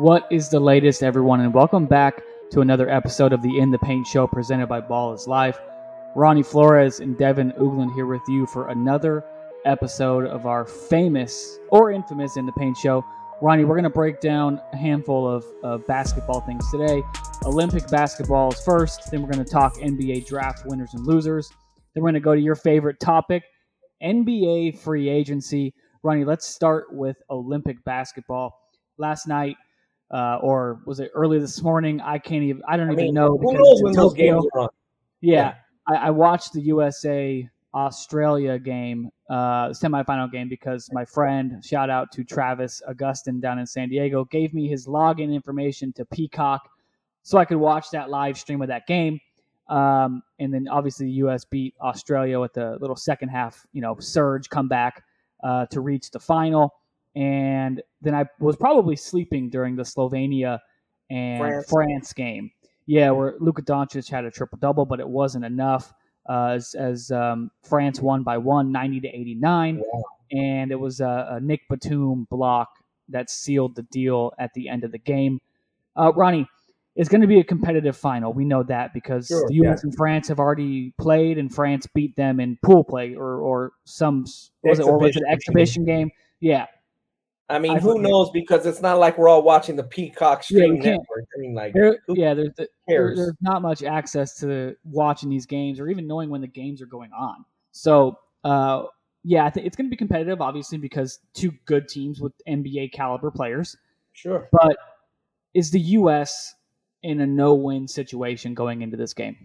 What 0.00 0.26
is 0.30 0.48
the 0.48 0.60
latest, 0.60 1.02
everyone? 1.02 1.40
And 1.40 1.52
welcome 1.52 1.84
back 1.84 2.22
to 2.52 2.62
another 2.62 2.88
episode 2.88 3.34
of 3.34 3.42
the 3.42 3.58
In 3.58 3.70
the 3.70 3.78
Paint 3.80 4.06
Show 4.06 4.26
presented 4.26 4.66
by 4.66 4.80
Ball 4.80 5.12
is 5.12 5.28
Life. 5.28 5.58
Ronnie 6.16 6.42
Flores 6.42 7.00
and 7.00 7.18
Devin 7.18 7.52
Ugland 7.60 7.92
here 7.94 8.06
with 8.06 8.22
you 8.26 8.46
for 8.46 8.68
another 8.68 9.22
episode 9.66 10.24
of 10.24 10.46
our 10.46 10.64
famous 10.64 11.58
or 11.68 11.90
infamous 11.90 12.38
In 12.38 12.46
the 12.46 12.52
Paint 12.52 12.78
Show. 12.78 13.04
Ronnie, 13.42 13.66
we're 13.66 13.74
going 13.74 13.84
to 13.84 13.90
break 13.90 14.22
down 14.22 14.58
a 14.72 14.76
handful 14.78 15.28
of, 15.28 15.44
of 15.62 15.86
basketball 15.86 16.40
things 16.40 16.64
today. 16.70 17.02
Olympic 17.44 17.86
basketball 17.88 18.52
is 18.52 18.64
first, 18.64 19.10
then 19.10 19.20
we're 19.20 19.30
going 19.30 19.44
to 19.44 19.50
talk 19.50 19.74
NBA 19.74 20.26
draft 20.26 20.64
winners 20.64 20.94
and 20.94 21.06
losers. 21.06 21.50
Then 21.94 22.02
we're 22.02 22.08
going 22.10 22.14
to 22.14 22.20
go 22.20 22.34
to 22.34 22.40
your 22.40 22.56
favorite 22.56 23.00
topic, 23.00 23.42
NBA 24.02 24.78
free 24.78 25.10
agency. 25.10 25.74
Ronnie, 26.02 26.24
let's 26.24 26.46
start 26.46 26.86
with 26.90 27.18
Olympic 27.28 27.84
basketball. 27.84 28.56
Last 28.96 29.28
night, 29.28 29.56
uh, 30.10 30.38
or 30.42 30.80
was 30.86 31.00
it 31.00 31.10
early 31.14 31.38
this 31.38 31.62
morning? 31.62 32.00
I 32.00 32.18
can't 32.18 32.42
even. 32.42 32.62
I 32.68 32.76
don't 32.76 32.88
I 32.88 32.92
even 32.92 33.06
mean, 33.06 33.14
know. 33.14 33.36
who 33.38 33.52
knows 33.52 33.82
when 33.82 33.92
those 33.92 34.14
games 34.14 34.44
are 34.54 34.62
on? 34.62 34.68
Yeah, 35.20 35.54
I, 35.88 35.94
I 35.96 36.10
watched 36.10 36.52
the 36.52 36.60
USA 36.62 37.48
Australia 37.74 38.58
game, 38.58 39.10
uh, 39.28 39.68
semifinal 39.68 40.30
game, 40.30 40.48
because 40.48 40.88
my 40.92 41.04
friend, 41.04 41.64
shout 41.64 41.90
out 41.90 42.10
to 42.12 42.24
Travis 42.24 42.82
Augustin 42.88 43.40
down 43.40 43.58
in 43.58 43.66
San 43.66 43.88
Diego, 43.88 44.24
gave 44.24 44.52
me 44.54 44.68
his 44.68 44.86
login 44.86 45.32
information 45.32 45.92
to 45.94 46.04
Peacock 46.04 46.68
so 47.22 47.38
I 47.38 47.44
could 47.44 47.58
watch 47.58 47.90
that 47.90 48.10
live 48.10 48.38
stream 48.38 48.62
of 48.62 48.68
that 48.68 48.86
game. 48.86 49.20
Um, 49.68 50.22
and 50.40 50.52
then 50.52 50.66
obviously 50.68 51.06
the 51.06 51.12
U.S. 51.12 51.44
beat 51.44 51.74
Australia 51.80 52.40
with 52.40 52.52
the 52.54 52.76
little 52.80 52.96
second 52.96 53.28
half, 53.28 53.64
you 53.72 53.80
know, 53.80 53.96
surge 54.00 54.48
comeback 54.48 55.04
uh, 55.44 55.66
to 55.66 55.80
reach 55.80 56.10
the 56.10 56.18
final. 56.18 56.74
And 57.14 57.80
then 58.02 58.14
I 58.14 58.26
was 58.38 58.56
probably 58.56 58.96
sleeping 58.96 59.50
during 59.50 59.76
the 59.76 59.82
Slovenia 59.82 60.58
and 61.10 61.40
France. 61.40 61.66
France, 61.68 62.12
game. 62.12 62.50
Yeah, 62.86 63.10
where 63.10 63.34
Luka 63.40 63.62
Doncic 63.62 64.08
had 64.10 64.24
a 64.24 64.30
triple 64.30 64.58
double, 64.58 64.84
but 64.84 65.00
it 65.00 65.08
wasn't 65.08 65.44
enough. 65.44 65.92
Uh, 66.28 66.52
as 66.54 66.74
as 66.74 67.10
um, 67.10 67.50
France 67.62 68.00
won 68.00 68.22
by 68.22 68.36
one, 68.38 68.70
90 68.72 69.00
to 69.00 69.08
89. 69.08 69.82
And 70.32 70.70
it 70.70 70.78
was 70.78 71.00
a, 71.00 71.28
a 71.32 71.40
Nick 71.40 71.62
Batum 71.68 72.26
block 72.30 72.68
that 73.08 73.30
sealed 73.30 73.74
the 73.74 73.82
deal 73.82 74.32
at 74.38 74.52
the 74.54 74.68
end 74.68 74.84
of 74.84 74.92
the 74.92 74.98
game. 74.98 75.40
Uh, 75.96 76.12
Ronnie, 76.14 76.46
it's 76.94 77.08
going 77.08 77.20
to 77.20 77.26
be 77.26 77.40
a 77.40 77.44
competitive 77.44 77.96
final. 77.96 78.32
We 78.32 78.44
know 78.44 78.62
that 78.64 78.92
because 78.94 79.26
Sure, 79.26 79.44
the 79.48 79.54
U.S. 79.54 79.82
and 79.82 79.94
France 79.96 80.28
have 80.28 80.38
already 80.38 80.92
played, 81.00 81.38
and 81.38 81.52
France 81.52 81.86
beat 81.92 82.14
them 82.16 82.38
in 82.38 82.58
pool 82.62 82.84
play 82.84 83.14
or 83.14 83.40
or 83.40 83.72
some 83.84 84.24
was 84.62 84.78
it 84.78 84.82
or 84.82 84.98
was 84.98 85.16
it 85.16 85.22
Exhibition. 85.28 85.82
exhibition 85.82 85.84
game? 85.84 86.10
Yeah, 86.40 86.66
I 87.50 87.58
mean, 87.58 87.72
I 87.76 87.80
who 87.80 88.00
knows? 88.00 88.30
Because 88.30 88.64
it's 88.64 88.80
not 88.80 88.98
like 88.98 89.18
we're 89.18 89.28
all 89.28 89.42
watching 89.42 89.74
the 89.74 89.82
Peacock 89.82 90.38
Yeah, 90.48 90.58
stream 90.58 90.74
can't. 90.80 91.00
network. 91.00 91.24
I 91.36 91.40
mean, 91.40 91.54
like, 91.54 91.74
There, 91.74 91.98
who 92.06 92.16
yeah, 92.16 92.32
there's 92.32 92.54
there, 92.56 92.68
cares? 92.88 93.18
there's 93.18 93.34
not 93.40 93.60
much 93.60 93.82
access 93.82 94.38
to 94.38 94.76
watching 94.84 95.28
these 95.28 95.46
games 95.46 95.80
or 95.80 95.88
even 95.88 96.06
knowing 96.06 96.30
when 96.30 96.40
the 96.40 96.46
games 96.46 96.80
are 96.80 96.86
going 96.86 97.10
on. 97.12 97.44
So, 97.72 98.18
uh, 98.44 98.84
yeah, 99.24 99.44
I 99.44 99.50
think 99.50 99.66
it's 99.66 99.76
going 99.76 99.86
to 99.86 99.90
be 99.90 99.96
competitive, 99.96 100.40
obviously, 100.40 100.78
because 100.78 101.18
two 101.34 101.52
good 101.66 101.88
teams 101.88 102.20
with 102.20 102.32
NBA 102.48 102.92
caliber 102.92 103.32
players. 103.32 103.76
Sure. 104.12 104.48
But 104.52 104.76
is 105.52 105.72
the 105.72 105.80
U.S. 105.80 106.54
in 107.02 107.20
a 107.20 107.26
no-win 107.26 107.88
situation 107.88 108.54
going 108.54 108.82
into 108.82 108.96
this 108.96 109.12
game? 109.12 109.36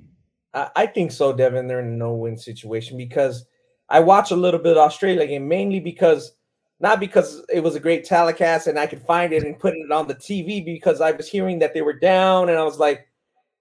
I, 0.53 0.69
I 0.75 0.85
think 0.85 1.11
so, 1.11 1.33
Devin. 1.33 1.67
They're 1.67 1.79
in 1.79 1.87
a 1.87 1.97
no-win 1.97 2.37
situation 2.37 2.97
because 2.97 3.45
I 3.89 3.99
watch 3.99 4.29
a 4.29 4.35
little 4.35 4.59
bit 4.59 4.73
of 4.77 4.83
Australia 4.83 5.25
game 5.25 5.47
mainly 5.47 5.79
because 5.79 6.33
not 6.79 6.99
because 6.99 7.43
it 7.53 7.61
was 7.61 7.75
a 7.75 7.79
great 7.79 8.03
telecast 8.03 8.67
and 8.67 8.77
I 8.77 8.87
could 8.87 9.01
find 9.01 9.31
it 9.33 9.43
and 9.43 9.57
put 9.57 9.73
it 9.73 9.91
on 9.91 10.07
the 10.07 10.15
TV 10.15 10.63
because 10.63 11.01
I 11.01 11.11
was 11.11 11.27
hearing 11.27 11.59
that 11.59 11.73
they 11.73 11.81
were 11.81 11.93
down 11.93 12.49
and 12.49 12.57
I 12.57 12.63
was 12.63 12.79
like, 12.79 13.07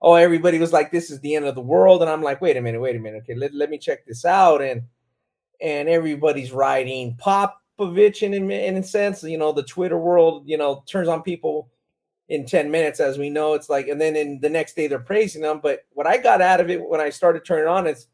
oh, 0.02 0.14
everybody 0.14 0.58
was 0.58 0.72
like, 0.72 0.90
this 0.90 1.10
is 1.10 1.20
the 1.20 1.34
end 1.34 1.46
of 1.46 1.54
the 1.54 1.60
world. 1.60 2.02
And 2.02 2.10
I'm 2.10 2.22
like, 2.22 2.40
wait 2.40 2.56
a 2.56 2.60
minute, 2.60 2.80
wait 2.80 2.96
a 2.96 2.98
minute. 2.98 3.22
Okay, 3.22 3.34
let, 3.34 3.54
let 3.54 3.70
me 3.70 3.78
check 3.78 4.04
this 4.06 4.24
out. 4.24 4.60
And 4.62 4.82
and 5.60 5.88
everybody's 5.88 6.52
writing 6.52 7.16
Popovich 7.16 8.22
in, 8.22 8.34
in 8.34 8.50
in 8.50 8.76
a 8.76 8.82
sense, 8.82 9.22
you 9.22 9.38
know, 9.38 9.52
the 9.52 9.62
Twitter 9.62 9.98
world, 9.98 10.42
you 10.46 10.58
know, 10.58 10.82
turns 10.86 11.08
on 11.08 11.22
people 11.22 11.70
in 12.28 12.46
10 12.46 12.70
minutes, 12.70 13.00
as 13.00 13.18
we 13.18 13.30
know. 13.30 13.54
It's 13.54 13.68
like, 13.68 13.88
and 13.88 14.00
then 14.00 14.16
in 14.16 14.40
the 14.40 14.48
next 14.48 14.74
day 14.74 14.86
they're 14.86 14.98
praising 14.98 15.42
them. 15.42 15.60
But 15.62 15.84
what 15.92 16.06
I 16.06 16.16
got 16.16 16.40
out 16.40 16.60
of 16.60 16.70
it 16.70 16.86
when 16.86 17.00
I 17.00 17.10
started 17.10 17.44
turning 17.44 17.68
on 17.68 17.86
is 17.86 18.08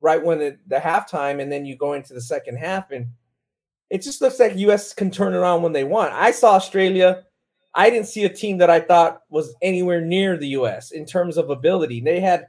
right 0.00 0.22
when 0.22 0.38
the, 0.38 0.58
the 0.66 0.76
halftime, 0.76 1.40
and 1.40 1.50
then 1.50 1.64
you 1.64 1.76
go 1.76 1.94
into 1.94 2.14
the 2.14 2.20
second 2.20 2.56
half, 2.56 2.90
and 2.90 3.08
it 3.90 4.02
just 4.02 4.20
looks 4.20 4.38
like 4.38 4.56
US 4.56 4.92
can 4.92 5.10
turn 5.10 5.34
around 5.34 5.62
when 5.62 5.72
they 5.72 5.84
want. 5.84 6.12
I 6.12 6.30
saw 6.30 6.54
Australia. 6.54 7.24
I 7.74 7.90
didn't 7.90 8.06
see 8.06 8.24
a 8.24 8.28
team 8.28 8.58
that 8.58 8.70
I 8.70 8.80
thought 8.80 9.22
was 9.30 9.54
anywhere 9.62 10.00
near 10.00 10.36
the 10.36 10.48
US 10.48 10.92
in 10.92 11.06
terms 11.06 11.36
of 11.36 11.50
ability. 11.50 12.00
They 12.00 12.20
had 12.20 12.48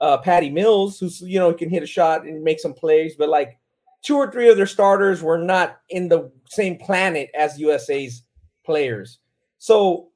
uh 0.00 0.18
Patty 0.18 0.50
Mills, 0.50 0.98
who's 0.98 1.20
you 1.20 1.38
know 1.38 1.52
can 1.52 1.70
hit 1.70 1.82
a 1.82 1.86
shot 1.86 2.24
and 2.24 2.42
make 2.42 2.60
some 2.60 2.74
plays, 2.74 3.14
but 3.16 3.28
like 3.28 3.58
two 4.02 4.16
or 4.16 4.30
three 4.30 4.50
of 4.50 4.56
their 4.56 4.66
starters 4.66 5.22
were 5.22 5.38
not 5.38 5.78
in 5.90 6.08
the 6.08 6.30
same 6.48 6.76
planet 6.76 7.30
as 7.34 7.58
USA's 7.58 8.24
players. 8.64 9.18
So 9.58 10.08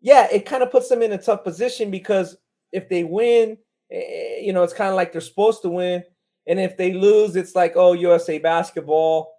yeah, 0.00 0.28
it 0.32 0.46
kind 0.46 0.62
of 0.62 0.70
puts 0.70 0.88
them 0.88 1.02
in 1.02 1.12
a 1.12 1.18
tough 1.18 1.44
position 1.44 1.90
because 1.90 2.36
if 2.72 2.88
they 2.88 3.04
win, 3.04 3.58
eh, 3.90 4.38
you 4.40 4.52
know, 4.52 4.62
it's 4.62 4.72
kind 4.72 4.90
of 4.90 4.96
like 4.96 5.12
they're 5.12 5.20
supposed 5.20 5.62
to 5.62 5.68
win. 5.68 6.02
And 6.46 6.60
if 6.60 6.76
they 6.76 6.92
lose, 6.92 7.34
it's 7.34 7.54
like, 7.54 7.72
oh, 7.76 7.92
USA 7.92 8.38
basketball 8.38 9.35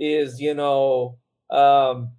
is, 0.00 0.40
you 0.40 0.54
know, 0.54 1.18
um, 1.50 2.10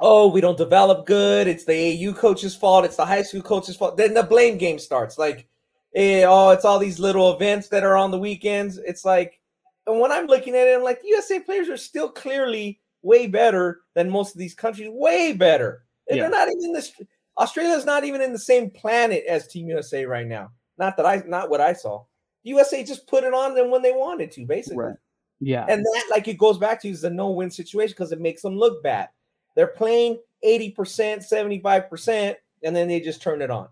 oh, 0.00 0.28
we 0.28 0.40
don't 0.40 0.58
develop 0.58 1.06
good. 1.06 1.46
It's 1.46 1.64
the 1.64 2.08
AU 2.08 2.14
coach's 2.14 2.56
fault. 2.56 2.84
It's 2.84 2.96
the 2.96 3.04
high 3.04 3.22
school 3.22 3.42
coach's 3.42 3.76
fault. 3.76 3.96
Then 3.96 4.14
the 4.14 4.22
blame 4.22 4.58
game 4.58 4.78
starts. 4.78 5.18
Like, 5.18 5.46
eh, 5.94 6.24
oh, 6.26 6.50
it's 6.50 6.64
all 6.64 6.78
these 6.78 6.98
little 6.98 7.34
events 7.34 7.68
that 7.68 7.84
are 7.84 7.96
on 7.96 8.10
the 8.10 8.18
weekends. 8.18 8.78
It's 8.78 9.04
like, 9.04 9.40
and 9.86 10.00
when 10.00 10.10
I'm 10.10 10.26
looking 10.26 10.54
at 10.54 10.66
it, 10.66 10.76
I'm 10.76 10.82
like, 10.82 11.00
USA 11.04 11.38
players 11.40 11.68
are 11.68 11.76
still 11.76 12.08
clearly 12.08 12.80
way 13.02 13.26
better 13.26 13.82
than 13.94 14.10
most 14.10 14.34
of 14.34 14.38
these 14.38 14.54
countries. 14.54 14.88
Way 14.90 15.32
better. 15.32 15.84
And 16.08 16.16
Yeah. 16.16 16.22
They're 16.24 16.38
not 16.38 16.48
even 16.48 16.72
this. 16.72 16.92
Australia's 17.38 17.84
not 17.84 18.04
even 18.04 18.20
in 18.20 18.32
the 18.32 18.38
same 18.38 18.70
planet 18.70 19.24
as 19.28 19.46
Team 19.46 19.68
USA 19.68 20.04
right 20.04 20.26
now. 20.26 20.50
Not 20.76 20.96
that 20.96 21.06
I, 21.06 21.22
not 21.26 21.50
what 21.50 21.60
I 21.60 21.72
saw. 21.72 22.04
USA 22.44 22.82
just 22.82 23.06
put 23.06 23.24
it 23.24 23.34
on 23.34 23.54
them 23.54 23.70
when 23.70 23.82
they 23.82 23.92
wanted 23.92 24.30
to, 24.32 24.46
basically. 24.46 24.78
Right. 24.78 24.96
Yeah, 25.40 25.66
And 25.68 25.84
that, 25.84 26.04
like, 26.10 26.26
it 26.26 26.34
goes 26.38 26.58
back 26.58 26.80
to 26.82 26.88
is 26.88 27.04
a 27.04 27.10
no-win 27.10 27.50
situation 27.50 27.94
because 27.96 28.10
it 28.10 28.20
makes 28.20 28.42
them 28.42 28.56
look 28.56 28.82
bad. 28.82 29.08
They're 29.54 29.68
playing 29.68 30.18
80%, 30.44 30.74
75%, 30.76 32.34
and 32.64 32.74
then 32.74 32.88
they 32.88 33.00
just 33.00 33.22
turn 33.22 33.40
it 33.40 33.50
on. 33.50 33.68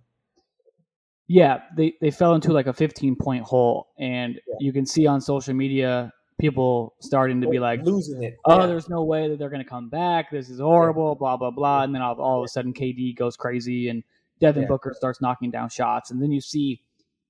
Yeah, 1.28 1.60
they, 1.76 1.94
they 2.00 2.12
fell 2.12 2.34
into 2.34 2.52
like 2.52 2.68
a 2.68 2.72
15 2.72 3.16
point 3.16 3.42
hole, 3.44 3.88
and 3.98 4.40
you 4.60 4.72
can 4.72 4.86
see 4.86 5.06
on 5.08 5.20
social 5.20 5.54
media 5.54 6.12
people 6.38 6.94
starting 7.00 7.40
to 7.40 7.48
be 7.48 7.58
like, 7.58 7.82
losing 7.82 8.22
it. 8.22 8.36
"Oh, 8.44 8.60
Yeah. 8.60 8.66
there's 8.66 8.88
no 8.88 9.02
way 9.02 9.28
that 9.28 9.38
they're 9.38 9.50
going 9.50 9.62
to 9.62 9.68
come 9.68 9.88
back. 9.88 10.30
This 10.30 10.48
is 10.48 10.60
horrible." 10.60 11.16
Blah 11.16 11.36
blah 11.36 11.50
blah, 11.50 11.82
and 11.82 11.92
then 11.92 12.00
all, 12.00 12.14
all 12.20 12.38
of 12.38 12.44
a 12.44 12.48
sudden 12.48 12.72
KD 12.72 13.16
goes 13.16 13.36
crazy, 13.36 13.88
and 13.88 14.04
Devin 14.38 14.62
Yeah. 14.62 14.68
Booker 14.68 14.94
starts 14.96 15.20
knocking 15.20 15.50
down 15.50 15.68
shots, 15.68 16.12
and 16.12 16.22
then 16.22 16.30
you 16.30 16.40
see 16.40 16.80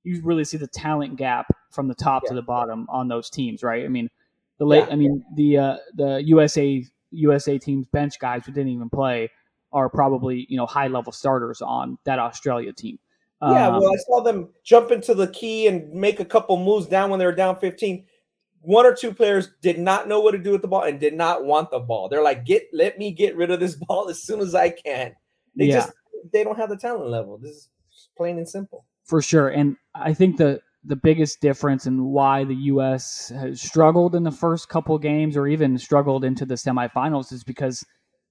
you 0.04 0.20
really 0.22 0.44
see 0.44 0.58
the 0.58 0.68
talent 0.68 1.16
gap 1.16 1.46
from 1.70 1.88
the 1.88 1.94
top 1.94 2.24
to 2.26 2.34
the 2.34 2.42
bottom 2.42 2.86
on 2.90 3.08
those 3.08 3.28
teams, 3.30 3.62
right? 3.62 3.84
I 3.84 3.88
mean, 3.88 4.08
the 4.58 4.66
late, 4.66 4.84
Yeah. 4.86 4.92
I 4.92 4.96
mean 4.96 5.24
the 5.34 5.58
uh, 5.58 5.76
the 5.94 6.22
USA 6.24 6.84
USA 7.10 7.58
teams 7.58 7.86
bench 7.88 8.18
guys 8.18 8.44
who 8.44 8.52
didn't 8.52 8.72
even 8.72 8.90
play 8.90 9.30
are 9.72 9.88
probably 9.88 10.46
you 10.48 10.56
know 10.56 10.66
high 10.66 10.88
level 10.88 11.12
starters 11.12 11.60
on 11.60 11.98
that 12.04 12.18
Australia 12.18 12.72
team. 12.72 12.98
Yeah, 13.42 13.68
um, 13.68 13.80
well, 13.80 13.92
I 13.92 13.96
saw 13.96 14.22
them 14.22 14.48
jump 14.64 14.90
into 14.90 15.14
the 15.14 15.28
key 15.28 15.66
and 15.66 15.92
make 15.92 16.20
a 16.20 16.24
couple 16.24 16.56
moves 16.56 16.86
down 16.86 17.10
when 17.10 17.18
they 17.18 17.26
were 17.26 17.34
down 17.34 17.56
15. 17.56 18.06
One 18.62 18.86
or 18.86 18.94
two 18.94 19.12
players 19.12 19.50
did 19.60 19.78
not 19.78 20.08
know 20.08 20.20
what 20.20 20.32
to 20.32 20.38
do 20.38 20.52
with 20.52 20.62
the 20.62 20.68
ball 20.68 20.84
and 20.84 20.98
did 20.98 21.12
not 21.12 21.44
want 21.44 21.70
the 21.70 21.78
ball. 21.78 22.08
They're 22.08 22.22
like, 22.22 22.46
"Get, 22.46 22.64
let 22.72 22.98
me 22.98 23.12
get 23.12 23.36
rid 23.36 23.50
of 23.50 23.60
this 23.60 23.76
ball 23.88 24.08
as 24.08 24.22
soon 24.22 24.40
as 24.40 24.54
I 24.54 24.70
can." 24.70 25.14
They 25.54 25.66
yeah. 25.66 25.74
just 25.76 25.92
they 26.32 26.44
don't 26.44 26.56
have 26.56 26.70
the 26.70 26.76
talent 26.76 27.10
level. 27.10 27.38
This 27.38 27.52
is 27.52 27.68
plain 28.16 28.38
and 28.38 28.48
simple. 28.48 28.86
For 29.04 29.22
sure, 29.22 29.48
and 29.48 29.76
I 29.94 30.14
think 30.14 30.38
the 30.38 30.60
the 30.86 30.96
biggest 30.96 31.40
difference 31.40 31.86
in 31.86 32.04
why 32.04 32.44
the 32.44 32.54
U.S. 32.54 33.32
has 33.34 33.60
struggled 33.60 34.14
in 34.14 34.22
the 34.22 34.30
first 34.30 34.68
couple 34.68 34.96
games 34.98 35.36
or 35.36 35.46
even 35.48 35.76
struggled 35.78 36.24
into 36.24 36.46
the 36.46 36.54
semifinals 36.54 37.32
is 37.32 37.42
because 37.42 37.84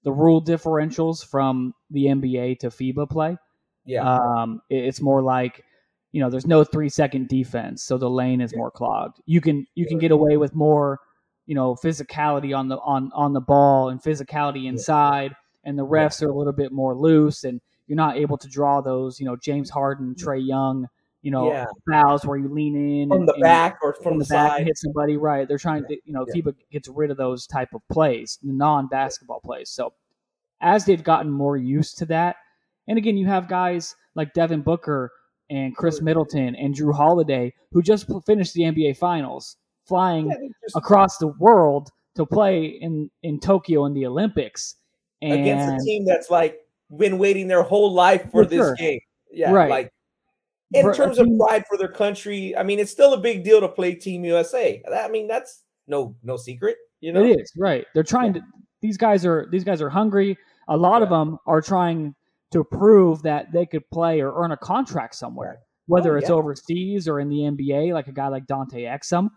the 0.04 0.12
rule 0.12 0.42
differentials 0.42 1.26
from 1.26 1.74
the 1.90 2.06
NBA 2.06 2.60
to 2.60 2.68
FIBA 2.68 3.10
play. 3.10 3.38
Yeah. 3.86 4.08
Um, 4.08 4.62
it's 4.70 5.02
more 5.02 5.22
like, 5.22 5.64
you 6.12 6.22
know, 6.22 6.30
there's 6.30 6.48
no 6.48 6.64
three 6.64 6.90
second 6.90 7.28
defense, 7.28 7.84
so 7.84 7.98
the 7.98 8.10
lane 8.10 8.40
is 8.40 8.56
more 8.56 8.72
clogged. 8.72 9.18
You 9.26 9.42
can 9.42 9.66
you 9.76 9.86
can 9.86 9.98
get 9.98 10.12
away 10.12 10.38
with 10.38 10.56
more, 10.56 11.00
you 11.46 11.56
know, 11.56 11.76
physicality 11.76 12.58
on 12.58 12.70
the 12.70 12.78
on 12.78 13.12
on 13.14 13.34
the 13.34 13.42
ball 13.42 13.90
and 13.90 14.02
physicality 14.02 14.66
inside, 14.68 15.36
and 15.66 15.78
the 15.78 15.86
refs 15.86 16.22
are 16.22 16.30
a 16.30 16.36
little 16.36 16.54
bit 16.54 16.72
more 16.72 16.96
loose, 16.96 17.44
and 17.44 17.60
you're 17.88 17.98
not 17.98 18.18
able 18.18 18.38
to 18.38 18.48
draw 18.48 18.80
those, 18.82 19.20
you 19.20 19.26
know, 19.26 19.36
James 19.36 19.70
Harden, 19.70 20.16
Trae 20.16 20.46
Young, 20.46 20.88
you 21.26 21.32
know, 21.32 21.52
yeah. 21.52 21.66
fouls 21.92 22.24
where 22.24 22.38
you 22.38 22.48
lean 22.48 22.76
in 22.76 23.10
from 23.10 23.22
and, 23.22 23.28
the 23.28 23.34
back 23.42 23.80
or 23.82 23.96
from, 23.96 24.20
the, 24.20 24.26
the 24.26 24.30
back 24.30 24.60
and 24.60 24.68
hit 24.68 24.78
somebody. 24.78 25.18
Right? 25.18 25.48
They're 25.48 25.58
trying 25.58 25.84
to, 25.88 25.98
you 26.06 26.14
know, 26.14 26.24
yeah. 26.28 26.40
FIBA 26.40 26.54
gets 26.72 26.88
rid 26.88 27.10
of 27.10 27.18
those 27.18 27.48
type 27.48 27.70
of 27.74 27.82
plays, 27.92 28.38
non 28.44 28.88
basketball 28.88 29.40
plays. 29.44 29.72
So 29.72 29.94
as 30.62 30.86
they've 30.86 31.04
gotten 31.04 31.32
more 31.32 31.58
used 31.58 31.98
to 31.98 32.06
that, 32.06 32.36
and 32.88 33.00
again, 33.00 33.18
you 33.18 33.26
have 33.26 33.48
guys 33.48 33.96
like 34.14 34.36
Devin 34.36 34.62
Booker 34.62 35.12
and 35.50 35.76
Khris 35.76 36.00
Middleton 36.00 36.56
and 36.56 36.76
Jrue 36.76 36.94
Holiday 36.94 37.56
who 37.72 37.82
just 37.82 38.06
finished 38.28 38.54
the 38.54 38.62
NBA 38.62 38.96
Finals, 38.96 39.58
flying 39.88 40.28
yeah, 40.28 40.36
just, 40.64 40.76
across 40.76 41.18
the 41.18 41.34
world 41.40 41.90
to 42.18 42.28
play 42.28 42.66
in 42.68 43.10
in 43.24 43.40
Tokyo 43.40 43.86
in 43.86 43.96
the 43.96 44.06
Olympics 44.06 44.76
and, 45.24 45.42
against 45.42 45.74
a 45.74 45.84
team 45.84 46.06
that's 46.06 46.30
like 46.30 46.60
been 46.96 47.18
waiting 47.18 47.48
their 47.48 47.64
whole 47.64 47.92
life 47.92 48.26
for, 48.26 48.44
for 48.44 48.46
this 48.46 48.60
sure. 48.60 48.76
game. 48.76 49.00
Yeah, 49.32 49.52
right. 49.52 49.72
Like 49.72 49.92
in 50.74 50.94
terms 50.94 51.20
of 51.20 51.28
pride 51.38 51.64
for 51.68 51.78
their 51.78 51.92
country, 51.92 52.56
I 52.56 52.64
mean, 52.64 52.80
it's 52.80 52.92
still 52.92 53.14
a 53.14 53.20
big 53.20 53.44
deal 53.44 53.62
to 53.62 53.68
play 53.68 53.96
Team 53.96 54.26
USA. 54.26 54.82
I 54.92 55.08
mean, 55.10 55.28
that's 55.28 55.64
no 55.88 56.16
no 56.24 56.38
secret. 56.38 56.78
You 57.02 57.14
know, 57.14 57.24
it 57.24 57.40
is 57.40 57.54
right. 57.58 57.86
They're 57.94 58.04
trying 58.04 58.36
yeah. 58.36 58.42
to. 58.42 58.48
These 58.82 58.98
guys 58.98 59.26
are 59.26 59.48
these 59.52 59.64
guys 59.64 59.82
are 59.82 59.90
hungry. 59.90 60.38
A 60.68 60.78
lot 60.78 60.98
yeah. 60.98 61.04
of 61.04 61.10
them 61.10 61.38
are 61.46 61.62
trying 61.62 62.16
to 62.52 62.64
prove 62.64 63.22
that 63.24 63.52
they 63.52 63.66
could 63.66 63.90
play 63.92 64.22
or 64.22 64.34
earn 64.44 64.52
a 64.52 64.58
contract 64.58 65.16
somewhere, 65.16 65.60
whether 65.88 66.16
oh, 66.16 66.20
it's 66.20 66.30
yeah. 66.30 66.36
overseas 66.36 67.08
or 67.08 67.20
in 67.20 67.30
the 67.30 67.38
NBA, 67.38 67.94
like 67.94 68.08
a 68.08 68.12
guy 68.12 68.28
like 68.28 68.48
Dante 68.48 68.84
Exum. 68.84 69.30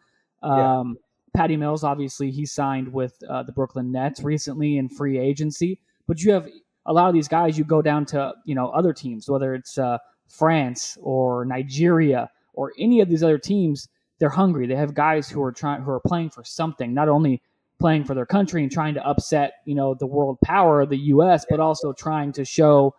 Um, 0.43 0.97
Patty 1.35 1.57
Mills, 1.57 1.85
obviously, 1.85 2.31
he 2.31 2.47
signed 2.47 2.93
with 2.93 3.15
uh, 3.29 3.43
the 3.43 3.53
Brooklyn 3.53 3.93
Nets 3.93 4.23
recently 4.23 4.79
in 4.79 4.89
free 4.89 5.19
agency. 5.19 5.81
But 6.07 6.21
you 6.23 6.33
have 6.33 6.49
a 6.87 6.93
lot 6.93 7.09
of 7.09 7.15
these 7.15 7.29
guys. 7.29 7.59
You 7.59 7.65
go 7.65 7.83
down 7.83 8.07
to 8.07 8.33
you 8.45 8.55
know 8.55 8.69
other 8.71 8.93
teams, 8.93 9.29
whether 9.29 9.55
it's 9.55 9.79
uh, 9.79 9.99
France 10.29 10.97
or 11.03 11.45
Nigeria 11.45 12.31
or 12.53 12.73
any 12.79 13.01
of 13.01 13.09
these 13.09 13.23
other 13.23 13.39
teams. 13.39 13.89
They're 14.19 14.29
hungry. 14.29 14.67
They 14.67 14.77
have 14.77 14.95
guys 14.95 15.29
who 15.29 15.43
are 15.43 15.53
trying 15.53 15.83
who 15.83 15.91
are 15.91 16.01
playing 16.01 16.31
for 16.31 16.45
something, 16.45 16.93
not 16.93 17.09
only 17.09 17.41
playing 17.79 18.05
for 18.05 18.15
their 18.15 18.27
country 18.27 18.63
and 18.63 18.73
trying 18.73 18.95
to 18.95 19.07
upset, 19.07 19.55
you 19.65 19.75
know, 19.75 19.95
the 19.95 20.07
world 20.07 20.39
power 20.43 20.81
of 20.81 20.91
the 20.91 20.99
U.S., 20.99 21.47
but 21.49 21.61
also 21.61 21.93
trying 21.93 22.33
to 22.33 22.45
show 22.45 22.95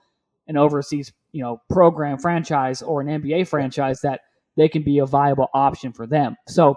an 0.48 0.58
overseas, 0.58 1.12
you 1.34 1.44
know, 1.44 1.62
program 1.70 2.18
franchise 2.18 2.82
or 2.82 3.02
an 3.02 3.08
NBA 3.08 3.48
franchise 3.48 4.00
that 4.02 4.22
they 4.56 4.70
can 4.70 4.82
be 4.82 5.00
a 5.00 5.06
viable 5.06 5.48
option 5.54 5.92
for 5.92 6.08
them. 6.08 6.36
So, 6.48 6.76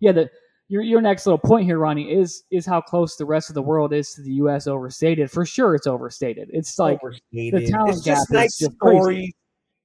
yeah, 0.00 0.12
the 0.12 0.30
your 0.68 0.82
your 0.82 1.00
next 1.00 1.26
little 1.26 1.38
point 1.38 1.66
here, 1.66 1.78
Ronnie, 1.78 2.12
is 2.12 2.42
is 2.50 2.66
how 2.66 2.80
close 2.80 3.16
the 3.16 3.26
rest 3.26 3.50
of 3.50 3.54
the 3.54 3.62
world 3.62 3.92
is 3.92 4.12
to 4.14 4.22
the 4.22 4.32
U.S. 4.34 4.66
Overstated. 4.66 5.30
For 5.30 5.44
sure, 5.44 5.74
it's 5.74 5.86
overstated. 5.86 6.48
It's 6.52 6.78
like 6.78 6.98
overstated. 7.02 7.54
the 7.54 7.70
talent 7.70 7.96
it's 7.96 8.04
gap 8.04 8.16
just 8.16 8.30
nice 8.30 8.58
just 8.58 8.74
stories. 8.76 9.04
Crazy. 9.04 9.36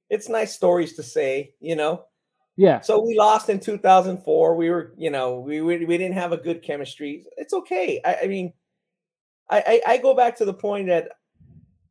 It's 0.09 0.29
nice 0.29 0.53
stories 0.53 0.93
to 0.95 1.03
say, 1.03 1.53
you 1.59 1.75
know. 1.75 2.05
Yeah. 2.57 2.81
So 2.81 3.01
we 3.05 3.17
lost 3.17 3.49
in 3.49 3.59
2004. 3.59 4.55
We 4.55 4.69
were, 4.69 4.93
you 4.97 5.09
know, 5.09 5.39
we 5.39 5.61
we, 5.61 5.85
we 5.85 5.97
didn't 5.97 6.15
have 6.15 6.33
a 6.33 6.37
good 6.37 6.61
chemistry. 6.61 7.25
It's 7.37 7.53
okay. 7.53 8.01
I, 8.03 8.17
I 8.23 8.27
mean, 8.27 8.51
I, 9.49 9.81
I, 9.87 9.93
I 9.93 9.97
go 9.97 10.13
back 10.13 10.35
to 10.37 10.45
the 10.45 10.53
point 10.53 10.87
that 10.87 11.09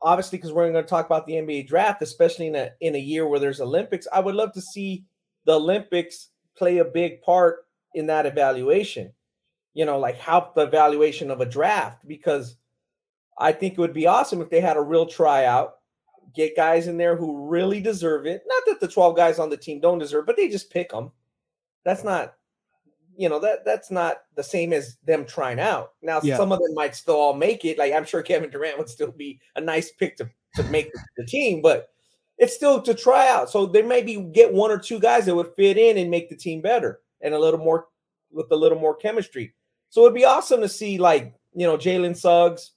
obviously 0.03 0.38
because 0.38 0.53
we're 0.53 0.70
going 0.70 0.85
to 0.85 0.88
talk 0.88 1.06
about 1.06 1.26
the 1.26 1.35
NBA 1.35 1.69
draft, 1.69 2.03
especially 2.03 2.49
in 2.49 2.55
a 2.55 2.70
in 2.81 2.94
a 2.94 2.99
year 2.99 3.26
where 3.26 3.41
there's 3.41 3.61
Olympics. 3.61 4.06
I 4.12 4.20
would 4.20 4.35
love 4.35 4.53
to 4.53 4.61
see 4.61 5.06
the 5.47 5.55
Olympics 5.55 6.29
play 6.56 6.79
a 6.79 6.85
big 6.85 7.23
part 7.23 7.61
in 7.94 8.06
that 8.09 8.26
evaluation. 8.26 9.12
You 9.75 9.87
know, 9.87 9.99
like 9.99 10.17
help 10.17 10.55
the 10.55 10.62
evaluation 10.62 11.31
of 11.31 11.41
a 11.41 11.47
draft 11.47 12.06
because 12.06 12.56
I 13.38 13.53
think 13.53 13.75
it 13.75 13.81
would 13.81 13.94
be 13.94 14.06
awesome 14.06 14.43
if 14.43 14.50
they 14.50 14.61
had 14.61 14.76
a 14.76 14.82
real 14.82 15.06
tryout 15.06 15.78
get 16.35 16.57
guys 16.57 16.87
in 16.87 16.97
there 16.97 17.17
who 17.17 17.49
really 17.49 17.81
deserve 17.81 18.27
it. 18.27 18.43
Not 18.47 18.63
that 18.67 18.81
the 18.81 18.89
12 18.89 19.17
guys 19.17 19.39
on 19.39 19.51
the 19.51 19.57
team 19.57 19.81
don't 19.81 19.99
deserve, 19.99 20.27
but 20.27 20.37
they 20.37 20.49
just 20.49 20.71
pick 20.71 20.91
them. 20.91 21.11
That's 21.85 22.05
not, 22.05 22.35
you 23.17 23.29
know, 23.29 23.39
that 23.41 23.65
that's 23.65 23.91
not 23.91 24.19
the 24.35 24.43
same 24.43 24.73
as 24.73 24.97
them 25.05 25.25
trying 25.25 25.59
out. 25.61 25.93
Now, 26.03 26.21
yeah. 26.23 26.37
some 26.37 26.53
of 26.53 26.61
them 26.61 26.75
might 26.75 26.95
still 26.95 27.17
all 27.17 27.35
make 27.35 27.65
it. 27.65 27.79
Like 27.79 27.93
I'm 27.93 28.05
sure 28.05 28.23
Kevin 28.23 28.51
Durant 28.51 28.79
would 28.79 28.89
still 28.89 29.13
be 29.13 29.41
a 29.57 29.61
nice 29.61 29.91
pick 29.93 30.17
to, 30.19 30.29
to 30.57 30.63
make 30.65 30.91
the 31.17 31.25
team, 31.25 31.63
but 31.63 31.89
it's 32.39 32.55
still 32.55 32.81
to 32.83 32.95
try 32.95 33.29
out. 33.29 33.51
So 33.51 33.67
they 33.67 33.83
maybe 33.83 34.17
get 34.17 34.53
one 34.53 34.71
or 34.71 34.79
two 34.79 35.01
guys 35.01 35.27
that 35.27 35.35
would 35.35 35.55
fit 35.57 35.77
in 35.77 35.99
and 35.99 36.11
make 36.11 36.29
the 36.29 36.37
team 36.37 36.61
better 36.61 37.01
and 37.21 37.35
a 37.35 37.39
little 37.39 37.61
more 37.61 37.87
with 38.31 38.51
a 38.53 38.57
little 38.57 38.79
more 38.79 38.95
chemistry. 38.95 39.55
So 39.91 40.03
it'd 40.03 40.15
be 40.15 40.25
awesome 40.25 40.61
to 40.61 40.69
see 40.69 40.99
like, 40.99 41.35
you 41.55 41.67
know, 41.67 41.77
Jalen 41.77 42.17
Suggs, 42.17 42.73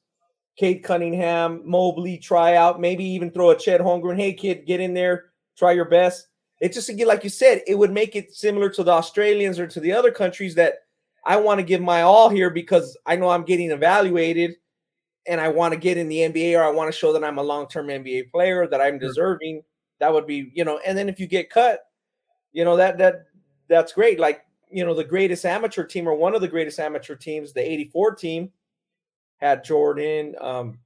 Cade 0.57 0.83
Cunningham, 0.83 1.62
Mobley 1.65 2.18
try 2.18 2.56
out, 2.56 2.80
maybe 2.80 3.03
even 3.03 3.31
throw 3.31 3.51
a 3.51 3.57
Chet 3.57 3.81
Holmgren. 3.81 4.18
Hey, 4.18 4.33
kid, 4.33 4.65
get 4.65 4.80
in 4.80 4.94
there, 4.94 5.31
try 5.57 5.71
your 5.71 5.86
best. 5.86 6.27
It 6.59 6.74
just 6.74 6.89
again, 6.89 7.07
like 7.07 7.24
you 7.24 7.30
said, 7.30 7.62
it 7.65 7.75
would 7.75 7.92
make 7.92 8.15
it 8.15 8.36
similar 8.36 8.69
to 8.69 8.83
the 8.83 8.92
Australians 8.92 9.57
or 9.57 9.68
to 9.68 9.80
the 9.80 9.94
other 9.94 10.12
countries 10.12 10.53
that 10.56 10.75
I 11.25 11.38
want 11.38 11.59
to 11.59 11.65
give 11.65 11.81
my 11.81 12.01
all 12.03 12.30
here 12.30 12.50
because 12.50 12.98
I 13.06 13.15
know 13.15 13.30
I'm 13.30 13.45
getting 13.45 13.71
evaluated 13.71 14.56
and 15.27 15.39
I 15.39 15.50
want 15.50 15.74
to 15.74 15.80
get 15.80 15.98
in 15.98 16.07
the 16.07 16.18
NBA 16.18 16.57
or 16.57 16.63
I 16.63 16.69
want 16.69 16.92
to 16.92 16.98
show 16.98 17.13
that 17.13 17.24
I'm 17.24 17.38
a 17.38 17.44
long-term 17.44 17.88
NBA 17.88 18.31
player, 18.31 18.68
that 18.68 18.81
I'm 18.81 19.00
deserving. 19.00 19.63
That 20.00 20.13
would 20.13 20.25
be, 20.25 20.51
you 20.53 20.65
know, 20.65 20.79
and 20.86 20.98
then 20.98 21.10
if 21.10 21.20
you 21.20 21.27
get 21.27 21.50
cut, 21.50 21.81
you 22.53 22.65
know, 22.65 22.75
that 22.75 22.98
that 22.98 23.25
that's 23.67 23.93
great. 23.93 24.20
Like, 24.20 24.46
you 24.70 24.84
know, 24.84 24.93
the 24.93 25.03
greatest 25.03 25.46
amateur 25.46 25.84
team 25.84 26.08
or 26.08 26.15
one 26.15 26.36
of 26.36 26.41
the 26.41 26.48
greatest 26.48 26.79
amateur 26.79 27.15
teams, 27.15 27.53
the 27.53 27.72
84 27.72 28.15
team, 28.15 28.51
had 29.41 29.63
Jordan, 29.63 30.36
um, 30.39 30.79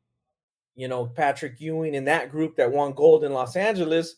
you 0.75 0.87
know, 0.87 1.05
Patrick 1.05 1.59
Ewing 1.59 1.93
in 1.93 2.05
that 2.05 2.31
group 2.31 2.55
that 2.55 2.71
won 2.71 2.93
gold 2.93 3.23
in 3.23 3.33
Los 3.33 3.55
Angeles. 3.55 4.15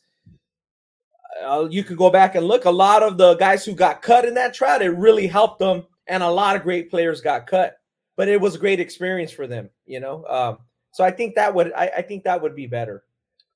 Uh, 1.43 1.67
you 1.69 1.83
could 1.83 1.97
go 1.97 2.09
back 2.09 2.35
and 2.35 2.45
look. 2.45 2.65
A 2.65 2.71
lot 2.71 3.03
of 3.03 3.17
the 3.17 3.35
guys 3.35 3.65
who 3.65 3.73
got 3.73 4.01
cut 4.01 4.25
in 4.25 4.33
that 4.35 4.53
trial, 4.53 4.81
it 4.81 4.87
really 4.87 5.27
helped 5.27 5.59
them, 5.59 5.85
and 6.07 6.23
a 6.23 6.29
lot 6.29 6.55
of 6.55 6.63
great 6.63 6.89
players 6.89 7.21
got 7.21 7.47
cut. 7.47 7.79
But 8.15 8.27
it 8.27 8.41
was 8.41 8.55
a 8.55 8.59
great 8.59 8.79
experience 8.79 9.31
for 9.31 9.45
them, 9.45 9.69
you 9.85 9.99
know. 9.99 10.25
Um, 10.25 10.57
so 10.91 11.03
I 11.03 11.11
think 11.11 11.35
that 11.35 11.53
would, 11.53 11.73
I, 11.73 11.91
I 11.97 12.01
think 12.01 12.23
that 12.23 12.41
would 12.41 12.55
be 12.55 12.65
better. 12.65 13.03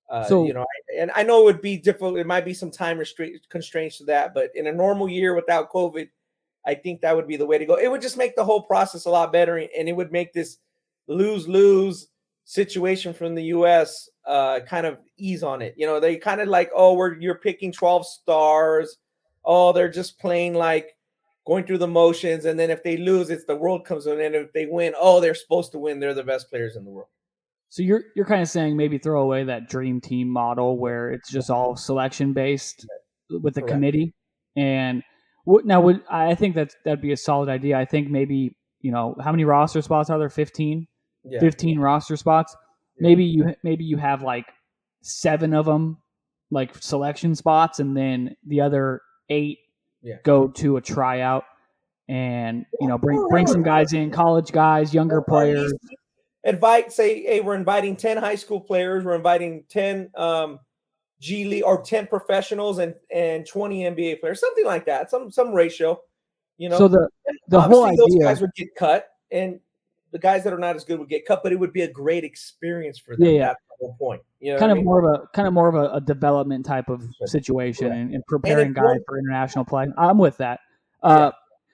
Uh, 0.10 0.26
so 0.26 0.46
you 0.46 0.54
know, 0.54 0.62
I, 0.62 1.00
and 1.00 1.12
I 1.16 1.24
know 1.24 1.42
it 1.42 1.46
would 1.46 1.62
be 1.62 1.78
difficult. 1.78 2.18
It 2.18 2.28
might 2.28 2.46
be 2.46 2.54
some 2.54 2.70
time 2.70 2.98
restraint 2.98 3.38
constraints 3.50 3.98
to 4.00 4.04
that, 4.06 4.34
but 4.34 4.52
in 4.56 4.68
a 4.68 4.72
normal 4.72 5.10
year 5.10 5.34
without 5.34 5.72
COVID, 5.72 6.10
I 6.66 6.76
think 6.76 7.02
that 7.02 7.16
would 7.16 7.28
be 7.28 7.38
the 7.38 7.46
way 7.46 7.58
to 7.58 7.66
go. 7.66 7.76
It 7.76 7.90
would 7.90 8.02
just 8.02 8.18
make 8.18 8.36
the 8.36 8.44
whole 8.44 8.62
process 8.62 9.06
a 9.06 9.10
lot 9.10 9.32
better, 9.32 9.58
and 9.58 9.90
it 9.90 9.96
would 9.96 10.12
make 10.12 10.34
this 10.34 10.58
lose 11.08 11.48
lose 11.48 12.08
situation 12.52 13.14
from 13.14 13.36
the 13.36 13.44
U.S. 13.44 14.10
Uh, 14.26 14.60
kind 14.68 14.86
of 14.86 14.98
ease 15.18 15.44
on 15.44 15.62
it. 15.62 15.74
You 15.78 15.86
know, 15.86 16.00
they 16.00 16.18
kind 16.18 16.42
of 16.42 16.48
like, 16.48 16.70
oh, 16.76 16.94
we're 16.94 17.16
you're 17.20 17.36
picking 17.36 17.72
12 17.72 18.06
stars. 18.06 18.98
Oh, 19.44 19.72
they're 19.72 19.90
just 19.90 20.20
playing 20.20 20.54
like 20.54 20.96
going 21.48 21.66
through 21.66 21.80
the 21.80 21.88
motions, 21.88 22.46
and 22.46 22.60
then 22.60 22.70
if 22.70 22.84
they 22.84 22.98
lose, 22.98 23.30
it's 23.30 23.46
the 23.46 23.56
world 23.56 23.86
comes 23.86 24.06
in, 24.06 24.20
and 24.20 24.36
if 24.36 24.54
they 24.54 24.66
win, 24.66 24.94
oh, 25.00 25.20
they're 25.20 25.34
supposed 25.34 25.72
to 25.72 25.80
win. 25.80 26.00
They're 26.00 26.14
the 26.14 26.24
best 26.24 26.50
players 26.50 26.76
in 26.76 26.84
the 26.84 26.92
world. 26.92 27.08
So 27.70 27.84
you're 27.84 28.04
you're 28.16 28.26
kind 28.26 28.42
of 28.42 28.50
saying 28.50 28.76
maybe 28.76 28.98
throw 28.98 29.22
away 29.22 29.46
that 29.46 29.70
dream 29.70 30.02
team 30.02 30.28
model 30.28 30.78
where 30.78 31.10
it's 31.10 31.32
just 31.32 31.50
all 31.50 31.78
selection 31.78 32.34
based 32.34 32.86
with 33.30 33.54
the 33.54 33.62
Correct. 33.62 33.74
committee, 33.74 34.14
and 34.58 35.04
now 35.48 35.80
would 35.80 36.04
I 36.10 36.36
think 36.36 36.56
that 36.56 36.76
that'd 36.84 37.02
be 37.02 37.14
a 37.14 37.18
solid 37.18 37.48
idea. 37.48 37.78
I 37.78 37.86
think 37.86 38.10
maybe 38.10 38.56
you 38.82 38.92
know 38.92 39.16
how 39.24 39.32
many 39.32 39.46
roster 39.46 39.82
spots 39.82 40.10
are 40.10 40.20
there? 40.20 40.30
Fifteen 40.30 40.88
yeah. 41.24 41.40
15 41.40 41.80
roster 41.80 42.18
spots. 42.18 42.56
Yeah. 42.98 43.08
Maybe 43.10 43.24
you 43.24 43.56
maybe 43.64 43.84
you 43.84 43.98
have 43.98 44.22
like 44.22 44.46
seven 45.02 45.54
of 45.54 45.66
them 45.66 45.98
like 46.52 46.76
selection 46.82 47.34
spots, 47.36 47.80
and 47.80 47.96
then 47.96 48.36
the 48.46 48.62
other 48.62 49.02
eight 49.30 49.60
yeah. 50.02 50.16
go 50.24 50.50
to 50.50 50.78
a 50.78 50.82
tryout, 50.82 51.46
and 52.08 52.66
you 52.80 52.88
know 52.88 52.98
bring 52.98 53.26
bring 53.30 53.48
some 53.48 53.64
guys 53.64 53.94
in, 53.94 54.12
college 54.12 54.52
guys, 54.52 54.94
younger 54.94 55.22
players. 55.22 55.74
invite, 56.44 56.92
say, 56.92 57.24
hey, 57.24 57.40
we're 57.40 57.56
inviting 57.56 57.96
10 57.96 58.18
high 58.18 58.36
school 58.36 58.60
players, 58.60 59.06
we're 59.06 59.16
inviting 59.16 59.64
10 59.70 60.10
um, 60.16 60.60
G 61.20 61.46
League 61.46 61.64
or 61.64 61.82
10 61.82 62.08
professionals 62.08 62.80
and, 62.80 62.96
and 63.14 63.46
20 63.46 63.84
NBA 63.84 64.20
players, 64.20 64.40
something 64.40 64.66
like 64.66 64.86
that, 64.86 65.10
some 65.10 65.32
some 65.32 65.54
ratio. 65.54 66.00
You 66.58 66.70
know, 66.70 66.78
so 66.78 66.88
the 66.88 67.08
the 67.48 67.62
whole 67.62 67.86
idea 67.86 67.98
those 67.98 68.24
guys 68.24 68.42
would 68.42 68.54
get 68.56 68.76
cut, 68.76 69.08
and 69.32 69.60
the 70.12 70.20
guys 70.20 70.44
that 70.44 70.54
are 70.54 70.60
not 70.60 70.76
as 70.76 70.84
good 70.84 71.00
would 71.00 71.10
get 71.10 71.26
cut, 71.26 71.42
but 71.44 71.52
it 71.52 71.60
would 71.60 71.74
be 71.74 71.82
a 71.82 71.92
great 71.92 72.24
experience 72.24 73.00
for 73.00 73.16
them. 73.16 73.28
Yeah, 73.28 73.32
yeah. 73.32 73.54
The 73.54 73.88
whole 73.88 73.96
point. 73.98 74.22
You 74.40 74.54
know 74.54 74.60
kind 74.60 74.72
of 74.72 74.78
mean? 74.78 74.86
more 74.86 75.00
of 75.00 75.22
a 75.22 75.28
kind 75.36 75.48
of 75.48 75.54
more 75.54 75.68
of 75.68 75.76
a, 75.76 75.96
a 75.96 76.02
development 76.02 76.66
type 76.66 76.90
of 76.90 77.04
situation 77.26 77.92
and, 77.92 78.14
and, 78.14 78.24
preparing 78.28 78.68
and 78.68 78.76
guys 78.76 79.00
for 79.08 79.18
international 79.18 79.66
play. 79.66 79.88
I'm 79.98 80.18
with 80.18 80.38
that. 80.38 80.60
Uh, 81.02 81.32
yeah. 81.32 81.32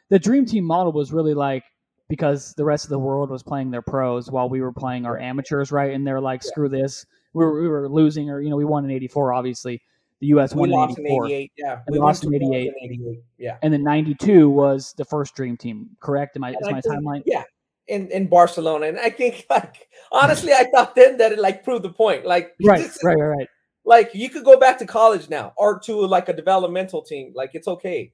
The 0.09 0.19
dream 0.19 0.45
team 0.45 0.63
model 0.63 0.93
was 0.93 1.11
really 1.11 1.33
like 1.33 1.63
because 2.09 2.53
the 2.53 2.63
rest 2.63 2.85
of 2.85 2.89
the 2.89 2.99
world 2.99 3.29
was 3.29 3.43
playing 3.43 3.71
their 3.71 3.81
pros 3.81 4.31
while 4.31 4.49
we 4.49 4.61
were 4.61 4.71
playing 4.71 5.05
our 5.05 5.19
amateurs, 5.19 5.71
right? 5.71 5.93
And 5.93 6.05
they're 6.05 6.21
like, 6.21 6.43
screw 6.43 6.69
this. 6.69 7.05
We 7.33 7.43
were, 7.43 7.61
we 7.61 7.67
were 7.67 7.89
losing, 7.89 8.29
or, 8.29 8.41
you 8.41 8.49
know, 8.49 8.55
we 8.55 8.65
won 8.65 8.85
in 8.85 8.91
84, 8.91 9.33
obviously. 9.33 9.81
The 10.21 10.27
U.S. 10.27 10.55
We 10.55 10.69
won 10.69 10.89
in 10.89 11.05
84. 11.05 11.25
In 11.25 11.31
88, 11.31 11.51
yeah. 11.57 11.71
And 11.73 11.81
we 11.93 11.99
lost 11.99 12.23
in 12.23 12.33
88. 12.33 12.73
88. 12.81 13.19
Yeah. 13.37 13.57
And 13.61 13.73
then 13.73 13.83
92 13.83 14.49
was 14.49 14.93
the 14.97 15.05
first 15.05 15.35
dream 15.35 15.57
team, 15.57 15.89
correct? 15.99 16.35
Am 16.37 16.43
I, 16.43 16.51
is 16.51 16.57
my 16.61 16.81
think, 16.81 16.85
timeline? 16.85 17.21
Yeah. 17.25 17.43
In, 17.87 18.11
in 18.11 18.27
Barcelona. 18.27 18.87
And 18.87 18.99
I 18.99 19.09
think, 19.09 19.45
like, 19.49 19.87
honestly, 20.11 20.51
I 20.53 20.65
thought 20.73 20.95
then 20.95 21.17
that 21.17 21.31
it, 21.31 21.39
like, 21.39 21.63
proved 21.63 21.83
the 21.83 21.89
point. 21.89 22.25
Like, 22.25 22.53
right, 22.63 22.89
right, 23.03 23.17
right, 23.17 23.27
right. 23.37 23.47
Like, 23.85 24.13
you 24.13 24.29
could 24.29 24.43
go 24.43 24.59
back 24.59 24.77
to 24.79 24.85
college 24.85 25.29
now 25.29 25.53
or 25.57 25.79
to, 25.79 26.05
like, 26.05 26.27
a 26.27 26.33
developmental 26.33 27.01
team. 27.01 27.31
Like, 27.33 27.51
it's 27.53 27.67
okay 27.67 28.11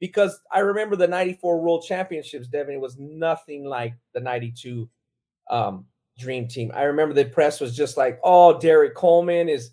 because 0.00 0.40
I 0.52 0.60
remember 0.60 0.96
the 0.96 1.08
94 1.08 1.60
World 1.60 1.84
Championships, 1.86 2.48
Devin, 2.48 2.76
it 2.76 2.80
was 2.80 2.98
nothing 2.98 3.64
like 3.64 3.94
the 4.14 4.20
92 4.20 4.88
um, 5.50 5.86
Dream 6.18 6.48
Team. 6.48 6.70
I 6.74 6.82
remember 6.82 7.14
the 7.14 7.24
press 7.24 7.60
was 7.60 7.76
just 7.76 7.96
like, 7.96 8.20
oh, 8.22 8.58
Derrick 8.58 8.94
Coleman 8.94 9.48
is 9.48 9.70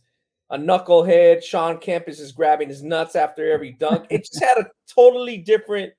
a 0.50 0.58
knucklehead. 0.58 1.44
Shawn 1.44 1.78
Kemp 1.78 2.08
is 2.08 2.32
grabbing 2.32 2.70
his 2.70 2.84
nuts 2.84 3.16
after 3.16 3.52
every 3.52 3.74
dunk. 3.74 4.08
it 4.10 4.20
just 4.20 4.44
had 4.44 4.58
a 4.58 4.70
totally 4.94 5.38
different 5.38 5.94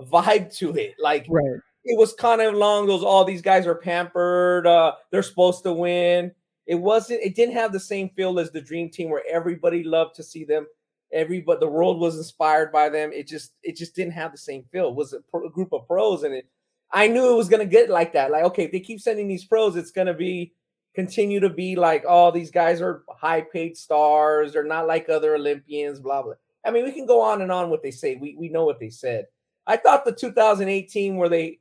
vibe 0.00 0.54
to 0.58 0.74
it. 0.76 0.94
Like, 0.98 1.26
right. 1.30 1.60
It 1.84 1.98
was 1.98 2.12
kind 2.14 2.40
of 2.40 2.54
along 2.54 2.86
those, 2.86 3.02
all 3.02 3.24
these 3.24 3.42
guys 3.42 3.66
are 3.66 3.74
pampered. 3.74 4.66
Uh, 4.66 4.92
they're 5.10 5.22
supposed 5.22 5.62
to 5.64 5.72
win. 5.72 6.32
It 6.66 6.76
wasn't, 6.76 7.20
it 7.22 7.34
didn't 7.34 7.54
have 7.54 7.72
the 7.72 7.80
same 7.80 8.08
feel 8.10 8.38
as 8.38 8.50
the 8.50 8.60
Dream 8.60 8.90
Team 8.90 9.10
where 9.10 9.24
everybody 9.30 9.82
loved 9.82 10.14
to 10.16 10.22
see 10.22 10.44
them 10.44 10.66
everybody 11.12 11.60
the 11.60 11.68
world 11.68 12.00
was 12.00 12.16
inspired 12.16 12.72
by 12.72 12.88
them. 12.88 13.12
It 13.12 13.26
just 13.28 13.52
it 13.62 13.76
just 13.76 13.94
didn't 13.94 14.14
have 14.14 14.32
the 14.32 14.38
same 14.38 14.64
feel. 14.72 14.88
It 14.88 14.94
was 14.94 15.12
a, 15.12 15.18
a 15.38 15.50
group 15.50 15.72
of 15.72 15.86
pros 15.86 16.22
and 16.22 16.34
it. 16.34 16.46
I 16.90 17.08
knew 17.08 17.32
it 17.32 17.36
was 17.36 17.48
going 17.48 17.66
to 17.66 17.70
get 17.70 17.90
like 17.90 18.12
that. 18.14 18.30
Like 18.30 18.44
okay 18.44 18.64
if 18.64 18.72
they 18.72 18.80
keep 18.80 19.00
sending 19.00 19.28
these 19.28 19.44
pros 19.44 19.76
it's 19.76 19.90
going 19.92 20.06
to 20.06 20.14
be 20.14 20.52
continue 20.94 21.40
to 21.40 21.48
be 21.48 21.76
like 21.76 22.04
oh 22.08 22.30
these 22.30 22.50
guys 22.50 22.80
are 22.80 23.04
high 23.10 23.42
paid 23.42 23.76
stars. 23.76 24.52
They're 24.52 24.64
not 24.64 24.86
like 24.86 25.08
other 25.08 25.34
olympians 25.34 26.00
blah 26.00 26.22
blah. 26.22 26.34
I 26.64 26.70
mean 26.70 26.84
we 26.84 26.92
can 26.92 27.06
go 27.06 27.20
on 27.20 27.42
and 27.42 27.52
on 27.52 27.70
what 27.70 27.82
they 27.82 27.90
say. 27.90 28.16
We, 28.16 28.36
we 28.38 28.48
know 28.48 28.64
what 28.64 28.80
they 28.80 28.90
said. 28.90 29.26
I 29.66 29.76
thought 29.76 30.04
the 30.04 30.12
2018 30.12 31.16
where 31.16 31.28
they 31.28 31.60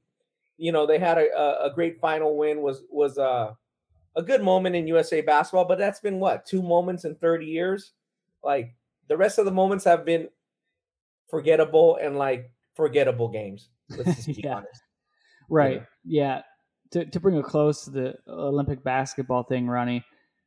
you 0.62 0.72
know 0.72 0.86
they 0.86 1.00
had 1.00 1.18
a, 1.18 1.66
a 1.66 1.72
great 1.74 2.00
final 2.00 2.38
win 2.38 2.62
was 2.62 2.84
was 2.90 3.18
uh, 3.18 3.52
a 4.16 4.24
good 4.24 4.44
moment 4.44 4.76
in 4.76 4.88
usa 4.88 5.22
basketball 5.22 5.66
but 5.66 5.78
that's 5.78 6.00
been 6.00 6.20
what 6.20 6.46
two 6.46 6.62
moments 6.62 7.06
in 7.06 7.16
30 7.16 7.46
years 7.46 7.94
like 8.44 8.76
the 9.08 9.18
rest 9.18 9.38
of 9.40 9.46
the 9.46 9.52
moments 9.52 9.84
have 9.84 10.06
been 10.06 10.30
forgettable 11.30 11.98
and 12.02 12.18
like 12.18 12.52
forgettable 12.76 13.30
games. 13.30 13.70
yeah. 14.28 14.56
Honest. 14.56 14.82
Right. 15.50 15.84
Yeah. 16.06 16.24
yeah. 16.24 16.42
To 16.92 17.06
to 17.06 17.20
bring 17.20 17.38
a 17.38 17.44
close 17.44 17.86
to 17.86 17.92
the 17.92 18.16
Olympic 18.28 18.84
basketball 18.84 19.44
thing, 19.44 19.68
Ronnie. 19.68 20.04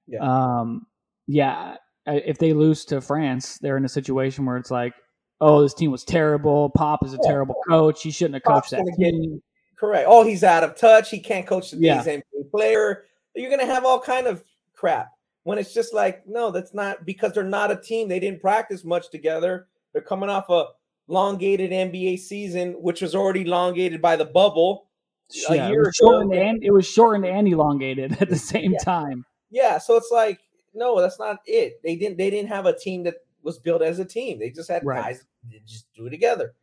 Yeah. 0.06 0.20
Um. 0.20 0.86
Yeah. 1.26 1.76
If 2.06 2.38
they 2.38 2.52
lose 2.52 2.84
to 2.86 3.00
France, 3.00 3.58
they're 3.58 3.78
in 3.78 3.84
a 3.86 3.88
situation 3.88 4.44
where 4.44 4.58
it's 4.58 4.70
like, 4.70 4.92
oh, 5.40 5.62
this 5.62 5.72
team 5.72 5.90
was 5.90 6.04
terrible. 6.04 6.70
Pop 6.70 7.04
is 7.04 7.14
a 7.14 7.18
yeah. 7.22 7.28
terrible 7.30 7.56
coach. 7.66 8.02
He 8.02 8.10
shouldn't 8.10 8.34
have 8.34 8.42
coached 8.42 8.70
Pop's 8.72 8.84
that 8.84 8.94
team. 8.98 9.42
Correct. 9.76 10.06
Oh, 10.08 10.24
he's 10.24 10.44
out 10.44 10.64
of 10.64 10.76
touch. 10.76 11.10
He 11.10 11.18
can't 11.18 11.46
coach 11.46 11.70
the 11.70 11.78
yeah. 11.78 12.02
NBA 12.04 12.50
player. 12.50 13.04
You're 13.34 13.50
gonna 13.50 13.66
have 13.66 13.84
all 13.84 14.00
kind 14.00 14.26
of 14.26 14.44
crap 14.74 15.10
when 15.44 15.58
it's 15.58 15.74
just 15.74 15.94
like, 15.94 16.26
no, 16.26 16.50
that's 16.50 16.74
not 16.74 17.04
because 17.04 17.32
they're 17.32 17.44
not 17.44 17.70
a 17.70 17.76
team. 17.76 18.08
They 18.08 18.20
didn't 18.20 18.40
practice 18.40 18.84
much 18.84 19.10
together. 19.10 19.68
They're 19.92 20.02
coming 20.02 20.28
off 20.28 20.48
a 20.50 20.66
elongated 21.08 21.70
NBA 21.70 22.18
season, 22.18 22.72
which 22.74 23.02
was 23.02 23.14
already 23.14 23.42
elongated 23.42 24.00
by 24.00 24.16
the 24.16 24.24
bubble. 24.24 24.88
Yeah, 25.30 25.68
it 25.68 25.78
was, 25.78 25.94
shortened 25.96 26.34
and, 26.34 26.62
it 26.62 26.70
was 26.70 26.86
shortened 26.86 27.24
and 27.26 27.48
elongated 27.48 28.20
at 28.20 28.28
the 28.28 28.36
same 28.36 28.72
yeah. 28.72 28.78
time. 28.78 29.24
Yeah, 29.50 29.78
so 29.78 29.96
it's 29.96 30.10
like, 30.10 30.40
no, 30.74 31.00
that's 31.00 31.18
not 31.18 31.38
it. 31.46 31.80
They 31.82 31.96
didn't 31.96 32.18
they 32.18 32.30
didn't 32.30 32.48
have 32.48 32.66
a 32.66 32.76
team 32.76 33.04
that 33.04 33.16
was 33.42 33.58
built 33.58 33.82
as 33.82 33.98
a 33.98 34.04
team. 34.04 34.38
They 34.38 34.50
just 34.50 34.70
had 34.70 34.84
right. 34.84 35.02
guys 35.02 35.24
just 35.66 35.86
do 35.94 36.06
it 36.06 36.10
together. 36.10 36.54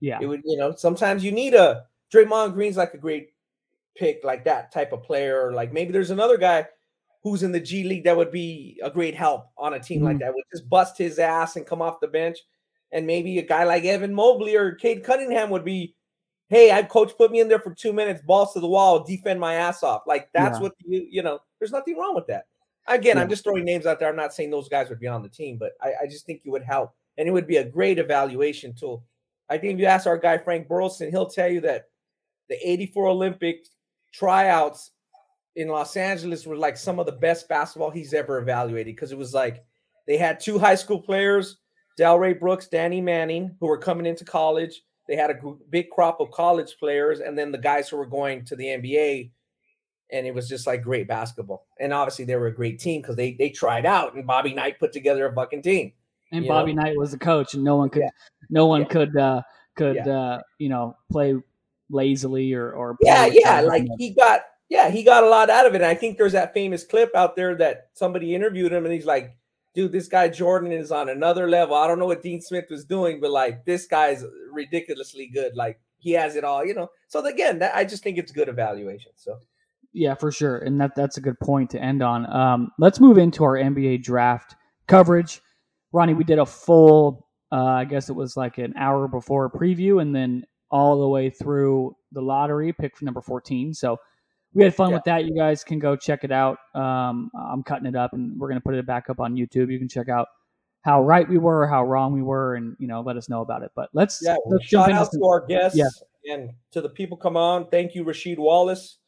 Yeah. 0.00 0.18
It 0.20 0.26
would, 0.26 0.42
you 0.44 0.56
know, 0.56 0.74
sometimes 0.74 1.22
you 1.22 1.30
need 1.30 1.54
a 1.54 1.84
Draymond 2.12 2.54
Green's 2.54 2.76
like 2.76 2.94
a 2.94 2.98
great 2.98 3.30
pick, 3.96 4.24
like 4.24 4.44
that 4.44 4.72
type 4.72 4.92
of 4.92 5.02
player. 5.02 5.52
Like 5.52 5.72
maybe 5.72 5.92
there's 5.92 6.10
another 6.10 6.36
guy 6.36 6.66
who's 7.22 7.42
in 7.42 7.52
the 7.52 7.60
G 7.60 7.84
League 7.84 8.04
that 8.04 8.16
would 8.16 8.30
be 8.30 8.80
a 8.82 8.90
great 8.90 9.14
help 9.14 9.46
on 9.58 9.74
a 9.74 9.80
team 9.80 9.98
mm-hmm. 9.98 10.06
like 10.06 10.18
that. 10.20 10.34
Would 10.34 10.44
just 10.52 10.68
bust 10.68 10.96
his 10.98 11.18
ass 11.18 11.56
and 11.56 11.66
come 11.66 11.82
off 11.82 12.00
the 12.00 12.08
bench. 12.08 12.38
And 12.92 13.06
maybe 13.06 13.38
a 13.38 13.42
guy 13.42 13.64
like 13.64 13.84
Evan 13.84 14.14
Mobley 14.14 14.56
or 14.56 14.72
Cade 14.72 15.04
Cunningham 15.04 15.50
would 15.50 15.64
be, 15.64 15.94
hey, 16.48 16.72
I 16.72 16.82
coach 16.82 17.12
put 17.16 17.30
me 17.30 17.40
in 17.40 17.48
there 17.48 17.60
for 17.60 17.72
two 17.72 17.92
minutes, 17.92 18.22
balls 18.22 18.52
to 18.54 18.60
the 18.60 18.66
wall, 18.66 19.04
defend 19.04 19.38
my 19.38 19.54
ass 19.54 19.84
off. 19.84 20.02
Like 20.06 20.28
that's 20.34 20.58
yeah. 20.58 20.62
what 20.62 20.72
you 20.84 21.06
you 21.08 21.22
know. 21.22 21.38
There's 21.58 21.72
nothing 21.72 21.96
wrong 21.96 22.14
with 22.14 22.26
that. 22.26 22.46
Again, 22.88 23.16
yeah. 23.16 23.22
I'm 23.22 23.28
just 23.28 23.44
throwing 23.44 23.64
names 23.64 23.86
out 23.86 24.00
there. 24.00 24.08
I'm 24.08 24.16
not 24.16 24.34
saying 24.34 24.50
those 24.50 24.68
guys 24.68 24.88
would 24.88 24.98
be 24.98 25.06
on 25.06 25.22
the 25.22 25.28
team, 25.28 25.58
but 25.58 25.72
I, 25.80 25.92
I 26.02 26.06
just 26.06 26.26
think 26.26 26.40
you 26.44 26.50
would 26.50 26.64
help, 26.64 26.94
and 27.18 27.28
it 27.28 27.30
would 27.30 27.46
be 27.46 27.58
a 27.58 27.64
great 27.64 27.98
evaluation 27.98 28.74
tool. 28.74 29.04
I 29.48 29.58
think 29.58 29.74
if 29.74 29.80
you 29.80 29.86
ask 29.86 30.06
our 30.06 30.18
guy 30.18 30.38
Frank 30.38 30.66
Burlison, 30.66 31.10
he'll 31.10 31.28
tell 31.28 31.48
you 31.48 31.60
that 31.60 31.89
the 32.50 32.58
'84 32.62 33.06
Olympic 33.06 33.66
tryouts 34.12 34.90
in 35.56 35.68
Los 35.68 35.96
Angeles 35.96 36.46
were 36.46 36.56
like 36.56 36.76
some 36.76 36.98
of 36.98 37.06
the 37.06 37.12
best 37.12 37.48
basketball 37.48 37.90
he's 37.90 38.14
ever 38.14 38.38
evaluated 38.38 38.94
because 38.94 39.12
it 39.12 39.18
was 39.18 39.32
like 39.32 39.64
they 40.06 40.16
had 40.16 40.40
two 40.40 40.58
high 40.58 40.74
school 40.74 41.00
players, 41.00 41.58
Delray 41.98 42.38
Brooks, 42.38 42.68
Danny 42.68 43.00
Manning, 43.00 43.56
who 43.60 43.66
were 43.66 43.78
coming 43.78 44.06
into 44.06 44.24
college. 44.24 44.82
They 45.08 45.16
had 45.16 45.30
a 45.30 45.40
big 45.70 45.90
crop 45.90 46.20
of 46.20 46.30
college 46.30 46.76
players, 46.78 47.20
and 47.20 47.36
then 47.36 47.50
the 47.50 47.58
guys 47.58 47.88
who 47.88 47.96
were 47.96 48.06
going 48.06 48.44
to 48.46 48.56
the 48.56 48.66
NBA. 48.66 49.30
And 50.12 50.26
it 50.26 50.34
was 50.34 50.48
just 50.48 50.66
like 50.66 50.82
great 50.82 51.06
basketball. 51.06 51.66
And 51.78 51.92
obviously, 51.92 52.24
they 52.24 52.34
were 52.34 52.48
a 52.48 52.54
great 52.54 52.80
team 52.80 53.00
because 53.00 53.16
they 53.16 53.34
they 53.34 53.50
tried 53.50 53.86
out, 53.86 54.14
and 54.14 54.26
Bobby 54.26 54.54
Knight 54.54 54.78
put 54.80 54.92
together 54.92 55.26
a 55.26 55.34
fucking 55.34 55.62
team. 55.62 55.92
And 56.32 56.46
Bobby 56.46 56.72
know? 56.72 56.82
Knight 56.82 56.96
was 56.96 57.12
the 57.12 57.18
coach, 57.18 57.54
and 57.54 57.62
no 57.62 57.76
one 57.76 57.90
could, 57.90 58.02
yeah. 58.02 58.10
no 58.50 58.66
one 58.66 58.82
yeah. 58.82 58.86
could, 58.86 59.16
uh, 59.16 59.42
could, 59.76 59.96
yeah. 59.96 60.18
uh, 60.18 60.40
you 60.58 60.68
know, 60.68 60.96
play 61.10 61.34
lazily 61.90 62.54
or 62.54 62.72
or 62.72 62.96
yeah, 63.02 63.26
yeah. 63.26 63.60
Like 63.60 63.86
he 63.98 64.14
got 64.14 64.42
yeah, 64.68 64.88
he 64.88 65.02
got 65.02 65.24
a 65.24 65.28
lot 65.28 65.50
out 65.50 65.66
of 65.66 65.74
it. 65.74 65.82
And 65.82 65.90
I 65.90 65.94
think 65.94 66.16
there's 66.16 66.32
that 66.32 66.54
famous 66.54 66.84
clip 66.84 67.14
out 67.14 67.36
there 67.36 67.56
that 67.56 67.88
somebody 67.92 68.34
interviewed 68.34 68.72
him 68.72 68.84
and 68.84 68.94
he's 68.94 69.04
like, 69.04 69.36
dude, 69.74 69.92
this 69.92 70.08
guy 70.08 70.28
Jordan 70.28 70.72
is 70.72 70.92
on 70.92 71.08
another 71.08 71.48
level. 71.48 71.74
I 71.74 71.86
don't 71.88 71.98
know 71.98 72.06
what 72.06 72.22
Dean 72.22 72.40
Smith 72.40 72.66
was 72.70 72.84
doing, 72.84 73.20
but 73.20 73.32
like 73.32 73.64
this 73.64 73.86
guy's 73.86 74.24
ridiculously 74.52 75.26
good. 75.26 75.56
Like 75.56 75.80
he 75.98 76.12
has 76.12 76.36
it 76.36 76.44
all, 76.44 76.64
you 76.64 76.74
know. 76.74 76.88
So 77.08 77.24
again, 77.26 77.58
that, 77.58 77.74
I 77.74 77.84
just 77.84 78.02
think 78.02 78.16
it's 78.16 78.32
good 78.32 78.48
evaluation. 78.48 79.12
So 79.16 79.38
yeah, 79.92 80.14
for 80.14 80.30
sure, 80.30 80.58
and 80.58 80.80
that 80.80 80.94
that's 80.94 81.16
a 81.16 81.20
good 81.20 81.38
point 81.40 81.70
to 81.70 81.82
end 81.82 82.02
on. 82.02 82.32
Um, 82.32 82.70
let's 82.78 83.00
move 83.00 83.18
into 83.18 83.42
our 83.44 83.56
NBA 83.56 84.04
draft 84.04 84.54
coverage. 84.86 85.40
Ronnie, 85.92 86.14
we 86.14 86.22
did 86.22 86.38
a 86.38 86.46
full, 86.46 87.26
uh, 87.50 87.64
I 87.64 87.84
guess 87.84 88.08
it 88.08 88.14
was 88.14 88.36
like 88.36 88.58
an 88.58 88.72
hour 88.76 89.08
before 89.08 89.46
a 89.46 89.50
preview, 89.50 90.00
and 90.00 90.14
then 90.14 90.44
all 90.70 91.00
the 91.00 91.08
way 91.08 91.30
through 91.30 91.96
the 92.12 92.22
lottery, 92.22 92.72
pick 92.72 92.96
for 92.96 93.04
number 93.04 93.20
fourteen. 93.20 93.74
So 93.74 93.98
we 94.52 94.64
had 94.64 94.74
fun 94.74 94.90
yeah. 94.90 94.96
with 94.96 95.04
that. 95.04 95.24
You 95.24 95.34
guys 95.34 95.62
can 95.62 95.78
go 95.78 95.96
check 95.96 96.24
it 96.24 96.32
out. 96.32 96.58
Um, 96.74 97.30
I'm 97.34 97.62
cutting 97.62 97.86
it 97.86 97.96
up, 97.96 98.12
and 98.12 98.38
we're 98.38 98.48
gonna 98.48 98.60
put 98.60 98.74
it 98.74 98.86
back 98.86 99.10
up 99.10 99.20
on 99.20 99.34
YouTube. 99.34 99.70
You 99.70 99.78
can 99.78 99.88
check 99.88 100.08
out 100.08 100.28
how 100.82 101.02
right 101.02 101.28
we 101.28 101.38
were, 101.38 101.66
how 101.66 101.84
wrong 101.84 102.12
we 102.12 102.22
were, 102.22 102.54
and 102.56 102.76
you 102.78 102.88
know, 102.88 103.00
let 103.00 103.16
us 103.16 103.28
know 103.28 103.42
about 103.42 103.62
it. 103.62 103.70
But 103.74 103.90
let's 103.92 104.20
yeah, 104.22 104.36
let's 104.46 104.64
shout 104.64 104.90
out 104.90 105.10
to 105.12 105.24
our 105.24 105.46
guests 105.46 105.78
yeah. 105.78 106.34
and 106.34 106.50
to 106.72 106.80
the 106.80 106.88
people 106.88 107.16
come 107.16 107.36
on. 107.36 107.68
Thank 107.68 107.94
you, 107.94 108.04
Rasheed 108.04 108.38
Wallace, 108.38 108.98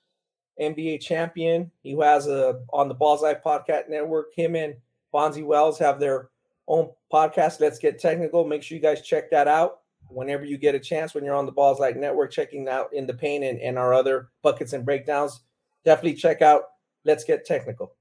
NBA 0.60 1.00
champion. 1.00 1.70
He 1.82 1.96
has 1.98 2.28
a 2.28 2.60
on 2.72 2.88
the 2.88 2.94
Balls 2.94 3.22
Life 3.22 3.38
Podcast 3.44 3.88
Network. 3.88 4.34
Him 4.34 4.54
and 4.54 4.74
Bonzi 5.12 5.44
Wells 5.44 5.78
have 5.78 5.98
their 5.98 6.30
own 6.68 6.90
podcast. 7.12 7.60
Let's 7.60 7.78
get 7.78 7.98
technical. 7.98 8.44
Make 8.44 8.62
sure 8.62 8.76
you 8.76 8.82
guys 8.82 9.02
check 9.02 9.30
that 9.30 9.48
out 9.48 9.81
whenever 10.14 10.44
you 10.44 10.58
get 10.58 10.74
a 10.74 10.80
chance 10.80 11.14
when 11.14 11.24
you're 11.24 11.34
on 11.34 11.46
the 11.46 11.52
Balls 11.52 11.80
Like 11.80 11.96
Network, 11.96 12.30
checking 12.30 12.68
out 12.68 12.88
In 12.92 13.06
the 13.06 13.14
Paint 13.14 13.44
and, 13.44 13.60
and 13.60 13.78
our 13.78 13.94
other 13.94 14.28
buckets 14.42 14.72
and 14.72 14.84
breakdowns. 14.84 15.40
Definitely 15.84 16.14
check 16.14 16.42
out 16.42 16.62
Let's 17.04 17.24
Get 17.24 17.44
Technical. 17.44 17.94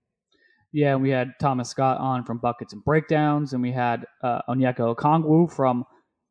Yeah, 0.73 0.95
we 0.95 1.09
had 1.09 1.33
Thomas 1.39 1.69
Scott 1.69 1.97
on 1.97 2.23
from 2.23 2.37
Buckets 2.37 2.71
and 2.71 2.83
Breakdowns, 2.83 3.53
and 3.53 3.61
we 3.61 3.71
had 3.71 4.05
uh, 4.23 4.41
Onyeka 4.47 4.95
Okongwu 4.95 5.51
from 5.51 5.83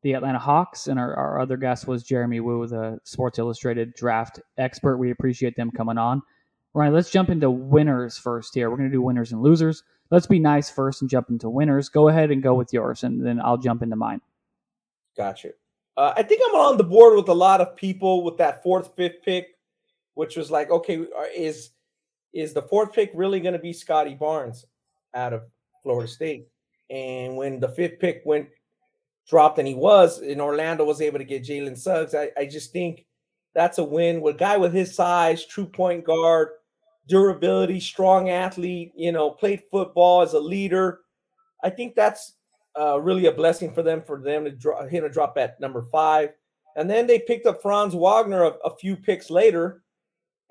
the 0.03 0.15
Atlanta 0.15 0.39
Hawks, 0.39 0.87
and 0.87 0.99
our, 0.99 1.15
our 1.15 1.41
other 1.41 1.59
guest 1.59 1.87
was 1.87 2.03
Jeremy 2.03 2.41
Woo, 2.41 2.67
the 2.67 2.99
Sports 3.05 3.39
Illustrated 3.39 3.95
draft 3.95 4.41
expert. 4.57 4.97
We 4.97 5.11
appreciate 5.11 5.57
them 5.57 5.71
coming 5.71 5.99
on. 5.99 6.23
Right, 6.73 6.93
let's 6.93 7.11
jump 7.11 7.29
into 7.29 7.51
winners 7.51 8.17
first 8.17 8.55
here. 8.55 8.71
We're 8.71 8.77
going 8.77 8.89
to 8.89 8.95
do 8.95 9.03
winners 9.03 9.33
and 9.33 9.43
losers. 9.43 9.83
Let's 10.11 10.27
be 10.27 10.39
nice 10.39 10.71
first 10.71 11.03
and 11.03 11.11
jump 11.11 11.29
into 11.29 11.51
winners. 11.51 11.89
Go 11.89 12.09
ahead 12.09 12.31
and 12.31 12.43
go 12.43 12.55
with 12.55 12.73
yours, 12.73 13.05
and 13.05 13.27
then 13.27 13.41
I'll 13.41 13.59
jump 13.59 13.83
into 13.83 13.97
mine. 13.97 14.21
Gotcha. 15.17 15.51
Uh, 16.01 16.15
I 16.17 16.23
think 16.23 16.41
I'm 16.49 16.55
on 16.55 16.79
the 16.79 16.85
board 16.85 17.15
with 17.15 17.29
a 17.29 17.35
lot 17.35 17.61
of 17.61 17.77
people 17.77 18.25
with 18.25 18.39
that 18.39 18.63
fourth, 18.63 18.97
fifth 18.97 19.23
pick, 19.23 19.49
which 20.15 20.35
was 20.35 20.51
like, 20.51 20.71
okay, 20.71 21.05
is 21.37 21.73
is 22.33 22.55
the 22.55 22.63
fourth 22.63 22.95
pick 22.95 23.11
really 23.13 23.39
going 23.39 23.53
to 23.53 23.59
be 23.59 23.75
Scottie 23.75 24.15
Barnes 24.15 24.65
out 25.15 25.35
of 25.35 25.43
Florida 25.83 26.09
State? 26.09 26.49
And 26.89 27.37
when 27.37 27.61
the 27.61 27.69
fifth 27.69 27.99
pick 27.99 28.23
went 28.25 28.49
dropped, 29.29 29.59
and 29.59 29.69
he 29.69 29.75
was, 29.75 30.23
and 30.23 30.41
Orlando 30.41 30.85
was 30.87 31.03
able 31.03 31.19
to 31.19 31.25
get 31.25 31.45
Jalen 31.45 31.77
Suggs, 31.77 32.15
I, 32.15 32.31
I 32.35 32.47
just 32.47 32.73
think 32.73 33.05
that's 33.55 33.77
a 33.77 33.85
win. 33.85 34.23
With 34.23 34.37
a 34.37 34.39
guy 34.39 34.57
with 34.57 34.73
his 34.73 34.95
size, 34.95 35.45
true 35.45 35.67
point 35.67 36.05
guard, 36.05 36.49
durability, 37.09 37.79
strong 37.79 38.31
athlete, 38.31 38.93
you 38.97 39.13
know, 39.13 39.33
played 39.33 39.65
football 39.71 40.23
as 40.23 40.33
a 40.33 40.41
leader. 40.41 41.01
I 41.63 41.69
think 41.69 41.95
that's 41.95 42.37
uh, 42.79 43.01
really 43.01 43.27
a 43.27 43.33
blessing 43.33 43.73
for 43.73 43.83
them 43.83 44.03
for 44.03 44.21
them 44.21 44.45
to 44.45 44.51
draw 44.51 44.87
him 44.87 45.03
to 45.03 45.09
drop 45.09 45.37
at 45.39 45.61
number 45.61 45.83
five. 45.91 46.31
And 46.77 46.89
then 46.89 47.07
they 47.07 47.19
picked 47.19 47.47
up 47.47 47.61
Franz 47.63 47.95
Wagner 47.95 48.45
a, 48.45 48.51
a, 48.65 48.77
few 48.77 48.97
picks 48.97 49.29
later, 49.29 49.83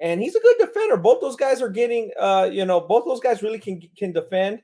and 0.01 0.21
he's 0.21 0.35
a 0.35 0.41
good 0.41 0.57
defender. 0.59 0.97
Both 0.97 1.21
those 1.21 1.37
guys 1.37 1.61
are 1.61 1.69
getting, 1.69 2.11
uh, 2.19 2.49
you 2.51 2.65
know, 2.65 2.81
both 2.81 3.05
those 3.05 3.21
guys 3.21 3.41
really 3.41 3.59
can 3.59 3.81
can 3.97 4.11
defend. 4.11 4.61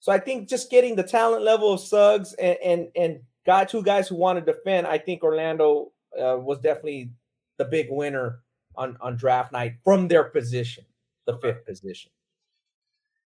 So 0.00 0.12
I 0.12 0.18
think 0.18 0.48
just 0.48 0.70
getting 0.70 0.96
the 0.96 1.02
talent 1.02 1.42
level 1.42 1.72
of 1.72 1.80
Suggs 1.80 2.32
and 2.34 2.56
and 2.64 2.88
and 2.96 3.20
got 3.44 3.68
two 3.68 3.82
guys 3.82 4.08
who 4.08 4.16
want 4.16 4.38
to 4.44 4.52
defend. 4.52 4.86
I 4.86 4.98
think 4.98 5.22
Orlando 5.22 5.92
uh, 6.18 6.38
was 6.38 6.58
definitely 6.58 7.10
the 7.58 7.66
big 7.66 7.88
winner 7.90 8.40
on 8.74 8.96
on 9.00 9.16
draft 9.16 9.52
night 9.52 9.74
from 9.84 10.08
their 10.08 10.24
position, 10.24 10.84
the 11.26 11.38
fifth 11.38 11.66
position. 11.66 12.10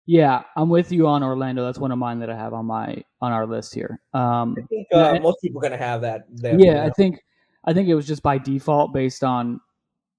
Yeah, 0.07 0.43
I'm 0.57 0.69
with 0.69 0.91
you 0.91 1.07
on 1.07 1.23
Orlando. 1.23 1.65
That's 1.65 1.79
one 1.79 1.93
of 1.93 1.99
mine 1.99 2.19
that 2.21 2.31
I 2.31 2.37
have 2.37 2.53
on 2.53 2.67
my 2.67 3.03
on 3.21 3.33
our 3.33 3.47
list 3.47 3.75
here. 3.75 4.01
Um, 4.13 4.57
I 4.59 4.67
think 4.67 4.89
uh, 4.93 5.19
most 5.21 5.41
people 5.41 5.61
are 5.61 5.69
going 5.69 5.79
to 5.79 5.85
have 5.85 6.01
that. 6.01 6.25
yeah, 6.59 6.85
I 6.85 6.91
think 6.91 7.21
I 7.65 7.73
think 7.73 7.89
it 7.89 7.95
was 7.95 8.07
just 8.07 8.23
by 8.23 8.39
default 8.39 8.93
based 8.93 9.23
on 9.23 9.61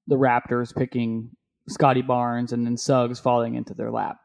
the 0.07 0.15
Raptors 0.15 0.75
picking 0.75 1.29
Scottie 1.67 2.01
Barnes 2.01 2.53
and 2.53 2.65
then 2.65 2.77
Suggs 2.77 3.19
falling 3.19 3.55
into 3.55 3.73
their 3.73 3.91
lap. 3.91 4.17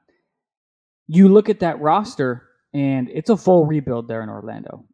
You 1.09 1.29
look 1.29 1.49
at 1.49 1.61
that 1.61 1.81
roster, 1.81 2.49
and 2.75 3.09
it's 3.11 3.31
a 3.31 3.37
full 3.37 3.67
rebuild 3.67 4.09
there 4.09 4.23
in 4.23 4.29
Orlando. 4.29 4.85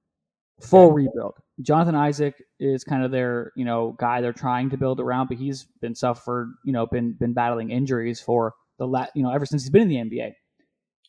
Full 0.60 0.88
yeah. 0.88 1.06
rebuild. 1.06 1.34
Jonathan 1.60 1.94
Isaac 1.94 2.34
is 2.60 2.84
kind 2.84 3.04
of 3.04 3.10
their, 3.10 3.52
you 3.56 3.64
know, 3.64 3.96
guy 3.98 4.20
they're 4.20 4.32
trying 4.32 4.70
to 4.70 4.76
build 4.76 5.00
around, 5.00 5.28
but 5.28 5.38
he's 5.38 5.66
been 5.80 5.94
suffered, 5.94 6.54
you 6.64 6.72
know, 6.72 6.86
been 6.86 7.12
been 7.12 7.32
battling 7.32 7.70
injuries 7.70 8.20
for 8.20 8.54
the 8.78 8.86
la- 8.86 9.06
you 9.14 9.22
know, 9.22 9.30
ever 9.30 9.46
since 9.46 9.62
he's 9.62 9.70
been 9.70 9.90
in 9.90 10.08
the 10.08 10.16
NBA. 10.16 10.32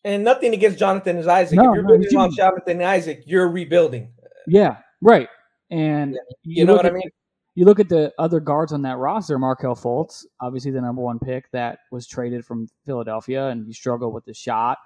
And 0.06 0.24
nothing 0.24 0.54
against 0.54 0.80
Jonathan 0.80 1.18
Isaac. 1.28 1.58
No, 1.58 1.72
if 1.72 1.76
you're 1.76 1.88
building 1.88 2.18
on 2.18 2.36
Jonathan 2.36 2.82
Isaac, 2.82 3.24
you're 3.26 3.50
rebuilding. 3.50 4.12
Yeah, 4.48 4.78
right. 5.02 5.30
And 5.72 6.14
yeah. 6.14 6.20
you, 6.44 6.62
you 6.62 6.66
know 6.66 6.76
what 6.76 6.86
at, 6.86 6.92
I 6.92 6.96
mean? 6.96 7.10
You 7.56 7.66
look 7.66 7.80
at 7.80 7.88
the 7.88 8.12
other 8.18 8.40
guards 8.40 8.74
on 8.74 8.82
that 8.82 8.98
roster, 8.98 9.40
Markelle 9.40 9.76
Fultz, 9.76 10.26
obviously 10.42 10.72
the 10.72 10.82
number 10.82 11.02
one 11.02 11.20
pick 11.20 11.50
that 11.52 11.80
was 11.92 12.08
traded 12.08 12.46
from 12.46 12.68
Philadelphia, 12.86 13.48
and 13.48 13.66
he 13.66 13.74
struggled 13.74 14.14
with 14.14 14.26
the 14.26 14.34
shot 14.34 14.78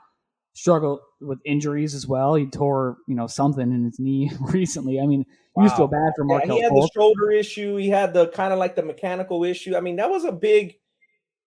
struggled 0.57 0.99
with 1.21 1.39
injuries 1.45 1.93
as 1.93 2.07
well. 2.07 2.33
He 2.33 2.47
tore, 2.47 2.97
you 3.07 3.15
know, 3.15 3.27
something 3.27 3.71
in 3.71 3.85
his 3.85 3.99
knee 3.99 4.31
recently. 4.41 4.99
I 4.99 5.05
mean, 5.05 5.25
wow. 5.55 5.63
you 5.63 5.69
feel 5.69 5.87
bad 5.87 6.13
for 6.15 6.25
Markelle. 6.25 6.49
Yeah, 6.49 6.55
he 6.55 6.61
had 6.63 6.71
Fultz. 6.71 6.87
the 6.87 6.99
shoulder 6.99 7.31
issue. 7.31 7.75
He 7.77 7.89
had 7.89 8.13
the 8.13 8.27
kind 8.29 8.51
of 8.51 8.59
like 8.59 8.75
the 8.75 8.83
mechanical 8.83 9.43
issue. 9.43 9.75
I 9.75 9.81
mean, 9.81 9.97
that 9.97 10.09
was 10.09 10.25
a 10.25 10.31
big. 10.31 10.75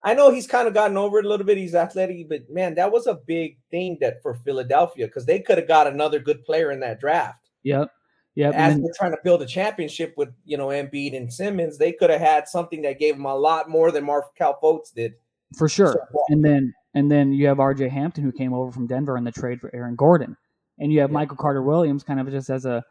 I 0.03 0.15
know 0.15 0.31
he's 0.31 0.47
kind 0.47 0.67
of 0.67 0.75
gotten 0.75 0.97
over 0.97 1.19
it 1.19 1.27
a 1.27 1.29
little 1.29 1.45
bit. 1.45 1.59
He's 1.59 1.75
athletic, 1.75 2.29
but 2.29 2.49
man, 2.49 2.75
that 2.77 2.91
was 2.91 3.07
a 3.07 3.15
big 3.15 3.59
thing 3.71 3.99
that 4.01 4.23
for 4.23 4.35
Philadelphia 4.35 5.07
because 5.07 5.27
they 5.27 5.41
could 5.41 5.59
have 5.59 5.69
got 5.69 5.87
another 5.87 6.19
good 6.19 6.43
player 6.45 6.71
in 6.71 6.81
that 6.81 7.01
draft. 7.01 7.51
Yep. 7.65 7.91
Yep. 8.37 8.55
As 8.55 8.73
then, 8.73 8.83
they're 8.83 8.93
trying 8.97 9.11
to 9.11 9.19
build 9.23 9.43
a 9.43 9.47
championship 9.47 10.15
with 10.17 10.31
you 10.45 10.57
know 10.57 10.69
Embiid 10.69 11.17
and 11.17 11.33
Simmons, 11.33 11.79
they 11.79 11.93
could 11.93 12.11
have 12.11 12.21
had 12.21 12.49
something 12.49 12.83
that 12.83 12.99
gave 12.99 13.17
them 13.17 13.27
a 13.27 13.35
lot 13.35 13.69
more 13.69 13.91
than 13.91 14.05
Markelle 14.05 14.59
Fultz 14.63 14.95
did. 14.95 15.15
For 15.57 15.69
sure. 15.69 15.93
So, 15.93 16.25
and 16.29 16.45
then 16.45 16.73
and 16.95 17.11
then 17.11 17.33
you 17.33 17.47
have 17.49 17.59
RJ 17.59 17.91
Hampton 17.91 18.25
who 18.25 18.33
came 18.33 18.53
over 18.53 18.71
from 18.71 18.87
Denver 18.87 19.17
in 19.17 19.25
the 19.25 19.33
trade 19.33 19.61
for 19.61 19.71
Aaron 19.75 19.97
Gordon. 19.97 20.37
And 20.79 20.93
you 20.93 21.01
have 21.01 21.11
yeah. 21.11 21.15
Michael 21.15 21.37
Carter 21.37 21.63
Williams 21.63 22.03
kind 22.03 22.21
of 22.21 22.31
just 22.31 22.51
as 22.51 22.65
a 22.65 22.83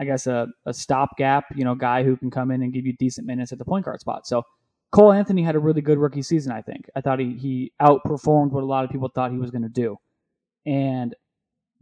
I 0.00 0.04
guess 0.04 0.26
a, 0.26 0.46
a 0.64 0.72
stopgap, 0.72 1.44
you 1.54 1.64
know, 1.64 1.74
guy 1.74 2.04
who 2.04 2.16
can 2.16 2.30
come 2.30 2.50
in 2.50 2.62
and 2.62 2.72
give 2.72 2.86
you 2.86 2.92
decent 2.94 3.26
minutes 3.26 3.52
at 3.52 3.58
the 3.58 3.64
point 3.64 3.84
guard 3.84 4.00
spot. 4.00 4.26
So 4.26 4.42
Cole 4.90 5.12
Anthony 5.12 5.42
had 5.42 5.54
a 5.54 5.58
really 5.58 5.82
good 5.82 5.98
rookie 5.98 6.22
season, 6.22 6.52
I 6.52 6.62
think. 6.62 6.88
I 6.96 7.00
thought 7.00 7.18
he 7.18 7.34
he 7.34 7.72
outperformed 7.80 8.52
what 8.52 8.62
a 8.62 8.66
lot 8.66 8.84
of 8.84 8.90
people 8.90 9.10
thought 9.14 9.32
he 9.32 9.38
was 9.38 9.50
going 9.50 9.62
to 9.62 9.68
do. 9.68 9.96
And 10.66 11.14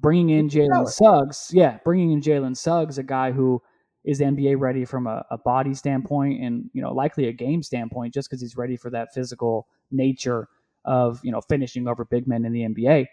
bringing 0.00 0.30
in 0.30 0.48
Jalen 0.48 0.88
Suggs, 0.88 1.50
yeah, 1.52 1.78
bringing 1.84 2.12
in 2.12 2.20
Jalen 2.20 2.56
Suggs, 2.56 2.98
a 2.98 3.02
guy 3.02 3.32
who 3.32 3.62
is 4.04 4.20
NBA 4.20 4.58
ready 4.58 4.84
from 4.84 5.06
a, 5.06 5.24
a, 5.30 5.38
body 5.38 5.74
standpoint 5.74 6.40
and 6.40 6.70
you 6.72 6.80
know 6.80 6.92
likely 6.92 7.26
a 7.26 7.32
game 7.32 7.62
standpoint, 7.62 8.14
just 8.14 8.28
because 8.28 8.40
he's 8.40 8.56
ready 8.56 8.76
for 8.76 8.90
that 8.90 9.08
physical 9.14 9.66
nature 9.90 10.48
of 10.84 11.20
you 11.22 11.30
know 11.30 11.40
finishing 11.48 11.86
over 11.86 12.04
big 12.04 12.26
men 12.26 12.44
in 12.44 12.52
the 12.52 12.62
NBA, 12.62 13.06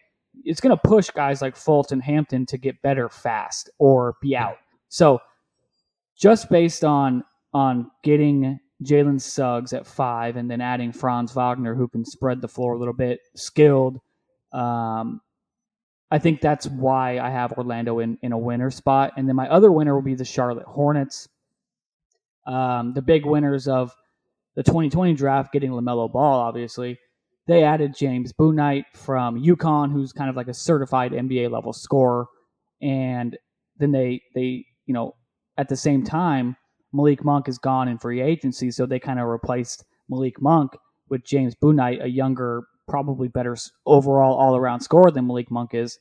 it's 0.44 0.60
going 0.60 0.76
to 0.76 0.82
push 0.88 1.10
guys 1.12 1.42
like 1.42 1.56
Fulton 1.56 2.00
Hampton 2.00 2.46
to 2.48 2.58
get 2.58 2.82
better 2.82 3.10
fast 3.10 3.70
or 3.78 4.16
be 4.22 4.36
out. 4.36 4.58
So 4.90 5.20
just 6.18 6.50
based 6.50 6.84
on 6.84 7.24
on 7.54 7.92
getting 8.04 8.60
Jalen 8.86 9.22
Suggs 9.22 9.74
at 9.74 9.88
five 9.88 10.36
and 10.36 10.50
then 10.50 10.62
adding 10.62 10.92
Franz 10.92 11.34
Wagner 11.34 11.76
who 11.76 11.88
can 11.88 12.06
spread 12.06 12.42
the 12.42 12.48
floor 12.48 12.74
a 12.74 12.80
little 12.80 12.94
bit, 12.94 13.20
skilled. 13.36 14.00
Um, 14.52 15.22
I 16.12 16.20
think 16.20 16.42
that's 16.42 16.68
why 16.68 17.20
I 17.20 17.30
have 17.30 17.54
Orlando 17.54 18.00
in, 18.00 18.18
in 18.22 18.32
a 18.32 18.38
winner 18.38 18.70
spot. 18.70 19.14
And 19.18 19.28
then 19.28 19.36
my 19.36 19.50
other 19.50 19.72
winner 19.72 19.96
will 19.96 20.04
be 20.04 20.16
the 20.16 20.26
Charlotte 20.26 20.68
Hornets. 20.68 21.28
Um, 22.46 22.94
the 22.94 23.02
big 23.02 23.26
winners 23.26 23.68
of 23.68 23.92
the 24.56 24.64
2020 24.64 25.14
draft, 25.14 25.52
getting 25.54 25.72
LaMelo 25.72 26.12
Ball, 26.12 26.40
obviously 26.40 27.00
they 27.48 27.64
added 27.64 27.96
James 27.98 28.32
Bouknight 28.34 28.86
from 28.96 29.42
UConn, 29.42 29.92
who's 29.92 30.14
kind 30.14 30.30
of 30.30 30.36
like 30.36 30.48
a 30.48 30.54
certified 30.54 31.12
NBA 31.12 31.52
level 31.52 31.74
scorer, 31.74 32.28
and 32.82 33.38
then 33.78 33.92
they 33.92 34.22
they 34.34 34.66
you 34.86 34.94
know 34.94 35.16
at 35.58 35.70
the 35.70 35.76
same 35.76 36.04
time 36.04 36.56
Malik 36.94 37.24
Monk 37.24 37.50
is 37.50 37.58
gone 37.58 37.88
in 37.88 37.98
free 37.98 38.22
agency, 38.22 38.72
so 38.72 38.86
they 38.86 39.00
kind 39.00 39.20
of 39.20 39.28
replaced 39.28 39.86
Malik 40.10 40.42
Monk 40.42 40.78
with 41.10 41.24
James 41.26 41.56
Bouknight, 41.56 42.04
a 42.04 42.08
younger, 42.08 42.64
probably 42.88 43.28
better 43.28 43.56
overall 43.86 44.36
all 44.36 44.56
around 44.56 44.82
scorer 44.82 45.12
than 45.12 45.28
Malik 45.28 45.52
Monk 45.52 45.74
is, 45.74 46.00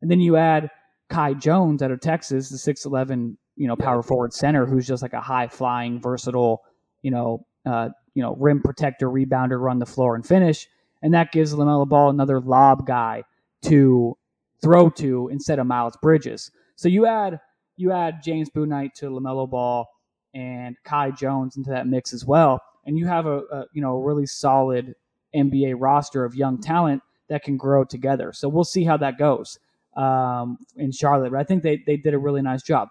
and 0.00 0.10
then 0.10 0.20
you 0.20 0.36
add 0.36 0.70
Kai 1.08 1.34
Jones 1.34 1.82
out 1.82 1.90
of 1.90 2.00
Texas, 2.00 2.48
the 2.48 2.58
six 2.58 2.84
eleven 2.84 3.36
you 3.56 3.68
know 3.68 3.76
power 3.76 4.02
forward 4.02 4.32
center, 4.32 4.66
who's 4.66 4.86
just 4.86 5.02
like 5.02 5.12
a 5.12 5.20
high 5.20 5.48
flying, 5.48 6.00
versatile 6.00 6.62
you 7.02 7.10
know 7.10 7.46
uh, 7.66 7.90
you 8.14 8.22
know, 8.22 8.36
rim 8.38 8.60
protector, 8.60 9.08
rebounder, 9.08 9.60
run 9.60 9.78
the 9.78 9.86
floor 9.86 10.14
and 10.14 10.26
finish. 10.26 10.68
And 11.02 11.14
that 11.14 11.32
gives 11.32 11.54
LaMelo 11.54 11.88
Ball 11.88 12.10
another 12.10 12.40
lob 12.40 12.86
guy 12.86 13.24
to 13.62 14.16
throw 14.62 14.90
to 14.90 15.28
instead 15.28 15.58
of 15.58 15.66
Miles 15.66 15.96
Bridges. 16.02 16.50
So 16.76 16.88
you 16.88 17.06
add 17.06 17.40
you 17.76 17.90
add 17.90 18.22
James 18.22 18.50
Bouknight 18.50 18.92
to 18.94 19.06
LaMelo 19.06 19.48
Ball 19.48 19.88
and 20.34 20.76
Kai 20.84 21.10
Jones 21.10 21.56
into 21.56 21.70
that 21.70 21.86
mix 21.86 22.12
as 22.12 22.24
well, 22.24 22.60
and 22.86 22.98
you 22.98 23.06
have 23.06 23.26
a, 23.26 23.38
a 23.38 23.66
you 23.72 23.82
know 23.82 23.96
a 23.96 24.02
really 24.02 24.26
solid 24.26 24.94
NBA 25.34 25.74
roster 25.78 26.24
of 26.24 26.34
young 26.34 26.60
talent 26.60 27.02
that 27.28 27.42
can 27.42 27.56
grow 27.56 27.84
together. 27.84 28.32
So 28.32 28.48
we'll 28.48 28.64
see 28.64 28.84
how 28.84 28.96
that 28.98 29.18
goes 29.18 29.58
um, 29.96 30.58
in 30.76 30.92
Charlotte. 30.92 31.32
But 31.32 31.40
I 31.40 31.44
think 31.44 31.62
they 31.62 31.82
they 31.86 31.96
did 31.96 32.14
a 32.14 32.18
really 32.18 32.42
nice 32.42 32.62
job. 32.62 32.88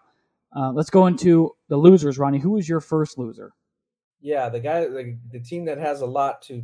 Uh, 0.56 0.72
let's 0.72 0.90
go 0.90 1.08
into 1.08 1.56
the 1.70 1.78
losers, 1.78 2.18
Ronnie. 2.18 2.40
Who 2.40 2.52
was 2.52 2.68
your 2.68 2.82
first 2.82 3.18
loser? 3.18 3.54
yeah, 4.22 4.50
the 4.50 4.60
guy, 4.60 4.82
the, 4.82 5.18
the 5.32 5.40
team 5.40 5.66
that 5.66 5.80
has 5.80 6.02
a 6.02 6.06
lot 6.06 6.44
to 6.44 6.64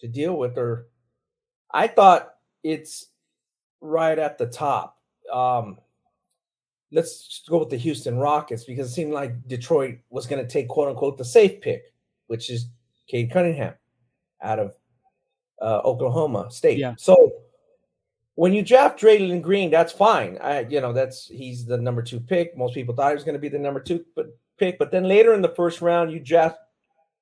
to 0.00 0.08
deal 0.08 0.36
with, 0.36 0.56
or 0.56 0.86
I 1.72 1.88
thought 1.88 2.34
it's 2.62 3.06
right 3.80 4.18
at 4.18 4.38
the 4.38 4.46
top. 4.46 4.96
Um, 5.32 5.78
let's 6.94 7.42
go 7.48 7.58
with 7.58 7.70
the 7.70 7.76
Houston 7.76 8.16
Rockets 8.16 8.64
because 8.64 8.90
it 8.90 8.94
seemed 8.94 9.12
like 9.12 9.46
Detroit 9.48 9.98
was 10.10 10.26
going 10.26 10.40
to 10.40 10.48
take 10.50 10.68
quote 10.68 10.88
unquote 10.88 11.18
the 11.18 11.24
safe 11.24 11.60
pick, 11.60 11.92
which 12.28 12.48
is 12.48 12.68
Cade 13.08 13.30
Cunningham 13.32 13.74
out 14.40 14.58
of 14.60 14.74
uh, 15.60 15.80
Oklahoma 15.84 16.50
State. 16.50 16.78
Yeah. 16.78 16.94
So 16.96 17.32
when 18.36 18.52
you 18.52 18.62
draft 18.62 19.00
Draymond 19.00 19.42
Green, 19.42 19.70
that's 19.70 19.92
fine. 19.92 20.38
I, 20.40 20.60
you 20.60 20.80
know, 20.80 20.92
that's 20.92 21.26
he's 21.26 21.66
the 21.66 21.76
number 21.76 22.02
two 22.02 22.20
pick. 22.20 22.56
Most 22.56 22.74
people 22.74 22.94
thought 22.94 23.10
he 23.10 23.14
was 23.14 23.24
going 23.24 23.34
to 23.34 23.40
be 23.40 23.48
the 23.48 23.58
number 23.58 23.80
two 23.80 24.04
pick, 24.56 24.78
but 24.78 24.90
then 24.90 25.04
later 25.04 25.34
in 25.34 25.42
the 25.42 25.54
first 25.54 25.82
round, 25.82 26.12
you 26.12 26.20
draft 26.20 26.58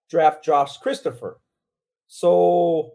draft 0.09 0.45
Josh 0.45 0.77
Christopher. 0.79 1.41
So 2.09 2.93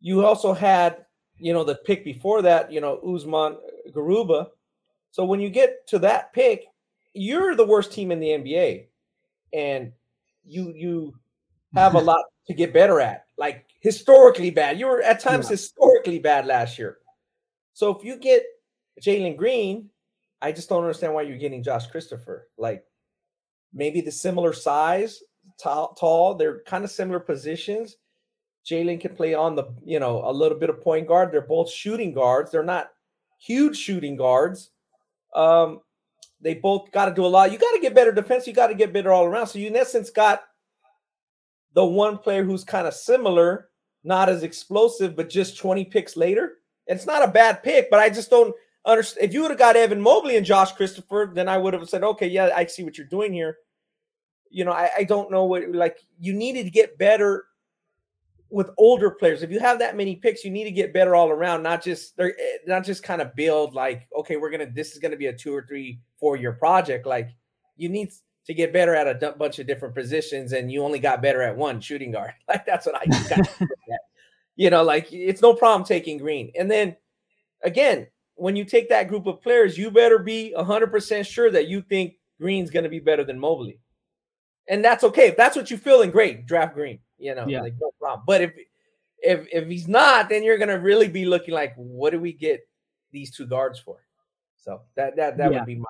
you 0.00 0.26
also 0.26 0.52
had, 0.52 1.06
you 1.38 1.52
know, 1.52 1.62
the 1.62 1.76
pick 1.76 2.04
before 2.04 2.42
that, 2.42 2.72
you 2.72 2.80
know, 2.80 2.98
Usman 2.98 3.56
Garuba. 3.92 4.48
So 5.14 5.24
when 5.24 5.38
you 5.38 5.48
get 5.48 5.86
to 5.86 6.00
that 6.00 6.32
pick, 6.32 6.64
you're 7.12 7.54
the 7.54 7.64
worst 7.64 7.92
team 7.92 8.10
in 8.10 8.18
the 8.18 8.30
NBA. 8.30 8.86
And 9.52 9.92
you 10.44 10.72
you 10.74 11.14
have 11.72 11.94
a 11.94 12.00
lot 12.10 12.24
to 12.48 12.52
get 12.52 12.72
better 12.72 13.00
at. 13.00 13.26
Like 13.38 13.66
historically 13.78 14.50
bad. 14.50 14.76
You 14.76 14.86
were 14.86 15.02
at 15.02 15.20
times 15.20 15.44
yeah. 15.46 15.50
historically 15.50 16.18
bad 16.18 16.46
last 16.46 16.80
year. 16.80 16.98
So 17.74 17.96
if 17.96 18.02
you 18.02 18.16
get 18.16 18.42
Jalen 19.00 19.36
Green, 19.36 19.88
I 20.42 20.50
just 20.50 20.68
don't 20.68 20.82
understand 20.82 21.14
why 21.14 21.22
you're 21.22 21.38
getting 21.38 21.62
Josh 21.62 21.86
Christopher. 21.86 22.48
Like 22.58 22.84
maybe 23.72 24.00
the 24.00 24.10
similar 24.10 24.52
size, 24.52 25.22
tall, 25.62 25.94
tall. 25.94 26.34
They're 26.34 26.62
kind 26.62 26.82
of 26.82 26.90
similar 26.90 27.20
positions. 27.20 27.98
Jalen 28.66 29.00
can 29.00 29.14
play 29.14 29.32
on 29.32 29.54
the, 29.54 29.66
you 29.84 30.00
know, 30.00 30.28
a 30.28 30.32
little 30.32 30.58
bit 30.58 30.70
of 30.70 30.80
point 30.80 31.06
guard. 31.06 31.30
They're 31.30 31.40
both 31.40 31.70
shooting 31.70 32.12
guards. 32.12 32.50
They're 32.50 32.64
not 32.64 32.90
huge 33.38 33.76
shooting 33.76 34.16
guards. 34.16 34.70
Um, 35.34 35.80
they 36.40 36.54
both 36.54 36.90
got 36.92 37.06
to 37.06 37.14
do 37.14 37.24
a 37.24 37.26
lot. 37.26 37.52
You 37.52 37.58
got 37.58 37.72
to 37.72 37.80
get 37.80 37.94
better 37.94 38.12
defense. 38.12 38.46
You 38.46 38.52
got 38.52 38.68
to 38.68 38.74
get 38.74 38.92
better 38.92 39.12
all 39.12 39.24
around. 39.24 39.46
So 39.46 39.58
you 39.58 39.68
in 39.68 39.76
essence 39.76 40.10
got 40.10 40.42
the 41.72 41.84
one 41.84 42.18
player 42.18 42.44
who's 42.44 42.64
kind 42.64 42.86
of 42.86 42.94
similar, 42.94 43.70
not 44.04 44.28
as 44.28 44.42
explosive, 44.42 45.16
but 45.16 45.30
just 45.30 45.58
20 45.58 45.86
picks 45.86 46.16
later. 46.16 46.58
It's 46.86 47.06
not 47.06 47.24
a 47.24 47.32
bad 47.32 47.62
pick, 47.62 47.90
but 47.90 47.98
I 47.98 48.10
just 48.10 48.30
don't 48.30 48.54
understand. 48.84 49.26
If 49.26 49.32
you 49.32 49.42
would 49.42 49.50
have 49.50 49.58
got 49.58 49.76
Evan 49.76 50.00
Mobley 50.00 50.36
and 50.36 50.44
Josh 50.44 50.72
Christopher, 50.72 51.30
then 51.34 51.48
I 51.48 51.56
would 51.56 51.72
have 51.72 51.88
said, 51.88 52.04
okay, 52.04 52.28
yeah, 52.28 52.50
I 52.54 52.66
see 52.66 52.84
what 52.84 52.98
you're 52.98 53.06
doing 53.06 53.32
here. 53.32 53.56
You 54.50 54.64
know, 54.64 54.72
I, 54.72 54.90
I 54.98 55.04
don't 55.04 55.30
know 55.30 55.44
what 55.44 55.74
like 55.74 55.98
you 56.20 56.32
needed 56.32 56.64
to 56.64 56.70
get 56.70 56.98
better 56.98 57.46
with 58.50 58.70
older 58.78 59.10
players. 59.10 59.42
If 59.42 59.50
you 59.50 59.60
have 59.60 59.78
that 59.80 59.96
many 59.96 60.16
picks, 60.16 60.44
you 60.44 60.50
need 60.50 60.64
to 60.64 60.70
get 60.70 60.92
better 60.92 61.14
all 61.14 61.30
around, 61.30 61.62
not 61.62 61.82
just 61.82 62.16
they're 62.16 62.38
eh, 62.38 62.58
not 62.66 62.84
just 62.84 63.02
kind 63.02 63.20
of 63.20 63.34
build 63.34 63.74
like, 63.74 64.08
okay, 64.16 64.36
we're 64.36 64.50
gonna 64.50 64.70
this 64.70 64.92
is 64.92 64.98
gonna 64.98 65.16
be 65.16 65.26
a 65.26 65.32
two 65.32 65.54
or 65.54 65.66
three, 65.66 66.00
four 66.18 66.36
year 66.36 66.52
project. 66.52 67.06
Like 67.06 67.30
you 67.76 67.88
need 67.88 68.10
to 68.46 68.54
get 68.54 68.72
better 68.72 68.94
at 68.94 69.22
a 69.22 69.32
bunch 69.32 69.58
of 69.58 69.66
different 69.66 69.94
positions, 69.94 70.52
and 70.52 70.70
you 70.70 70.84
only 70.84 70.98
got 70.98 71.22
better 71.22 71.42
at 71.42 71.56
one 71.56 71.80
shooting 71.80 72.12
guard. 72.12 72.32
Like 72.48 72.66
that's 72.66 72.86
what 72.86 72.96
I 72.96 73.06
got. 73.28 73.48
you 74.56 74.70
know, 74.70 74.82
like 74.82 75.12
it's 75.12 75.42
no 75.42 75.54
problem 75.54 75.86
taking 75.86 76.18
Green. 76.18 76.52
And 76.58 76.70
then 76.70 76.96
again, 77.62 78.06
when 78.36 78.56
you 78.56 78.64
take 78.64 78.88
that 78.88 79.08
group 79.08 79.26
of 79.26 79.42
players, 79.42 79.78
you 79.78 79.90
better 79.90 80.18
be 80.18 80.54
100% 80.56 81.26
sure 81.26 81.50
that 81.50 81.68
you 81.68 81.82
think 81.82 82.14
Green's 82.40 82.70
going 82.70 82.84
to 82.84 82.88
be 82.90 83.00
better 83.00 83.24
than 83.24 83.38
Mobley. 83.38 83.78
And 84.68 84.84
that's 84.84 85.04
okay. 85.04 85.28
If 85.28 85.36
that's 85.36 85.56
what 85.56 85.70
you 85.70 85.76
feel, 85.76 86.00
then 86.00 86.10
great, 86.10 86.46
draft 86.46 86.74
Green, 86.74 86.98
you 87.24 87.34
know, 87.34 87.46
yeah. 87.48 87.62
like 87.62 87.74
no 87.80 87.90
problem. 87.98 88.24
But 88.26 88.42
if 88.42 88.52
if 89.22 89.46
if 89.50 89.66
he's 89.66 89.88
not, 89.88 90.28
then 90.28 90.44
you're 90.44 90.58
going 90.58 90.68
to 90.68 90.74
really 90.74 91.08
be 91.08 91.24
looking 91.24 91.54
like 91.54 91.74
what 91.76 92.10
do 92.10 92.20
we 92.20 92.32
get 92.32 92.68
these 93.10 93.30
two 93.30 93.46
guards 93.46 93.78
for? 93.78 93.96
So 94.56 94.82
that 94.96 95.16
that 95.16 95.38
that 95.38 95.50
yeah. 95.50 95.58
would 95.58 95.66
be 95.66 95.76
my 95.76 95.84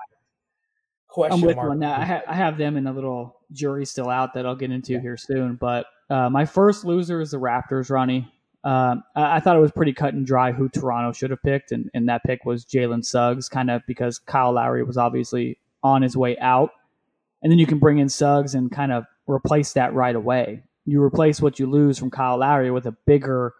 question. 1.09 1.41
I'm 1.41 1.47
with 1.47 1.57
mark. 1.57 1.67
you 1.67 1.73
on 1.73 1.79
that. 1.81 2.01
I, 2.01 2.05
ha- 2.05 2.23
I, 2.29 2.35
have 2.35 2.57
them 2.57 2.77
in 2.77 2.87
a 2.87 2.93
little 2.93 3.41
jury 3.53 3.85
still 3.85 4.09
out 4.09 4.35
that 4.35 4.47
I'll 4.47 4.57
get 4.57 4.71
into 4.71 4.95
yeah. 4.95 5.01
here 5.01 5.17
soon. 5.17 5.57
But 5.57 5.87
uh, 6.09 6.31
my 6.31 6.45
first 6.45 6.85
loser 6.85 7.21
is 7.21 7.33
the 7.33 7.39
Raptors, 7.39 7.91
Ronnie. 7.91 8.31
Um, 8.63 9.03
I, 9.17 9.37
I, 9.37 9.41
thought 9.41 9.57
it 9.57 9.61
was 9.61 9.73
pretty 9.73 9.93
cut 9.93 10.15
and 10.15 10.27
dry 10.27 10.53
who 10.53 10.69
Toronto 10.69 11.13
should 11.13 11.31
have 11.31 11.43
picked, 11.43 11.73
and, 11.73 11.91
and 11.95 12.09
that 12.09 12.23
pick 12.25 12.45
was 12.45 12.65
Jalen 12.65 13.05
Suggs, 13.05 13.49
kind 13.49 13.71
of 13.71 13.83
because 13.87 14.19
Kyle 14.19 14.53
Lowry 14.53 14.83
was 14.83 14.97
obviously 14.97 15.59
on 15.83 16.03
his 16.03 16.17
way 16.17 16.39
out. 16.39 16.71
And 17.43 17.51
then 17.53 17.59
you 17.59 17.67
can 17.67 17.79
bring 17.79 17.99
in 17.99 18.09
Suggs 18.09 18.55
and 18.55 18.73
kind 18.73 18.91
of 18.91 19.05
replace 19.27 19.73
that 19.75 19.93
right 19.93 20.17
away. 20.17 20.63
You 20.87 21.03
replace 21.03 21.41
what 21.41 21.59
you 21.59 21.67
lose 21.69 21.99
from 21.99 22.11
Kyle 22.11 22.39
Lowry 22.39 22.71
with 22.71 22.87
a 22.87 22.93
bigger, 23.07 23.55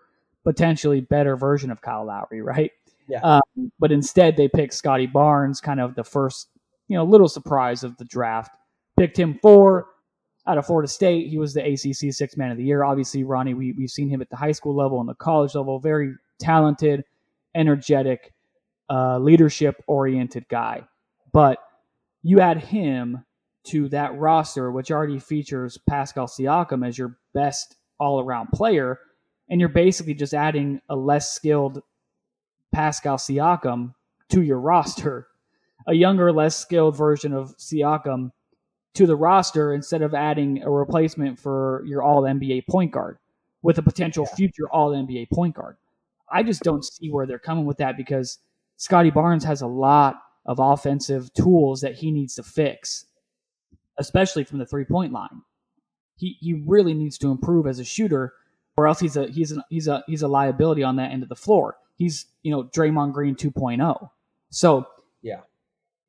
potentially 0.45 1.01
better 1.01 1.37
version 1.37 1.71
of 1.71 1.81
Kyle 1.81 2.05
Lowry, 2.05 2.43
right? 2.43 2.71
Yeah. 3.09 3.21
Um, 3.21 3.73
but 3.79 3.93
instead, 3.93 4.37
they 4.37 4.49
picked 4.49 4.75
Scottie 4.75 5.07
Barnes, 5.07 5.61
kind 5.61 5.81
of 5.81 5.95
the 5.95 6.05
first, 6.05 6.49
you 6.89 6.97
know, 6.97 7.05
little 7.05 7.29
surprise 7.29 7.85
of 7.85 7.97
the 7.97 8.05
draft. 8.05 8.57
Picked 8.99 9.19
him 9.19 9.39
four 9.43 9.87
out 10.47 10.59
of 10.59 10.67
Florida 10.67 10.89
State. 10.89 11.29
He 11.29 11.39
was 11.39 11.55
the 11.55 11.65
ACC 11.65 12.13
Six 12.13 12.37
Man 12.37 12.51
of 12.51 12.57
the 12.57 12.65
Year. 12.65 12.85
Obviously, 12.85 13.25
Ronnie, 13.25 13.55
we, 13.55 13.73
we've 13.73 13.91
seen 13.91 14.09
him 14.09 14.21
at 14.21 14.31
the 14.31 14.37
high 14.37 14.53
school 14.53 14.75
level 14.75 15.01
and 15.01 15.09
the 15.09 15.15
college 15.15 15.55
level. 15.55 15.79
Very 15.79 16.15
talented, 16.39 17.05
energetic, 17.55 18.33
uh, 18.91 19.19
leadership 19.19 19.83
oriented 19.87 20.47
guy. 20.49 20.85
But 21.33 21.59
you 22.23 22.41
add 22.41 22.59
him 22.59 23.25
to 23.65 23.89
that 23.89 24.17
roster, 24.17 24.71
which 24.71 24.91
already 24.91 25.19
features 25.19 25.79
Pascal 25.89 26.27
Siakam 26.27 26.87
as 26.87 26.99
your 26.99 27.17
best 27.33 27.77
all 27.99 28.21
around 28.21 28.49
player, 28.49 28.99
and 29.49 29.61
you're 29.61 29.69
basically 29.69 30.15
just 30.15 30.35
adding 30.35 30.81
a 30.89 30.97
less 30.97 31.33
skilled 31.33 31.83
Pascal 32.73 33.17
Siakam 33.17 33.95
to 34.31 34.43
your 34.43 34.61
roster, 34.61 35.29
a 35.87 35.95
younger, 35.95 36.33
less 36.33 36.57
skilled 36.57 36.97
version 36.97 37.33
of 37.33 37.57
Siakam 37.57 38.33
to 38.95 39.07
the 39.07 39.17
roster 39.17 39.75
instead 39.75 40.03
of 40.03 40.15
adding 40.15 40.63
a 40.63 40.71
replacement 40.71 41.39
for 41.39 41.83
your 41.87 42.03
all 42.03 42.23
NBA 42.23 42.67
point 42.69 42.93
guard 42.93 43.19
with 43.63 43.79
a 43.79 43.83
potential 43.83 44.27
future 44.27 44.69
all 44.71 44.91
NBA 44.91 45.31
point 45.31 45.55
guard. 45.55 45.77
I 46.31 46.43
just 46.43 46.63
don't 46.63 46.85
see 46.85 47.11
where 47.11 47.27
they're 47.27 47.39
coming 47.39 47.65
with 47.65 47.79
that 47.79 47.97
because 47.97 48.39
Scottie 48.77 49.11
Barnes 49.11 49.45
has 49.45 49.63
a 49.63 49.67
lot 49.67 50.21
of 50.47 50.59
offensive 50.59 51.33
tools 51.35 51.81
that 51.81 51.95
he 51.95 52.11
needs 52.11 52.35
to 52.35 52.43
fix, 52.43 53.07
especially 53.99 54.45
from 54.45 54.59
the 54.59 54.67
three 54.67 54.85
point 54.85 55.13
line. 55.13 55.43
He 56.17 56.37
he 56.41 56.63
really 56.67 56.95
needs 56.95 57.19
to 57.19 57.31
improve 57.31 57.67
as 57.67 57.79
a 57.79 57.85
shooter, 57.85 58.33
or 58.77 58.87
else 58.87 59.01
he's 59.01 59.17
a 59.17 59.27
he's 59.29 59.53
a 59.53 59.65
he's 59.71 59.89
a 59.89 60.05
he's 60.07 60.23
a 60.23 60.29
liability 60.29 60.83
on 60.83 60.97
that 60.97 61.11
end 61.11 61.23
of 61.23 61.29
the 61.29 61.37
floor. 61.37 61.77
He's 61.97 62.27
you 62.43 62.51
know 62.51 62.65
Draymond 62.65 63.13
Green 63.13 63.35
2.0. 63.35 64.11
So 64.51 64.87
yeah, 65.23 65.41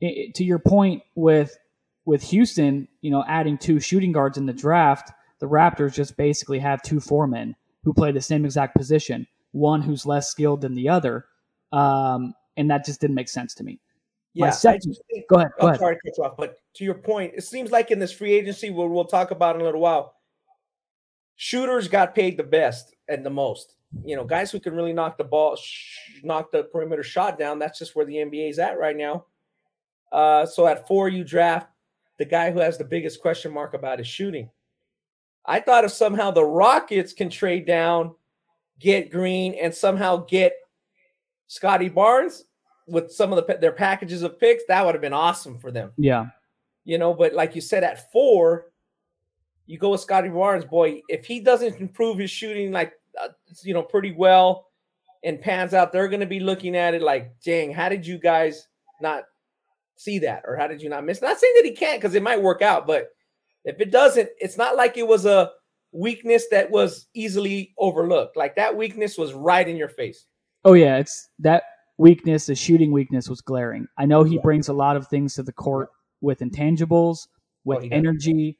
it, 0.01 0.35
to 0.35 0.43
your 0.43 0.59
point 0.59 1.03
with 1.15 1.57
with 2.05 2.21
Houston, 2.23 2.87
you 3.01 3.11
know, 3.11 3.23
adding 3.27 3.57
two 3.57 3.79
shooting 3.79 4.11
guards 4.11 4.37
in 4.37 4.45
the 4.45 4.53
draft, 4.53 5.11
the 5.39 5.47
Raptors 5.47 5.93
just 5.93 6.15
basically 6.17 6.59
have 6.59 6.81
two 6.81 6.99
foremen 6.99 7.55
who 7.83 7.93
play 7.93 8.11
the 8.11 8.21
same 8.21 8.45
exact 8.45 8.75
position, 8.75 9.27
one 9.51 9.81
who's 9.81 10.05
less 10.05 10.29
skilled 10.29 10.61
than 10.61 10.75
the 10.75 10.89
other. 10.89 11.25
Um, 11.71 12.33
and 12.57 12.69
that 12.69 12.85
just 12.85 13.01
didn't 13.01 13.15
make 13.15 13.27
sense 13.29 13.53
to 13.55 13.63
me. 13.63 13.79
Yeah, 14.33 14.49
second, 14.51 14.97
think, 15.11 15.25
go 15.29 15.37
ahead. 15.37 15.51
Go 15.59 15.67
I'm 15.67 15.69
ahead. 15.69 15.79
sorry 15.79 15.95
to 15.95 16.01
cut 16.05 16.17
you 16.17 16.23
off, 16.23 16.37
but 16.37 16.55
to 16.75 16.83
your 16.83 16.95
point, 16.95 17.33
it 17.35 17.43
seems 17.43 17.71
like 17.71 17.91
in 17.91 17.99
this 17.99 18.11
free 18.11 18.33
agency, 18.33 18.69
what 18.69 18.89
we'll 18.89 19.05
talk 19.05 19.31
about 19.31 19.55
in 19.55 19.61
a 19.61 19.65
little 19.65 19.81
while, 19.81 20.15
shooters 21.35 21.87
got 21.87 22.15
paid 22.15 22.37
the 22.37 22.43
best 22.43 22.95
and 23.07 23.25
the 23.25 23.29
most. 23.29 23.75
You 24.03 24.15
know, 24.15 24.25
guys 24.25 24.51
who 24.51 24.59
can 24.59 24.73
really 24.73 24.93
knock 24.93 25.17
the 25.17 25.23
ball, 25.23 25.55
sh- 25.55 26.21
knock 26.23 26.51
the 26.51 26.63
perimeter 26.63 27.03
shot 27.03 27.39
down. 27.39 27.59
That's 27.59 27.79
just 27.79 27.95
where 27.95 28.05
the 28.05 28.15
NBA 28.15 28.49
is 28.49 28.59
at 28.59 28.77
right 28.77 28.95
now. 28.95 29.25
Uh, 30.11 30.45
so 30.45 30.67
at 30.67 30.87
four, 30.87 31.07
you 31.07 31.23
draft 31.23 31.67
the 32.17 32.25
guy 32.25 32.51
who 32.51 32.59
has 32.59 32.77
the 32.77 32.83
biggest 32.83 33.21
question 33.21 33.53
mark 33.53 33.73
about 33.73 33.99
his 33.99 34.07
shooting. 34.07 34.49
I 35.45 35.59
thought 35.59 35.85
if 35.85 35.91
somehow 35.91 36.31
the 36.31 36.43
Rockets 36.43 37.13
can 37.13 37.29
trade 37.29 37.65
down, 37.65 38.15
get 38.79 39.11
Green, 39.11 39.53
and 39.53 39.73
somehow 39.73 40.17
get 40.17 40.53
Scottie 41.47 41.89
Barnes 41.89 42.45
with 42.87 43.11
some 43.11 43.31
of 43.31 43.45
the, 43.45 43.57
their 43.57 43.71
packages 43.71 44.23
of 44.23 44.39
picks, 44.39 44.63
that 44.67 44.85
would 44.85 44.95
have 44.95 45.01
been 45.01 45.13
awesome 45.13 45.57
for 45.57 45.71
them. 45.71 45.91
Yeah. 45.97 46.27
You 46.85 46.97
know, 46.99 47.13
but 47.13 47.33
like 47.33 47.55
you 47.55 47.61
said, 47.61 47.83
at 47.83 48.11
four, 48.11 48.67
you 49.65 49.77
go 49.77 49.89
with 49.89 50.01
Scottie 50.01 50.29
Barnes. 50.29 50.65
Boy, 50.65 51.01
if 51.09 51.25
he 51.25 51.39
doesn't 51.39 51.81
improve 51.81 52.19
his 52.19 52.31
shooting 52.31 52.71
like, 52.71 52.93
uh, 53.21 53.29
you 53.63 53.73
know, 53.73 53.81
pretty 53.81 54.11
well 54.11 54.67
and 55.23 55.41
pans 55.41 55.73
out, 55.73 55.91
they're 55.91 56.07
going 56.07 56.19
to 56.19 56.27
be 56.27 56.39
looking 56.39 56.75
at 56.75 56.93
it 56.93 57.01
like, 57.01 57.33
dang, 57.43 57.73
how 57.73 57.89
did 57.89 58.05
you 58.05 58.19
guys 58.19 58.67
not 59.01 59.23
see 59.97 60.19
that 60.19 60.43
or 60.45 60.55
how 60.55 60.67
did 60.67 60.81
you 60.81 60.89
not 60.89 61.03
miss? 61.03 61.21
Not 61.21 61.39
saying 61.39 61.53
that 61.57 61.65
he 61.65 61.71
can't 61.71 61.99
because 61.99 62.13
it 62.13 62.23
might 62.23 62.41
work 62.41 62.61
out, 62.61 62.85
but 62.85 63.09
if 63.63 63.81
it 63.81 63.91
doesn't, 63.91 64.29
it's 64.37 64.57
not 64.57 64.75
like 64.75 64.97
it 64.97 65.07
was 65.07 65.25
a 65.25 65.51
weakness 65.91 66.45
that 66.51 66.69
was 66.69 67.07
easily 67.15 67.73
overlooked. 67.79 68.37
Like 68.37 68.55
that 68.55 68.77
weakness 68.77 69.17
was 69.17 69.33
right 69.33 69.67
in 69.67 69.75
your 69.75 69.89
face. 69.89 70.27
Oh 70.63 70.73
yeah, 70.73 70.97
it's 70.97 71.29
that 71.39 71.63
weakness, 71.97 72.45
the 72.45 72.55
shooting 72.55 72.91
weakness 72.91 73.29
was 73.29 73.41
glaring. 73.41 73.87
I 73.97 74.05
know 74.05 74.23
he 74.23 74.37
brings 74.37 74.67
a 74.67 74.73
lot 74.73 74.97
of 74.97 75.07
things 75.07 75.33
to 75.35 75.43
the 75.43 75.53
court 75.53 75.89
with 76.21 76.39
intangibles, 76.39 77.27
with 77.63 77.83
oh, 77.83 77.87
energy, 77.91 78.57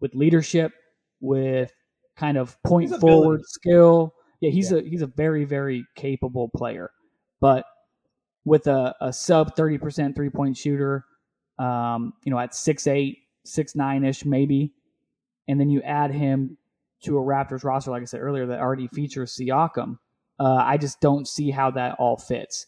with 0.00 0.14
leadership, 0.14 0.72
with 1.20 1.74
kind 2.16 2.36
of 2.36 2.60
point 2.62 2.94
forward 3.00 3.40
skill. 3.44 4.14
Yeah, 4.40 4.50
he's 4.50 4.72
yeah. 4.72 4.78
a 4.78 4.82
he's 4.82 5.02
a 5.02 5.06
very 5.06 5.44
very 5.44 5.84
capable 5.96 6.48
player. 6.48 6.90
But 7.40 7.64
with 8.44 8.66
a, 8.66 8.94
a 9.00 9.12
sub 9.12 9.54
30% 9.56 10.14
three 10.14 10.30
point 10.30 10.56
shooter, 10.56 11.04
um, 11.58 12.14
you 12.24 12.30
know, 12.30 12.38
at 12.38 12.54
six 12.54 12.86
eight, 12.86 13.18
six 13.44 13.74
nine 13.74 14.04
ish 14.04 14.24
maybe. 14.24 14.72
And 15.48 15.60
then 15.60 15.68
you 15.68 15.82
add 15.82 16.12
him 16.12 16.56
to 17.02 17.18
a 17.18 17.20
Raptors 17.20 17.64
roster, 17.64 17.90
like 17.90 18.02
I 18.02 18.04
said 18.04 18.20
earlier, 18.20 18.46
that 18.46 18.60
already 18.60 18.88
features 18.88 19.36
Siakam. 19.36 19.98
Uh, 20.38 20.54
I 20.54 20.76
just 20.76 21.00
don't 21.00 21.26
see 21.26 21.50
how 21.50 21.70
that 21.72 21.96
all 21.98 22.16
fits. 22.16 22.66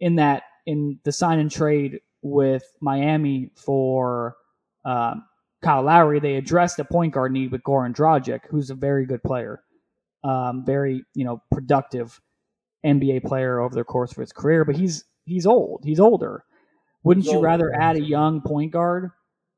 In 0.00 0.16
that, 0.16 0.42
in 0.66 0.98
the 1.04 1.12
sign 1.12 1.38
and 1.38 1.50
trade 1.50 2.00
with 2.22 2.64
Miami 2.80 3.50
for 3.56 4.36
um, 4.84 5.24
Kyle 5.62 5.82
Lowry, 5.82 6.20
they 6.20 6.36
addressed 6.36 6.78
a 6.78 6.84
point 6.84 7.14
guard 7.14 7.32
need 7.32 7.52
with 7.52 7.62
Goran 7.62 7.94
Dragic, 7.94 8.40
who's 8.50 8.70
a 8.70 8.74
very 8.74 9.06
good 9.06 9.22
player, 9.22 9.62
um, 10.24 10.64
very 10.64 11.04
you 11.14 11.24
know 11.24 11.42
productive 11.52 12.20
NBA 12.84 13.24
player 13.24 13.60
over 13.60 13.74
the 13.74 13.84
course 13.84 14.12
of 14.12 14.18
his 14.18 14.32
career, 14.32 14.64
but 14.64 14.76
he's 14.76 15.04
he's 15.24 15.46
old. 15.46 15.82
He's 15.84 16.00
older. 16.00 16.44
Wouldn't 17.04 17.24
he's 17.24 17.32
you 17.32 17.38
older. 17.38 17.46
rather 17.48 17.74
add 17.74 17.96
a 17.96 18.02
young 18.02 18.40
point 18.40 18.72
guard 18.72 19.10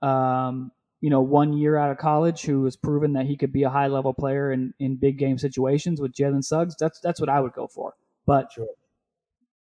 um, 0.02 0.72
you 1.00 1.10
know, 1.10 1.20
one 1.20 1.52
year 1.52 1.76
out 1.76 1.90
of 1.90 1.98
college 1.98 2.42
who 2.42 2.64
has 2.64 2.76
proven 2.76 3.14
that 3.14 3.26
he 3.26 3.36
could 3.36 3.52
be 3.52 3.62
a 3.62 3.70
high 3.70 3.86
level 3.86 4.12
player 4.12 4.52
in, 4.52 4.74
in 4.78 4.96
big 4.96 5.18
game 5.18 5.38
situations 5.38 6.00
with 6.00 6.12
Jalen 6.12 6.44
Suggs, 6.44 6.76
that's 6.78 7.00
that's 7.00 7.20
what 7.20 7.28
I 7.28 7.40
would 7.40 7.52
go 7.52 7.66
for. 7.66 7.94
But 8.26 8.52
Sure. 8.52 8.66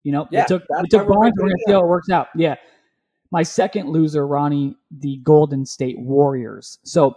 you 0.05 0.13
know, 0.13 0.29
Yeah, 0.31 0.43
it 0.43 0.49
took 0.49 0.63
it 0.63 0.91
took 0.91 1.09
Barnes. 1.09 1.35
We're 1.37 1.49
gonna 1.49 1.59
see 1.67 1.73
how 1.73 1.81
it 1.81 1.89
works 1.89 2.09
out. 2.11 2.29
Yeah. 2.37 2.55
My 3.35 3.43
second 3.43 3.89
loser, 3.89 4.25
Ronnie, 4.25 4.77
the 4.97 5.17
Golden 5.25 5.67
State 5.67 5.99
Warriors. 5.99 6.79
So 6.85 7.17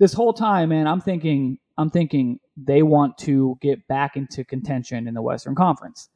this 0.00 0.12
whole 0.12 0.32
time, 0.32 0.70
man, 0.70 0.88
I'm 0.88 1.00
thinking 1.00 1.58
I'm 1.78 1.90
thinking 1.90 2.40
they 2.56 2.82
want 2.82 3.18
to 3.18 3.56
get 3.62 3.86
back 3.86 4.16
into 4.16 4.44
contention 4.44 5.06
in 5.06 5.14
the 5.14 5.22
Western 5.22 5.54
Conference. 5.54 6.08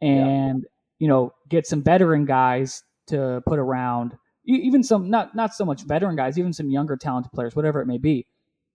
And, 0.00 0.64
you 0.98 1.08
know, 1.08 1.34
get 1.50 1.66
some 1.66 1.82
veteran 1.82 2.24
guys 2.24 2.82
to 3.08 3.42
put 3.46 3.58
around 3.58 4.14
even 4.46 4.82
some 4.82 5.10
not 5.10 5.36
not 5.36 5.52
so 5.52 5.66
much 5.66 5.82
veteran 5.82 6.16
guys, 6.16 6.38
even 6.38 6.54
some 6.54 6.70
younger 6.70 6.96
talented 6.96 7.32
players, 7.32 7.54
whatever 7.54 7.82
it 7.82 7.86
may 7.86 7.98
be, 7.98 8.26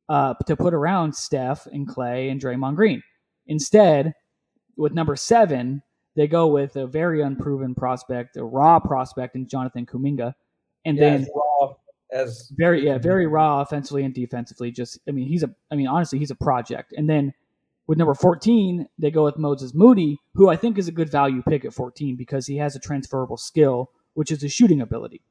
uh, 0.07 0.35
to 0.45 0.55
put 0.55 0.75
around 0.75 1.15
Steph 1.15 1.65
and 1.65 1.89
Klay 1.89 2.29
and 2.29 2.39
Draymond 2.39 2.75
Green. 2.75 3.01
Instead, 3.47 4.13
with 4.77 4.93
number 4.93 5.15
seven, 5.15 5.81
they 6.15 6.27
go 6.27 6.47
with 6.47 6.75
a 6.75 6.87
very 6.87 7.21
unproven 7.21 7.75
prospect, 7.75 8.37
a 8.37 8.43
raw 8.43 8.79
prospect 8.79 9.35
in 9.35 9.47
Jonathan 9.47 9.85
Kuminga, 9.85 10.33
and 10.85 10.97
Yeah, 10.97 11.17
then 11.17 11.27
raw 11.35 11.73
as 12.11 12.51
very 12.55 12.85
yeah 12.85 12.97
very 12.97 13.27
raw 13.27 13.61
offensively 13.61 14.03
and 14.03 14.13
defensively. 14.13 14.71
Just 14.71 14.99
I 15.07 15.11
mean 15.11 15.27
he's 15.27 15.43
a 15.43 15.53
I 15.71 15.75
mean 15.75 15.87
honestly 15.87 16.19
he's 16.19 16.31
a 16.31 16.35
project. 16.35 16.93
And 16.95 17.09
then 17.09 17.33
with 17.87 17.97
number 17.97 18.13
fourteen, 18.13 18.87
they 18.97 19.11
go 19.11 19.25
with 19.25 19.37
Moses 19.37 19.73
Moody, 19.73 20.19
who 20.33 20.49
I 20.49 20.55
think 20.55 20.77
is 20.77 20.87
a 20.87 20.91
good 20.91 21.09
value 21.09 21.41
pick 21.47 21.65
at 21.65 21.73
fourteen 21.73 22.15
because 22.15 22.47
he 22.47 22.57
has 22.57 22.75
a 22.75 22.79
transferable 22.79 23.37
skill, 23.37 23.91
which 24.13 24.31
is 24.31 24.43
a 24.43 24.49
shooting 24.49 24.81
ability. 24.81 25.21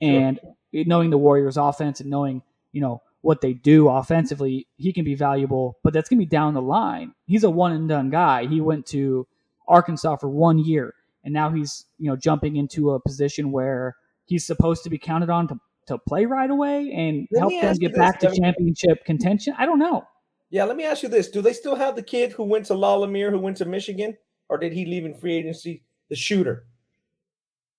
And 0.00 0.40
knowing 0.72 1.10
the 1.10 1.18
Warriors' 1.18 1.58
offense 1.58 2.00
and 2.00 2.08
knowing 2.08 2.42
you 2.72 2.80
know 2.80 3.02
what 3.20 3.42
they 3.42 3.52
do 3.52 3.88
offensively, 3.88 4.66
he 4.76 4.92
can 4.92 5.04
be 5.04 5.14
valuable. 5.14 5.76
But 5.84 5.92
that's 5.92 6.08
gonna 6.08 6.20
be 6.20 6.26
down 6.26 6.54
the 6.54 6.62
line. 6.62 7.12
He's 7.26 7.44
a 7.44 7.50
one 7.50 7.72
and 7.72 7.88
done 7.88 8.08
guy. 8.08 8.46
He 8.46 8.60
went 8.60 8.86
to 8.86 9.26
Arkansas 9.70 10.16
for 10.16 10.28
one 10.28 10.58
year, 10.58 10.94
and 11.24 11.32
now 11.32 11.50
he's 11.50 11.86
you 11.98 12.10
know 12.10 12.16
jumping 12.16 12.56
into 12.56 12.90
a 12.90 13.00
position 13.00 13.52
where 13.52 13.96
he's 14.26 14.46
supposed 14.46 14.84
to 14.84 14.90
be 14.90 14.98
counted 14.98 15.30
on 15.30 15.48
to, 15.48 15.56
to 15.86 15.98
play 15.98 16.26
right 16.26 16.50
away 16.50 16.92
and 16.92 17.26
Let 17.32 17.40
help 17.40 17.62
them 17.62 17.76
get 17.76 17.92
this, 17.92 17.98
back 17.98 18.20
to 18.20 18.26
Kevin. 18.26 18.42
championship 18.42 19.04
contention. 19.04 19.54
I 19.58 19.66
don't 19.66 19.78
know. 19.78 20.04
Yeah, 20.50 20.64
let 20.64 20.76
me 20.76 20.84
ask 20.84 21.02
you 21.02 21.08
this: 21.08 21.28
Do 21.28 21.40
they 21.40 21.52
still 21.52 21.76
have 21.76 21.96
the 21.96 22.02
kid 22.02 22.32
who 22.32 22.44
went 22.44 22.66
to 22.66 22.74
La 22.74 22.96
Lumiere, 22.96 23.30
who 23.30 23.38
went 23.38 23.56
to 23.58 23.64
Michigan, 23.64 24.16
or 24.48 24.58
did 24.58 24.72
he 24.72 24.84
leave 24.84 25.04
in 25.04 25.14
free 25.14 25.36
agency? 25.36 25.84
The 26.08 26.16
shooter. 26.16 26.66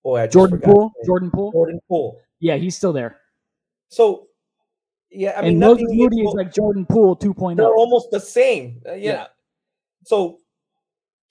Boy, 0.04 0.21
I 0.21 0.27
Jordan 0.27 0.60
Poole. 0.60 0.91
Jordan 1.06 1.32
Poole. 1.32 1.51
Jordan 1.51 1.80
Poole. 1.88 2.19
Yeah, 2.39 2.56
he's 2.56 2.75
still 2.75 2.93
there. 2.93 3.19
So, 3.89 4.27
yeah, 5.12 5.34
I 5.38 5.41
mean, 5.41 5.51
and 5.51 5.60
Moses 5.60 5.86
Moody 5.89 6.21
is 6.21 6.34
like 6.34 6.54
Jordan 6.54 6.86
Poole 6.86 7.17
oh. 7.21 7.25
2.0. 7.25 7.58
they're 7.58 7.75
almost 7.75 8.10
the 8.10 8.19
same. 8.19 8.82
Uh, 8.88 8.93
yeah. 8.93 9.12
Yeah. 9.12 9.25
So, 10.06 10.39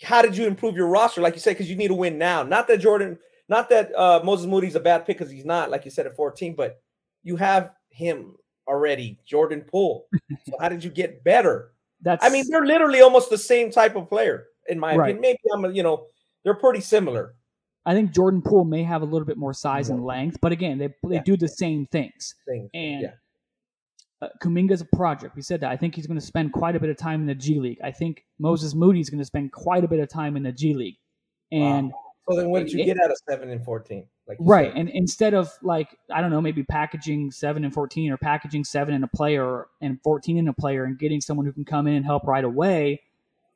how 0.03 0.23
did 0.23 0.37
you 0.37 0.47
improve 0.47 0.77
your 0.77 0.87
roster? 0.89 1.21
Like 1.21 1.35
you 1.35 1.41
said, 1.41 1.51
because 1.55 1.69
you 1.71 1.77
need 1.77 1.89
to 1.89 1.95
win 1.95 2.19
now. 2.19 2.43
Not 2.43 2.69
that 2.69 2.79
Jordan, 2.79 3.19
not 3.49 3.69
that 3.69 3.95
uh, 3.97 4.21
Moses 4.25 4.47
Moody's 4.47 4.75
a 4.75 4.81
bad 4.81 5.07
pick 5.07 5.19
because 5.19 5.31
he's 5.33 5.45
not, 5.45 5.71
like 5.71 5.85
you 5.85 5.91
said 5.91 6.07
at 6.07 6.17
14, 6.17 6.55
but 6.55 6.81
you 7.23 7.37
have 7.37 7.73
him 7.91 8.37
already, 8.67 9.19
Jordan 9.27 9.63
Poole. 9.63 10.07
so, 10.47 10.57
how 10.61 10.69
did 10.69 10.83
you 10.83 10.91
get 10.91 11.23
better? 11.25 11.73
That's 12.03 12.25
I 12.25 12.31
mean, 12.31 12.45
they're 12.49 12.65
literally 12.65 13.03
almost 13.03 13.29
the 13.31 13.39
same 13.39 13.71
type 13.71 13.95
of 13.97 14.09
player, 14.09 14.47
in 14.69 14.79
my 14.79 14.97
Right. 14.97 15.11
opinion. 15.15 15.21
Maybe 15.21 15.39
I'm, 15.53 15.65
a, 15.67 15.71
you 15.71 15.83
know, 15.83 16.07
they're 16.45 16.55
pretty 16.55 16.81
similar. 16.81 17.35
I 17.85 17.95
think 17.95 18.13
Jordan 18.13 18.43
Poole 18.43 18.65
may 18.65 18.83
have 18.83 19.03
a 19.03 19.07
little 19.07 19.27
bit 19.27 19.37
more 19.37 19.53
size 19.55 19.89
and 19.91 20.05
length, 20.05 20.39
but 20.41 20.53
again, 20.53 20.79
they 20.79 20.89
they 21.09 21.17
Yeah. 21.17 21.23
do 21.23 21.37
the 21.37 21.49
same 21.49 21.87
things. 21.87 22.35
Things. 22.47 22.71
And 22.75 23.03
yeah, 23.03 23.13
uh, 24.23 24.29
Kuminga's 24.43 24.81
a 24.81 24.85
project. 24.97 25.35
We 25.37 25.43
said 25.43 25.61
that. 25.61 25.71
I 25.71 25.77
think 25.77 25.95
he's 25.95 26.07
going 26.07 26.19
to 26.21 26.25
spend 26.25 26.53
quite 26.53 26.77
a 26.77 26.81
bit 26.81 26.91
of 26.91 26.97
time 26.97 27.21
in 27.23 27.27
the 27.27 27.35
G 27.35 27.59
League. 27.61 27.79
I 27.83 27.91
think 27.91 28.25
Moses 28.39 28.75
Moody's 28.75 29.09
going 29.11 29.19
to 29.21 29.25
spend 29.25 29.53
quite 29.53 29.85
a 29.85 29.89
bit 29.89 29.99
of 30.01 30.09
time 30.09 30.37
in 30.37 30.43
the 30.43 30.53
G 30.53 30.75
League. 30.75 30.97
And 31.53 31.93
so 32.29 32.37
then, 32.37 32.51
what 32.51 32.61
did 32.61 32.73
you 32.73 32.81
it- 32.83 32.87
get 32.87 32.97
out 33.03 33.11
of 33.11 33.17
seven 33.29 33.51
and 33.51 33.65
fourteen? 33.65 34.07
Like 34.29 34.37
right, 34.41 34.71
said? 34.71 34.77
and 34.79 34.89
instead 34.91 35.35
of 35.35 35.51
like 35.63 35.89
I 36.13 36.21
don't 36.21 36.31
know, 36.31 36.41
maybe 36.41 36.63
packaging 36.63 37.33
seven 37.33 37.65
and 37.65 37.75
fourteen, 37.75 38.13
or 38.13 38.17
packaging 38.17 38.63
seven 38.63 38.95
in 38.95 39.03
a 39.03 39.09
player 39.09 39.67
and 39.81 40.01
fourteen 40.03 40.37
in 40.39 40.47
a 40.47 40.53
player, 40.53 40.85
and 40.85 40.97
getting 40.99 41.21
someone 41.21 41.45
who 41.47 41.53
can 41.53 41.65
come 41.65 41.89
in 41.89 41.95
and 41.95 42.05
help 42.05 42.25
right 42.29 42.45
away, 42.45 43.01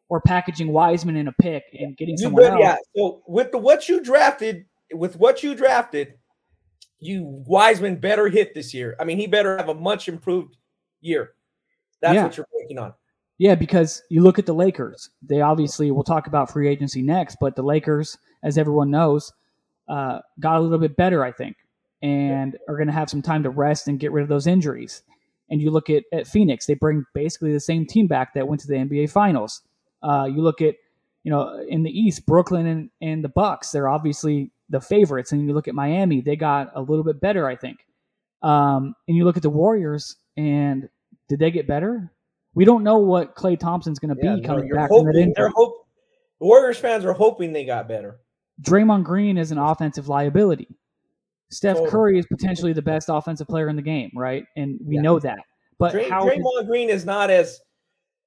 or 0.08 0.20
packaging 0.20 0.72
Wiseman 0.72 1.14
in 1.16 1.28
a 1.28 1.32
pick 1.32 1.62
and 1.78 1.96
getting 1.96 2.14
You 2.18 2.24
someone 2.24 2.42
bet- 2.42 2.52
else. 2.54 2.60
yeah. 2.60 2.76
So 2.96 3.22
with 3.28 3.52
the 3.52 3.58
what 3.58 3.88
you 3.88 4.02
drafted, 4.02 4.64
with 4.92 5.14
what 5.16 5.44
you 5.44 5.54
drafted, 5.54 6.14
you 7.04 7.24
Wiseman 7.46 7.96
better 7.96 8.28
hit 8.28 8.54
this 8.54 8.72
year. 8.72 8.96
I 8.98 9.04
mean, 9.04 9.18
he 9.18 9.26
better 9.26 9.56
have 9.56 9.68
a 9.68 9.74
much 9.74 10.08
improved 10.08 10.56
year. 11.00 11.32
That's 12.00 12.14
Yeah. 12.14 12.24
what 12.24 12.36
you're 12.36 12.46
working 12.52 12.78
on. 12.78 12.94
Yeah, 13.38 13.54
because 13.54 14.02
you 14.10 14.22
look 14.22 14.38
at 14.38 14.46
the 14.46 14.54
Lakers. 14.54 15.10
They 15.22 15.40
obviously 15.40 15.90
we'll 15.90 16.04
talk 16.04 16.26
about 16.26 16.50
free 16.50 16.68
agency 16.68 17.02
next, 17.02 17.36
but 17.40 17.56
the 17.56 17.62
Lakers, 17.62 18.16
as 18.42 18.56
everyone 18.56 18.90
knows, 18.90 19.32
uh, 19.88 20.20
got 20.40 20.58
a 20.58 20.60
little 20.60 20.78
bit 20.78 20.96
better, 20.96 21.24
I 21.24 21.32
think, 21.32 21.56
and 22.00 22.56
are 22.68 22.76
going 22.76 22.86
to 22.86 22.92
have 22.92 23.10
some 23.10 23.22
time 23.22 23.42
to 23.42 23.50
rest 23.50 23.88
and 23.88 23.98
get 23.98 24.12
rid 24.12 24.22
of 24.22 24.28
those 24.28 24.46
injuries. 24.46 25.02
And 25.50 25.60
you 25.60 25.70
look 25.70 25.90
at, 25.90 26.04
at 26.12 26.26
Phoenix; 26.26 26.64
they 26.66 26.74
bring 26.74 27.04
basically 27.12 27.52
the 27.52 27.60
same 27.60 27.86
team 27.86 28.06
back 28.06 28.32
that 28.34 28.48
went 28.48 28.60
to 28.62 28.66
the 28.68 28.74
NBA 28.76 29.10
Finals. 29.10 29.62
Uh, 30.02 30.24
you 30.30 30.40
look 30.40 30.62
at, 30.62 30.76
you 31.22 31.30
know, 31.30 31.58
in 31.68 31.82
the 31.82 31.90
East, 31.90 32.24
Brooklyn 32.26 32.66
and, 32.66 32.90
and 33.02 33.22
the 33.22 33.28
Bucks. 33.28 33.70
They're 33.72 33.88
obviously 33.88 34.50
the 34.68 34.80
favorites, 34.80 35.32
and 35.32 35.46
you 35.46 35.52
look 35.54 35.68
at 35.68 35.74
Miami; 35.74 36.20
they 36.20 36.36
got 36.36 36.70
a 36.74 36.80
little 36.80 37.04
bit 37.04 37.20
better, 37.20 37.46
I 37.48 37.56
think. 37.56 37.78
Um, 38.42 38.94
and 39.08 39.16
you 39.16 39.24
look 39.24 39.36
at 39.36 39.42
the 39.42 39.50
Warriors, 39.50 40.16
and 40.36 40.88
did 41.28 41.38
they 41.38 41.50
get 41.50 41.66
better? 41.66 42.12
We 42.54 42.64
don't 42.64 42.84
know 42.84 42.98
what 42.98 43.34
Klay 43.34 43.58
Thompson's 43.58 43.98
going 43.98 44.14
to 44.14 44.20
Yeah, 44.22 44.36
be 44.36 44.40
no, 44.42 44.46
coming 44.48 44.68
back 44.68 44.88
from 44.88 45.06
hoping, 45.06 45.32
they're 45.34 45.48
hope, 45.48 45.86
the 46.40 46.46
Warriors 46.46 46.78
fans 46.78 47.04
are 47.04 47.12
hoping 47.12 47.52
they 47.52 47.64
got 47.64 47.88
better. 47.88 48.20
Draymond 48.62 49.04
Green 49.04 49.36
is 49.38 49.50
an 49.50 49.58
offensive 49.58 50.08
liability. 50.08 50.68
Steph 51.50 51.76
Totally. 51.76 51.90
Curry 51.90 52.18
is 52.18 52.26
potentially 52.26 52.72
the 52.72 52.82
best 52.82 53.08
offensive 53.08 53.48
player 53.48 53.68
in 53.68 53.76
the 53.76 53.82
game, 53.82 54.10
right? 54.14 54.44
And 54.56 54.78
we 54.84 54.96
Yeah. 54.96 55.02
know 55.02 55.18
that. 55.18 55.40
But 55.78 55.92
Dray, 55.92 56.08
how? 56.08 56.24
Draymond 56.24 56.66
Green 56.66 56.88
is 56.90 57.04
not 57.04 57.30
as 57.30 57.60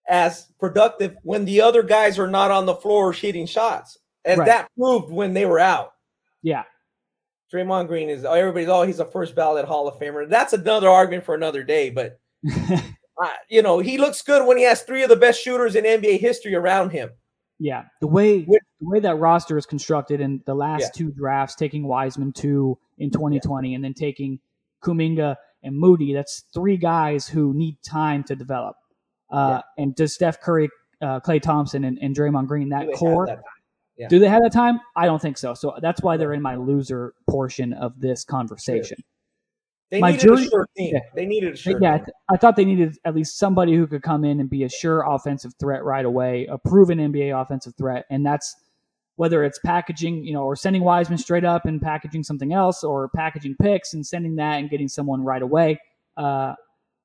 as 0.10 0.48
productive 0.58 1.18
when 1.24 1.44
the 1.44 1.60
other 1.62 1.84
guys 1.84 2.18
are 2.18 2.28
not 2.30 2.50
on 2.50 2.66
the 2.66 2.76
floor 2.76 3.12
hitting 3.12 3.46
shots, 3.46 3.98
as 4.24 4.38
Right. 4.38 4.46
that 4.46 4.70
proved 4.78 5.12
when 5.12 5.34
they 5.34 5.46
were 5.46 5.60
out. 5.60 5.92
Yeah, 6.48 6.64
Draymond 7.54 7.88
Green 7.88 8.10
is 8.10 8.24
everybody's 8.26 8.70
oh 8.70 8.84
he's 8.84 9.00
a 9.00 9.06
first 9.06 9.36
ballot 9.36 9.66
Hall 9.66 9.88
of 9.88 10.00
Famer. 10.00 10.30
That's 10.30 10.54
another 10.54 10.90
argument 10.90 11.26
for 11.26 11.36
another 11.36 11.64
day. 11.64 11.90
But 11.90 12.20
uh, 13.22 13.30
you 13.50 13.62
know 13.62 13.80
he 13.80 13.98
looks 13.98 14.22
good 14.22 14.46
when 14.48 14.58
he 14.58 14.64
has 14.64 14.82
three 14.84 15.04
of 15.04 15.10
the 15.10 15.16
best 15.16 15.42
shooters 15.42 15.76
in 15.76 15.84
NBA 15.84 16.20
history 16.20 16.56
around 16.56 16.92
him. 16.92 17.10
yeah. 17.60 17.86
The 18.02 18.08
way 18.08 18.42
the 18.42 18.60
way 18.82 19.00
that 19.00 19.16
roster 19.18 19.58
is 19.58 19.66
constructed 19.66 20.22
in 20.22 20.42
the 20.46 20.54
last 20.56 20.82
Yeah. 20.82 20.90
two 20.96 21.12
drafts, 21.12 21.56
taking 21.56 21.88
Wiseman 21.88 22.32
two 22.34 22.78
in 22.98 23.10
2020, 23.12 23.76
and 23.76 23.84
then 23.84 23.94
taking 23.94 24.40
Kuminga 24.84 25.36
and 25.64 25.76
Moody. 25.76 26.14
That's 26.14 26.44
three 26.54 26.78
guys 26.78 27.28
who 27.28 27.54
need 27.54 27.78
time 27.84 28.24
to 28.26 28.36
develop. 28.36 28.76
Uh, 29.32 29.62
And 29.78 29.94
does 29.96 30.14
Steph 30.14 30.40
Curry, 30.40 30.70
uh, 31.02 31.20
Klay 31.20 31.42
Thompson, 31.42 31.84
and, 31.84 31.98
and 32.02 32.16
Draymond 32.16 32.48
Green 32.48 32.70
that 32.70 32.88
core? 32.96 33.26
that? 33.26 33.40
Yeah. 33.98 34.08
Do 34.08 34.20
they 34.20 34.28
have 34.30 34.44
that 34.44 34.54
time? 34.54 34.80
I 34.96 35.06
don't 35.06 35.22
think 35.22 35.38
so. 35.38 35.54
So 35.54 35.76
that's 35.82 36.02
why 36.02 36.18
they're 36.18 36.34
in 36.34 36.42
my 36.42 36.56
loser 36.56 37.14
portion 37.30 37.74
of 37.74 38.00
this 38.00 38.24
conversation. 38.24 38.98
They 39.90 40.02
My 40.02 40.12
needed 40.12 40.22
jury- 40.22 40.46
a 40.46 40.50
sure 40.50 40.68
team. 40.78 40.94
yeah. 40.94 41.00
They 41.16 41.26
needed 41.26 41.54
a 41.54 41.58
sure 41.58 41.80
yeah, 41.82 41.94
I, 41.94 41.98
team. 42.00 42.08
I 42.30 42.38
thought 42.38 42.56
they 42.58 42.66
needed 42.66 42.98
at 43.06 43.16
least 43.16 43.38
somebody 43.38 43.74
who 43.74 43.88
could 43.88 44.04
come 44.04 44.26
in 44.26 44.40
and 44.40 44.50
be 44.50 44.64
a 44.64 44.70
sure 44.70 45.02
offensive 45.08 45.54
threat 45.60 45.84
right 45.84 46.04
away, 46.06 46.46
a 46.48 46.58
proven 46.58 46.98
NBA 47.00 47.40
offensive 47.42 47.74
threat, 47.78 48.06
and 48.10 48.26
that's 48.26 48.56
whether 49.16 49.44
it's 49.44 49.58
packaging, 49.66 50.24
you 50.26 50.34
know, 50.34 50.44
or 50.44 50.56
sending 50.56 50.84
Wiseman 50.84 51.18
straight 51.18 51.46
up 51.46 51.66
and 51.66 51.82
packaging 51.82 52.24
something 52.24 52.54
else, 52.54 52.84
or 52.84 53.10
packaging 53.16 53.56
picks 53.62 53.94
and 53.94 54.06
sending 54.06 54.36
that 54.36 54.58
and 54.60 54.70
getting 54.70 54.88
someone 54.90 55.24
right 55.24 55.42
away. 55.42 55.80
Uh, 56.18 56.54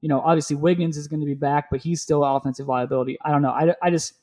you 0.02 0.09
know, 0.09 0.20
obviously 0.20 0.57
Wiggins 0.57 0.96
is 0.96 1.07
going 1.07 1.20
to 1.20 1.26
be 1.26 1.35
back, 1.35 1.70
but 1.70 1.81
he's 1.81 2.02
still 2.02 2.24
offensive 2.24 2.66
liability. 2.66 3.16
I 3.24 3.31
don't 3.31 3.40
know. 3.42 3.50
I, 3.50 3.74
I 3.81 3.90
just 3.90 4.14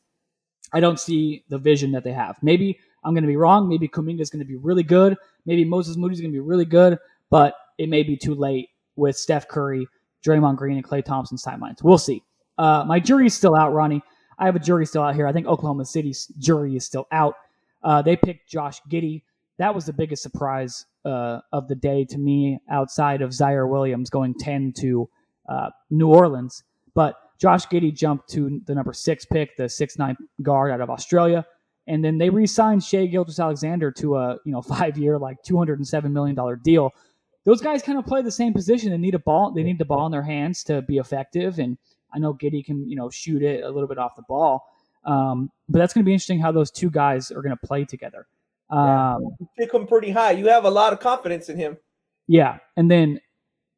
I 0.72 0.80
don't 0.80 1.00
see 1.00 1.44
the 1.50 1.58
vision 1.58 1.92
that 1.94 2.04
they 2.04 2.14
have. 2.14 2.38
Maybe 2.42 2.80
I'm 3.04 3.14
going 3.14 3.24
to 3.24 3.28
be 3.28 3.38
wrong. 3.38 3.68
Maybe 3.68 3.88
Kuminga 3.88 4.22
is 4.22 4.30
going 4.30 4.42
to 4.42 4.46
be 4.46 4.56
really 4.56 4.84
good. 4.84 5.18
Maybe 5.46 5.66
Moses 5.66 5.98
Moody 5.98 6.14
is 6.14 6.22
going 6.22 6.32
to 6.32 6.36
be 6.36 6.40
really 6.40 6.66
good, 6.66 6.98
but 7.30 7.56
it 7.78 7.90
may 7.90 8.04
be 8.04 8.18
too 8.18 8.36
late 8.36 8.70
with 8.96 9.18
Steph 9.18 9.48
Curry, 9.48 9.88
Draymond 10.26 10.58
Green, 10.58 10.78
and 10.78 10.86
Klay 10.86 11.04
Thompson's 11.04 11.44
timelines. 11.44 11.82
We'll 11.82 11.98
see. 11.98 12.24
Uh, 12.58 12.84
my 12.86 13.00
jury's 13.00 13.34
still 13.34 13.56
out, 13.56 13.74
Ronnie. 13.74 14.02
I 14.38 14.46
have 14.46 14.56
a 14.56 14.60
jury 14.60 14.86
still 14.86 15.02
out 15.02 15.16
here. 15.16 15.28
I 15.28 15.34
think 15.34 15.48
Oklahoma 15.48 15.86
City's 15.86 16.28
jury 16.38 16.76
is 16.76 16.86
still 16.86 17.08
out. 17.12 17.36
Uh, 17.84 18.02
they 18.02 18.16
picked 18.16 18.50
Josh 18.50 18.82
Giddey. 18.90 19.24
That 19.58 19.74
was 19.74 19.86
the 19.86 19.94
biggest 19.94 20.24
surprise 20.24 20.86
uh, 21.06 21.40
of 21.52 21.68
the 21.68 21.76
day 21.76 22.06
to 22.06 22.18
me, 22.18 22.60
outside 22.70 23.22
of 23.22 23.32
Ziaire 23.32 23.70
Williams 23.70 24.10
going 24.10 24.34
10 24.38 24.74
to 24.80 25.10
uh, 25.48 25.70
New 25.90 26.08
Orleans. 26.08 26.64
But 26.94 27.16
Josh 27.40 27.68
Giddey 27.68 27.96
jumped 27.96 28.30
to 28.30 28.62
the 28.66 28.76
number 28.76 28.94
six 28.94 29.26
pick, 29.26 29.56
the 29.58 29.70
six 29.70 29.98
nine 29.98 30.18
guard 30.42 30.72
out 30.72 30.82
of 30.82 30.90
Australia, 30.90 31.46
and 31.88 32.04
then 32.04 32.18
they 32.18 32.30
re-signed 32.30 32.84
Shai 32.84 33.06
Gilgeous-Alexander 33.08 33.92
to 33.94 34.18
a 34.18 34.38
you 34.46 34.52
know 34.52 34.62
five 34.78 34.98
year 34.98 35.18
like 35.18 35.42
two 35.44 35.58
hundred 35.58 35.80
and 35.80 35.88
seven 35.88 36.14
million 36.14 36.36
dollar 36.36 36.56
deal. 36.56 36.92
those 37.46 37.62
guys 37.62 37.82
kind 37.82 37.98
of 37.98 38.06
play 38.06 38.22
the 38.22 38.32
same 38.32 38.54
position. 38.54 38.92
They 38.92 38.98
need 38.98 39.16
a 39.16 39.20
ball. 39.20 39.52
They 39.52 39.64
need 39.64 39.80
the 39.80 39.86
ball 39.86 40.06
in 40.06 40.12
their 40.12 40.24
hands 40.24 40.64
to 40.66 40.82
be 40.82 40.98
effective. 40.98 41.60
And 41.60 41.78
I 42.14 42.20
know 42.20 42.34
Giddey 42.34 42.64
can, 42.64 42.88
you 42.90 42.96
know, 42.96 43.10
shoot 43.10 43.42
it 43.42 43.64
a 43.64 43.70
little 43.70 43.88
bit 43.88 43.98
off 43.98 44.16
the 44.16 44.24
ball. 44.24 44.66
Um, 45.06 45.50
but 45.70 45.80
that's 45.80 45.94
going 45.94 46.04
to 46.04 46.06
be 46.06 46.12
interesting 46.14 46.40
how 46.40 46.52
those 46.52 46.72
two 46.72 46.90
guys 46.90 47.32
are 47.32 47.42
going 47.42 47.56
to 47.58 47.68
play 47.68 47.86
together. 47.86 48.28
Um, 48.70 49.24
yeah, 49.40 49.48
pick 49.58 49.74
him 49.74 49.88
pretty 49.88 50.12
high. 50.12 50.32
You 50.32 50.48
have 50.50 50.66
a 50.66 50.70
lot 50.70 50.94
of 50.94 51.00
confidence 51.00 51.50
in 51.50 51.58
him. 51.58 51.78
Yeah, 52.28 52.58
and 52.76 52.92
then 52.92 53.22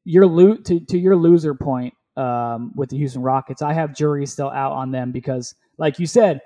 your 0.03 0.25
loot 0.25 0.65
to 0.65 0.79
to 0.79 0.97
your 0.97 1.15
loser 1.15 1.53
point 1.53 1.93
um, 2.17 2.71
with 2.75 2.89
the 2.89 2.97
Houston 2.97 3.21
Rockets, 3.21 3.61
I 3.61 3.73
have 3.73 3.95
jury 3.95 4.25
still 4.25 4.49
out 4.49 4.73
on 4.73 4.91
them 4.91 5.11
because, 5.11 5.55
like 5.77 5.99
you 5.99 6.05
said, 6.05 6.41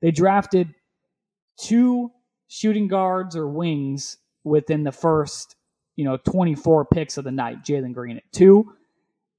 they 0.00 0.10
drafted 0.10 0.74
two 1.58 2.10
shooting 2.48 2.88
guards 2.88 3.36
or 3.36 3.48
wings 3.48 4.18
within 4.44 4.84
the 4.84 4.92
first, 4.92 5.56
you 5.96 6.04
know, 6.04 6.16
24 6.16 6.86
picks 6.86 7.16
of 7.16 7.24
the 7.24 7.30
night. 7.30 7.64
Jalen 7.64 7.94
Green 7.94 8.16
at 8.16 8.32
two, 8.32 8.72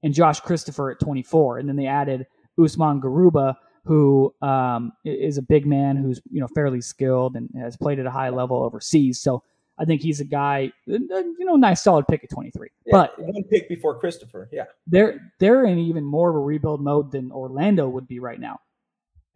and 0.02 0.14
Josh 0.14 0.40
Christopher 0.40 0.90
at 0.90 1.00
24, 1.00 1.58
and 1.58 1.68
then 1.68 1.76
they 1.76 1.86
added 1.86 2.26
Usman 2.58 3.00
Garuba 3.00 3.56
who 3.86 4.34
um, 4.42 4.92
is 5.04 5.38
a 5.38 5.42
big 5.42 5.64
man 5.64 5.96
who's 5.96 6.20
you 6.30 6.40
know 6.40 6.48
fairly 6.48 6.80
skilled 6.80 7.36
and 7.36 7.48
has 7.56 7.76
played 7.76 8.00
at 8.00 8.06
a 8.06 8.10
high 8.10 8.30
level 8.30 8.62
overseas. 8.62 9.20
So 9.20 9.44
I 9.78 9.84
think 9.84 10.00
he's 10.00 10.20
a 10.20 10.24
guy, 10.24 10.72
uh, 10.90 10.94
uh, 10.94 11.18
you 11.38 11.44
know, 11.44 11.56
nice 11.56 11.82
solid 11.82 12.06
pick 12.08 12.24
at 12.24 12.30
23. 12.30 12.68
Yeah, 12.86 12.92
but 12.92 13.18
one 13.18 13.42
pick 13.44 13.68
before 13.68 13.98
Christopher, 13.98 14.48
yeah, 14.52 14.64
they're 14.86 15.32
they're 15.38 15.66
in 15.66 15.78
even 15.78 16.04
more 16.04 16.30
of 16.30 16.36
a 16.36 16.40
rebuild 16.40 16.80
mode 16.82 17.12
than 17.12 17.30
Orlando 17.30 17.88
would 17.88 18.08
be 18.08 18.18
right 18.18 18.40
now. 18.40 18.58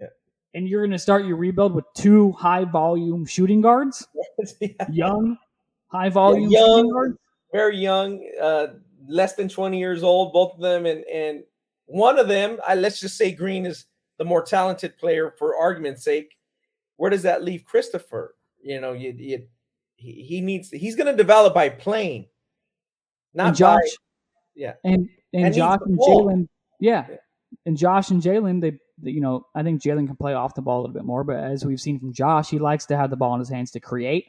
Yeah, 0.00 0.09
and 0.55 0.66
you're 0.66 0.81
going 0.81 0.92
to 0.92 0.98
start 0.98 1.26
your 1.26 1.37
rebuild 1.37 1.74
with 1.74 1.85
two 1.94 2.33
high 2.33 2.64
volume 2.64 3.26
shooting 3.26 3.61
guards, 3.61 4.07
yeah. 4.61 4.68
young, 4.90 5.37
high 5.88 6.09
volume, 6.09 6.50
yeah, 6.50 6.61
young, 6.61 7.16
very 7.53 7.76
young, 7.76 8.26
uh, 8.40 8.68
less 9.07 9.35
than 9.35 9.48
20 9.48 9.79
years 9.79 10.03
old, 10.03 10.33
both 10.33 10.55
of 10.55 10.61
them, 10.61 10.87
and 10.87 11.05
and 11.05 11.44
one 11.85 12.18
of 12.18 12.29
them, 12.29 12.59
I, 12.66 12.76
let's 12.76 13.00
just 13.00 13.16
say 13.16 13.33
Green 13.33 13.66
is 13.66 13.85
the 14.16 14.24
more 14.24 14.42
talented 14.42 14.96
player 14.96 15.35
for 15.38 15.57
argument's 15.57 16.05
sake, 16.05 16.37
where 16.96 17.11
does 17.11 17.22
that 17.22 17.42
leave 17.42 17.64
Christopher? 17.64 18.37
You 18.62 18.81
know, 18.81 18.92
you, 18.92 19.14
you 19.16 19.46
he, 20.00 20.12
he 20.22 20.40
needs 20.40 20.70
he's 20.70 20.96
going 20.96 21.06
to 21.06 21.16
develop 21.16 21.52
by 21.54 21.68
playing, 21.68 22.26
not 23.34 23.48
and 23.48 23.56
Josh. 23.56 23.76
By, 23.76 23.88
yeah, 24.54 24.72
and 24.82 25.08
and, 25.32 25.46
and 25.46 25.54
Josh 25.54 25.78
and 25.84 25.98
Jalen, 25.98 26.48
yeah. 26.80 27.06
yeah, 27.08 27.16
and 27.66 27.76
Josh 27.76 28.10
and 28.10 28.22
Jalen, 28.22 28.62
they, 28.62 28.72
they, 28.98 29.10
you 29.10 29.20
know, 29.20 29.46
I 29.54 29.62
think 29.62 29.82
Jalen 29.82 30.06
can 30.06 30.16
play 30.16 30.32
off 30.32 30.54
the 30.54 30.62
ball 30.62 30.80
a 30.80 30.82
little 30.82 30.94
bit 30.94 31.04
more, 31.04 31.22
but 31.22 31.36
as 31.36 31.64
we've 31.64 31.80
seen 31.80 32.00
from 32.00 32.14
Josh, 32.14 32.48
he 32.48 32.58
likes 32.58 32.86
to 32.86 32.96
have 32.96 33.10
the 33.10 33.16
ball 33.16 33.34
in 33.34 33.40
his 33.40 33.50
hands 33.50 33.72
to 33.72 33.80
create 33.80 34.26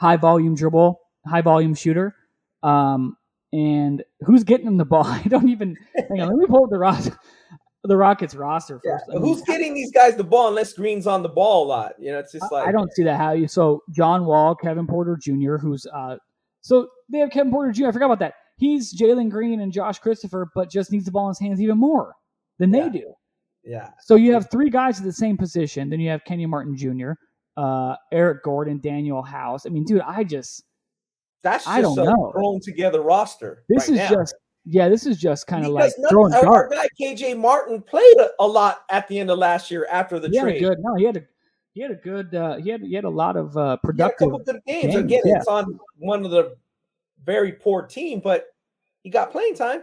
high 0.00 0.16
volume 0.16 0.54
dribble, 0.54 1.00
high 1.26 1.42
volume 1.42 1.74
shooter. 1.74 2.16
Um, 2.62 3.16
and 3.52 4.02
who's 4.20 4.44
getting 4.44 4.66
him 4.66 4.78
the 4.78 4.84
ball? 4.84 5.04
I 5.06 5.22
don't 5.22 5.50
even. 5.50 5.76
hang 5.94 6.20
on, 6.20 6.28
let 6.28 6.36
me 6.36 6.46
pull 6.46 6.64
up 6.64 6.70
the 6.70 6.78
roster 6.78 7.16
the 7.84 7.96
Rockets 7.96 8.34
roster 8.34 8.80
first. 8.80 9.04
Yeah. 9.08 9.14
I 9.14 9.18
mean, 9.18 9.22
Who's 9.22 9.42
getting 9.42 9.74
these 9.74 9.92
guys 9.92 10.16
the 10.16 10.24
ball 10.24 10.48
unless 10.48 10.72
Green's 10.72 11.06
on 11.06 11.22
the 11.22 11.28
ball 11.28 11.64
a 11.64 11.68
lot? 11.68 11.92
You 11.98 12.12
know, 12.12 12.18
it's 12.18 12.32
just 12.32 12.50
like 12.50 12.66
I 12.66 12.72
don't 12.72 12.92
see 12.92 13.04
that 13.04 13.16
how 13.16 13.32
you. 13.32 13.48
So 13.48 13.82
John 13.90 14.24
Wall, 14.24 14.54
Kevin 14.54 14.86
Porter 14.86 15.16
Jr., 15.16 15.56
who's 15.56 15.86
uh, 15.86 16.16
so 16.60 16.88
they 17.10 17.18
have 17.18 17.30
Kevin 17.30 17.52
Porter 17.52 17.72
Jr. 17.72 17.88
I 17.88 17.92
forgot 17.92 18.06
about 18.06 18.18
that. 18.20 18.34
He's 18.56 18.98
Jalen 18.98 19.30
Green 19.30 19.60
and 19.60 19.72
Josh 19.72 20.00
Christopher, 20.00 20.50
but 20.54 20.70
just 20.70 20.90
needs 20.90 21.04
the 21.04 21.12
ball 21.12 21.28
in 21.28 21.30
his 21.30 21.38
hands 21.38 21.60
even 21.60 21.78
more 21.78 22.14
than 22.58 22.74
yeah. 22.74 22.88
they 22.88 22.98
do. 22.98 23.14
Yeah. 23.64 23.90
So 24.00 24.16
you 24.16 24.32
have 24.32 24.50
three 24.50 24.70
guys 24.70 24.98
at 24.98 25.04
the 25.04 25.12
same 25.12 25.36
position. 25.36 25.90
Then 25.90 26.00
you 26.00 26.10
have 26.10 26.24
Kenyon 26.24 26.50
Martin 26.50 26.76
Jr., 26.76 27.12
uh, 27.56 27.94
Eric 28.12 28.42
Gordon, 28.42 28.80
Danuel 28.80 29.26
House. 29.26 29.66
I 29.66 29.68
mean, 29.68 29.84
dude, 29.84 30.00
I 30.00 30.24
just 30.24 30.64
that's 31.42 31.64
just 31.64 31.76
I 31.76 31.80
don't 31.80 31.96
know. 31.96 32.32
thrown 32.32 32.60
together 32.60 33.02
roster. 33.02 33.64
This 33.68 33.88
right 33.88 33.94
is 33.94 34.10
now. 34.10 34.16
just 34.16 34.34
yeah, 34.70 34.88
this 34.88 35.06
is 35.06 35.16
just 35.16 35.46
kind 35.46 35.64
of 35.64 35.72
like 35.72 35.92
throwing 36.10 36.34
our, 36.34 36.42
darts. 36.42 36.76
Our 36.76 36.82
guy 36.82 36.88
KJ 37.00 37.38
Martin 37.38 37.80
played 37.80 38.16
a, 38.18 38.30
a, 38.38 38.46
lot 38.46 38.84
at 38.90 39.08
the 39.08 39.18
end 39.18 39.30
of 39.30 39.38
last 39.38 39.70
year 39.70 39.86
after 39.90 40.18
the 40.18 40.28
he 40.28 40.38
trade. 40.38 40.60
good, 40.60 40.78
no, 40.80 40.94
he 40.94 41.04
had 41.04 41.16
a 41.16 41.22
he 41.72 41.80
had 41.80 41.90
a 41.90 41.94
good 41.94 42.34
uh, 42.34 42.56
he 42.56 42.68
had 42.68 42.82
he 42.82 42.94
had 42.94 43.04
a 43.04 43.10
lot 43.10 43.36
of 43.36 43.56
uh, 43.56 43.78
productive 43.78 44.30
good 44.44 44.60
games. 44.66 44.92
games. 44.92 44.96
Again, 44.96 45.22
yeah. 45.24 45.36
it's 45.36 45.46
on 45.46 45.78
one 45.96 46.22
of 46.24 46.30
the 46.30 46.56
very 47.24 47.52
poor 47.52 47.82
team, 47.82 48.20
but 48.20 48.48
he 49.02 49.10
got 49.10 49.32
playing 49.32 49.54
time. 49.54 49.82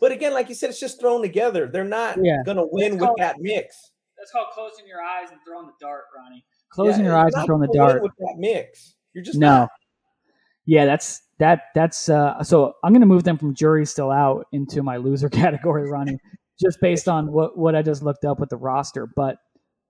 But 0.00 0.12
again, 0.12 0.32
like 0.32 0.48
you 0.48 0.54
said, 0.54 0.70
it's 0.70 0.80
just 0.80 0.98
thrown 0.98 1.20
together. 1.20 1.66
They're 1.66 1.84
not 1.84 2.16
yeah. 2.22 2.38
going 2.44 2.56
to 2.56 2.68
win 2.70 2.96
with 2.96 3.10
that 3.18 3.36
mix. 3.38 3.92
That's 4.16 4.32
called 4.32 4.48
closing 4.54 4.86
your 4.86 5.02
eyes 5.02 5.28
and 5.30 5.40
throwing 5.46 5.66
the 5.66 5.74
dart, 5.78 6.04
Ronnie. 6.16 6.44
Closing 6.70 7.04
yeah, 7.04 7.10
your 7.10 7.18
eyes 7.18 7.32
and 7.34 7.44
throwing 7.44 7.60
the 7.60 7.72
dart 7.74 8.02
with 8.02 8.12
that 8.18 8.36
mix. 8.38 8.94
You're 9.12 9.24
just 9.24 9.38
no. 9.38 9.60
Not. 9.60 9.68
Yeah, 10.64 10.86
that's 10.86 11.22
that 11.42 11.62
that's 11.74 12.08
uh, 12.08 12.40
so 12.44 12.74
I'm 12.84 12.92
going 12.92 13.00
to 13.00 13.06
move 13.06 13.24
them 13.24 13.36
from 13.36 13.52
jury 13.52 13.84
still 13.84 14.12
out 14.12 14.46
into 14.52 14.80
my 14.82 14.96
loser 14.96 15.28
category, 15.42 15.90
Ronnie, 15.90 16.18
just 16.60 16.80
based 16.80 17.08
on 17.08 17.32
what 17.32 17.58
what 17.58 17.74
I 17.74 17.82
just 17.82 18.02
looked 18.02 18.24
up 18.24 18.38
with 18.38 18.48
the 18.48 18.56
roster. 18.56 19.08
But 19.16 19.38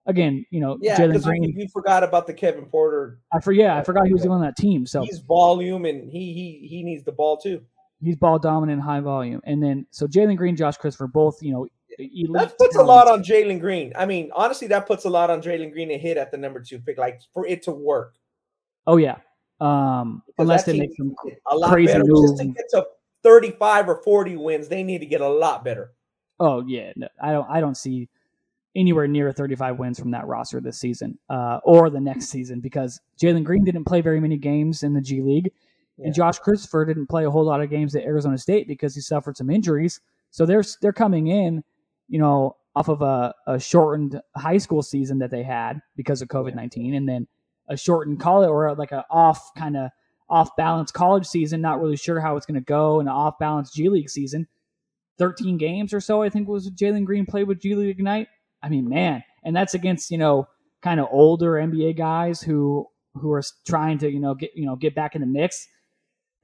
again, 0.07 0.47
you 0.51 0.61
know, 0.61 0.79
yeah, 0.81 0.97
Jalen 0.97 1.23
Green. 1.23 1.55
You 1.55 1.69
forgot 1.69 2.05
about 2.05 2.27
the 2.27 2.33
Kevin 2.33 2.65
Porter. 2.65 3.21
I 3.35 3.41
forget. 3.41 3.67
Yeah, 3.67 3.77
I 3.77 3.85
forgot 3.85 4.07
he 4.07 4.15
was 4.15 4.25
on 4.25 4.41
that 4.41 4.57
team. 4.57 4.87
So 4.87 5.03
he's 5.03 5.19
volume, 5.19 5.85
and 5.85 6.11
he 6.11 6.33
he 6.33 6.67
he 6.67 6.83
needs 6.83 7.05
the 7.05 7.13
ball 7.13 7.37
too. 7.37 7.61
He's 8.03 8.17
ball 8.17 8.39
dominant, 8.39 8.81
high 8.81 9.01
volume, 9.01 9.43
and 9.45 9.63
then 9.63 9.87
so 9.91 10.07
Jalen 10.07 10.39
Green, 10.39 10.57
Josh 10.57 10.79
Christopher, 10.79 11.07
both 11.07 11.43
you 11.43 11.53
know. 11.53 11.69
That 11.99 12.57
puts 12.57 12.75
talents. 12.75 12.77
a 12.77 12.83
lot 12.83 13.09
on 13.09 13.23
Jalen 13.23 13.61
Green. 13.61 13.93
I 13.95 14.07
mean, 14.07 14.31
honestly, 14.35 14.69
that 14.69 14.87
puts 14.87 15.05
a 15.05 15.11
lot 15.11 15.29
on 15.29 15.43
Jalen 15.43 15.73
Green 15.73 15.91
to 15.91 15.99
hit 15.99 16.17
at 16.17 16.31
the 16.31 16.39
number 16.39 16.61
two 16.61 16.79
pick, 16.79 16.97
like 16.97 17.21
for 17.35 17.47
it 17.47 17.65
to 17.65 17.73
work. 17.73 18.15
Oh 18.87 18.97
yeah, 18.97 19.17
um, 19.63 20.23
unless 20.39 20.65
they 20.65 20.79
make 20.79 20.91
some 20.97 21.15
a 21.51 21.57
lot 21.57 21.71
crazy 21.71 21.93
better. 21.93 22.05
moves. 22.05 22.33
Just 22.33 22.43
to 22.43 22.49
get 22.49 22.69
to 22.71 22.87
35 23.23 23.89
or 23.89 24.03
40 24.03 24.37
wins, 24.37 24.69
they 24.69 24.83
need 24.83 24.99
to 24.99 25.07
get 25.07 25.21
a 25.21 25.29
lot 25.29 25.65
better. 25.65 25.93
Oh 26.41 26.65
yeah, 26.67 26.93
no, 26.97 27.09
I 27.23 27.33
don't. 27.33 27.49
I 27.49 27.61
don't 27.61 27.77
see 27.77 28.09
anywhere 28.75 29.07
near 29.07 29.31
35 29.31 29.79
wins 29.79 29.99
from 30.01 30.11
that 30.11 30.27
roster 30.27 30.61
this 30.61 30.81
season 30.81 31.19
uh, 31.29 31.61
or 31.63 31.91
the 31.91 32.01
next 32.01 32.31
season 32.31 32.59
because 32.59 33.01
Jalen 33.21 33.45
Green 33.45 33.65
didn't 33.65 33.85
play 33.85 34.01
very 34.01 34.19
many 34.19 34.39
games 34.39 34.83
in 34.83 34.95
the 34.95 35.01
G 35.01 35.21
League, 35.21 35.53
yeah. 35.99 36.07
and 36.07 36.15
Josh 36.15 36.39
Christopher 36.41 36.85
didn't 36.85 37.07
play 37.07 37.25
a 37.25 37.31
whole 37.31 37.45
lot 37.45 37.61
of 37.61 37.71
games 37.71 37.95
at 37.95 38.03
Arizona 38.03 38.39
State 38.39 38.67
because 38.67 38.95
he 38.95 39.01
suffered 39.01 39.37
some 39.37 39.51
injuries. 39.51 40.01
So 40.33 40.45
they're 40.45 40.65
they're 40.81 40.93
coming 40.93 41.29
in, 41.29 41.63
you 42.09 42.19
know, 42.19 42.57
off 42.75 42.89
of 42.89 43.03
a, 43.03 43.35
a 43.47 43.61
shortened 43.61 44.21
high 44.35 44.59
school 44.59 44.83
season 44.83 45.19
that 45.19 45.31
they 45.31 45.45
had 45.45 45.81
because 45.95 46.21
of 46.21 46.29
COVID 46.29 46.57
19, 46.57 46.87
yeah. 46.87 46.97
and 46.97 47.09
then 47.09 47.29
a 47.73 47.77
shortened 47.77 48.21
college 48.21 48.49
or 48.49 48.75
like 48.75 48.93
a 48.93 49.05
off 49.11 49.55
kind 49.57 49.77
of 49.77 49.91
off 50.29 50.55
balance 50.57 50.91
college 50.91 51.27
season, 51.27 51.61
not 51.61 51.81
really 51.81 51.97
sure 51.97 52.21
how 52.21 52.37
it's 52.37 52.47
going 52.47 52.55
to 52.55 52.65
go, 52.65 53.01
and 53.01 53.09
an 53.09 53.15
off 53.15 53.39
balance 53.39 53.73
G 53.73 53.89
League 53.89 54.11
season. 54.11 54.47
13 55.19 55.59
games 55.59 55.93
or 55.93 56.01
so, 56.01 56.23
I 56.23 56.31
think 56.31 56.49
was 56.49 56.71
Jalen 56.71 57.05
Green 57.05 57.27
played 57.27 57.47
with 57.47 57.61
G 57.61 57.75
League 57.75 57.91
Ignite. 57.91 58.29
I 58.63 58.69
mean, 58.69 58.89
man, 58.89 59.23
and 59.45 59.55
that's 59.55 59.75
against, 59.75 60.11
you 60.11 60.19
know, 60.19 60.49
kind 60.81 61.01
of 61.01 61.09
older 61.11 61.53
NBA 61.53 61.97
guys 61.97 62.41
who 62.41 62.89
who 63.15 63.31
are 63.33 63.43
trying 63.67 63.99
to, 63.99 64.11
you 64.11 64.21
know, 64.21 64.35
get, 64.35 64.53
you 64.55 64.65
know, 64.65 64.75
get 64.75 64.95
back 64.95 65.15
in 65.15 65.21
the 65.21 65.27
mix. 65.27 65.69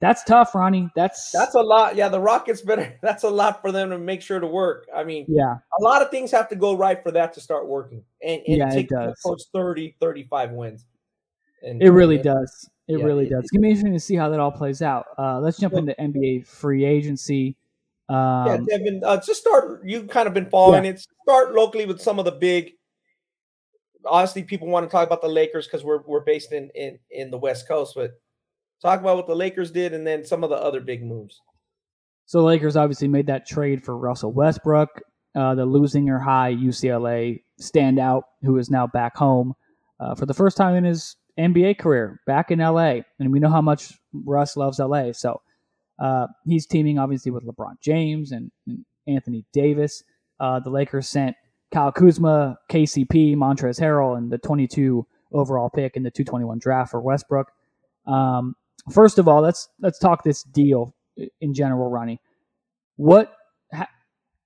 That's 0.01 0.23
tough, 0.23 0.55
Ronnie. 0.55 0.89
That's 0.95 1.31
that's 1.31 1.55
a 1.55 1.61
lot. 1.61 1.95
Yeah, 1.95 2.07
the 2.07 2.21
Rockets 2.21 2.61
better. 2.61 2.97
That's 3.01 3.23
a 3.23 3.29
lot 3.29 3.61
for 3.61 3.73
them 3.73 3.89
to 3.89 3.97
make 3.97 4.21
sure 4.21 4.39
to 4.39 4.47
work. 4.47 4.87
I 4.95 5.03
mean, 5.03 5.25
yeah, 5.27 5.55
a 5.77 5.83
lot 5.83 6.01
of 6.01 6.09
things 6.09 6.31
have 6.31 6.47
to 6.49 6.55
go 6.55 6.77
right 6.77 7.03
for 7.03 7.11
that 7.11 7.33
to 7.33 7.41
start 7.41 7.67
working 7.67 8.03
and, 8.23 8.41
and 8.47 8.57
yeah, 8.57 8.69
take 8.69 8.89
towards 9.21 9.49
30, 9.51 9.97
35 9.99 10.51
wins. 10.51 10.85
And, 11.63 11.81
it 11.81 11.91
really 11.91 12.15
and, 12.15 12.23
does. 12.23 12.69
It 12.87 12.99
yeah, 12.99 13.05
really 13.05 13.25
it, 13.27 13.29
does. 13.29 13.43
It's 13.43 13.51
gonna 13.51 13.61
be 13.61 13.69
interesting 13.69 13.93
to 13.93 13.99
see 13.99 14.15
how 14.15 14.29
that 14.29 14.39
all 14.39 14.51
plays 14.51 14.81
out. 14.81 15.05
Uh, 15.17 15.39
let's 15.39 15.59
jump 15.59 15.73
well, 15.73 15.81
into 15.81 15.95
NBA 15.99 16.47
free 16.47 16.85
agency. 16.85 17.55
Um, 18.09 18.47
yeah, 18.47 18.57
Devin, 18.67 19.01
uh, 19.05 19.17
just 19.17 19.41
start. 19.41 19.81
You've 19.85 20.07
kind 20.07 20.27
of 20.27 20.33
been 20.33 20.49
following 20.49 20.85
yeah. 20.85 20.91
it. 20.91 21.05
Start 21.23 21.53
locally 21.53 21.85
with 21.85 22.01
some 22.01 22.17
of 22.17 22.25
the 22.25 22.31
big. 22.31 22.71
Honestly, 24.05 24.43
people 24.43 24.67
want 24.67 24.87
to 24.87 24.91
talk 24.91 25.05
about 25.05 25.21
the 25.21 25.27
Lakers 25.27 25.67
because 25.67 25.83
we're 25.83 26.01
we're 26.07 26.23
based 26.23 26.51
in 26.51 26.69
in 26.73 26.97
in 27.11 27.29
the 27.29 27.37
West 27.37 27.67
Coast, 27.67 27.93
but 27.95 28.11
talk 28.81 28.99
about 28.99 29.17
what 29.17 29.27
the 29.27 29.35
Lakers 29.35 29.71
did 29.71 29.93
and 29.93 30.07
then 30.07 30.25
some 30.25 30.43
of 30.43 30.49
the 30.49 30.55
other 30.55 30.81
big 30.81 31.03
moves. 31.03 31.41
So 32.25 32.43
Lakers 32.43 32.75
obviously 32.75 33.07
made 33.07 33.27
that 33.27 33.47
trade 33.47 33.83
for 33.83 33.97
Russell 33.97 34.31
Westbrook, 34.31 35.01
uh, 35.35 35.55
the 35.55 35.65
Leuzinger 35.65 36.23
high 36.23 36.53
UCLA 36.53 37.41
standout, 37.59 38.21
who 38.43 38.57
is 38.57 38.69
now 38.69 38.87
back 38.87 39.15
home 39.15 39.53
uh, 39.99 40.15
for 40.15 40.25
the 40.25 40.33
first 40.33 40.55
time 40.55 40.75
in 40.75 40.83
his 40.83 41.15
NBA 41.39 41.77
career 41.79 42.21
back 42.27 42.51
in 42.51 42.59
LA. 42.59 43.01
And 43.19 43.31
we 43.31 43.39
know 43.39 43.49
how 43.49 43.61
much 43.61 43.93
Russ 44.13 44.57
loves 44.57 44.79
LA. 44.79 45.11
So 45.13 45.41
uh, 45.99 46.27
he's 46.45 46.65
teaming 46.65 46.99
obviously 46.99 47.31
with 47.31 47.45
LeBron 47.45 47.79
James 47.81 48.31
and, 48.31 48.51
and 48.67 48.85
Anthony 49.07 49.45
Davis. 49.53 50.03
Uh, 50.39 50.59
the 50.59 50.69
Lakers 50.69 51.07
sent 51.07 51.35
Kyle 51.71 51.91
Kuzma, 51.91 52.57
KCP, 52.69 53.35
Montrezl 53.35 53.79
Harrell, 53.79 54.17
and 54.17 54.31
the 54.31 54.37
22 54.37 55.05
overall 55.31 55.69
pick 55.69 55.95
in 55.95 56.03
the 56.03 56.11
221 56.11 56.59
draft 56.59 56.91
for 56.91 57.01
Westbrook. 57.01 57.51
Um, 58.07 58.55
first 58.91 59.19
of 59.19 59.27
all, 59.27 59.41
let's 59.41 59.67
let's 59.79 59.99
talk 59.99 60.23
this 60.23 60.43
deal 60.43 60.95
in 61.41 61.53
general, 61.53 61.89
Ronnie. 61.89 62.19
What 62.95 63.33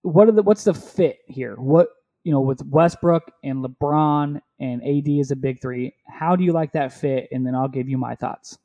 what 0.02 0.28
are 0.28 0.32
the 0.34 0.44
what's 0.44 0.64
the 0.66 0.74
fit 0.74 1.20
here? 1.28 1.56
What 1.56 1.89
you 2.24 2.32
know, 2.32 2.42
with 2.42 2.66
Westbrook 2.66 3.32
and 3.44 3.64
LeBron 3.64 4.42
and 4.60 4.82
AD 4.84 5.08
is 5.08 5.32
a 5.32 5.36
big 5.36 5.62
three. 5.62 5.94
How 6.08 6.36
do 6.36 6.44
you 6.44 6.54
like 6.54 6.72
that 6.74 6.94
fit? 6.94 7.28
And 7.32 7.46
then 7.46 7.54
I'll 7.54 7.68
give 7.68 7.90
you 7.90 7.98
my 7.98 8.16
thoughts. 8.16 8.58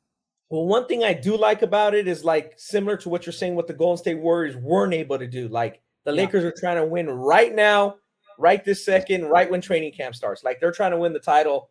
Well, 0.49 0.65
one 0.65 0.87
thing 0.87 1.03
I 1.03 1.13
do 1.13 1.37
like 1.37 1.61
about 1.61 1.93
it 1.93 2.07
is 2.07 2.23
like 2.23 2.53
similar 2.57 2.97
to 2.97 3.09
what 3.09 3.25
you're 3.25 3.33
saying, 3.33 3.55
what 3.55 3.67
the 3.67 3.73
Golden 3.73 3.97
State 3.97 4.19
Warriors 4.19 4.55
weren't 4.55 4.93
able 4.93 5.19
to 5.19 5.27
do. 5.27 5.47
Like 5.47 5.81
the 6.05 6.11
yeah. 6.11 6.23
Lakers 6.23 6.43
are 6.43 6.53
trying 6.57 6.77
to 6.77 6.85
win 6.85 7.07
right 7.07 7.53
now, 7.53 7.97
right 8.39 8.63
this 8.63 8.83
second, 8.83 9.25
right 9.25 9.49
when 9.49 9.61
training 9.61 9.93
camp 9.93 10.15
starts. 10.15 10.43
Like 10.43 10.59
they're 10.59 10.71
trying 10.71 10.91
to 10.91 10.97
win 10.97 11.13
the 11.13 11.19
title 11.19 11.69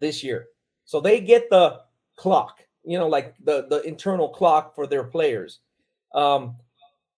this 0.00 0.22
year. 0.24 0.46
So 0.86 1.00
they 1.00 1.20
get 1.20 1.50
the 1.50 1.80
clock, 2.16 2.62
you 2.84 2.98
know, 2.98 3.08
like 3.08 3.34
the 3.42 3.66
the 3.68 3.82
internal 3.82 4.28
clock 4.28 4.74
for 4.74 4.86
their 4.86 5.04
players. 5.04 5.58
Um 6.14 6.56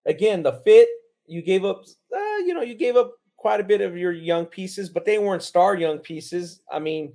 again, 0.05 0.43
the 0.43 0.53
fit, 0.65 0.89
you 1.25 1.41
gave 1.41 1.63
up 1.63 1.85
uh, 2.13 2.37
you 2.45 2.53
know, 2.53 2.61
you 2.61 2.75
gave 2.75 2.97
up 2.97 3.16
quite 3.37 3.61
a 3.61 3.63
bit 3.63 3.81
of 3.81 3.97
your 3.97 4.11
young 4.11 4.45
pieces, 4.45 4.89
but 4.89 5.05
they 5.05 5.19
weren't 5.19 5.43
star 5.43 5.75
young 5.75 5.99
pieces. 5.99 6.61
I 6.71 6.79
mean, 6.79 7.13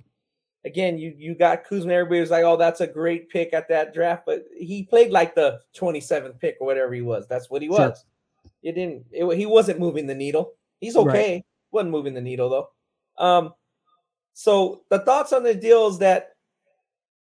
again, 0.65 0.97
you 0.97 1.13
you 1.17 1.35
got 1.35 1.65
Kuzma. 1.65 1.93
Everybody 1.93 2.21
was 2.21 2.31
like, 2.31 2.43
"Oh, 2.43 2.57
that's 2.57 2.81
a 2.81 2.87
great 2.87 3.29
pick 3.29 3.53
at 3.53 3.69
that 3.69 3.93
draft," 3.93 4.23
but 4.25 4.45
he 4.57 4.83
played 4.83 5.11
like 5.11 5.35
the 5.35 5.59
27th 5.77 6.39
pick 6.39 6.57
or 6.59 6.65
whatever 6.65 6.93
he 6.93 7.01
was. 7.01 7.27
That's 7.27 7.49
what 7.49 7.61
he 7.61 7.69
was. 7.69 7.77
Sure. 7.77 8.51
It 8.63 8.73
didn't. 8.73 9.05
It, 9.11 9.37
he 9.37 9.45
wasn't 9.45 9.79
moving 9.79 10.07
the 10.07 10.15
needle. 10.15 10.53
He's 10.79 10.95
okay. 10.95 11.33
Right. 11.33 11.45
wasn't 11.71 11.91
moving 11.91 12.13
the 12.13 12.21
needle 12.21 12.49
though. 12.49 13.23
Um, 13.23 13.53
so 14.33 14.83
the 14.89 14.99
thoughts 14.99 15.33
on 15.33 15.43
the 15.43 15.53
deal 15.53 15.87
is 15.87 15.99
that 15.99 16.29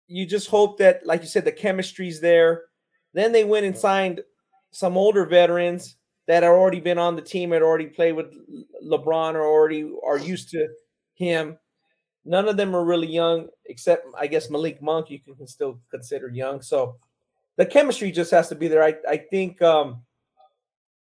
you 0.08 0.26
just 0.26 0.48
hope 0.48 0.78
that, 0.78 1.06
like 1.06 1.22
you 1.22 1.28
said, 1.28 1.44
the 1.44 1.52
chemistry's 1.52 2.20
there. 2.20 2.64
Then 3.12 3.32
they 3.32 3.44
went 3.44 3.66
and 3.66 3.76
signed 3.76 4.22
some 4.70 4.96
older 4.96 5.24
veterans 5.24 5.96
that 6.26 6.42
had 6.42 6.50
already 6.50 6.80
been 6.80 6.98
on 6.98 7.16
the 7.16 7.22
team, 7.22 7.52
had 7.52 7.62
already 7.62 7.86
played 7.86 8.12
with 8.12 8.34
LeBron, 8.84 9.34
or 9.34 9.44
already 9.44 9.90
are 10.04 10.18
used 10.18 10.50
to 10.50 10.68
him 11.14 11.58
None 12.26 12.48
of 12.48 12.56
them 12.56 12.74
are 12.74 12.84
really 12.84 13.06
young, 13.06 13.48
except 13.66 14.04
I 14.18 14.26
guess 14.26 14.50
Malik 14.50 14.82
Monk. 14.82 15.10
You 15.10 15.20
can 15.20 15.46
still 15.46 15.78
consider 15.92 16.28
young. 16.28 16.60
So 16.60 16.96
the 17.54 17.64
chemistry 17.64 18.10
just 18.10 18.32
has 18.32 18.48
to 18.48 18.56
be 18.56 18.66
there. 18.66 18.82
I 18.82 18.96
I 19.08 19.16
think 19.16 19.62
um, 19.62 20.02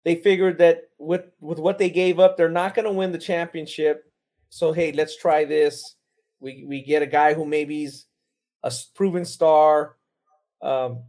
they 0.03 0.16
figured 0.16 0.58
that 0.58 0.89
with 0.97 1.24
with 1.39 1.60
what 1.60 1.78
they 1.78 1.89
gave 1.89 2.20
up, 2.20 2.36
they're 2.36 2.49
not 2.49 2.76
going 2.76 2.86
to 2.86 2.91
win 2.91 3.14
the 3.14 3.18
championship. 3.18 4.12
So 4.49 4.74
hey, 4.74 4.91
let's 4.91 5.16
try 5.16 5.45
this. 5.45 5.95
We 6.41 6.66
we 6.68 6.84
get 6.84 7.01
a 7.01 7.08
guy 7.08 7.34
who 7.34 7.45
maybe's 7.45 8.05
a 8.62 8.72
proven 8.93 9.24
star. 9.24 9.95
Um, 10.62 11.03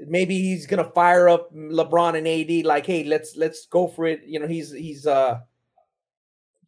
maybe 0.00 0.38
he's 0.38 0.66
gonna 0.66 0.90
fire 0.94 1.28
up 1.28 1.54
LeBron 1.54 2.16
and 2.16 2.28
AD. 2.28 2.66
Like, 2.66 2.86
hey, 2.86 3.04
let's 3.04 3.36
let's 3.36 3.66
go 3.66 3.88
for 3.88 4.06
it. 4.06 4.22
You 4.26 4.40
know, 4.40 4.46
he's 4.46 4.72
he's 4.72 5.06
uh 5.06 5.40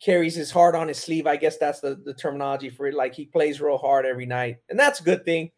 carries 0.00 0.34
his 0.34 0.50
heart 0.50 0.74
on 0.74 0.88
his 0.88 0.98
sleeve. 0.98 1.26
I 1.26 1.36
guess 1.36 1.58
that's 1.58 1.80
the, 1.80 2.00
the 2.04 2.14
terminology 2.14 2.70
for 2.70 2.86
it. 2.86 2.94
Like 2.94 3.14
he 3.14 3.26
plays 3.26 3.60
real 3.60 3.78
hard 3.78 4.06
every 4.06 4.26
night, 4.26 4.58
and 4.68 4.78
that's 4.78 5.00
a 5.00 5.04
good 5.04 5.24
thing. 5.24 5.50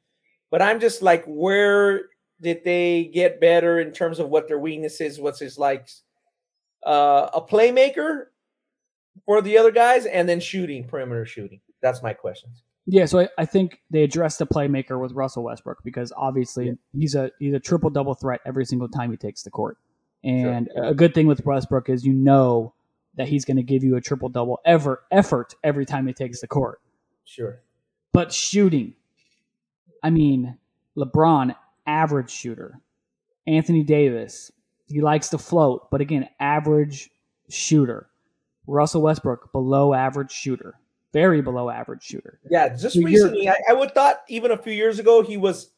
But 0.50 0.62
I'm 0.62 0.80
just 0.80 1.02
like, 1.02 1.24
where 1.26 2.06
did 2.40 2.64
they 2.64 3.10
get 3.12 3.40
better 3.40 3.80
in 3.80 3.92
terms 3.92 4.18
of 4.18 4.28
what 4.28 4.48
their 4.48 4.58
weaknesses, 4.58 5.20
what's 5.20 5.38
his 5.38 5.58
likes? 5.58 6.02
Uh, 6.84 7.28
a 7.34 7.42
playmaker 7.42 8.24
for 9.26 9.42
the 9.42 9.58
other 9.58 9.70
guys, 9.70 10.06
and 10.06 10.28
then 10.28 10.40
shooting, 10.40 10.84
perimeter 10.84 11.26
shooting. 11.26 11.60
That's 11.82 12.02
my 12.02 12.14
questions. 12.14 12.62
Yeah, 12.92 13.04
so 13.04 13.20
I, 13.20 13.28
I 13.38 13.44
think 13.44 13.80
they 13.90 14.02
addressed 14.02 14.40
the 14.40 14.46
playmaker 14.48 15.00
with 15.00 15.12
Russell 15.12 15.44
Westbrook 15.44 15.84
because 15.84 16.12
obviously 16.16 16.66
yeah. 16.66 16.72
he's 16.92 17.14
a 17.14 17.30
he's 17.38 17.54
a 17.54 17.60
triple 17.60 17.88
double 17.88 18.14
threat 18.14 18.40
every 18.44 18.64
single 18.64 18.88
time 18.88 19.12
he 19.12 19.16
takes 19.16 19.44
the 19.44 19.50
court. 19.50 19.78
And 20.24 20.68
sure. 20.74 20.84
a 20.86 20.94
good 20.94 21.14
thing 21.14 21.28
with 21.28 21.46
Westbrook 21.46 21.88
is 21.88 22.04
you 22.04 22.12
know 22.12 22.74
that 23.16 23.28
he's 23.28 23.44
going 23.44 23.58
to 23.58 23.62
give 23.62 23.84
you 23.84 23.94
a 23.94 24.00
triple 24.00 24.28
double 24.28 24.58
ever 24.64 25.04
effort 25.12 25.54
every 25.62 25.86
time 25.86 26.08
he 26.08 26.12
takes 26.12 26.40
the 26.40 26.48
court. 26.48 26.80
Sure. 27.24 27.60
But 28.12 28.32
shooting, 28.32 28.94
I 30.02 30.10
mean, 30.10 30.58
LeBron, 30.96 31.54
average 31.86 32.30
shooter. 32.30 32.80
Anthony 33.46 33.84
Davis, 33.84 34.50
he 34.86 35.00
likes 35.00 35.28
to 35.28 35.38
float, 35.38 35.92
but 35.92 36.00
again, 36.00 36.28
average 36.40 37.08
shooter. 37.48 38.08
Russell 38.66 39.02
Westbrook, 39.02 39.52
below 39.52 39.94
average 39.94 40.32
shooter. 40.32 40.74
Very 41.12 41.42
below 41.42 41.70
average 41.70 42.02
shooter. 42.02 42.38
Yeah, 42.50 42.68
just 42.68 42.94
so 42.94 43.02
recently, 43.02 43.48
I, 43.48 43.56
I 43.68 43.72
would 43.72 43.92
thought 43.94 44.20
even 44.28 44.52
a 44.52 44.56
few 44.56 44.72
years 44.72 44.98
ago 44.98 45.22
he 45.22 45.36
was 45.36 45.70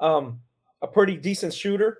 um, 0.00 0.40
a 0.82 0.86
pretty 0.86 1.16
decent 1.16 1.54
shooter. 1.54 1.98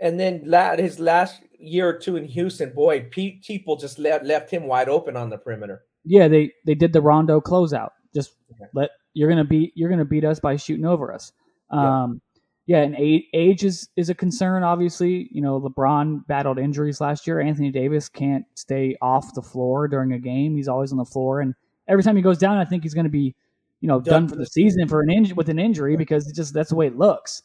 And 0.00 0.20
then 0.20 0.52
his 0.78 1.00
last 1.00 1.40
year 1.58 1.88
or 1.88 1.98
two 1.98 2.16
in 2.16 2.24
Houston, 2.26 2.70
boy, 2.74 3.08
people 3.10 3.76
just 3.76 3.98
left, 3.98 4.24
left 4.24 4.50
him 4.50 4.64
wide 4.64 4.88
open 4.88 5.16
on 5.16 5.30
the 5.30 5.38
perimeter. 5.38 5.84
Yeah, 6.04 6.28
they 6.28 6.52
they 6.64 6.74
did 6.74 6.92
the 6.92 7.00
Rondo 7.00 7.40
closeout. 7.40 7.90
Just 8.14 8.34
let 8.74 8.90
you're 9.14 9.28
gonna 9.28 9.44
beat 9.44 9.72
you're 9.74 9.90
gonna 9.90 10.04
beat 10.04 10.24
us 10.24 10.38
by 10.38 10.56
shooting 10.56 10.84
over 10.84 11.12
us. 11.12 11.32
Um, 11.70 12.20
yeah. 12.66 12.78
yeah, 12.78 12.84
and 12.84 12.96
age 13.34 13.64
is 13.64 13.88
is 13.96 14.10
a 14.10 14.14
concern. 14.14 14.62
Obviously, 14.62 15.28
you 15.32 15.40
know 15.40 15.60
LeBron 15.60 16.26
battled 16.28 16.58
injuries 16.58 17.00
last 17.00 17.26
year. 17.26 17.40
Anthony 17.40 17.70
Davis 17.70 18.08
can't 18.08 18.44
stay 18.54 18.96
off 19.02 19.34
the 19.34 19.42
floor 19.42 19.88
during 19.88 20.12
a 20.12 20.18
game. 20.18 20.54
He's 20.54 20.68
always 20.68 20.92
on 20.92 20.98
the 20.98 21.04
floor, 21.04 21.40
and 21.40 21.54
every 21.88 22.02
time 22.02 22.16
he 22.16 22.22
goes 22.22 22.38
down, 22.38 22.58
I 22.58 22.64
think 22.64 22.82
he's 22.82 22.94
going 22.94 23.04
to 23.04 23.10
be, 23.10 23.34
you 23.80 23.88
know, 23.88 24.00
done, 24.00 24.22
done 24.22 24.28
for 24.28 24.36
the 24.36 24.46
season 24.46 24.88
for 24.88 25.00
an 25.00 25.10
injury 25.10 25.34
with 25.34 25.48
an 25.48 25.58
injury 25.58 25.96
because 25.96 26.26
it's 26.26 26.36
just 26.36 26.54
that's 26.54 26.70
the 26.70 26.76
way 26.76 26.86
it 26.86 26.96
looks. 26.96 27.42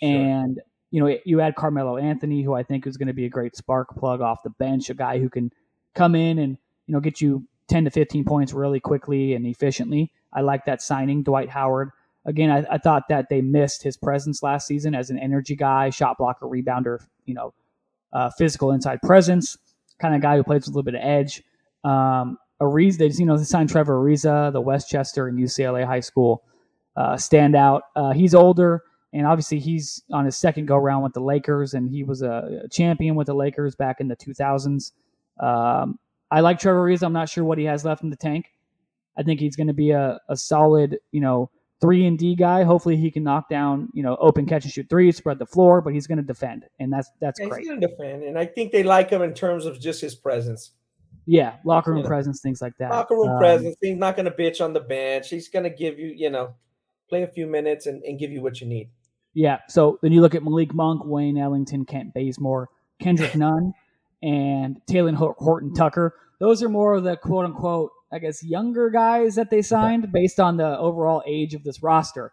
Sure. 0.00 0.10
And 0.10 0.60
you 0.92 1.00
know, 1.00 1.16
you 1.24 1.40
add 1.40 1.56
Carmelo 1.56 1.96
Anthony, 1.96 2.42
who 2.42 2.52
I 2.52 2.62
think 2.62 2.86
is 2.86 2.98
going 2.98 3.08
to 3.08 3.14
be 3.14 3.24
a 3.24 3.30
great 3.30 3.56
spark 3.56 3.96
plug 3.96 4.20
off 4.20 4.42
the 4.44 4.50
bench, 4.50 4.90
a 4.90 4.94
guy 4.94 5.18
who 5.18 5.30
can 5.30 5.50
come 5.94 6.14
in 6.14 6.38
and, 6.38 6.58
you 6.86 6.92
know, 6.92 7.00
get 7.00 7.20
you 7.20 7.46
10 7.68 7.84
to 7.84 7.90
15 7.90 8.24
points 8.24 8.52
really 8.52 8.78
quickly 8.78 9.32
and 9.32 9.46
efficiently. 9.46 10.12
I 10.34 10.42
like 10.42 10.66
that 10.66 10.82
signing. 10.82 11.22
Dwight 11.22 11.48
Howard. 11.48 11.90
Again, 12.26 12.50
I, 12.50 12.74
I 12.74 12.78
thought 12.78 13.04
that 13.08 13.30
they 13.30 13.40
missed 13.40 13.82
his 13.82 13.96
presence 13.96 14.42
last 14.42 14.66
season 14.66 14.94
as 14.94 15.08
an 15.08 15.18
energy 15.18 15.56
guy, 15.56 15.88
shot 15.88 16.18
blocker, 16.18 16.46
rebounder, 16.46 16.98
you 17.24 17.34
know, 17.34 17.54
uh, 18.12 18.28
physical 18.36 18.70
inside 18.70 19.00
presence, 19.02 19.56
kind 19.98 20.14
of 20.14 20.20
guy 20.20 20.36
who 20.36 20.44
plays 20.44 20.66
with 20.66 20.68
a 20.68 20.70
little 20.70 20.82
bit 20.82 20.94
of 20.94 21.00
edge. 21.02 21.42
Um, 21.84 22.36
Ariza, 22.62 22.98
they 22.98 23.08
you 23.08 23.26
know, 23.26 23.36
they 23.36 23.44
signed 23.44 23.68
Trevor 23.68 24.00
Ariza, 24.00 24.52
the 24.52 24.60
Westchester 24.60 25.28
and 25.28 25.38
UCLA 25.38 25.84
high 25.84 26.00
school 26.00 26.44
uh, 26.96 27.14
standout. 27.14 27.80
Uh, 27.96 28.12
he's 28.12 28.34
older 28.34 28.82
and 29.12 29.26
obviously 29.26 29.58
he's 29.58 30.02
on 30.10 30.24
his 30.24 30.36
second 30.36 30.66
go 30.66 30.76
round 30.76 31.04
with 31.04 31.12
the 31.12 31.20
Lakers, 31.20 31.74
and 31.74 31.88
he 31.88 32.02
was 32.02 32.22
a 32.22 32.62
champion 32.70 33.14
with 33.14 33.26
the 33.26 33.34
Lakers 33.34 33.74
back 33.74 34.00
in 34.00 34.08
the 34.08 34.16
2000s. 34.16 34.92
Um, 35.38 35.98
I 36.30 36.40
like 36.40 36.58
Trevor 36.58 36.88
Ariza. 36.88 37.02
I'm 37.04 37.12
not 37.12 37.28
sure 37.28 37.44
what 37.44 37.58
he 37.58 37.64
has 37.64 37.84
left 37.84 38.02
in 38.02 38.10
the 38.10 38.16
tank. 38.16 38.46
I 39.16 39.22
think 39.22 39.40
he's 39.40 39.56
going 39.56 39.66
to 39.66 39.74
be 39.74 39.90
a, 39.90 40.18
a 40.30 40.36
solid, 40.36 40.98
you 41.10 41.20
know, 41.20 41.50
three 41.82 42.06
and 42.06 42.18
D 42.18 42.34
guy. 42.34 42.62
Hopefully, 42.62 42.96
he 42.96 43.10
can 43.10 43.22
knock 43.22 43.50
down, 43.50 43.90
you 43.92 44.02
know, 44.02 44.16
open 44.18 44.46
catch 44.46 44.64
and 44.64 44.72
shoot 44.72 44.88
threes, 44.88 45.18
spread 45.18 45.38
the 45.38 45.46
floor, 45.46 45.82
but 45.82 45.92
he's 45.92 46.06
going 46.06 46.16
to 46.16 46.24
defend, 46.24 46.64
and 46.80 46.90
that's 46.90 47.10
that's 47.20 47.38
yeah, 47.38 47.48
great. 47.48 47.60
He's 47.60 47.68
going 47.68 47.82
to 47.82 47.86
defend, 47.86 48.22
and 48.22 48.38
I 48.38 48.46
think 48.46 48.72
they 48.72 48.82
like 48.82 49.10
him 49.10 49.20
in 49.20 49.34
terms 49.34 49.66
of 49.66 49.78
just 49.78 50.00
his 50.00 50.14
presence. 50.14 50.70
Yeah, 51.26 51.54
locker 51.64 51.92
room 51.92 52.04
presence, 52.04 52.40
things 52.40 52.60
like 52.60 52.76
that. 52.78 52.90
Locker 52.90 53.14
room 53.14 53.30
um, 53.30 53.38
presence. 53.38 53.76
He's 53.80 53.96
not 53.96 54.16
going 54.16 54.24
to 54.26 54.32
bitch 54.32 54.62
on 54.62 54.72
the 54.72 54.80
bench. 54.80 55.30
He's 55.30 55.48
going 55.48 55.64
to 55.64 55.70
give 55.70 55.98
you, 55.98 56.08
you 56.08 56.30
know, 56.30 56.54
play 57.08 57.22
a 57.22 57.28
few 57.28 57.46
minutes 57.46 57.86
and, 57.86 58.02
and 58.02 58.18
give 58.18 58.32
you 58.32 58.42
what 58.42 58.60
you 58.60 58.66
need. 58.66 58.88
Yeah. 59.34 59.58
So 59.68 59.98
then 60.02 60.12
you 60.12 60.20
look 60.20 60.34
at 60.34 60.42
Malik 60.42 60.74
Monk, 60.74 61.02
Wayne 61.04 61.38
Ellington, 61.38 61.84
Kent 61.84 62.12
Bazemore, 62.14 62.68
Kendrick 63.00 63.34
Nunn, 63.36 63.72
and 64.22 64.80
Talen 64.90 65.14
Horton 65.14 65.74
Tucker. 65.74 66.14
Those 66.40 66.62
are 66.62 66.68
more 66.68 66.94
of 66.94 67.04
the 67.04 67.16
quote 67.16 67.44
unquote, 67.44 67.92
I 68.12 68.18
guess, 68.18 68.42
younger 68.42 68.90
guys 68.90 69.36
that 69.36 69.50
they 69.50 69.62
signed 69.62 70.10
based 70.12 70.40
on 70.40 70.56
the 70.56 70.78
overall 70.78 71.22
age 71.26 71.54
of 71.54 71.64
this 71.64 71.82
roster. 71.82 72.32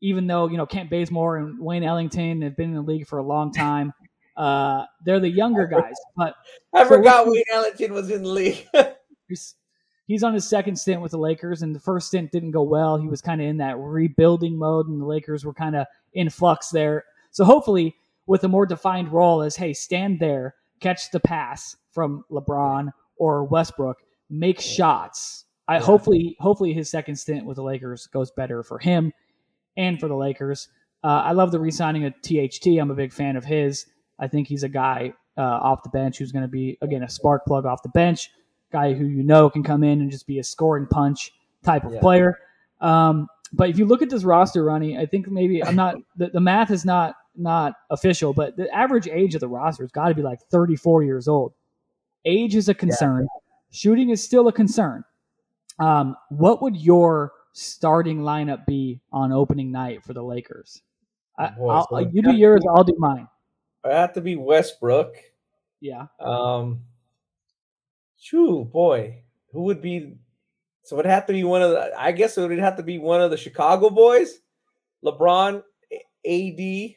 Even 0.00 0.26
though, 0.26 0.48
you 0.48 0.56
know, 0.56 0.66
Kent 0.66 0.90
Bazemore 0.90 1.36
and 1.36 1.58
Wayne 1.60 1.84
Ellington 1.84 2.42
have 2.42 2.56
been 2.56 2.70
in 2.70 2.74
the 2.74 2.82
league 2.82 3.06
for 3.06 3.18
a 3.18 3.22
long 3.22 3.52
time, 3.52 3.92
uh, 4.36 4.84
they're 5.04 5.20
the 5.20 5.30
younger 5.30 5.66
guys. 5.66 5.94
But 6.16 6.34
I 6.74 6.84
so 6.84 6.88
forgot 6.88 7.26
Wayne 7.26 7.42
Ellington 7.52 7.92
was 7.92 8.10
in 8.10 8.22
the 8.22 8.28
league. 8.28 8.66
he's 10.06 10.22
on 10.22 10.34
his 10.34 10.48
second 10.48 10.76
stint 10.76 11.00
with 11.00 11.12
the 11.12 11.18
Lakers, 11.18 11.62
and 11.62 11.74
the 11.74 11.80
first 11.80 12.08
stint 12.08 12.32
didn't 12.32 12.52
go 12.52 12.62
well. 12.62 12.98
He 12.98 13.08
was 13.08 13.20
kind 13.20 13.40
of 13.40 13.46
in 13.46 13.58
that 13.58 13.78
rebuilding 13.78 14.58
mode, 14.58 14.88
and 14.88 15.00
the 15.00 15.06
Lakers 15.06 15.44
were 15.44 15.54
kind 15.54 15.76
of 15.76 15.86
in 16.12 16.30
flux 16.30 16.70
there. 16.70 17.04
So 17.30 17.44
hopefully, 17.44 17.96
with 18.26 18.44
a 18.44 18.48
more 18.48 18.66
defined 18.66 19.12
role 19.12 19.42
as, 19.42 19.56
hey, 19.56 19.72
stand 19.72 20.20
there, 20.20 20.54
catch 20.80 21.10
the 21.10 21.20
pass 21.20 21.76
from 21.92 22.24
LeBron 22.30 22.90
or 23.16 23.44
Westbrook, 23.44 23.98
make 24.30 24.60
shots. 24.60 25.44
I 25.66 25.74
yeah. 25.74 25.80
hopefully, 25.80 26.36
hopefully 26.40 26.72
his 26.72 26.90
second 26.90 27.16
stint 27.16 27.46
with 27.46 27.56
the 27.56 27.62
Lakers 27.62 28.06
goes 28.06 28.30
better 28.30 28.62
for 28.62 28.78
him 28.78 29.12
and 29.76 29.98
for 29.98 30.08
the 30.08 30.16
Lakers. 30.16 30.68
Uh, 31.02 31.22
I 31.24 31.32
love 31.32 31.52
the 31.52 31.60
re-signing 31.60 32.04
of 32.04 32.14
THT. 32.22 32.66
I'm 32.80 32.90
a 32.90 32.94
big 32.94 33.12
fan 33.12 33.36
of 33.36 33.44
his. 33.44 33.86
I 34.18 34.28
think 34.28 34.48
he's 34.48 34.62
a 34.62 34.68
guy 34.68 35.12
uh, 35.36 35.42
off 35.42 35.82
the 35.82 35.88
bench 35.88 36.18
who's 36.18 36.32
going 36.32 36.44
to 36.44 36.48
be 36.48 36.78
again 36.80 37.02
a 37.02 37.08
spark 37.08 37.44
plug 37.46 37.66
off 37.66 37.82
the 37.82 37.88
bench 37.90 38.30
guy 38.72 38.92
who 38.92 39.06
you 39.06 39.22
know 39.22 39.48
can 39.48 39.62
come 39.62 39.84
in 39.84 40.00
and 40.00 40.10
just 40.10 40.26
be 40.26 40.38
a 40.38 40.44
scoring 40.44 40.86
punch 40.90 41.32
type 41.62 41.84
of 41.84 41.94
yeah. 41.94 42.00
player. 42.00 42.38
Um, 42.80 43.28
but 43.52 43.70
if 43.70 43.78
you 43.78 43.86
look 43.86 44.02
at 44.02 44.10
this 44.10 44.24
roster, 44.24 44.64
Ronnie, 44.64 44.98
I 44.98 45.06
think 45.06 45.28
maybe 45.28 45.62
I'm 45.62 45.76
not 45.76 45.96
the, 46.16 46.28
the 46.28 46.40
math 46.40 46.70
is 46.70 46.84
not 46.84 47.14
not 47.36 47.74
official, 47.90 48.32
but 48.32 48.56
the 48.56 48.72
average 48.74 49.08
age 49.08 49.34
of 49.34 49.40
the 49.40 49.48
roster 49.48 49.82
has 49.82 49.92
got 49.92 50.08
to 50.08 50.14
be 50.14 50.22
like 50.22 50.40
34 50.50 51.02
years 51.02 51.28
old. 51.28 51.52
Age 52.24 52.54
is 52.54 52.68
a 52.68 52.74
concern. 52.74 53.22
Yeah. 53.22 53.40
Shooting 53.70 54.10
is 54.10 54.22
still 54.22 54.48
a 54.48 54.52
concern. 54.52 55.04
Um, 55.78 56.16
what 56.28 56.62
would 56.62 56.76
your 56.76 57.32
starting 57.52 58.20
lineup 58.20 58.66
be 58.66 59.00
on 59.12 59.32
opening 59.32 59.72
night 59.72 60.04
for 60.04 60.12
the 60.12 60.22
Lakers? 60.22 60.80
I, 61.36 61.48
Boy, 61.50 61.82
so 61.90 61.98
you 61.98 62.22
do 62.22 62.32
yours, 62.32 62.62
I'll 62.68 62.84
do 62.84 62.94
mine. 62.98 63.26
I 63.84 63.94
have 63.94 64.14
to 64.14 64.20
be 64.20 64.36
Westbrook. 64.36 65.16
Yeah. 65.80 66.06
Um. 66.20 66.80
Shoo, 68.18 68.64
boy, 68.64 69.22
who 69.52 69.64
would 69.64 69.82
be? 69.82 70.16
So 70.82 70.96
it 70.96 70.98
would 70.98 71.06
have 71.06 71.26
to 71.26 71.32
be 71.32 71.44
one 71.44 71.62
of 71.62 71.70
the. 71.70 71.92
I 71.98 72.12
guess 72.12 72.38
it 72.38 72.48
would 72.48 72.58
have 72.58 72.76
to 72.76 72.82
be 72.82 72.98
one 72.98 73.20
of 73.20 73.30
the 73.30 73.36
Chicago 73.36 73.90
boys, 73.90 74.38
LeBron, 75.04 75.62
AD, 76.26 76.94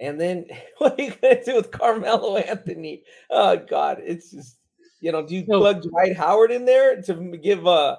and 0.00 0.20
then 0.20 0.46
what 0.78 0.98
are 0.98 1.02
you 1.02 1.12
gonna 1.22 1.44
do 1.44 1.54
with 1.56 1.70
Carmelo 1.70 2.36
Anthony? 2.36 3.04
Oh 3.30 3.56
God, 3.56 3.98
it's 4.02 4.32
just 4.32 4.56
you 5.00 5.12
know, 5.12 5.26
do 5.26 5.34
you 5.34 5.44
plug 5.44 5.82
Dwight 5.82 6.16
Howard 6.16 6.50
in 6.50 6.64
there 6.64 7.00
to 7.02 7.36
give 7.36 7.66
uh 7.66 7.96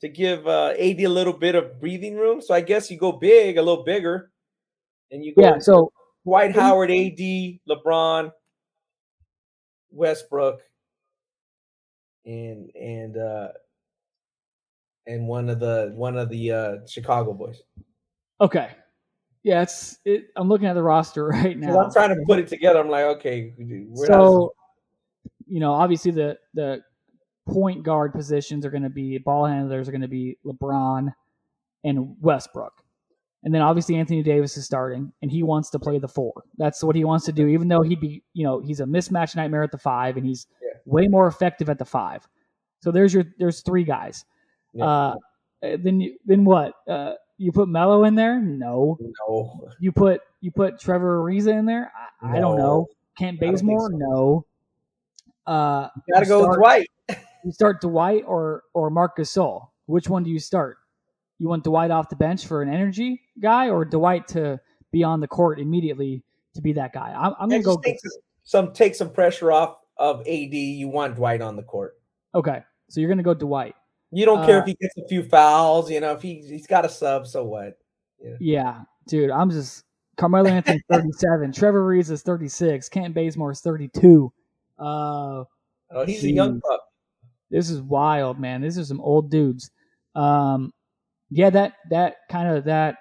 to 0.00 0.08
give 0.08 0.46
uh 0.46 0.70
AD 0.78 1.00
a 1.00 1.08
little 1.08 1.32
bit 1.32 1.54
of 1.54 1.80
breathing 1.80 2.16
room? 2.16 2.40
So 2.40 2.54
I 2.54 2.60
guess 2.60 2.90
you 2.90 2.98
go 2.98 3.12
big, 3.12 3.58
a 3.58 3.62
little 3.62 3.84
bigger, 3.84 4.30
and 5.10 5.24
you 5.24 5.34
go 5.34 5.42
yeah. 5.42 5.58
So 5.58 5.92
Dwight 6.26 6.56
Howard, 6.56 6.90
AD, 6.90 7.18
LeBron, 7.70 8.32
Westbrook, 9.92 10.60
and 12.24 12.68
and 12.74 13.16
uh 13.16 13.48
and 15.06 15.28
one 15.28 15.48
of 15.48 15.60
the 15.60 15.92
one 15.94 16.18
of 16.18 16.28
the 16.28 16.50
uh 16.50 16.74
Chicago 16.88 17.32
boys. 17.32 17.62
Okay. 18.40 18.70
Yeah, 19.44 19.62
it's 19.62 19.98
it, 20.04 20.24
I'm 20.34 20.48
looking 20.48 20.66
at 20.66 20.74
the 20.74 20.82
roster 20.82 21.26
right 21.28 21.56
now. 21.56 21.80
I'm 21.80 21.92
trying 21.92 22.08
to 22.08 22.20
put 22.26 22.40
it 22.40 22.48
together. 22.48 22.80
I'm 22.80 22.90
like, 22.90 23.04
okay, 23.18 23.54
so 23.94 24.52
you 25.46 25.60
know, 25.60 25.72
obviously 25.74 26.10
the 26.10 26.38
the 26.54 26.82
point 27.46 27.84
guard 27.84 28.12
positions 28.12 28.66
are 28.66 28.70
going 28.70 28.82
to 28.82 28.90
be 28.90 29.18
ball 29.18 29.46
handlers 29.46 29.88
are 29.88 29.92
going 29.92 30.00
to 30.00 30.08
be 30.08 30.38
LeBron 30.44 31.14
and 31.84 32.16
Westbrook. 32.20 32.72
And 33.46 33.54
then 33.54 33.62
obviously 33.62 33.94
Anthony 33.94 34.24
Davis 34.24 34.56
is 34.56 34.64
starting 34.64 35.12
and 35.22 35.30
he 35.30 35.44
wants 35.44 35.70
to 35.70 35.78
play 35.78 36.00
the 36.00 36.08
four. 36.08 36.32
That's 36.58 36.82
what 36.82 36.96
he 36.96 37.04
wants 37.04 37.24
to 37.26 37.32
do, 37.32 37.46
even 37.46 37.68
though 37.68 37.80
he'd 37.80 38.00
be, 38.00 38.24
you 38.34 38.42
know, 38.42 38.58
he's 38.58 38.80
a 38.80 38.84
mismatch 38.84 39.36
nightmare 39.36 39.62
at 39.62 39.70
the 39.70 39.78
five 39.78 40.16
and 40.16 40.26
he's 40.26 40.48
yeah. 40.60 40.70
way 40.84 41.06
more 41.06 41.28
effective 41.28 41.70
at 41.70 41.78
the 41.78 41.84
five. 41.84 42.26
So 42.80 42.90
there's 42.90 43.14
your 43.14 43.22
there's 43.38 43.60
three 43.60 43.84
guys. 43.84 44.24
Yeah. 44.74 44.84
Uh, 44.84 45.14
then 45.62 46.00
you, 46.00 46.18
then 46.26 46.44
what? 46.44 46.74
Uh, 46.88 47.12
you 47.38 47.52
put 47.52 47.68
Melo 47.68 48.02
in 48.02 48.16
there? 48.16 48.40
No. 48.40 48.98
No. 49.28 49.68
You 49.78 49.92
put 49.92 50.22
you 50.40 50.50
put 50.50 50.80
Trevor 50.80 51.22
Ariza 51.22 51.56
in 51.56 51.66
there? 51.66 51.92
I, 52.20 52.32
no. 52.32 52.36
I 52.36 52.40
don't 52.40 52.58
know. 52.58 52.86
Kent 53.16 53.38
Bazemore? 53.38 53.90
So. 53.92 53.96
No. 53.96 54.46
Uh, 55.46 55.88
you 55.94 56.14
gotta 56.14 56.26
you 56.26 56.30
go 56.30 56.40
start, 56.40 56.50
with 56.50 56.58
Dwight. 56.58 56.90
you 57.44 57.52
start 57.52 57.80
Dwight 57.80 58.24
or 58.26 58.64
or 58.74 58.90
Marc 58.90 59.16
Gasol. 59.16 59.68
Which 59.86 60.08
one 60.08 60.24
do 60.24 60.30
you 60.30 60.40
start? 60.40 60.78
You 61.38 61.48
want 61.48 61.64
Dwight 61.64 61.90
off 61.90 62.08
the 62.08 62.16
bench 62.16 62.46
for 62.46 62.62
an 62.62 62.72
energy 62.72 63.20
guy, 63.40 63.68
or 63.68 63.84
Dwight 63.84 64.28
to 64.28 64.60
be 64.92 65.04
on 65.04 65.20
the 65.20 65.28
court 65.28 65.60
immediately 65.60 66.22
to 66.54 66.62
be 66.62 66.72
that 66.74 66.92
guy? 66.92 67.14
I'm, 67.16 67.34
I'm 67.38 67.48
gonna 67.48 67.62
go 67.62 67.76
take 67.76 67.98
some 68.44 68.72
take 68.72 68.94
some 68.94 69.10
pressure 69.10 69.52
off 69.52 69.76
of 69.96 70.20
AD. 70.20 70.54
You 70.54 70.88
want 70.88 71.16
Dwight 71.16 71.42
on 71.42 71.56
the 71.56 71.62
court. 71.62 71.94
Okay, 72.34 72.62
so 72.88 73.00
you're 73.00 73.10
gonna 73.10 73.22
go 73.22 73.34
Dwight. 73.34 73.74
You 74.12 74.24
don't 74.24 74.38
uh, 74.38 74.46
care 74.46 74.60
if 74.60 74.66
he 74.66 74.74
gets 74.80 74.96
a 74.96 75.06
few 75.08 75.22
fouls. 75.22 75.90
You 75.90 76.00
know, 76.00 76.12
if 76.12 76.22
he 76.22 76.36
he's 76.46 76.66
got 76.66 76.84
a 76.84 76.88
sub, 76.88 77.26
so 77.26 77.44
what? 77.44 77.78
Yeah, 78.18 78.36
yeah 78.40 78.80
dude. 79.06 79.30
I'm 79.30 79.50
just 79.50 79.84
Carmelo 80.16 80.48
Anthony 80.48 80.82
37, 80.90 81.52
Trevor 81.52 81.84
Reeves 81.84 82.10
is 82.10 82.22
36, 82.22 82.88
Kent 82.88 83.14
Bazemore 83.14 83.52
is 83.52 83.60
32. 83.60 84.32
Uh, 84.78 84.82
oh, 84.84 85.46
he's 86.06 86.22
geez. 86.22 86.24
a 86.24 86.34
young 86.34 86.60
pup. 86.60 86.82
This 87.50 87.70
is 87.70 87.80
wild, 87.80 88.40
man. 88.40 88.60
This 88.60 88.76
is 88.76 88.88
some 88.88 89.00
old 89.00 89.30
dudes. 89.30 89.70
Um, 90.14 90.72
yeah, 91.30 91.50
that 91.50 91.74
that 91.90 92.16
kind 92.30 92.56
of 92.56 92.64
that. 92.64 92.98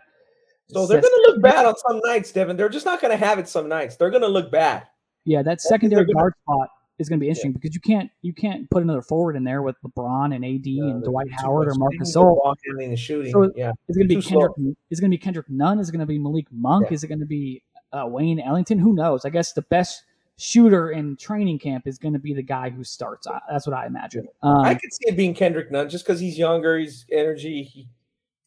So 0.70 0.88
they're 0.88 1.02
going 1.02 1.14
to 1.14 1.32
look 1.32 1.42
bad 1.42 1.66
on 1.66 1.76
some 1.78 2.02
nights, 2.04 2.32
Devin. 2.32 2.58
They're 2.58 2.70
just 2.70 2.86
not 2.86 3.00
going 3.00 3.12
to 3.12 3.24
have 3.24 3.38
it 3.38 3.48
some 3.48 3.70
nights. 3.70 3.98
They're 3.98 4.10
going 4.10 4.24
to 4.24 4.28
look 4.28 4.52
bad. 4.52 4.88
Yeah, 5.24 5.44
that 5.44 5.62
secondary 5.62 6.06
guard 6.06 6.34
gonna... 6.48 6.58
spot 6.58 6.70
is 6.98 7.10
going 7.10 7.20
to 7.20 7.22
be 7.22 7.28
interesting 7.28 7.52
yeah. 7.52 7.60
because 7.62 7.76
you 7.76 7.82
can't 7.82 8.10
you 8.22 8.34
can't 8.34 8.70
put 8.70 8.82
another 8.82 9.02
forward 9.02 9.36
in 9.36 9.44
there 9.44 9.62
with 9.62 9.76
LeBron 9.86 10.36
and 10.36 10.44
AD 10.44 10.66
no, 10.66 10.88
and 10.88 11.04
Dwight 11.04 11.32
Howard 11.32 11.68
or 11.68 11.76
Marcus 11.76 12.16
Gasol. 12.16 12.56
And 12.80 12.98
shooting. 12.98 13.32
So 13.32 13.52
yeah, 13.56 13.74
it's 13.88 13.98
going 13.98 14.08
to 14.08 14.16
be 14.16 14.22
Kendrick. 14.22 14.54
Slow. 14.56 14.74
Is 14.90 15.00
going 15.00 15.12
to 15.12 15.18
be 15.18 15.22
Kendrick 15.22 15.50
Nunn? 15.50 15.80
Is 15.80 15.90
it 15.90 15.92
going 15.92 16.00
to 16.00 16.06
be 16.06 16.18
Malik 16.18 16.48
Monk? 16.52 16.88
Yeah. 16.90 16.96
Is 16.96 17.04
it 17.04 17.08
going 17.08 17.20
to 17.20 17.26
be 17.26 17.62
uh, 17.92 18.06
Wayne 18.08 18.40
Ellington? 18.40 18.80
Who 18.80 18.94
knows? 18.94 19.26
I 19.26 19.30
guess 19.30 19.54
the 19.54 19.64
best 19.64 20.04
shooter 20.38 20.90
in 20.90 21.16
training 21.16 21.60
camp 21.60 21.88
is 21.88 21.98
going 21.98 22.14
to 22.14 22.20
be 22.20 22.34
the 22.34 22.44
guy 22.44 22.70
who 22.70 22.84
starts. 22.84 23.28
That's 23.50 23.68
what 23.68 23.76
I 23.76 23.86
imagine. 23.86 24.28
Um, 24.44 24.62
I 24.62 24.74
could 24.74 24.94
see 24.94 25.08
it 25.08 25.16
being 25.16 25.34
Kendrick 25.34 25.72
Nunn 25.72 25.90
just 25.90 26.06
because 26.06 26.20
he's 26.20 26.38
younger, 26.38 26.78
he's 26.78 27.06
energy. 27.12 27.64
He, 27.64 27.88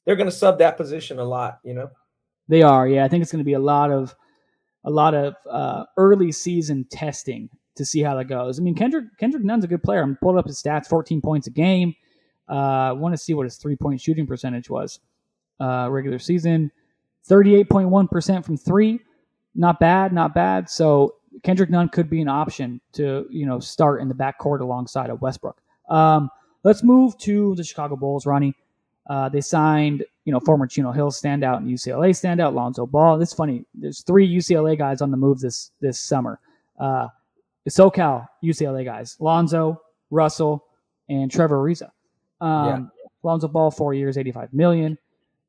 they're 0.08 0.16
going 0.16 0.26
to 0.26 0.34
sub 0.34 0.58
that 0.58 0.78
position 0.78 1.18
a 1.18 1.24
lot, 1.24 1.60
you 1.62 1.74
know. 1.74 1.90
They 2.48 2.62
are, 2.62 2.88
yeah. 2.88 3.04
I 3.04 3.08
think 3.08 3.20
it's 3.20 3.30
going 3.30 3.40
to 3.40 3.44
be 3.44 3.52
a 3.52 3.58
lot 3.58 3.92
of 3.92 4.14
a 4.84 4.90
lot 4.90 5.12
of 5.12 5.34
uh, 5.50 5.84
early 5.98 6.32
season 6.32 6.86
testing 6.90 7.50
to 7.76 7.84
see 7.84 8.00
how 8.00 8.16
that 8.16 8.24
goes. 8.24 8.58
I 8.58 8.62
mean, 8.62 8.74
Kendrick 8.74 9.04
Kendrick 9.18 9.44
Nunn's 9.44 9.64
a 9.64 9.68
good 9.68 9.82
player. 9.82 10.00
I'm 10.00 10.16
pulling 10.16 10.38
up 10.38 10.46
his 10.46 10.62
stats: 10.62 10.86
14 10.86 11.20
points 11.20 11.46
a 11.46 11.50
game. 11.50 11.94
Uh, 12.48 12.54
I 12.54 12.92
want 12.92 13.12
to 13.12 13.18
see 13.18 13.34
what 13.34 13.44
his 13.44 13.58
three 13.58 13.76
point 13.76 14.00
shooting 14.00 14.26
percentage 14.26 14.70
was 14.70 14.98
uh, 15.60 15.88
regular 15.90 16.18
season. 16.18 16.72
38.1 17.28 18.10
percent 18.10 18.46
from 18.46 18.56
three. 18.56 19.00
Not 19.54 19.78
bad, 19.78 20.14
not 20.14 20.34
bad. 20.34 20.70
So 20.70 21.16
Kendrick 21.42 21.68
Nunn 21.68 21.90
could 21.90 22.08
be 22.08 22.22
an 22.22 22.28
option 22.28 22.80
to 22.94 23.26
you 23.28 23.44
know 23.44 23.60
start 23.60 24.00
in 24.00 24.08
the 24.08 24.14
backcourt 24.14 24.60
alongside 24.60 25.10
of 25.10 25.20
Westbrook. 25.20 25.60
Um, 25.90 26.30
let's 26.64 26.82
move 26.82 27.18
to 27.18 27.54
the 27.56 27.64
Chicago 27.64 27.94
Bulls, 27.94 28.24
Ronnie. 28.24 28.54
Uh, 29.08 29.28
they 29.28 29.40
signed, 29.40 30.04
you 30.24 30.32
know, 30.32 30.40
former 30.40 30.66
Chino 30.66 30.92
Hill 30.92 31.10
standout 31.10 31.58
and 31.58 31.68
UCLA 31.68 32.10
standout, 32.10 32.54
Lonzo 32.54 32.86
Ball. 32.86 33.20
It's 33.20 33.32
funny. 33.32 33.64
There's 33.74 34.02
three 34.02 34.28
UCLA 34.28 34.76
guys 34.76 35.00
on 35.00 35.10
the 35.10 35.16
move 35.16 35.40
this 35.40 35.70
this 35.80 35.98
summer. 35.98 36.40
Uh, 36.78 37.08
SoCal 37.68 38.26
UCLA 38.44 38.84
guys: 38.84 39.16
Lonzo, 39.18 39.80
Russell, 40.10 40.64
and 41.08 41.30
Trevor 41.30 41.62
Ariza. 41.62 41.90
Um, 42.40 42.66
yeah. 42.66 43.08
Lonzo 43.22 43.48
Ball, 43.48 43.70
four 43.70 43.94
years, 43.94 44.16
85 44.16 44.52
million. 44.52 44.98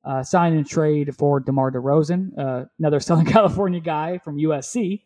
Uh, 0.06 0.24
sign 0.24 0.54
and 0.54 0.66
trade 0.66 1.14
for 1.16 1.42
DeMar 1.42 1.72
DeRozan, 1.72 2.32
uh, 2.38 2.66
another 2.80 3.00
Southern 3.02 3.26
California 3.26 3.82
guy 3.82 4.18
from 4.18 4.38
USC 4.38 5.02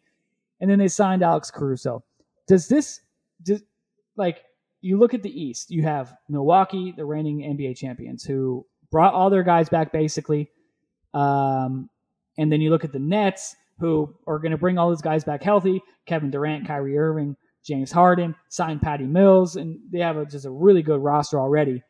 and 0.63 0.71
then 0.71 0.79
they 0.79 0.87
signed 0.87 1.23
Alex 1.23 1.51
Caruso. 1.51 2.05
Does 2.47 2.69
this 2.69 3.01
does 3.43 3.61
like 4.15 4.43
you 4.83 4.99
look 4.99 5.13
at 5.13 5.23
the 5.23 5.41
East? 5.41 5.71
You 5.71 5.83
have 5.83 6.13
Milwaukee, 6.27 6.93
the 6.95 7.05
reigning 7.05 7.39
NBA 7.39 7.77
champions, 7.77 8.23
who 8.23 8.65
brought 8.91 9.13
all 9.13 9.29
their 9.29 9.43
guys 9.43 9.69
back 9.69 9.91
basically, 9.91 10.51
um, 11.13 11.89
and 12.37 12.51
then 12.51 12.61
you 12.61 12.69
look 12.69 12.83
at 12.83 12.91
the 12.91 12.99
Nets, 12.99 13.55
who 13.79 14.13
are 14.27 14.39
going 14.39 14.51
to 14.51 14.57
bring 14.57 14.77
all 14.77 14.89
those 14.89 15.01
guys 15.01 15.23
back 15.23 15.41
healthy. 15.41 15.81
Kevin 16.05 16.31
Durant, 16.31 16.67
Kyrie 16.67 16.97
Irving, 16.97 17.35
James 17.63 17.91
Harden, 17.91 18.35
signed 18.49 18.81
Patty 18.81 19.05
Mills, 19.05 19.55
and 19.55 19.79
they 19.91 19.99
have 19.99 20.17
a, 20.17 20.25
just 20.25 20.45
a 20.45 20.51
really 20.51 20.81
good 20.81 21.01
roster 21.01 21.39
already. 21.39 21.81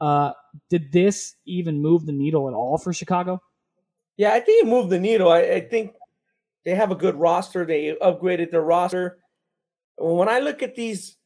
Uh, 0.00 0.32
did 0.68 0.90
this 0.92 1.36
even 1.46 1.80
move 1.80 2.06
the 2.06 2.12
needle 2.12 2.48
at 2.48 2.54
all 2.54 2.78
for 2.78 2.92
Chicago? 2.92 3.40
Yeah, 4.16 4.32
I 4.32 4.40
think 4.40 4.64
it 4.64 4.68
moved 4.68 4.90
the 4.90 4.98
needle. 4.98 5.30
I, 5.30 5.40
I 5.40 5.60
think 5.60 5.92
they 6.64 6.74
have 6.74 6.90
a 6.90 6.96
good 6.96 7.14
roster. 7.14 7.64
They 7.64 7.96
upgraded 8.02 8.50
their 8.50 8.62
roster. 8.62 9.18
When 9.96 10.28
I 10.28 10.40
look 10.40 10.62
at 10.62 10.74
these 10.74 11.16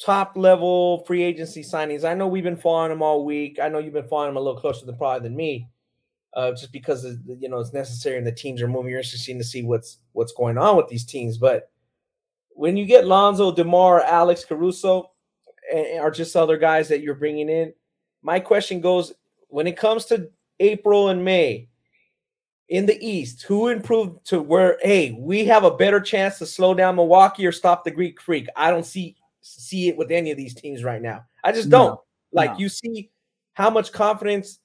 top 0.00 0.32
level 0.36 1.04
free 1.06 1.22
agency 1.22 1.62
signings, 1.62 2.04
I 2.04 2.14
know 2.14 2.26
we've 2.26 2.44
been 2.44 2.56
following 2.56 2.90
them 2.90 3.02
all 3.02 3.24
week. 3.24 3.58
I 3.62 3.68
know 3.68 3.78
you've 3.78 3.92
been 3.92 4.08
following 4.08 4.30
them 4.30 4.36
a 4.38 4.40
little 4.40 4.60
closer 4.60 4.86
than 4.86 4.96
probably 4.96 5.28
than 5.28 5.36
me, 5.36 5.68
uh, 6.34 6.52
just 6.52 6.72
because 6.72 7.04
you 7.04 7.48
know 7.48 7.60
it's 7.60 7.72
necessary 7.72 8.16
and 8.16 8.26
the 8.26 8.32
teams 8.32 8.62
are 8.62 8.68
moving. 8.68 8.90
You're 8.90 9.00
interested 9.00 9.36
to 9.38 9.44
see 9.44 9.62
what's 9.62 9.98
what's 10.12 10.32
going 10.32 10.58
on 10.58 10.76
with 10.76 10.88
these 10.88 11.04
teams. 11.04 11.38
But 11.38 11.70
when 12.50 12.76
you 12.76 12.86
get 12.86 13.06
Lonzo, 13.06 13.54
Demar, 13.54 14.00
Alex 14.02 14.44
Caruso, 14.44 15.10
and, 15.72 16.00
are 16.00 16.10
just 16.10 16.34
other 16.34 16.56
guys 16.56 16.88
that 16.88 17.02
you're 17.02 17.14
bringing 17.14 17.48
in, 17.48 17.72
my 18.22 18.40
question 18.40 18.80
goes: 18.80 19.12
when 19.48 19.66
it 19.66 19.76
comes 19.76 20.06
to 20.06 20.30
April 20.58 21.10
and 21.10 21.24
May, 21.24 21.68
in 22.70 22.86
the 22.86 23.04
East, 23.06 23.42
who 23.42 23.68
improved 23.68 24.24
to 24.28 24.40
where 24.40 24.78
hey, 24.80 25.12
we 25.18 25.44
have 25.44 25.64
a 25.64 25.76
better 25.76 26.00
chance 26.00 26.38
to 26.38 26.46
slow 26.46 26.72
down 26.72 26.96
Milwaukee 26.96 27.46
or 27.46 27.52
stop 27.52 27.84
the 27.84 27.90
Greek 27.90 28.18
Freak? 28.18 28.46
I 28.56 28.70
don't 28.70 28.86
see 28.86 29.16
see 29.40 29.88
it 29.88 29.96
with 29.96 30.10
any 30.10 30.30
of 30.30 30.36
these 30.36 30.54
teams 30.54 30.84
right 30.84 31.02
now. 31.02 31.24
I 31.44 31.52
just 31.52 31.70
don't. 31.70 31.90
No, 31.90 32.02
like 32.32 32.52
no. 32.52 32.58
you 32.58 32.68
see 32.68 33.10
how 33.54 33.70
much 33.70 33.92
confidence 33.92 34.60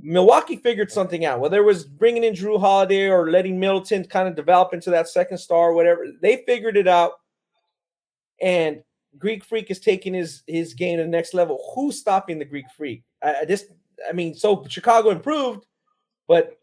Milwaukee 0.00 0.56
figured 0.56 0.90
something 0.90 1.24
out. 1.24 1.40
Whether 1.40 1.58
it 1.58 1.64
was 1.64 1.84
bringing 1.84 2.24
in 2.24 2.34
Jrue 2.34 2.60
Holiday 2.60 3.08
or 3.08 3.30
letting 3.30 3.58
Middleton 3.58 4.04
kind 4.04 4.28
of 4.28 4.36
develop 4.36 4.74
into 4.74 4.90
that 4.90 5.08
second 5.08 5.38
star, 5.38 5.72
whatever, 5.72 6.06
they 6.20 6.44
figured 6.46 6.76
it 6.76 6.88
out. 6.88 7.12
And 8.40 8.82
Greek 9.18 9.44
Freak 9.44 9.70
is 9.70 9.80
taking 9.80 10.12
his 10.14 10.42
his 10.46 10.74
game 10.74 10.98
to 10.98 11.04
the 11.04 11.08
next 11.08 11.32
level. 11.32 11.72
Who's 11.74 11.98
stopping 11.98 12.38
the 12.38 12.44
Greek 12.44 12.66
Freak? 12.76 13.02
I, 13.22 13.36
I 13.40 13.44
just, 13.44 13.66
I 14.08 14.12
mean, 14.12 14.34
so 14.34 14.64
Chicago 14.68 15.10
improved, 15.10 15.64
but 16.28 16.58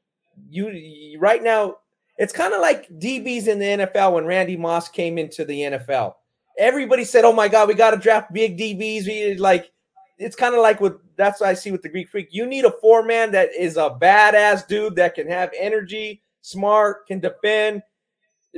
you 0.50 1.18
right 1.20 1.42
now 1.42 1.78
it's 2.18 2.34
kind 2.34 2.54
of 2.54 2.62
like 2.62 2.88
DBs 2.90 3.48
in 3.48 3.60
the 3.60 3.66
NFL 3.66 4.14
when 4.14 4.26
Randy 4.26 4.56
Moss 4.56 4.90
came 4.90 5.18
into 5.18 5.46
the 5.46 5.62
NFL. 5.62 6.14
Everybody 6.58 7.04
said, 7.04 7.26
"Oh 7.26 7.34
my 7.34 7.48
God, 7.48 7.68
we 7.68 7.74
got 7.74 7.92
to 7.92 7.98
draft 7.98 8.32
big 8.34 8.58
DBs." 8.58 9.08
We 9.08 9.36
like 9.36 9.72
it's 10.18 10.36
kind 10.36 10.56
of 10.56 10.62
like 10.62 10.80
with 10.80 10.94
that's 11.18 11.42
what 11.42 11.50
I 11.50 11.54
see 11.54 11.72
with 11.72 11.82
the 11.82 11.90
Greek 11.90 12.10
Freak. 12.10 12.30
You 12.32 12.46
need 12.46 12.66
a 12.66 12.72
four 12.72 13.04
man 13.04 13.32
that 13.32 13.50
is 13.58 13.78
a 13.78 13.90
badass 13.90 14.68
dude 14.68 14.96
that 14.96 15.16
can 15.16 15.28
have 15.28 15.52
energy, 15.58 16.24
smart, 16.42 17.08
can 17.08 17.20
defend. 17.20 17.84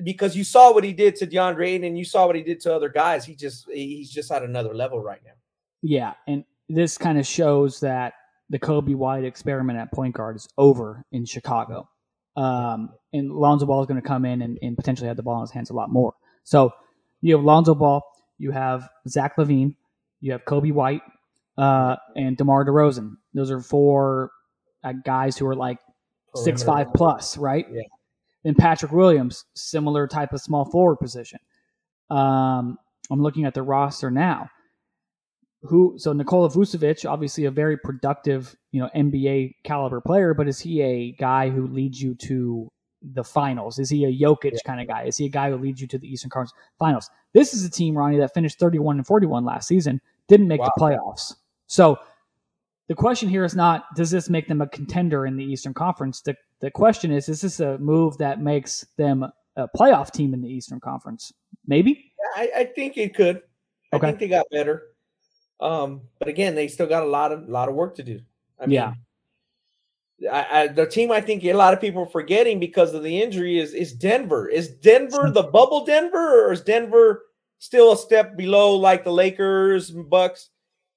Because 0.04 0.36
you 0.36 0.44
saw 0.44 0.74
what 0.74 0.84
he 0.84 0.92
did 0.92 1.16
to 1.18 1.28
DeAndre 1.28 1.68
Ayton 1.70 1.86
and 1.86 1.98
you 1.98 2.04
saw 2.04 2.28
what 2.28 2.36
he 2.36 2.44
did 2.44 2.60
to 2.62 2.76
other 2.76 2.90
guys. 2.90 3.24
He 3.24 3.34
just 3.34 3.66
he's 3.72 4.12
just 4.12 4.30
at 4.30 4.44
another 4.44 4.74
level 4.74 5.02
right 5.02 5.22
now. 5.24 5.32
Yeah, 5.82 6.14
and 6.28 6.44
this 6.68 6.98
kind 6.98 7.18
of 7.18 7.26
shows 7.26 7.80
that 7.80 8.14
the 8.50 8.60
Coby 8.60 8.96
White 8.96 9.24
experiment 9.24 9.80
at 9.80 9.92
point 9.94 10.14
guard 10.14 10.36
is 10.36 10.50
over 10.58 11.06
in 11.12 11.26
Chicago. 11.26 11.90
Um, 12.36 12.90
and 13.14 13.32
Lonzo 13.32 13.66
Ball 13.66 13.82
is 13.82 13.88
going 13.88 14.02
to 14.02 14.08
come 14.08 14.26
in 14.26 14.42
and, 14.42 14.58
and 14.62 14.76
potentially 14.76 15.08
have 15.08 15.18
the 15.18 15.24
ball 15.24 15.38
in 15.38 15.42
his 15.42 15.52
hands 15.52 15.70
a 15.70 15.74
lot 15.74 15.90
more. 15.90 16.14
So 16.44 16.72
you 17.26 17.36
have 17.36 17.44
Lonzo 17.44 17.74
Ball, 17.74 18.04
you 18.38 18.52
have 18.52 18.88
Zach 19.08 19.36
LaVine, 19.38 19.76
you 20.22 20.32
have 20.32 20.46
Coby 20.46 20.72
White, 20.72 21.02
uh, 21.58 21.96
and 22.16 22.38
DeMar 22.38 22.66
DeRozan. 22.66 23.16
Those 23.34 23.50
are 23.50 23.62
four 23.62 24.30
uh, 24.84 24.94
guys 25.04 25.36
who 25.36 25.48
are 25.48 25.56
like 25.56 25.80
six 26.36 26.62
five 26.62 26.94
plus, 26.94 27.36
right? 27.38 27.66
Yeah. 27.72 27.82
Then 28.44 28.54
Patrick 28.54 28.92
Williams, 28.92 29.44
similar 29.56 30.08
type 30.08 30.34
of 30.34 30.42
small 30.42 30.66
forward 30.66 30.98
position. 30.98 31.40
Um, 32.12 32.78
I'm 33.10 33.22
looking 33.22 33.46
at 33.46 33.56
the 33.56 33.64
roster 33.64 34.12
now. 34.12 34.50
Who 35.64 35.96
so 35.98 36.14
Nikola 36.14 36.50
Vucevic, 36.50 37.10
obviously 37.10 37.46
a 37.46 37.52
very 37.52 37.76
productive, 37.76 38.56
you 38.72 38.82
know, 38.82 38.90
NBA 38.96 39.56
caliber 39.64 40.00
player, 40.00 40.36
but 40.36 40.48
is 40.48 40.60
he 40.60 40.84
a 40.84 41.12
guy 41.14 41.50
who 41.50 41.66
leads 41.66 42.00
you 42.00 42.14
to 42.28 42.70
the 43.14 43.24
finals? 43.24 43.80
Is 43.80 43.90
he 43.90 44.06
a 44.06 44.12
Jokic 44.12 44.54
yeah. 44.54 44.60
kind 44.66 44.82
of 44.82 44.88
guy? 44.88 45.04
Is 45.04 45.18
he 45.18 45.26
a 45.26 45.30
guy 45.30 45.50
who 45.50 45.58
leads 45.58 45.82
you 45.82 45.88
to 45.88 45.98
the 45.98 46.08
Eastern 46.08 46.30
Conference 46.30 46.54
Finals? 46.80 47.10
This 47.34 47.54
is 47.54 47.64
a 47.64 47.70
team, 47.70 47.98
Ronnie, 47.98 48.18
that 48.18 48.34
finished 48.34 48.60
31 48.60 48.98
and 48.98 49.08
41 49.08 49.46
last 49.46 49.68
season, 49.68 50.02
didn't 50.28 50.48
make 50.48 50.62
wow. 50.62 50.72
the 50.76 50.82
playoffs. 50.82 51.36
So 51.68 52.00
the 52.88 52.96
question 52.96 53.30
here 53.30 53.44
is 53.44 53.56
not 53.56 53.86
does 53.96 54.12
this 54.12 54.30
make 54.30 54.48
them 54.48 54.62
a 54.62 54.68
contender 54.68 55.26
in 55.26 55.36
the 55.36 55.44
Eastern 55.44 55.74
Conference? 55.74 56.22
The 56.22 56.36
the 56.60 56.72
question 56.72 57.12
is 57.12 57.30
is 57.30 57.42
this 57.42 57.60
a 57.60 57.78
move 57.78 58.18
that 58.18 58.42
makes 58.42 58.86
them 58.98 59.26
a 59.56 59.68
playoff 59.78 60.12
team 60.12 60.34
in 60.34 60.42
the 60.42 60.50
Eastern 60.50 60.80
Conference? 60.80 61.34
Maybe. 61.68 62.12
I, 62.36 62.50
I 62.58 62.64
think 62.66 62.98
it 62.98 63.16
could. 63.16 63.42
I 63.92 64.00
think 64.00 64.20
they 64.20 64.28
got 64.28 64.46
better. 64.52 64.84
Um, 65.60 66.02
but 66.20 66.28
again, 66.28 66.54
they 66.54 66.68
still 66.68 66.88
got 66.88 67.04
a 67.04 67.08
lot 67.08 67.32
of 67.32 67.48
lot 67.48 67.70
of 67.70 67.76
work 67.76 67.96
to 67.96 68.04
do. 68.04 68.20
I 68.60 68.66
mean, 68.66 68.76
yeah. 68.76 68.94
I, 70.32 70.48
I, 70.52 70.68
the 70.68 70.86
team 70.86 71.12
I 71.12 71.20
think 71.20 71.44
a 71.44 71.54
lot 71.54 71.74
of 71.74 71.82
people 71.82 72.04
are 72.04 72.10
forgetting 72.10 72.60
because 72.60 72.94
of 72.94 73.04
the 73.04 73.22
injury 73.22 73.60
is 73.60 73.74
is 73.74 73.94
Denver. 73.94 74.48
Is 74.48 74.70
Denver 74.70 75.30
the 75.30 75.44
bubble 75.44 75.86
Denver, 75.86 76.48
or 76.48 76.54
is 76.54 76.62
Denver 76.62 77.24
still 77.60 77.92
a 77.92 77.98
step 77.98 78.38
below 78.38 78.76
like 78.76 79.04
the 79.04 79.12
Lakers, 79.12 79.92
Bucks? 79.92 80.50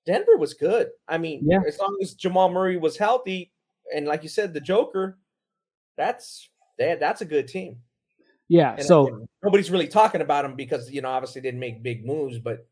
Denver 0.07 0.37
was 0.37 0.55
good. 0.55 0.89
I 1.07 1.19
mean, 1.19 1.43
yeah. 1.45 1.61
as 1.67 1.79
long 1.79 1.97
as 2.01 2.15
Jamal 2.15 2.51
Murray 2.51 2.77
was 2.77 2.97
healthy, 2.97 3.53
and 3.95 4.07
like 4.07 4.23
you 4.23 4.29
said, 4.29 4.55
the 4.55 4.61
Joker, 4.61 5.19
that's 5.97 6.49
that, 6.79 7.01
that's 7.01 7.21
a 7.21 7.27
good 7.27 7.49
team. 7.49 7.79
Yeah. 8.49 8.75
And 8.75 8.85
so 8.85 9.27
nobody's 9.43 9.71
really 9.71 9.89
talking 9.89 10.23
about 10.23 10.45
him 10.45 10.55
because 10.55 10.91
you 10.91 11.03
know 11.03 11.11
obviously 11.11 11.43
didn't 11.43 11.61
make 11.61 11.83
big 11.83 12.07
moves, 12.07 12.39
but 12.39 12.67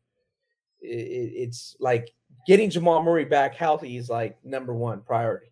it, 0.81 0.87
it's 1.35 1.75
like 1.79 2.09
getting 2.47 2.69
Jamal 2.69 3.03
Murray 3.03 3.25
back 3.25 3.53
healthy 3.53 3.97
is 3.97 4.09
like 4.09 4.37
number 4.43 4.73
one 4.73 5.01
priority. 5.01 5.51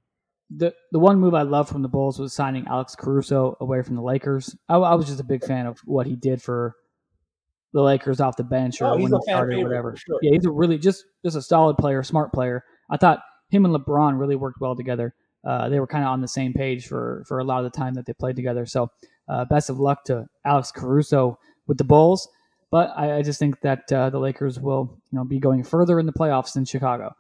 The 0.50 0.74
the 0.92 1.00
one 1.00 1.20
move 1.20 1.34
I 1.34 1.42
love 1.42 1.68
from 1.68 1.82
the 1.82 1.88
Bulls 1.88 2.20
was 2.20 2.34
signing 2.34 2.68
Alex 2.68 2.96
Caruso 2.96 3.58
away 3.60 3.82
from 3.82 3.96
the 3.96 4.02
Lakers. 4.02 4.56
I, 4.70 4.76
I 4.76 4.96
was 4.96 5.08
just 5.08 5.20
a 5.20 5.24
big 5.24 5.44
fan 5.44 5.66
of 5.66 5.80
what 5.86 6.06
he 6.06 6.16
did 6.16 6.42
for 6.42 6.76
the 7.74 7.82
Lakers 7.82 8.22
off 8.22 8.38
the 8.38 8.44
bench 8.44 8.82
or 8.82 8.86
oh, 8.86 8.98
when 8.98 9.12
he 9.12 9.22
started 9.24 9.60
or 9.60 9.64
whatever. 9.64 9.96
Sure. 9.98 10.20
Yeah, 10.22 10.32
he's 10.32 10.46
a 10.46 10.52
really 10.52 10.78
just 10.78 11.06
just 11.24 11.36
a 11.36 11.42
solid 11.42 11.78
player, 11.78 12.04
smart 12.04 12.32
player. 12.32 12.64
I 12.90 12.98
thought 12.98 13.20
him 13.50 13.66
and 13.66 13.76
LeBron 13.76 14.20
really 14.20 14.36
worked 14.36 14.62
well 14.62 14.76
together. 14.76 15.14
Uh, 15.46 15.70
they 15.70 15.80
were 15.80 15.88
kind 15.88 16.04
of 16.04 16.10
on 16.10 16.22
the 16.22 16.28
same 16.28 16.54
page 16.54 16.88
for 16.88 17.24
for 17.28 17.40
a 17.40 17.44
lot 17.44 17.64
of 17.64 17.72
the 17.72 17.78
time 17.78 17.94
that 17.96 18.06
they 18.06 18.14
played 18.14 18.36
together. 18.36 18.66
So, 18.66 18.90
uh, 19.28 19.46
best 19.46 19.70
of 19.70 19.80
luck 19.80 20.04
to 20.06 20.26
Alex 20.46 20.72
Caruso 20.72 21.38
with 21.68 21.78
the 21.78 21.84
Bulls. 21.84 22.28
But 22.72 22.94
I, 22.96 23.18
I 23.18 23.22
just 23.22 23.40
think 23.40 23.62
that 23.62 23.92
uh, 23.92 24.10
the 24.10 24.20
Lakers 24.20 24.60
will 24.60 24.98
you 25.12 25.18
know 25.18 25.26
be 25.26 25.40
going 25.40 25.64
further 25.64 26.00
in 26.00 26.06
the 26.06 26.14
playoffs 26.14 26.54
than 26.54 26.66
Chicago. 26.66 27.16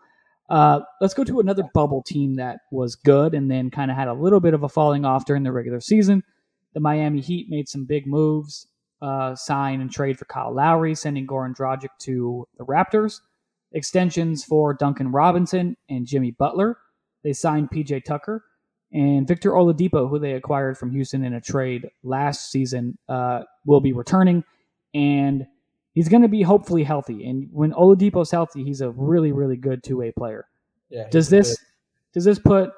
Uh, 0.49 0.81
let's 1.01 1.13
go 1.13 1.23
to 1.23 1.39
another 1.39 1.63
bubble 1.73 2.03
team 2.03 2.35
that 2.35 2.59
was 2.71 2.95
good 2.95 3.33
and 3.33 3.49
then 3.49 3.71
kind 3.71 3.89
of 3.89 3.97
had 3.97 4.07
a 4.07 4.13
little 4.13 4.39
bit 4.39 4.53
of 4.53 4.63
a 4.63 4.69
falling 4.69 5.05
off 5.05 5.25
during 5.25 5.43
the 5.43 5.51
regular 5.51 5.79
season. 5.79 6.23
The 6.73 6.79
Miami 6.79 7.21
Heat 7.21 7.49
made 7.49 7.67
some 7.67 7.85
big 7.85 8.05
moves 8.05 8.67
uh, 9.01 9.35
sign 9.35 9.81
and 9.81 9.91
trade 9.91 10.17
for 10.17 10.25
Kyle 10.25 10.53
Lowry, 10.53 10.95
sending 10.95 11.25
Goran 11.25 11.55
Dragic 11.55 11.89
to 11.99 12.47
the 12.57 12.65
Raptors. 12.65 13.21
Extensions 13.71 14.43
for 14.43 14.73
Duncan 14.73 15.11
Robinson 15.11 15.75
and 15.89 16.05
Jimmy 16.05 16.31
Butler. 16.31 16.77
They 17.23 17.33
signed 17.33 17.71
PJ 17.71 18.05
Tucker 18.05 18.43
and 18.95 19.27
Victor 19.27 19.51
Oladipo, 19.51 20.09
who 20.09 20.19
they 20.19 20.33
acquired 20.33 20.77
from 20.77 20.91
Houston 20.91 21.25
in 21.25 21.33
a 21.33 21.41
trade 21.41 21.89
last 22.03 22.51
season, 22.51 22.97
uh, 23.09 23.41
will 23.65 23.81
be 23.81 23.91
returning, 23.91 24.43
and 24.93 25.45
he's 25.95 26.09
going 26.09 26.21
to 26.21 26.27
be 26.27 26.43
hopefully 26.43 26.83
healthy. 26.83 27.27
And 27.27 27.49
when 27.51 27.71
Oladipo's 27.71 28.29
healthy, 28.29 28.63
he's 28.63 28.81
a 28.81 28.91
really, 28.91 29.31
really 29.31 29.55
good 29.57 29.83
two 29.83 29.97
way 29.97 30.11
player. 30.11 30.47
Yeah. 30.89 31.07
Does 31.09 31.29
this 31.29 31.57
good. 31.57 31.65
does 32.13 32.25
this 32.25 32.37
put 32.37 32.69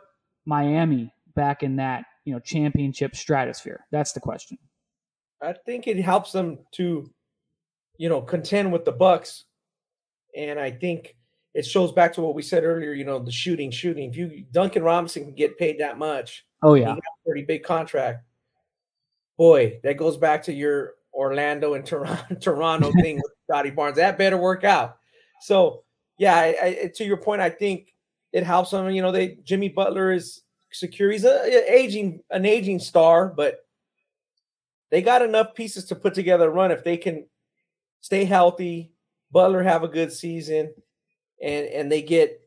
Miami 0.45 1.13
back 1.35 1.63
in 1.63 1.75
that 1.75 2.05
you 2.23 2.33
know 2.33 2.39
championship 2.39 3.15
stratosphere? 3.15 3.85
That's 3.91 4.13
the 4.13 4.21
question. 4.21 4.57
I 5.41 5.53
think 5.53 5.87
it 5.87 5.99
helps 5.99 6.31
them 6.31 6.59
to, 6.73 7.11
you 7.97 8.09
know, 8.09 8.21
contend 8.21 8.71
with 8.71 8.85
the 8.85 8.91
Bucks, 8.91 9.43
and 10.35 10.59
I 10.59 10.71
think 10.71 11.15
it 11.53 11.65
shows 11.65 11.91
back 11.91 12.13
to 12.13 12.21
what 12.21 12.33
we 12.33 12.41
said 12.41 12.63
earlier. 12.63 12.93
You 12.93 13.03
know, 13.03 13.19
the 13.19 13.31
shooting, 13.31 13.71
shooting. 13.71 14.09
If 14.09 14.15
you 14.15 14.45
Duncan 14.51 14.83
Robinson 14.83 15.25
can 15.25 15.35
get 15.35 15.57
paid 15.57 15.79
that 15.79 15.97
much, 15.97 16.45
oh 16.63 16.75
yeah, 16.75 16.95
pretty 17.25 17.43
big 17.43 17.63
contract. 17.63 18.23
Boy, 19.37 19.79
that 19.83 19.97
goes 19.97 20.17
back 20.17 20.43
to 20.43 20.53
your 20.53 20.93
Orlando 21.17 21.73
and 21.73 21.85
Toronto, 21.85 22.35
Toronto 22.41 22.91
thing 22.93 23.15
with 23.17 23.33
Scottie 23.49 23.71
Barnes. 23.71 23.97
That 23.97 24.17
better 24.17 24.37
work 24.37 24.63
out. 24.63 24.97
So 25.41 25.83
yeah, 26.17 26.35
I, 26.35 26.57
I, 26.61 26.91
to 26.95 27.03
your 27.03 27.17
point, 27.17 27.41
I 27.41 27.49
think 27.49 27.93
it 28.31 28.43
helps 28.43 28.71
them. 28.71 28.89
You 28.91 29.01
know, 29.01 29.11
they 29.11 29.39
Jimmy 29.43 29.69
Butler 29.69 30.11
is 30.11 30.41
secure. 30.71 31.11
He's 31.11 31.25
a, 31.25 31.29
a 31.29 31.73
aging 31.73 32.21
an 32.29 32.45
aging 32.45 32.79
star, 32.79 33.27
but 33.27 33.65
they 34.91 35.01
got 35.01 35.21
enough 35.21 35.53
pieces 35.55 35.85
to 35.85 35.95
put 35.95 36.13
together 36.13 36.47
a 36.47 36.51
run 36.51 36.71
if 36.71 36.83
they 36.83 36.97
can 36.97 37.25
stay 38.01 38.23
healthy, 38.23 38.91
Butler 39.31 39.63
have 39.63 39.83
a 39.83 39.87
good 39.87 40.13
season, 40.13 40.73
and 41.41 41.67
and 41.67 41.91
they 41.91 42.01
get 42.01 42.41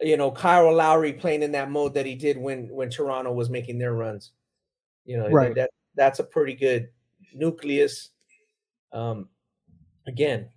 you 0.00 0.16
know 0.16 0.30
Kyle 0.30 0.72
Lowry 0.74 1.12
playing 1.12 1.42
in 1.42 1.52
that 1.52 1.70
mode 1.70 1.94
that 1.94 2.06
he 2.06 2.14
did 2.14 2.38
when 2.38 2.68
when 2.68 2.88
Toronto 2.88 3.32
was 3.32 3.50
making 3.50 3.78
their 3.78 3.92
runs. 3.92 4.30
You 5.04 5.18
know, 5.18 5.28
right. 5.28 5.54
that 5.54 5.70
that's 5.94 6.20
a 6.20 6.24
pretty 6.24 6.54
good 6.54 6.88
nucleus. 7.34 8.10
Um, 8.92 9.28
again, 10.06 10.48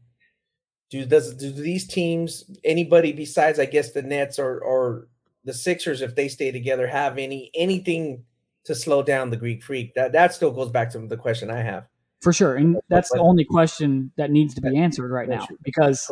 do 0.89 1.05
does 1.05 1.33
do 1.35 1.51
these 1.51 1.87
teams 1.87 2.45
anybody 2.63 3.13
besides 3.13 3.59
I 3.59 3.65
guess 3.65 3.91
the 3.91 4.01
Nets 4.01 4.39
or 4.39 4.59
or 4.59 5.07
the 5.43 5.53
Sixers 5.53 6.01
if 6.01 6.15
they 6.15 6.27
stay 6.27 6.51
together 6.51 6.87
have 6.87 7.17
any 7.17 7.51
anything 7.55 8.23
to 8.65 8.75
slow 8.75 9.03
down 9.03 9.29
the 9.29 9.37
Greek 9.37 9.63
freak? 9.63 9.93
That 9.95 10.11
that 10.11 10.33
still 10.33 10.51
goes 10.51 10.69
back 10.69 10.91
to 10.91 10.99
the 10.99 11.17
question 11.17 11.49
I 11.49 11.61
have. 11.61 11.87
For 12.21 12.31
sure, 12.31 12.55
and 12.55 12.77
that's 12.89 13.11
the 13.11 13.19
only 13.19 13.43
question 13.43 14.11
that 14.15 14.31
needs 14.31 14.53
to 14.53 14.61
be 14.61 14.77
answered 14.77 15.11
right 15.11 15.27
now 15.27 15.45
because 15.61 16.09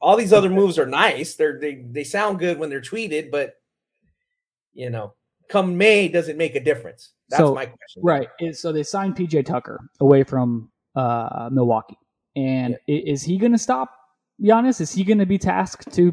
all 0.00 0.16
these 0.16 0.32
other 0.32 0.48
moves 0.48 0.78
are 0.78 0.86
nice. 0.86 1.34
They're 1.34 1.58
they 1.58 1.84
they 1.90 2.04
sound 2.04 2.38
good 2.38 2.58
when 2.58 2.70
they're 2.70 2.80
tweeted, 2.80 3.30
but 3.30 3.60
you 4.72 4.90
know, 4.90 5.14
come 5.50 5.76
May, 5.76 6.08
does 6.08 6.28
it 6.28 6.36
make 6.36 6.54
a 6.54 6.60
difference? 6.60 7.12
That's 7.28 7.42
so, 7.42 7.54
my 7.54 7.66
question. 7.66 8.02
Right. 8.02 8.28
So 8.52 8.72
they 8.72 8.82
signed 8.82 9.16
PJ 9.16 9.44
Tucker 9.44 9.80
away 10.00 10.24
from 10.24 10.70
uh, 10.94 11.50
Milwaukee, 11.52 11.98
and 12.36 12.76
yeah. 12.86 13.00
is 13.06 13.22
he 13.22 13.36
going 13.36 13.52
to 13.52 13.58
stop 13.58 13.90
Giannis? 14.42 14.80
Is 14.80 14.92
he 14.92 15.04
going 15.04 15.18
to 15.18 15.26
be 15.26 15.38
tasked 15.38 15.92
to 15.94 16.12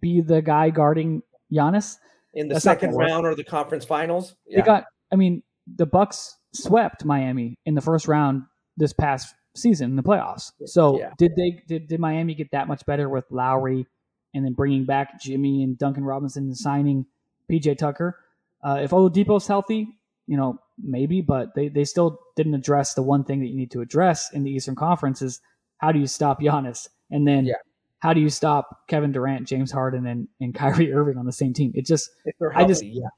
be 0.00 0.20
the 0.20 0.40
guy 0.40 0.70
guarding 0.70 1.22
Giannis 1.52 1.96
in 2.34 2.48
the 2.48 2.54
That's 2.54 2.64
second 2.64 2.94
round 2.94 3.26
or 3.26 3.34
the 3.34 3.44
conference 3.44 3.84
finals? 3.84 4.34
Yeah. 4.46 4.60
They 4.60 4.66
got 4.66 4.84
I 5.12 5.16
mean, 5.16 5.42
the 5.66 5.86
Bucks 5.86 6.36
swept 6.52 7.04
Miami 7.04 7.58
in 7.66 7.74
the 7.74 7.80
first 7.80 8.08
round 8.08 8.42
this 8.76 8.92
past 8.92 9.34
season 9.54 9.90
in 9.90 9.96
the 9.96 10.02
playoffs. 10.02 10.52
So 10.64 10.98
yeah. 10.98 11.10
did 11.18 11.32
they 11.36 11.62
did, 11.66 11.88
did 11.88 12.00
Miami 12.00 12.34
get 12.34 12.50
that 12.52 12.68
much 12.68 12.84
better 12.86 13.08
with 13.08 13.24
Lowry 13.30 13.86
and 14.34 14.44
then 14.44 14.52
bringing 14.52 14.84
back 14.84 15.20
Jimmy 15.20 15.62
and 15.62 15.78
Duncan 15.78 16.04
Robinson 16.04 16.44
and 16.44 16.56
signing 16.56 17.06
PJ 17.50 17.78
Tucker? 17.78 18.18
Uh, 18.62 18.80
if 18.82 18.90
Oladipo's 18.90 19.46
healthy, 19.46 19.88
you 20.26 20.36
know 20.36 20.58
maybe, 20.78 21.20
but 21.20 21.54
they 21.54 21.68
they 21.68 21.84
still 21.84 22.18
didn't 22.36 22.54
address 22.54 22.94
the 22.94 23.02
one 23.02 23.24
thing 23.24 23.40
that 23.40 23.46
you 23.46 23.56
need 23.56 23.70
to 23.72 23.80
address 23.80 24.32
in 24.32 24.42
the 24.42 24.50
Eastern 24.50 24.74
Conference 24.74 25.22
is 25.22 25.40
how 25.78 25.92
do 25.92 25.98
you 25.98 26.06
stop 26.06 26.40
Giannis 26.40 26.88
and 27.10 27.26
then. 27.26 27.46
Yeah. 27.46 27.54
How 28.00 28.12
do 28.12 28.20
you 28.20 28.28
stop 28.28 28.82
Kevin 28.88 29.10
Durant, 29.10 29.48
James 29.48 29.72
Harden, 29.72 30.06
and, 30.06 30.28
and 30.38 30.54
Kyrie 30.54 30.92
Irving 30.92 31.16
on 31.16 31.24
the 31.24 31.32
same 31.32 31.54
team? 31.54 31.72
It 31.74 31.86
just, 31.86 32.10
healthy, 32.38 32.54
I 32.54 32.68
just, 32.68 32.84
yeah 32.84 33.08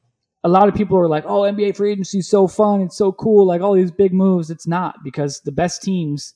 a 0.45 0.49
lot 0.49 0.69
of 0.69 0.75
people 0.75 0.99
are 0.99 1.09
like, 1.09 1.25
"Oh, 1.27 1.43
NBA 1.43 1.77
free 1.77 1.93
agency 1.93 2.19
is 2.19 2.29
so 2.29 2.47
fun, 2.47 2.81
it's 2.81 2.97
so 2.97 3.13
cool, 3.13 3.47
like 3.47 3.61
all 3.61 3.75
these 3.75 3.91
big 3.91 4.13
moves." 4.13 4.51
It's 4.51 4.67
not 4.67 4.97
because 5.03 5.41
the 5.41 5.53
best 5.53 5.83
teams 5.83 6.35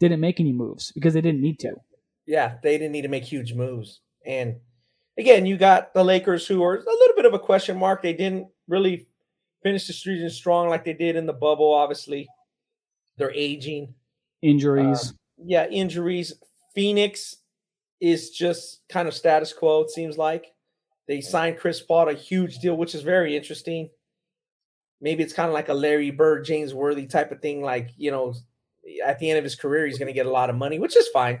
didn't 0.00 0.20
make 0.20 0.40
any 0.40 0.52
moves 0.52 0.92
because 0.92 1.14
they 1.14 1.20
didn't 1.20 1.40
need 1.40 1.58
to. 1.60 1.74
Yeah, 2.26 2.56
they 2.62 2.78
didn't 2.78 2.92
need 2.92 3.02
to 3.02 3.08
make 3.08 3.24
huge 3.24 3.54
moves, 3.54 4.00
and 4.26 4.56
again, 5.18 5.46
you 5.46 5.56
got 5.56 5.94
the 5.94 6.04
Lakers 6.04 6.46
who 6.46 6.62
are 6.62 6.76
a 6.76 6.78
little 6.78 7.16
bit 7.16 7.26
of 7.26 7.34
a 7.34 7.38
question 7.38 7.78
mark. 7.78 8.02
They 8.02 8.12
didn't 8.12 8.48
really 8.68 9.06
finish 9.62 9.86
the 9.86 9.92
season 9.92 10.30
strong 10.30 10.68
like 10.68 10.84
they 10.84 10.92
did 10.92 11.16
in 11.16 11.26
the 11.26 11.32
bubble. 11.32 11.72
Obviously, 11.72 12.28
they're 13.16 13.32
aging, 13.32 13.94
injuries. 14.42 15.10
Um, 15.10 15.16
yeah, 15.38 15.66
injuries. 15.66 16.34
Phoenix 16.74 17.36
is 18.00 18.30
just 18.30 18.80
kind 18.88 19.08
of 19.08 19.14
status 19.14 19.52
quo. 19.52 19.82
It 19.82 19.90
seems 19.90 20.18
like 20.18 20.52
they 21.06 21.20
signed 21.20 21.58
Chris 21.58 21.80
Paul 21.80 22.08
a 22.08 22.14
huge 22.14 22.58
deal, 22.58 22.76
which 22.76 22.94
is 22.94 23.02
very 23.02 23.36
interesting. 23.36 23.90
Maybe 25.00 25.22
it's 25.22 25.32
kind 25.32 25.48
of 25.48 25.54
like 25.54 25.68
a 25.68 25.74
Larry 25.74 26.10
Bird, 26.10 26.44
James 26.44 26.72
Worthy 26.72 27.06
type 27.06 27.30
of 27.30 27.40
thing. 27.40 27.62
Like 27.62 27.90
you 27.96 28.10
know, 28.10 28.34
at 29.04 29.18
the 29.18 29.30
end 29.30 29.38
of 29.38 29.44
his 29.44 29.54
career, 29.54 29.86
he's 29.86 29.98
going 29.98 30.08
to 30.08 30.12
get 30.12 30.26
a 30.26 30.30
lot 30.30 30.50
of 30.50 30.56
money, 30.56 30.78
which 30.78 30.96
is 30.96 31.08
fine. 31.08 31.40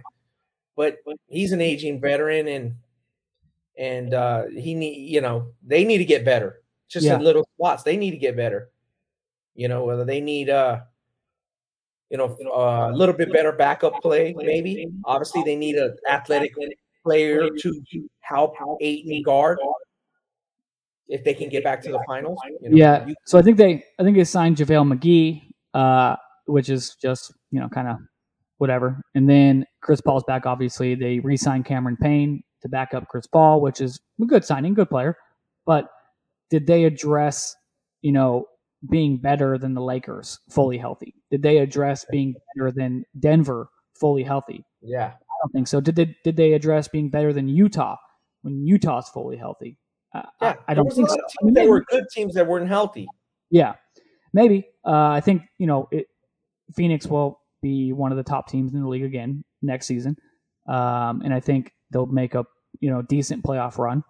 But 0.76 0.98
he's 1.28 1.52
an 1.52 1.60
aging 1.60 2.00
veteran, 2.00 2.48
and 2.48 2.74
and 3.76 4.14
uh, 4.14 4.44
he 4.46 4.74
need 4.74 5.10
you 5.10 5.20
know 5.20 5.48
they 5.64 5.84
need 5.84 5.98
to 5.98 6.04
get 6.04 6.24
better. 6.24 6.62
Just 6.88 7.06
yeah. 7.06 7.16
in 7.16 7.22
little 7.22 7.46
spots, 7.56 7.82
they 7.82 7.96
need 7.96 8.12
to 8.12 8.16
get 8.16 8.36
better. 8.36 8.70
You 9.54 9.68
know 9.68 9.84
whether 9.84 10.04
they 10.04 10.20
need 10.20 10.50
uh 10.50 10.80
you 12.10 12.18
know 12.18 12.36
uh, 12.54 12.90
a 12.92 12.94
little 12.94 13.14
bit 13.14 13.32
better 13.32 13.52
backup 13.52 14.00
play, 14.02 14.34
maybe. 14.36 14.88
Obviously, 15.04 15.42
they 15.42 15.56
need 15.56 15.76
an 15.76 15.96
athletic 16.08 16.54
player 17.02 17.48
to 17.50 17.82
help 18.20 18.54
Ayton 18.80 19.22
guard 19.22 19.58
if 21.08 21.22
they 21.24 21.34
can 21.34 21.48
get 21.48 21.64
back 21.64 21.82
to 21.82 21.92
the 21.92 22.02
finals. 22.06 22.38
You 22.60 22.70
know, 22.70 22.76
yeah. 22.76 23.06
You- 23.06 23.14
so 23.26 23.38
I 23.38 23.42
think 23.42 23.56
they 23.56 23.84
I 23.98 24.02
think 24.02 24.16
they 24.16 24.24
signed 24.24 24.56
JaVale 24.56 24.92
McGee, 24.92 25.42
uh, 25.74 26.16
which 26.46 26.68
is 26.68 26.96
just 27.00 27.32
you 27.50 27.60
know 27.60 27.68
kind 27.68 27.88
of 27.88 27.96
whatever. 28.58 29.00
And 29.14 29.28
then 29.28 29.66
Chris 29.80 30.00
Paul's 30.00 30.24
back. 30.24 30.46
Obviously, 30.46 30.94
they 30.94 31.18
re-signed 31.18 31.64
Cameron 31.64 31.96
Payne 32.00 32.42
to 32.64 32.68
back 32.68 32.94
up 32.94 33.08
Chris 33.08 33.26
Paul, 33.26 33.60
which 33.60 33.80
is 33.80 34.00
a 34.20 34.26
good 34.26 34.44
signing, 34.44 34.74
good 34.74 34.90
player. 34.90 35.16
But 35.66 35.88
did 36.50 36.66
they 36.66 36.84
address 36.84 37.54
you 38.02 38.12
know 38.12 38.46
being 38.90 39.16
better 39.16 39.56
than 39.58 39.74
the 39.74 39.82
Lakers 39.82 40.40
fully 40.50 40.78
healthy? 40.78 41.14
Did 41.30 41.42
they 41.42 41.58
address 41.58 42.04
being 42.10 42.34
better 42.54 42.72
than 42.72 43.04
Denver 43.18 43.68
fully 43.94 44.22
healthy? 44.22 44.64
Yeah, 44.82 45.06
I 45.06 45.34
don't 45.42 45.52
think 45.52 45.68
so. 45.68 45.80
Did 45.80 45.96
they 45.96 46.16
did 46.24 46.36
they 46.36 46.52
address 46.52 46.88
being 46.88 47.10
better 47.10 47.32
than 47.32 47.48
Utah 47.48 47.96
when 48.42 48.66
Utah's 48.66 49.08
fully 49.08 49.36
healthy? 49.36 49.78
Uh, 50.14 50.22
yeah, 50.40 50.54
I, 50.68 50.72
I 50.72 50.74
don't 50.74 50.90
think 50.92 51.08
so. 51.08 51.16
I 51.16 51.44
mean, 51.44 51.54
there 51.54 51.68
were 51.68 51.84
good 51.90 52.04
teams 52.12 52.34
that 52.34 52.46
weren't 52.46 52.68
healthy. 52.68 53.08
Yeah, 53.50 53.74
maybe. 54.32 54.66
Uh, 54.86 55.08
I 55.08 55.20
think 55.20 55.42
you 55.58 55.66
know 55.66 55.88
it, 55.90 56.06
Phoenix 56.76 57.06
will 57.06 57.40
be 57.62 57.92
one 57.92 58.12
of 58.12 58.16
the 58.16 58.22
top 58.22 58.48
teams 58.48 58.74
in 58.74 58.80
the 58.80 58.88
league 58.88 59.04
again 59.04 59.44
next 59.62 59.86
season, 59.86 60.16
um, 60.68 61.22
and 61.24 61.32
I 61.32 61.40
think 61.40 61.72
they'll 61.90 62.06
make 62.06 62.34
a 62.34 62.44
you 62.84 62.90
know 62.90 63.00
decent 63.02 63.42
playoff 63.42 63.78
run. 63.78 64.04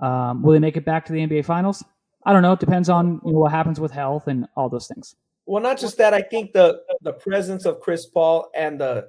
Um, 0.00 0.42
will 0.42 0.52
they 0.52 0.58
make 0.58 0.76
it 0.76 0.84
back 0.84 1.04
to 1.06 1.12
the 1.12 1.20
NBA 1.20 1.44
Finals? 1.44 1.84
I 2.26 2.32
don't 2.32 2.42
know. 2.42 2.52
It 2.52 2.60
depends 2.60 2.88
on 2.88 3.20
you 3.24 3.32
know, 3.32 3.38
what 3.38 3.52
happens 3.52 3.78
with 3.78 3.92
health 3.92 4.26
and 4.26 4.46
all 4.56 4.68
those 4.68 4.88
things. 4.88 5.14
Well, 5.46 5.62
not 5.62 5.78
just 5.78 5.96
that. 5.98 6.12
I 6.12 6.22
think 6.22 6.52
the 6.52 6.80
the 7.02 7.12
presence 7.12 7.64
of 7.66 7.80
Chris 7.80 8.06
Paul 8.06 8.50
and 8.54 8.80
the 8.80 9.08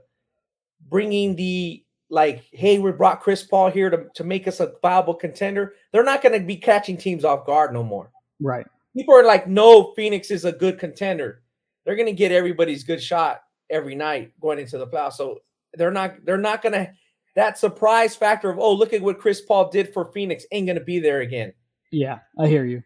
bringing 0.88 1.36
the 1.36 1.84
like, 2.10 2.44
hey, 2.52 2.78
we 2.78 2.92
brought 2.92 3.22
Chris 3.22 3.42
Paul 3.42 3.72
here 3.72 3.90
to, 3.90 4.06
to 4.16 4.24
make 4.24 4.48
us 4.48 4.60
a 4.60 4.74
viable 4.82 5.16
contender. 5.16 5.74
They're 5.92 6.04
not 6.04 6.22
going 6.22 6.40
to 6.40 6.46
be 6.46 6.58
catching 6.58 6.98
teams 6.98 7.24
off 7.24 7.46
guard 7.46 7.74
no 7.74 7.84
more. 7.84 8.12
Right. 8.42 8.66
People 8.96 9.16
are 9.16 9.24
like, 9.24 9.48
no, 9.48 9.94
Phoenix 9.96 10.30
is 10.30 10.44
a 10.44 10.52
good 10.52 10.78
contender. 10.78 11.42
They're 11.86 11.96
going 11.96 12.08
to 12.08 12.14
get 12.14 12.34
everybody's 12.34 12.84
good 12.84 13.02
shot 13.02 13.42
every 13.70 13.96
night 13.96 14.34
going 14.42 14.60
into 14.60 14.78
the 14.78 14.86
playoffs. 14.86 15.14
So 15.14 15.40
they're 15.74 15.92
not 15.92 16.26
they're 16.26 16.38
not 16.38 16.62
going 16.62 16.74
to 16.74 16.92
that 17.36 17.58
surprise 17.58 18.16
factor 18.16 18.50
of 18.50 18.60
oh 18.60 18.74
look 18.74 18.94
at 18.94 19.02
what 19.02 19.20
Chris 19.20 19.42
Paul 19.42 19.70
did 19.70 19.94
for 19.94 20.06
Phoenix 20.06 20.46
ain't 20.52 20.68
going 20.68 20.78
to 20.78 20.84
be 20.84 21.00
there 21.00 21.22
again. 21.22 21.54
Yeah, 21.92 22.20
I 22.40 22.48
hear 22.48 22.66
you. 22.66 22.84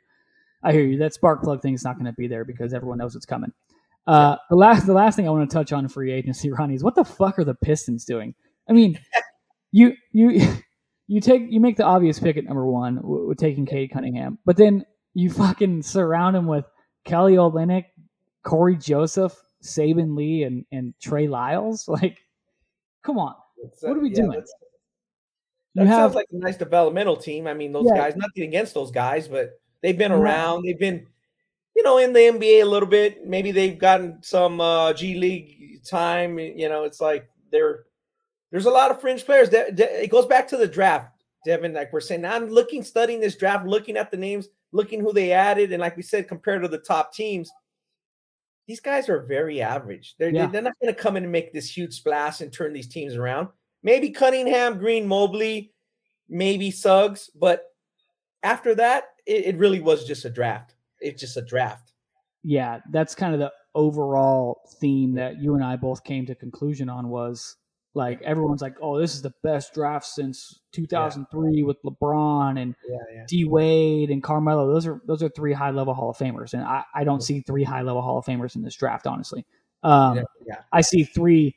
I 0.64 0.72
hear 0.72 0.84
you. 0.84 0.98
That 0.98 1.14
spark 1.14 1.44
plug 1.44 1.62
thing 1.62 1.76
is 1.76 1.84
not 1.84 1.96
going 1.96 2.08
to 2.08 2.14
be 2.14 2.28
there 2.28 2.44
because 2.44 2.74
everyone 2.74 2.98
knows 2.98 3.16
it's 3.16 3.26
coming. 3.26 3.52
Uh, 4.08 4.36
the 4.50 4.56
last, 4.56 4.86
the 4.86 4.94
last 4.94 5.16
thing 5.16 5.28
I 5.28 5.32
want 5.32 5.50
to 5.50 5.54
touch 5.54 5.72
on 5.72 5.88
free 5.88 6.12
agency, 6.12 6.52
Ronnie, 6.58 6.76
is 6.76 6.84
what 6.84 6.96
the 6.96 7.06
fuck 7.06 7.40
are 7.40 7.44
the 7.44 7.56
Pistons 7.56 8.06
doing? 8.06 8.34
I 8.70 8.74
mean, 8.74 9.00
you 9.72 9.94
you 10.12 10.42
you 11.08 11.22
take 11.22 11.44
you 11.50 11.60
make 11.60 11.78
the 11.78 11.86
obvious 11.86 12.20
pick 12.20 12.38
at 12.38 12.46
number 12.46 12.66
one 12.66 13.00
with 13.02 13.38
taking 13.38 13.66
Cade 13.66 13.92
Cunningham, 13.92 14.40
but 14.46 14.58
then 14.58 14.86
you 15.14 15.30
fucking 15.30 15.84
surround 15.84 16.36
him 16.36 16.48
with 16.48 16.66
Kelly 17.06 17.34
Olynyk, 17.34 17.86
Cory 18.44 18.76
Joseph, 18.76 19.36
Saben 19.64 20.16
Lee, 20.16 20.44
and 20.44 20.66
and 20.72 20.94
Trey 21.02 21.28
Lyles. 21.28 21.88
Like, 21.88 22.20
come 23.04 23.20
on, 23.20 23.36
uh, 23.66 23.88
what 23.88 23.98
are 23.98 24.02
we 24.02 24.10
yeah, 24.10 24.16
doing? 24.16 24.44
That 25.76 25.84
you 25.84 25.90
sounds 25.90 26.00
have, 26.00 26.16
like 26.16 26.28
a 26.32 26.38
nice 26.38 26.58
developmental 26.58 27.18
team. 27.18 27.48
I 27.48 27.54
mean, 27.54 27.74
those 27.74 27.86
yeah. 27.88 27.98
guys. 27.98 28.16
Nothing 28.16 28.44
against 28.44 28.74
those 28.74 28.92
guys, 28.92 29.28
but 29.28 29.60
They've 29.86 29.96
been 29.96 30.12
around. 30.12 30.64
They've 30.64 30.80
been, 30.80 31.06
you 31.76 31.84
know, 31.84 32.00
in 32.00 32.12
the 32.12 32.20
NBA 32.20 32.64
a 32.64 32.66
little 32.66 32.90
bit. 32.90 33.28
Maybe 33.28 33.52
they've 33.52 33.78
gotten 33.78 34.18
some 34.24 34.60
uh, 34.60 34.94
G 34.94 35.14
League 35.14 35.84
time. 35.86 36.40
You 36.40 36.70
know, 36.70 36.86
it's 36.86 37.00
like 37.00 37.30
they're 37.52 37.84
there's 38.50 38.66
a 38.66 38.72
lot 38.72 38.90
of 38.90 39.00
fringe 39.00 39.24
players. 39.24 39.52
That, 39.52 39.80
it 39.80 40.10
goes 40.10 40.26
back 40.26 40.48
to 40.48 40.58
the 40.58 40.68
draft, 40.68 41.12
Devin. 41.46 41.74
Like 41.74 41.94
we're 41.94 42.02
saying, 42.02 42.26
I'm 42.26 42.50
looking, 42.50 42.84
studying 42.84 43.20
this 43.20 43.36
draft, 43.36 43.68
looking 43.68 43.96
at 43.96 44.10
the 44.10 44.18
names, 44.18 44.48
looking 44.72 45.02
who 45.02 45.14
they 45.14 45.32
added, 45.32 45.72
and 45.72 45.82
like 45.82 45.96
we 45.96 46.02
said, 46.02 46.28
compared 46.28 46.64
to 46.64 46.68
the 46.68 46.80
top 46.80 47.14
teams, 47.14 47.52
these 48.68 48.80
guys 48.80 49.10
are 49.10 49.22
very 49.22 49.62
average. 49.62 50.16
They're 50.18 50.30
yeah. 50.30 50.48
they're 50.48 50.62
not 50.62 50.74
going 50.82 50.94
to 50.94 51.00
come 51.00 51.18
in 51.18 51.24
and 51.24 51.32
make 51.32 51.54
this 51.54 51.76
huge 51.76 51.94
splash 51.94 52.42
and 52.42 52.52
turn 52.52 52.74
these 52.74 52.88
teams 52.88 53.16
around. 53.16 53.50
Maybe 53.84 54.10
Cunningham, 54.10 54.80
Green, 54.80 55.08
Mobley, 55.08 55.74
maybe 56.28 56.72
Suggs, 56.72 57.30
but 57.36 57.66
after 58.42 58.74
that, 58.76 59.06
it, 59.26 59.46
it 59.46 59.58
really 59.58 59.80
was 59.80 60.06
just 60.06 60.26
a 60.26 60.30
draft. 60.30 60.74
It's 61.00 61.22
just 61.22 61.38
a 61.38 61.42
draft. 61.42 61.92
Yeah, 62.44 62.80
that's 62.92 63.16
kind 63.16 63.34
of 63.34 63.40
the 63.40 63.52
overall 63.76 64.62
theme 64.80 65.14
that 65.16 65.42
you 65.42 65.56
and 65.56 65.64
I 65.64 65.76
both 65.76 66.04
came 66.04 66.26
to 66.28 66.36
conclusion 66.36 66.90
on 66.90 67.10
was 67.10 67.58
like 67.96 68.22
everyone's 68.22 68.62
like, 68.62 68.76
oh, 68.82 69.00
this 69.00 69.16
is 69.16 69.22
the 69.22 69.34
best 69.42 69.74
draft 69.74 70.06
since 70.06 70.60
2003 70.74 71.52
yeah. 71.54 71.64
with 71.64 71.82
LeBron 71.84 72.62
and 72.62 72.76
yeah, 72.88 72.98
yeah. 73.14 73.24
D 73.28 73.46
Wade 73.46 74.10
and 74.10 74.22
Carmelo. 74.22 74.72
Those 74.72 74.86
are 74.86 75.02
those 75.06 75.24
are 75.24 75.30
three 75.30 75.54
high 75.54 75.72
level 75.72 75.94
Hall 75.94 76.10
of 76.10 76.18
Famers, 76.18 76.54
and 76.54 76.64
I, 76.64 76.84
I 76.94 77.06
don't 77.06 77.22
see 77.22 77.40
three 77.40 77.64
high 77.64 77.82
level 77.82 78.02
Hall 78.02 78.18
of 78.18 78.26
Famers 78.26 78.56
in 78.56 78.62
this 78.62 78.76
draft. 78.76 79.08
Honestly, 79.08 79.46
um, 79.82 80.18
yeah, 80.46 80.58
I 80.74 80.82
see 80.82 81.06
three 81.06 81.56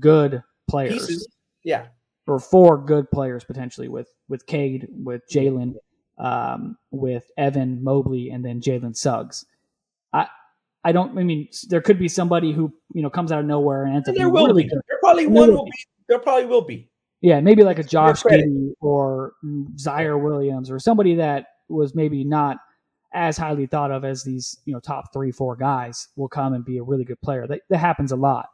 good 0.00 0.42
players. 0.68 1.06
Pieces. 1.06 1.28
Yeah, 1.62 1.86
or 2.26 2.40
four 2.40 2.78
good 2.78 3.10
players 3.10 3.44
potentially 3.44 3.88
with 3.88 4.12
with 4.28 4.46
Cade, 4.46 4.88
with 4.90 5.22
Jalen, 5.32 5.74
um, 6.18 6.76
with 6.90 7.30
Evan 7.36 7.82
Mobley 7.84 8.30
and 8.30 8.44
then 8.44 8.60
Jalen 8.60 8.96
Suggs. 8.96 9.46
I 10.12 10.26
I 10.84 10.92
don't. 10.92 11.18
I 11.18 11.22
mean, 11.24 11.48
there 11.68 11.80
could 11.80 11.98
be 11.98 12.08
somebody 12.08 12.52
who 12.52 12.72
you 12.94 13.02
know 13.02 13.10
comes 13.10 13.32
out 13.32 13.40
of 13.40 13.46
nowhere 13.46 13.84
and 13.84 13.96
ends 13.96 14.08
up. 14.08 14.14
There 14.14 14.30
really. 14.30 14.64
Good. 14.64 14.80
There 14.88 14.97
probably 15.08 15.26
one 15.26 15.52
will 15.52 15.64
be. 15.64 15.72
There 16.08 16.18
probably 16.18 16.46
will 16.46 16.62
be. 16.62 16.90
Yeah, 17.20 17.40
maybe 17.40 17.64
like 17.64 17.78
a 17.78 17.84
Josh 17.84 18.22
Giddey 18.22 18.72
or 18.80 19.32
Ziaire 19.76 20.22
Williams 20.22 20.70
or 20.70 20.78
somebody 20.78 21.16
that 21.16 21.46
was 21.68 21.94
maybe 21.94 22.24
not 22.24 22.58
as 23.12 23.36
highly 23.36 23.66
thought 23.66 23.90
of 23.90 24.04
as 24.04 24.22
these 24.22 24.58
you 24.64 24.72
know 24.72 24.80
top 24.80 25.12
three 25.12 25.32
four 25.32 25.56
guys 25.56 26.08
will 26.16 26.28
come 26.28 26.52
and 26.52 26.64
be 26.64 26.78
a 26.78 26.82
really 26.82 27.04
good 27.04 27.20
player. 27.20 27.46
That, 27.46 27.60
that 27.70 27.78
happens 27.78 28.12
a 28.12 28.16
lot. 28.16 28.48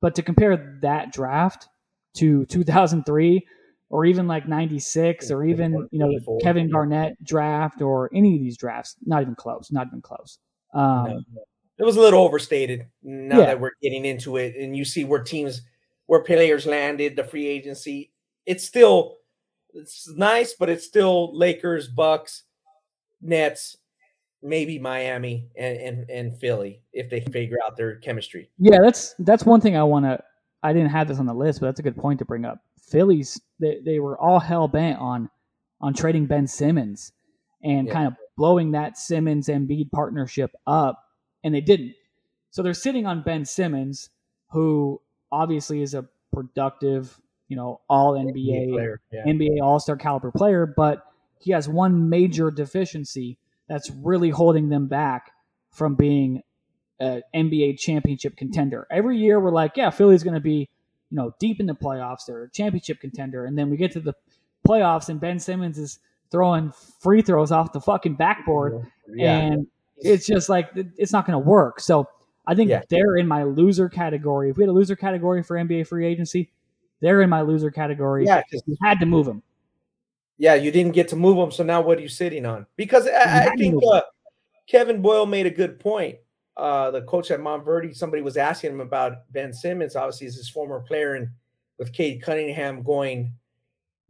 But 0.00 0.14
to 0.16 0.22
compare 0.22 0.78
that 0.82 1.12
draft 1.12 1.68
to 2.16 2.44
2003 2.46 3.46
or 3.90 4.04
even 4.04 4.26
like 4.26 4.48
96 4.48 5.30
or 5.30 5.44
even 5.44 5.88
you 5.90 5.98
know 5.98 6.10
kevin 6.42 6.70
garnett 6.70 7.22
draft 7.22 7.80
or 7.82 8.10
any 8.14 8.34
of 8.34 8.40
these 8.40 8.56
drafts 8.56 8.96
not 9.04 9.22
even 9.22 9.34
close 9.34 9.70
not 9.70 9.86
even 9.86 10.00
close 10.00 10.38
um, 10.74 11.24
it 11.78 11.84
was 11.84 11.96
a 11.96 12.00
little 12.00 12.22
overstated 12.22 12.86
now 13.02 13.38
yeah. 13.38 13.46
that 13.46 13.60
we're 13.60 13.72
getting 13.82 14.04
into 14.04 14.36
it 14.36 14.56
and 14.56 14.76
you 14.76 14.84
see 14.84 15.04
where 15.04 15.22
teams 15.22 15.62
where 16.08 16.22
players 16.22 16.66
landed 16.66 17.16
the 17.16 17.24
free 17.24 17.46
agency 17.46 18.10
it's 18.44 18.64
still 18.64 19.16
it's 19.72 20.10
nice 20.16 20.54
but 20.58 20.68
it's 20.68 20.84
still 20.84 21.36
lakers 21.36 21.88
bucks 21.88 22.42
nets 23.22 23.76
maybe 24.42 24.78
miami 24.78 25.48
and, 25.56 25.78
and, 25.78 26.10
and 26.10 26.38
philly 26.38 26.80
if 26.92 27.08
they 27.08 27.20
figure 27.20 27.58
out 27.64 27.76
their 27.76 27.96
chemistry 27.96 28.50
yeah 28.58 28.78
that's 28.82 29.14
that's 29.20 29.44
one 29.44 29.60
thing 29.60 29.76
i 29.76 29.82
want 29.82 30.04
to 30.04 30.18
i 30.62 30.72
didn't 30.72 30.90
have 30.90 31.08
this 31.08 31.18
on 31.18 31.26
the 31.26 31.34
list 31.34 31.60
but 31.60 31.66
that's 31.66 31.80
a 31.80 31.82
good 31.82 31.96
point 31.96 32.18
to 32.18 32.24
bring 32.24 32.44
up 32.44 32.60
Phillies 32.90 33.40
they, 33.60 33.80
they 33.84 33.98
were 33.98 34.18
all 34.18 34.40
hell 34.40 34.68
bent 34.68 34.98
on 34.98 35.30
on 35.80 35.94
trading 35.94 36.26
Ben 36.26 36.46
Simmons 36.46 37.12
and 37.62 37.86
yeah. 37.86 37.92
kind 37.92 38.06
of 38.06 38.14
blowing 38.36 38.72
that 38.72 38.98
Simmons 38.98 39.48
and 39.48 39.68
Embiid 39.68 39.90
partnership 39.90 40.52
up, 40.66 41.04
and 41.44 41.54
they 41.54 41.60
didn't. 41.60 41.94
So 42.50 42.62
they're 42.62 42.74
sitting 42.74 43.06
on 43.06 43.22
Ben 43.22 43.44
Simmons, 43.44 44.10
who 44.50 45.00
obviously 45.32 45.82
is 45.82 45.94
a 45.94 46.06
productive, 46.32 47.18
you 47.48 47.56
know, 47.56 47.80
all 47.88 48.12
NBA 48.14 48.96
yeah. 49.12 49.24
NBA 49.26 49.60
All 49.62 49.80
Star 49.80 49.96
caliber 49.96 50.30
player, 50.30 50.66
but 50.66 51.04
he 51.38 51.52
has 51.52 51.68
one 51.68 52.08
major 52.08 52.50
deficiency 52.50 53.38
that's 53.68 53.90
really 53.90 54.30
holding 54.30 54.68
them 54.68 54.86
back 54.86 55.32
from 55.70 55.94
being 55.94 56.42
an 57.00 57.22
NBA 57.34 57.78
championship 57.78 58.36
contender. 58.36 58.86
Every 58.90 59.16
year 59.18 59.38
we're 59.38 59.52
like, 59.52 59.76
yeah, 59.76 59.90
Philly's 59.90 60.22
going 60.24 60.34
to 60.34 60.40
be 60.40 60.68
you 61.10 61.16
know, 61.16 61.34
deep 61.38 61.60
in 61.60 61.66
the 61.66 61.74
playoffs. 61.74 62.26
They're 62.26 62.44
a 62.44 62.50
championship 62.50 63.00
contender. 63.00 63.46
And 63.46 63.56
then 63.56 63.70
we 63.70 63.76
get 63.76 63.92
to 63.92 64.00
the 64.00 64.14
playoffs 64.66 65.08
and 65.08 65.20
Ben 65.20 65.38
Simmons 65.38 65.78
is 65.78 65.98
throwing 66.30 66.72
free 67.00 67.22
throws 67.22 67.50
off 67.50 67.72
the 67.72 67.80
fucking 67.80 68.14
backboard, 68.16 68.86
Yeah. 69.08 69.38
and 69.38 69.66
it's 69.96 70.26
just 70.26 70.48
like 70.48 70.70
it's 70.74 71.12
not 71.12 71.26
going 71.26 71.32
to 71.42 71.48
work. 71.48 71.80
So 71.80 72.08
I 72.48 72.54
think 72.54 72.70
Yeah. 72.70 72.82
they're 72.88 73.16
in 73.16 73.28
my 73.28 73.42
loser 73.44 73.88
category. 73.88 74.48
If 74.50 74.56
we 74.56 74.64
had 74.64 74.70
a 74.70 74.72
loser 74.72 74.96
category 74.96 75.42
for 75.42 75.56
NBA 75.56 75.86
free 75.86 76.06
agency, 76.06 76.50
they're 77.00 77.22
in 77.22 77.28
my 77.30 77.42
loser 77.42 77.70
category. 77.70 78.24
Yeah, 78.24 78.42
'cause- 78.50 78.62
you 78.66 78.76
had 78.82 78.98
to 79.00 79.06
move 79.06 79.26
them. 79.26 79.42
Yeah, 80.38 80.54
you 80.54 80.70
didn't 80.70 80.92
get 80.92 81.08
to 81.08 81.16
move 81.16 81.36
them, 81.36 81.50
so 81.50 81.62
now 81.62 81.80
what 81.82 81.98
are 81.98 82.00
you 82.00 82.08
sitting 82.08 82.46
on? 82.46 82.66
Because 82.76 83.06
I, 83.06 83.48
I 83.50 83.56
think 83.56 83.82
uh, 83.84 84.00
Kevin 84.66 85.02
Boyle 85.02 85.26
made 85.26 85.46
a 85.46 85.50
good 85.50 85.78
point. 85.78 86.18
Uh, 86.56 86.90
the 86.90 87.02
coach 87.02 87.30
at 87.30 87.38
Montverde, 87.40 87.94
somebody 87.94 88.22
was 88.22 88.36
asking 88.36 88.72
him 88.72 88.80
about 88.80 89.30
Ben 89.32 89.52
Simmons. 89.52 89.94
Obviously, 89.94 90.26
he's 90.26 90.36
his 90.36 90.48
former 90.48 90.80
player, 90.80 91.14
and 91.14 91.28
with 91.78 91.92
Cade 91.92 92.22
Cunningham 92.22 92.82
going 92.82 93.32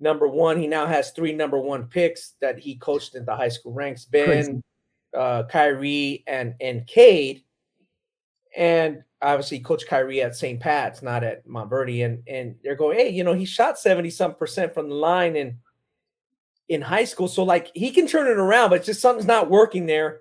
number 0.00 0.28
one, 0.28 0.58
he 0.58 0.66
now 0.66 0.86
has 0.86 1.10
three 1.10 1.32
number 1.32 1.58
one 1.58 1.86
picks 1.88 2.34
that 2.40 2.58
he 2.58 2.76
coached 2.76 3.14
in 3.16 3.24
the 3.24 3.34
high 3.34 3.48
school 3.48 3.72
ranks. 3.72 4.04
Ben, 4.04 4.24
Crazy. 4.26 4.62
uh, 5.14 5.42
Kyrie, 5.44 6.24
and 6.26 6.54
and 6.60 6.86
Cade, 6.86 7.42
and 8.56 9.02
obviously 9.20 9.60
Coach 9.60 9.86
Kyrie 9.86 10.22
at 10.22 10.36
St. 10.36 10.60
Pat's, 10.60 11.02
not 11.02 11.24
at 11.24 11.46
Montverde, 11.46 12.04
and 12.04 12.22
and 12.26 12.56
they're 12.62 12.76
going, 12.76 12.98
hey, 12.98 13.10
you 13.10 13.24
know, 13.24 13.34
he 13.34 13.44
shot 13.44 13.78
seventy 13.78 14.10
some 14.10 14.34
percent 14.34 14.74
from 14.74 14.88
the 14.88 14.94
line 14.94 15.36
and 15.36 15.56
in 16.68 16.82
high 16.82 17.04
school. 17.04 17.28
So 17.28 17.42
like 17.42 17.70
he 17.74 17.90
can 17.90 18.06
turn 18.06 18.26
it 18.26 18.38
around, 18.38 18.70
but 18.70 18.84
just 18.84 19.00
something's 19.00 19.26
not 19.26 19.50
working 19.50 19.86
there 19.86 20.20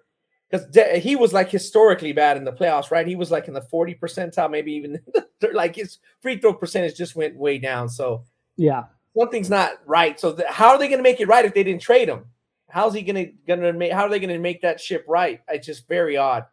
because 0.50 0.66
de- 0.68 1.00
he 1.00 1.16
was 1.16 1.34
like 1.34 1.50
historically 1.50 2.14
bad 2.14 2.38
in 2.38 2.46
the 2.46 2.54
playoffs, 2.54 2.92
right? 2.92 3.06
He 3.06 3.16
was 3.16 3.32
like 3.32 3.48
in 3.48 3.54
the 3.54 3.62
40 3.62 3.96
percentile, 3.96 4.50
maybe 4.50 4.74
even 4.74 5.00
like 5.54 5.76
his 5.76 6.00
free 6.22 6.38
throw 6.38 6.54
percentage 6.54 6.96
just 6.96 7.16
went 7.16 7.36
way 7.36 7.58
down. 7.58 7.90
So 7.90 8.24
Yeah, 8.56 8.86
something's 9.18 9.50
not 9.50 9.74
right. 9.86 10.20
So 10.20 10.34
th- 10.34 10.48
how 10.50 10.70
are 10.70 10.80
they 10.80 10.88
going 10.88 11.00
to 11.00 11.04
make 11.04 11.20
it 11.20 11.28
right 11.28 11.46
if 11.46 11.54
they 11.54 11.64
didn't 11.64 11.82
trade 11.82 12.08
him? 12.08 12.26
How's 12.70 12.94
he 12.94 13.02
going 13.02 13.16
to 13.16 13.32
going 13.46 13.62
to 13.62 13.74
make? 13.74 13.92
How 13.92 14.04
are 14.04 14.10
they 14.10 14.20
going 14.20 14.30
to 14.30 14.40
make 14.40 14.62
that 14.62 14.80
ship 14.80 15.06
right? 15.08 15.42
It's 15.50 15.68
just 15.68 15.88
very 15.88 16.18
odd. 16.18 16.46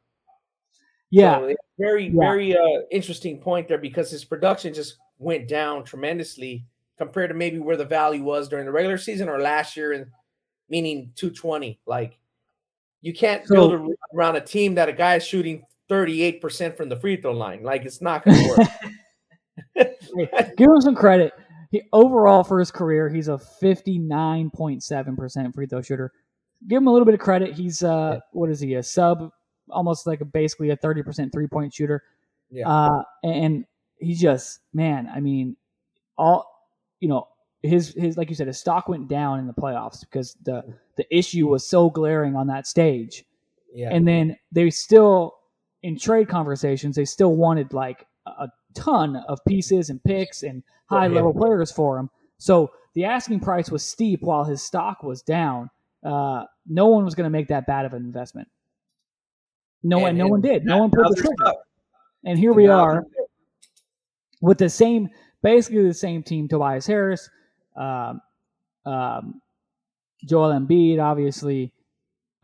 Yeah, 1.14 1.38
So, 1.38 1.54
very 1.78 2.06
Yeah. 2.06 2.20
very 2.20 2.56
uh, 2.56 2.82
interesting 2.90 3.38
point 3.38 3.68
there 3.68 3.78
because 3.78 4.10
his 4.10 4.24
production 4.24 4.74
just 4.74 4.96
went 5.18 5.48
down 5.48 5.84
tremendously 5.84 6.64
compared 6.98 7.30
to 7.30 7.34
maybe 7.34 7.58
where 7.58 7.76
the 7.76 7.84
value 7.84 8.22
was 8.22 8.48
during 8.48 8.66
the 8.66 8.72
regular 8.72 8.98
season 8.98 9.28
or 9.28 9.40
last 9.40 9.76
year, 9.76 9.92
and 9.92 10.06
meaning 10.68 11.12
220. 11.16 11.78
Like 11.86 12.18
you 13.00 13.12
can't 13.12 13.46
So- 13.46 13.54
build 13.54 13.72
a, 13.74 14.16
around 14.16 14.36
a 14.36 14.40
team 14.40 14.74
that 14.76 14.88
a 14.88 14.92
guy 14.92 15.16
is 15.16 15.24
shooting 15.26 15.64
38 15.88 16.40
percent 16.40 16.76
from 16.76 16.88
the 16.88 16.96
free 16.96 17.16
throw 17.16 17.32
line. 17.32 17.62
Like 17.62 17.84
it's 17.84 18.00
not 18.00 18.24
going 18.24 18.36
to 18.38 18.48
work. 18.56 18.68
Give 20.56 20.70
him 20.70 20.80
some 20.80 20.94
credit. 20.94 21.32
He, 21.70 21.82
overall, 21.92 22.44
for 22.44 22.58
his 22.60 22.70
career, 22.70 23.08
he's 23.08 23.28
a 23.28 23.38
fifty-nine 23.38 24.50
point 24.50 24.82
seven 24.82 25.16
percent 25.16 25.54
free 25.54 25.66
throw 25.66 25.82
shooter. 25.82 26.12
Give 26.68 26.78
him 26.78 26.86
a 26.86 26.92
little 26.92 27.04
bit 27.04 27.14
of 27.14 27.20
credit. 27.20 27.52
He's 27.54 27.82
uh, 27.82 28.20
what 28.32 28.48
is 28.50 28.60
he? 28.60 28.74
A 28.74 28.82
sub, 28.82 29.30
almost 29.70 30.06
like 30.06 30.20
a 30.20 30.24
basically 30.24 30.70
a 30.70 30.76
thirty 30.76 31.02
percent 31.02 31.32
three-point 31.32 31.72
shooter. 31.74 32.02
yeah, 32.50 32.68
Uh, 32.68 33.02
and 33.22 33.64
he 33.98 34.14
just, 34.14 34.60
man, 34.72 35.08
I 35.14 35.20
mean, 35.20 35.56
all 36.18 36.46
you 37.00 37.08
know, 37.08 37.28
his 37.62 37.94
his 37.94 38.16
like 38.16 38.28
you 38.28 38.34
said, 38.36 38.46
his 38.46 38.58
stock 38.58 38.88
went 38.88 39.08
down 39.08 39.38
in 39.38 39.46
the 39.46 39.52
playoffs 39.54 40.00
because 40.00 40.36
the 40.44 40.62
the 40.96 41.06
issue 41.16 41.46
was 41.48 41.66
so 41.66 41.90
glaring 41.90 42.36
on 42.36 42.46
that 42.48 42.66
stage. 42.66 43.24
yeah, 43.74 43.88
And 43.90 44.06
then 44.06 44.36
they 44.52 44.70
still, 44.70 45.34
in 45.82 45.98
trade 45.98 46.28
conversations, 46.28 46.94
they 46.96 47.04
still 47.04 47.34
wanted 47.34 47.72
like 47.72 48.06
a 48.26 48.48
ton 48.74 49.16
of 49.16 49.38
pieces 49.46 49.90
and 49.90 50.02
picks 50.04 50.42
and 50.42 50.62
high 50.86 51.08
level 51.08 51.32
him. 51.32 51.38
players 51.38 51.72
for 51.72 51.98
him. 51.98 52.10
So 52.38 52.70
the 52.94 53.04
asking 53.06 53.40
price 53.40 53.70
was 53.70 53.84
steep 53.84 54.22
while 54.22 54.44
his 54.44 54.62
stock 54.62 55.02
was 55.02 55.22
down. 55.22 55.70
Uh, 56.04 56.44
no 56.66 56.86
one 56.86 57.04
was 57.04 57.14
going 57.14 57.24
to 57.24 57.30
make 57.30 57.48
that 57.48 57.66
bad 57.66 57.86
of 57.86 57.92
an 57.94 58.04
investment. 58.04 58.46
No 59.84 59.98
one, 59.98 60.16
no 60.16 60.24
and 60.24 60.30
one 60.30 60.40
did. 60.40 60.64
No 60.64 60.78
one 60.78 60.90
pulled 60.90 61.16
the 61.16 61.20
trigger. 61.22 61.52
And 62.24 62.38
here 62.38 62.52
we 62.52 62.66
are 62.68 63.04
with 64.40 64.58
the 64.58 64.68
same, 64.70 65.08
basically 65.42 65.86
the 65.86 65.94
same 65.94 66.22
team: 66.22 66.48
Tobias 66.48 66.86
Harris, 66.86 67.28
um, 67.76 68.20
um, 68.86 69.40
Joel 70.24 70.58
Embiid, 70.58 71.00
obviously, 71.02 71.70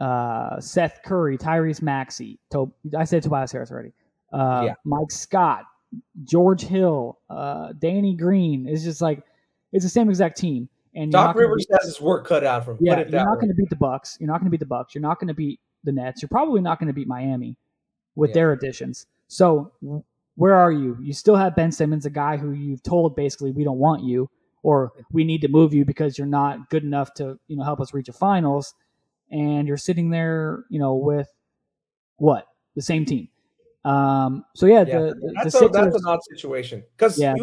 uh, 0.01 0.61
Seth 0.61 1.01
Curry, 1.05 1.39
Tyrese 1.39 1.81
Maxey. 1.83 2.39
To- 2.53 2.73
I 2.97 3.05
said 3.05 3.23
Tobias 3.23 3.53
Harris 3.53 3.71
already. 3.71 3.93
Uh, 4.33 4.63
Yeah. 4.67 4.75
Mike 4.85 5.11
Scott, 5.11 5.65
George 6.25 6.63
Hill, 6.63 7.19
uh, 7.31 7.73
Danny 7.79 8.15
Green. 8.15 8.67
It's 8.69 8.85
just 8.85 9.01
like 9.01 9.23
it's 9.73 9.85
the 9.85 9.91
same 9.91 10.09
exact 10.11 10.37
team. 10.37 10.69
And 10.95 11.11
Doc 11.11 11.37
Rivers 11.37 11.67
beat- 11.67 11.77
has 11.81 11.87
his 11.87 12.01
work 12.01 12.27
cut 12.27 12.45
out 12.45 12.65
from. 12.65 12.75
him. 12.79 12.85
yeah, 12.87 12.99
you're 12.99 13.25
not 13.25 13.37
going 13.37 13.49
to 13.49 13.55
beat 13.55 13.71
the 13.71 13.77
Bucks. 13.77 14.19
You're 14.21 14.27
not 14.27 14.41
going 14.41 14.47
to 14.47 14.51
beat 14.51 14.61
the 14.61 14.67
Bucks. 14.67 14.95
You're 14.95 15.03
not 15.03 15.19
going 15.21 15.29
to 15.29 15.35
beat 15.35 15.59
the 15.85 15.93
Nets. 15.93 16.23
You're 16.23 16.29
probably 16.29 16.61
not 16.61 16.79
going 16.79 16.89
to 16.89 16.93
beat 16.93 17.09
Miami 17.09 17.57
with 18.17 18.31
Yeah. 18.31 18.35
their 18.35 18.53
additions. 18.53 19.07
So 19.29 19.73
where 20.37 20.55
are 20.55 20.73
you? 20.73 20.97
You 21.01 21.13
still 21.13 21.37
have 21.37 21.55
Ben 21.55 21.73
Simmons, 21.73 22.07
a 22.07 22.11
guy 22.11 22.37
who 22.37 22.53
you've 22.53 22.83
told 22.83 23.17
basically 23.17 23.51
we 23.51 23.65
don't 23.65 23.79
want 23.79 24.03
you, 24.03 24.29
or 24.63 24.93
we 25.13 25.25
need 25.25 25.41
to 25.43 25.49
move 25.49 25.73
you 25.73 25.85
because 25.85 26.19
you're 26.19 26.27
not 26.27 26.71
good 26.71 26.83
enough 26.83 27.15
to 27.15 27.39
you 27.49 27.57
know 27.57 27.65
help 27.65 27.81
us 27.81 27.95
reach 27.95 28.09
a 28.09 28.13
finals, 28.13 28.75
and 29.31 29.69
you're 29.69 29.77
sitting 29.77 30.11
there 30.11 30.65
you 30.69 30.79
know 30.79 30.95
with 30.95 31.29
what 32.17 32.47
the 32.77 32.83
same 32.83 33.05
team. 33.05 33.29
Um, 33.85 34.45
so 34.55 34.67
yeah, 34.67 34.85
Yeah, 34.85 34.99
the, 35.01 35.15
the, 35.15 35.51
the 35.51 35.65
a, 35.65 35.69
that's 35.69 35.97
an 35.97 36.07
odd 36.07 36.21
situation 36.29 36.83
because 36.97 37.19
Yeah. 37.19 37.35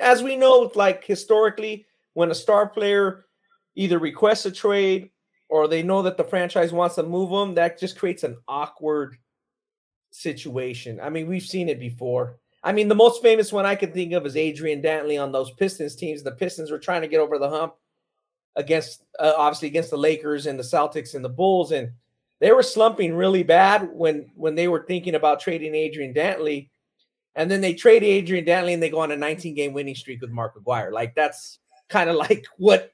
as 0.00 0.22
we 0.22 0.36
know, 0.36 0.70
like 0.74 1.04
historically, 1.04 1.86
when 2.14 2.30
a 2.30 2.34
star 2.34 2.68
player 2.68 3.26
either 3.74 3.98
requests 3.98 4.46
a 4.46 4.50
trade 4.50 5.10
or 5.52 5.68
they 5.68 5.82
know 5.82 6.00
that 6.00 6.16
the 6.16 6.24
franchise 6.24 6.72
wants 6.72 6.94
to 6.94 7.02
move 7.02 7.28
them, 7.28 7.54
that 7.56 7.78
just 7.78 7.98
creates 7.98 8.24
an 8.24 8.38
awkward 8.48 9.18
situation. 10.10 10.98
I 10.98 11.10
mean, 11.10 11.26
we've 11.26 11.42
seen 11.42 11.68
it 11.68 11.78
before. 11.78 12.38
I 12.64 12.72
mean, 12.72 12.88
the 12.88 12.94
most 12.94 13.20
famous 13.20 13.52
one 13.52 13.66
I 13.66 13.74
could 13.74 13.92
think 13.92 14.14
of 14.14 14.24
is 14.24 14.34
Adrian 14.34 14.80
Dantley 14.80 15.22
on 15.22 15.30
those 15.30 15.50
Pistons 15.50 15.94
teams. 15.94 16.22
The 16.22 16.32
Pistons 16.32 16.70
were 16.70 16.78
trying 16.78 17.02
to 17.02 17.06
get 17.06 17.20
over 17.20 17.38
the 17.38 17.50
hump 17.50 17.74
against, 18.56 19.04
uh, 19.18 19.34
obviously, 19.36 19.68
against 19.68 19.90
the 19.90 19.98
Lakers 19.98 20.46
and 20.46 20.58
the 20.58 20.62
Celtics 20.62 21.14
and 21.14 21.22
the 21.22 21.28
Bulls, 21.28 21.70
and 21.70 21.90
they 22.40 22.50
were 22.52 22.62
slumping 22.62 23.14
really 23.14 23.42
bad 23.42 23.90
when 23.92 24.30
when 24.34 24.54
they 24.54 24.68
were 24.68 24.86
thinking 24.88 25.16
about 25.16 25.40
trading 25.40 25.74
Adrian 25.74 26.14
Dantley. 26.14 26.70
And 27.34 27.50
then 27.50 27.60
they 27.60 27.74
trade 27.74 28.02
Adrian 28.02 28.46
Dantley 28.46 28.72
and 28.72 28.82
they 28.82 28.90
go 28.90 29.00
on 29.00 29.12
a 29.12 29.16
19 29.18 29.54
game 29.54 29.74
winning 29.74 29.94
streak 29.94 30.22
with 30.22 30.30
Mark 30.30 30.54
Aguirre. 30.56 30.92
Like 30.92 31.14
that's 31.14 31.58
kind 31.90 32.08
of 32.08 32.16
like 32.28 32.46
what 32.56 32.90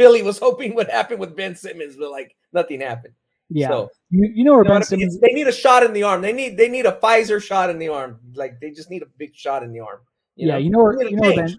Philly 0.00 0.22
was 0.22 0.38
hoping 0.38 0.74
would 0.74 0.88
happen 0.88 1.18
with 1.18 1.36
Ben 1.36 1.54
Simmons, 1.54 1.96
but 1.96 2.10
like 2.10 2.34
nothing 2.54 2.80
happened. 2.80 3.12
yeah, 3.50 3.68
So, 3.68 3.90
you, 4.08 4.30
you 4.34 4.44
know 4.44 4.52
where 4.52 4.64
you 4.64 4.68
know 4.68 4.74
Ben 4.74 4.80
what 4.80 4.92
I 4.92 4.96
mean? 4.96 5.10
Simmons. 5.10 5.20
They 5.20 5.32
need 5.32 5.46
a 5.46 5.52
shot 5.52 5.82
in 5.82 5.92
the 5.92 6.04
arm. 6.04 6.22
They 6.22 6.32
need 6.32 6.56
they 6.56 6.68
need 6.70 6.86
a 6.86 6.92
Pfizer 6.92 7.42
shot 7.42 7.68
in 7.68 7.78
the 7.78 7.88
arm. 7.88 8.18
Like 8.34 8.60
they 8.60 8.70
just 8.70 8.88
need 8.90 9.02
a 9.02 9.06
big 9.18 9.36
shot 9.36 9.62
in 9.62 9.72
the 9.72 9.80
arm. 9.80 10.00
you 10.36 10.46
yeah, 10.48 10.54
know? 10.54 10.58
you 10.58 10.70
know 10.70 10.78
where 10.78 11.02
you 11.02 11.16
know 11.16 11.22
where. 11.22 11.36
Ben 11.36 11.56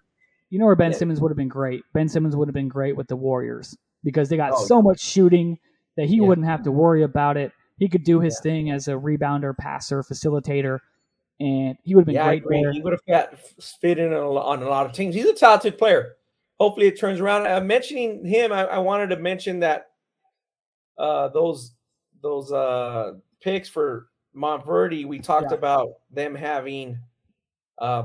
you 0.50 0.60
know 0.60 0.66
where 0.66 0.76
Ben 0.76 0.92
Yeah. 0.92 0.98
Simmons 0.98 1.22
would 1.22 1.30
have 1.32 1.38
been 1.38 1.48
great. 1.48 1.84
Ben 1.94 2.10
Simmons 2.10 2.36
would 2.36 2.48
have 2.48 2.56
been 2.56 2.68
great 2.68 2.96
with 2.98 3.08
the 3.08 3.16
Warriors 3.16 3.78
because 4.04 4.28
they 4.30 4.38
got 4.38 4.54
Oh, 4.56 4.66
so 4.66 4.82
much 4.82 5.00
shooting 5.00 5.60
that 5.98 6.08
he 6.08 6.16
Yeah. 6.18 6.28
wouldn't 6.28 6.48
have 6.48 6.64
to 6.64 6.72
worry 6.72 7.04
about 7.04 7.38
it. 7.38 7.52
He 7.78 7.88
could 7.90 8.04
do 8.04 8.20
his 8.20 8.40
thing 8.42 8.72
as 8.72 8.88
a 8.88 8.94
rebounder, 8.94 9.56
passer, 9.58 10.02
facilitator, 10.04 10.80
and 11.40 11.78
he 11.84 11.96
would 11.96 12.02
have 12.02 12.06
been 12.08 12.16
Yeah, 12.16 12.36
great 12.38 12.74
He 12.74 12.82
would 12.82 12.94
have 12.94 13.06
got 13.08 13.40
fit 13.80 13.98
in 13.98 14.14
on 14.14 14.62
a 14.62 14.70
lot 14.70 14.86
of 14.86 14.94
teams. 14.94 15.16
He's 15.16 15.26
a 15.26 15.34
talented 15.34 15.78
player. 15.78 16.16
Hopefully, 16.62 16.86
it 16.86 17.00
turns 17.00 17.20
around. 17.20 17.48
Uh, 17.48 17.60
mentioning 17.60 18.24
him, 18.24 18.52
I, 18.52 18.66
I 18.66 18.78
wanted 18.78 19.08
to 19.08 19.18
mention 19.18 19.62
that 19.62 19.88
uh, 21.00 21.30
those 21.30 21.74
those 22.22 22.52
uh, 22.52 23.14
picks 23.42 23.68
for 23.68 24.10
Montverde. 24.36 25.08
We 25.08 25.18
talked 25.18 25.50
Yeah. 25.50 25.58
about 25.58 25.90
them 26.12 26.36
having, 26.36 27.00
uh, 27.80 28.04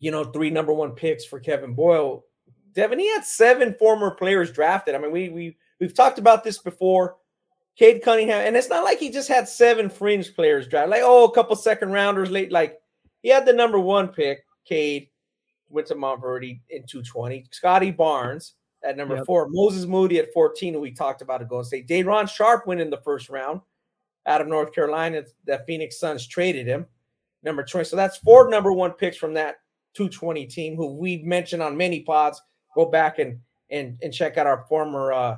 you 0.00 0.10
know, 0.10 0.22
three 0.22 0.50
number 0.50 0.74
one 0.74 0.90
picks 0.92 1.24
for 1.24 1.40
Kevin 1.40 1.72
Boyle. 1.72 2.26
Devin, 2.74 2.98
he 2.98 3.08
had 3.08 3.24
seven 3.24 3.74
former 3.78 4.10
players 4.10 4.52
drafted. 4.52 4.94
I 4.94 4.98
mean, 4.98 5.10
we 5.10 5.30
we 5.30 5.56
we've 5.80 5.94
talked 5.94 6.18
about 6.18 6.44
this 6.44 6.58
before. 6.58 7.16
Cade 7.78 8.02
Cunningham, 8.02 8.46
and 8.46 8.54
it's 8.54 8.68
not 8.68 8.84
like 8.84 8.98
he 8.98 9.08
just 9.08 9.30
had 9.30 9.48
seven 9.48 9.88
fringe 9.88 10.34
players 10.34 10.68
drafted. 10.68 10.90
Like, 10.90 11.00
oh, 11.02 11.24
a 11.24 11.32
couple 11.34 11.56
second 11.56 11.90
rounders 11.90 12.30
late. 12.30 12.52
Like, 12.52 12.78
he 13.22 13.30
had 13.30 13.46
the 13.46 13.54
number 13.54 13.78
one 13.78 14.08
pick. 14.08 14.44
Cade 14.66 15.08
went 15.72 15.86
to 15.88 15.94
Montverde 15.94 16.60
in 16.70 16.84
220. 16.86 17.46
Scottie 17.50 17.90
Barnes 17.90 18.54
at 18.84 18.96
number 18.96 19.16
Yep. 19.16 19.26
four. 19.26 19.48
Moses 19.48 19.86
Moody 19.86 20.18
at 20.18 20.32
14, 20.32 20.74
who 20.74 20.80
we 20.80 20.92
talked 20.92 21.22
about 21.22 21.40
at 21.42 21.48
Golden 21.48 21.64
State. 21.64 21.86
Day'Ron 21.88 22.26
Sharpe 22.26 22.66
went 22.66 22.80
in 22.80 22.90
the 22.90 23.00
first 23.02 23.28
round 23.28 23.60
out 24.26 24.40
of 24.40 24.48
North 24.48 24.72
Carolina. 24.72 25.22
The 25.44 25.62
Phoenix 25.66 25.98
Suns 25.98 26.26
traded 26.26 26.66
him. 26.66 26.86
Number 27.42 27.64
20. 27.64 27.84
So 27.84 27.96
that's 27.96 28.18
four 28.18 28.48
number 28.48 28.72
one 28.72 28.92
picks 28.92 29.16
from 29.16 29.34
that 29.34 29.56
220 29.94 30.46
team, 30.46 30.76
who 30.76 30.94
we've 30.94 31.24
mentioned 31.24 31.62
on 31.62 31.76
many 31.76 32.00
pods. 32.00 32.40
Go 32.74 32.86
back 32.86 33.18
and 33.18 33.40
and 33.70 33.98
and 34.02 34.12
check 34.12 34.36
out 34.36 34.46
our 34.46 34.64
former 34.68 35.12
uh 35.12 35.36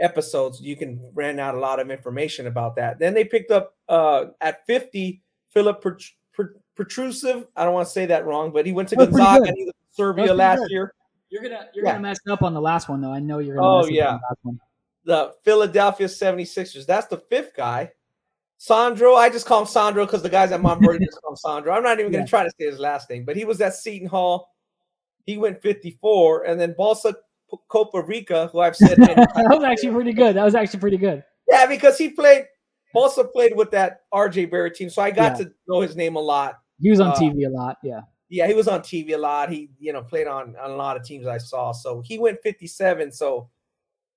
episodes. 0.00 0.60
You 0.60 0.76
can 0.76 1.00
ran 1.14 1.38
out 1.38 1.54
a 1.54 1.58
lot 1.60 1.78
of 1.80 1.90
information 1.90 2.46
about 2.46 2.74
that. 2.76 2.98
Then 2.98 3.14
they 3.14 3.24
picked 3.24 3.50
up 3.50 3.76
uh 3.88 4.26
at 4.40 4.66
50 4.66 5.22
Philip 5.50 5.80
Pert- 5.82 6.02
Pert- 6.32 6.60
Petrusev. 6.80 7.46
I 7.56 7.64
don't 7.64 7.74
want 7.74 7.86
to 7.86 7.92
say 7.92 8.06
that 8.06 8.24
wrong, 8.24 8.50
but 8.52 8.66
he 8.66 8.72
went 8.72 8.88
to 8.90 8.96
That 8.96 9.10
was 9.10 9.16
Gonzaga 9.16 9.48
and 9.48 9.56
he 9.56 9.64
was 9.64 9.74
in 9.74 9.94
Serbia 9.94 10.34
last 10.34 10.60
good. 10.60 10.70
year. 10.70 10.94
You're 11.28 11.42
gonna 11.42 11.68
you're 11.74 11.84
yeah. 11.84 11.92
gonna 11.92 12.02
mess 12.02 12.18
up 12.28 12.42
on 12.42 12.54
the 12.54 12.60
last 12.60 12.88
one 12.88 13.00
though. 13.00 13.12
I 13.12 13.20
know 13.20 13.38
you're 13.38 13.56
gonna. 13.56 13.68
Oh 13.68 13.86
yeah. 13.86 14.18
The, 14.44 14.58
the 15.04 15.34
Philadelphia 15.44 16.06
76ers. 16.06 16.86
That's 16.86 17.06
the 17.06 17.18
fifth 17.18 17.54
guy. 17.54 17.92
Sandro, 18.58 19.14
I 19.14 19.30
just 19.30 19.46
call 19.46 19.60
him 19.60 19.66
Sandro 19.66 20.04
because 20.04 20.22
the 20.22 20.28
guys 20.28 20.52
at 20.52 20.60
Montverde 20.60 21.00
just 21.04 21.20
call 21.22 21.32
him 21.32 21.36
Sandro. 21.36 21.72
I'm 21.72 21.82
not 21.82 21.98
even 21.98 22.12
going 22.12 22.24
to 22.24 22.28
try 22.28 22.44
to 22.44 22.50
say 22.50 22.66
his 22.66 22.78
last 22.78 23.08
name, 23.08 23.24
but 23.24 23.34
he 23.34 23.46
was 23.46 23.60
at 23.62 23.74
Seton 23.74 24.06
Hall. 24.06 24.54
He 25.24 25.38
went 25.38 25.62
54, 25.62 26.44
and 26.44 26.60
then 26.60 26.74
Balsa 26.76 27.14
Koprivica, 27.70 28.50
who 28.50 28.60
I've 28.60 28.76
said 28.76 28.98
that 28.98 29.28
was 29.34 29.64
actually 29.64 29.92
pretty 29.92 30.12
good. 30.12 30.36
That 30.36 30.44
was 30.44 30.54
actually 30.54 30.80
pretty 30.80 30.98
good. 30.98 31.24
Yeah, 31.48 31.66
because 31.66 31.96
he 31.96 32.10
played 32.10 32.46
Balsa 32.92 33.24
played 33.24 33.56
with 33.56 33.70
that 33.70 34.02
RJ 34.12 34.50
Barrett 34.50 34.74
team, 34.74 34.90
so 34.90 35.02
I 35.02 35.10
got 35.10 35.38
yeah. 35.38 35.44
to 35.44 35.52
know 35.68 35.80
his 35.80 35.96
name 35.96 36.16
a 36.16 36.20
lot. 36.20 36.60
He 36.80 36.90
was 36.90 37.00
on 37.00 37.08
uh, 37.08 37.14
TV 37.14 37.46
a 37.46 37.50
lot, 37.50 37.78
yeah. 37.82 38.00
Yeah, 38.28 38.46
he 38.46 38.54
was 38.54 38.68
on 38.68 38.80
TV 38.80 39.14
a 39.14 39.18
lot. 39.18 39.50
He, 39.50 39.70
you 39.78 39.92
know, 39.92 40.02
played 40.02 40.28
on, 40.28 40.54
on 40.56 40.70
a 40.70 40.76
lot 40.76 40.96
of 40.96 41.04
teams 41.04 41.26
I 41.26 41.38
saw. 41.38 41.72
So 41.72 42.00
he 42.00 42.18
went 42.18 42.40
57. 42.42 43.10
So 43.10 43.50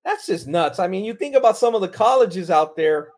that's 0.04 0.26
just 0.26 0.46
nuts. 0.46 0.78
I 0.78 0.86
mean, 0.86 1.04
you 1.04 1.14
think 1.14 1.34
about 1.34 1.56
some 1.56 1.74
of 1.74 1.80
the 1.80 1.88
colleges 1.88 2.48
out 2.48 2.76
there, 2.76 3.08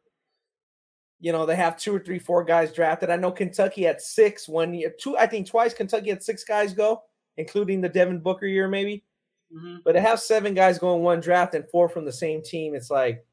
you 1.21 1.33
know, 1.33 1.45
they 1.45 1.57
have 1.57 1.77
two 1.77 1.95
or 1.95 1.99
three, 1.99 2.19
four 2.19 2.45
guys 2.45 2.73
drafted. 2.73 3.11
I 3.11 3.17
know 3.17 3.31
Kentucky 3.31 3.83
had 3.83 4.01
six 4.01 4.49
one 4.49 4.73
year, 4.73 4.95
two, 4.99 5.19
I 5.19 5.27
think 5.27 5.47
twice 5.47 5.75
Kentucky 5.75 6.11
had 6.11 6.23
six 6.23 6.45
guys 6.45 6.73
go, 6.73 7.03
including 7.37 7.81
the 7.81 7.89
Devin 7.89 8.21
Booker 8.21 8.47
year, 8.47 8.69
maybe. 8.69 9.05
Mm-hmm. 9.55 9.77
But 9.85 9.93
to 9.93 10.01
have 10.01 10.21
seven 10.21 10.55
guys 10.55 10.79
going 10.79 11.03
one 11.03 11.21
draft 11.21 11.55
and 11.55 11.69
four 11.71 11.89
from 11.89 12.05
the 12.05 12.13
same 12.13 12.43
team, 12.43 12.75
it's 12.75 12.91
like, 12.91 13.25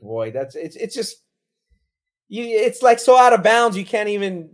boy, 0.00 0.30
that's 0.30 0.54
it's 0.54 0.76
it's 0.76 0.94
just 0.94 1.22
you 2.28 2.44
it's 2.44 2.82
like 2.82 2.98
so 2.98 3.18
out 3.18 3.32
of 3.32 3.42
bounds 3.42 3.76
you 3.76 3.84
can't 3.84 4.08
even 4.08 4.50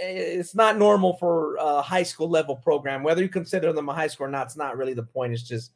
it's 0.00 0.54
not 0.54 0.78
normal 0.78 1.16
for 1.16 1.56
a 1.56 1.82
high 1.82 2.02
school 2.02 2.28
level 2.28 2.56
program. 2.56 3.02
Whether 3.02 3.22
you 3.22 3.28
consider 3.28 3.72
them 3.72 3.88
a 3.88 3.94
high 3.94 4.06
school 4.08 4.26
or 4.26 4.30
not 4.30 4.46
it's 4.46 4.56
not 4.56 4.76
really 4.76 4.94
the 4.94 5.02
point. 5.02 5.32
It's 5.32 5.42
just 5.42 5.72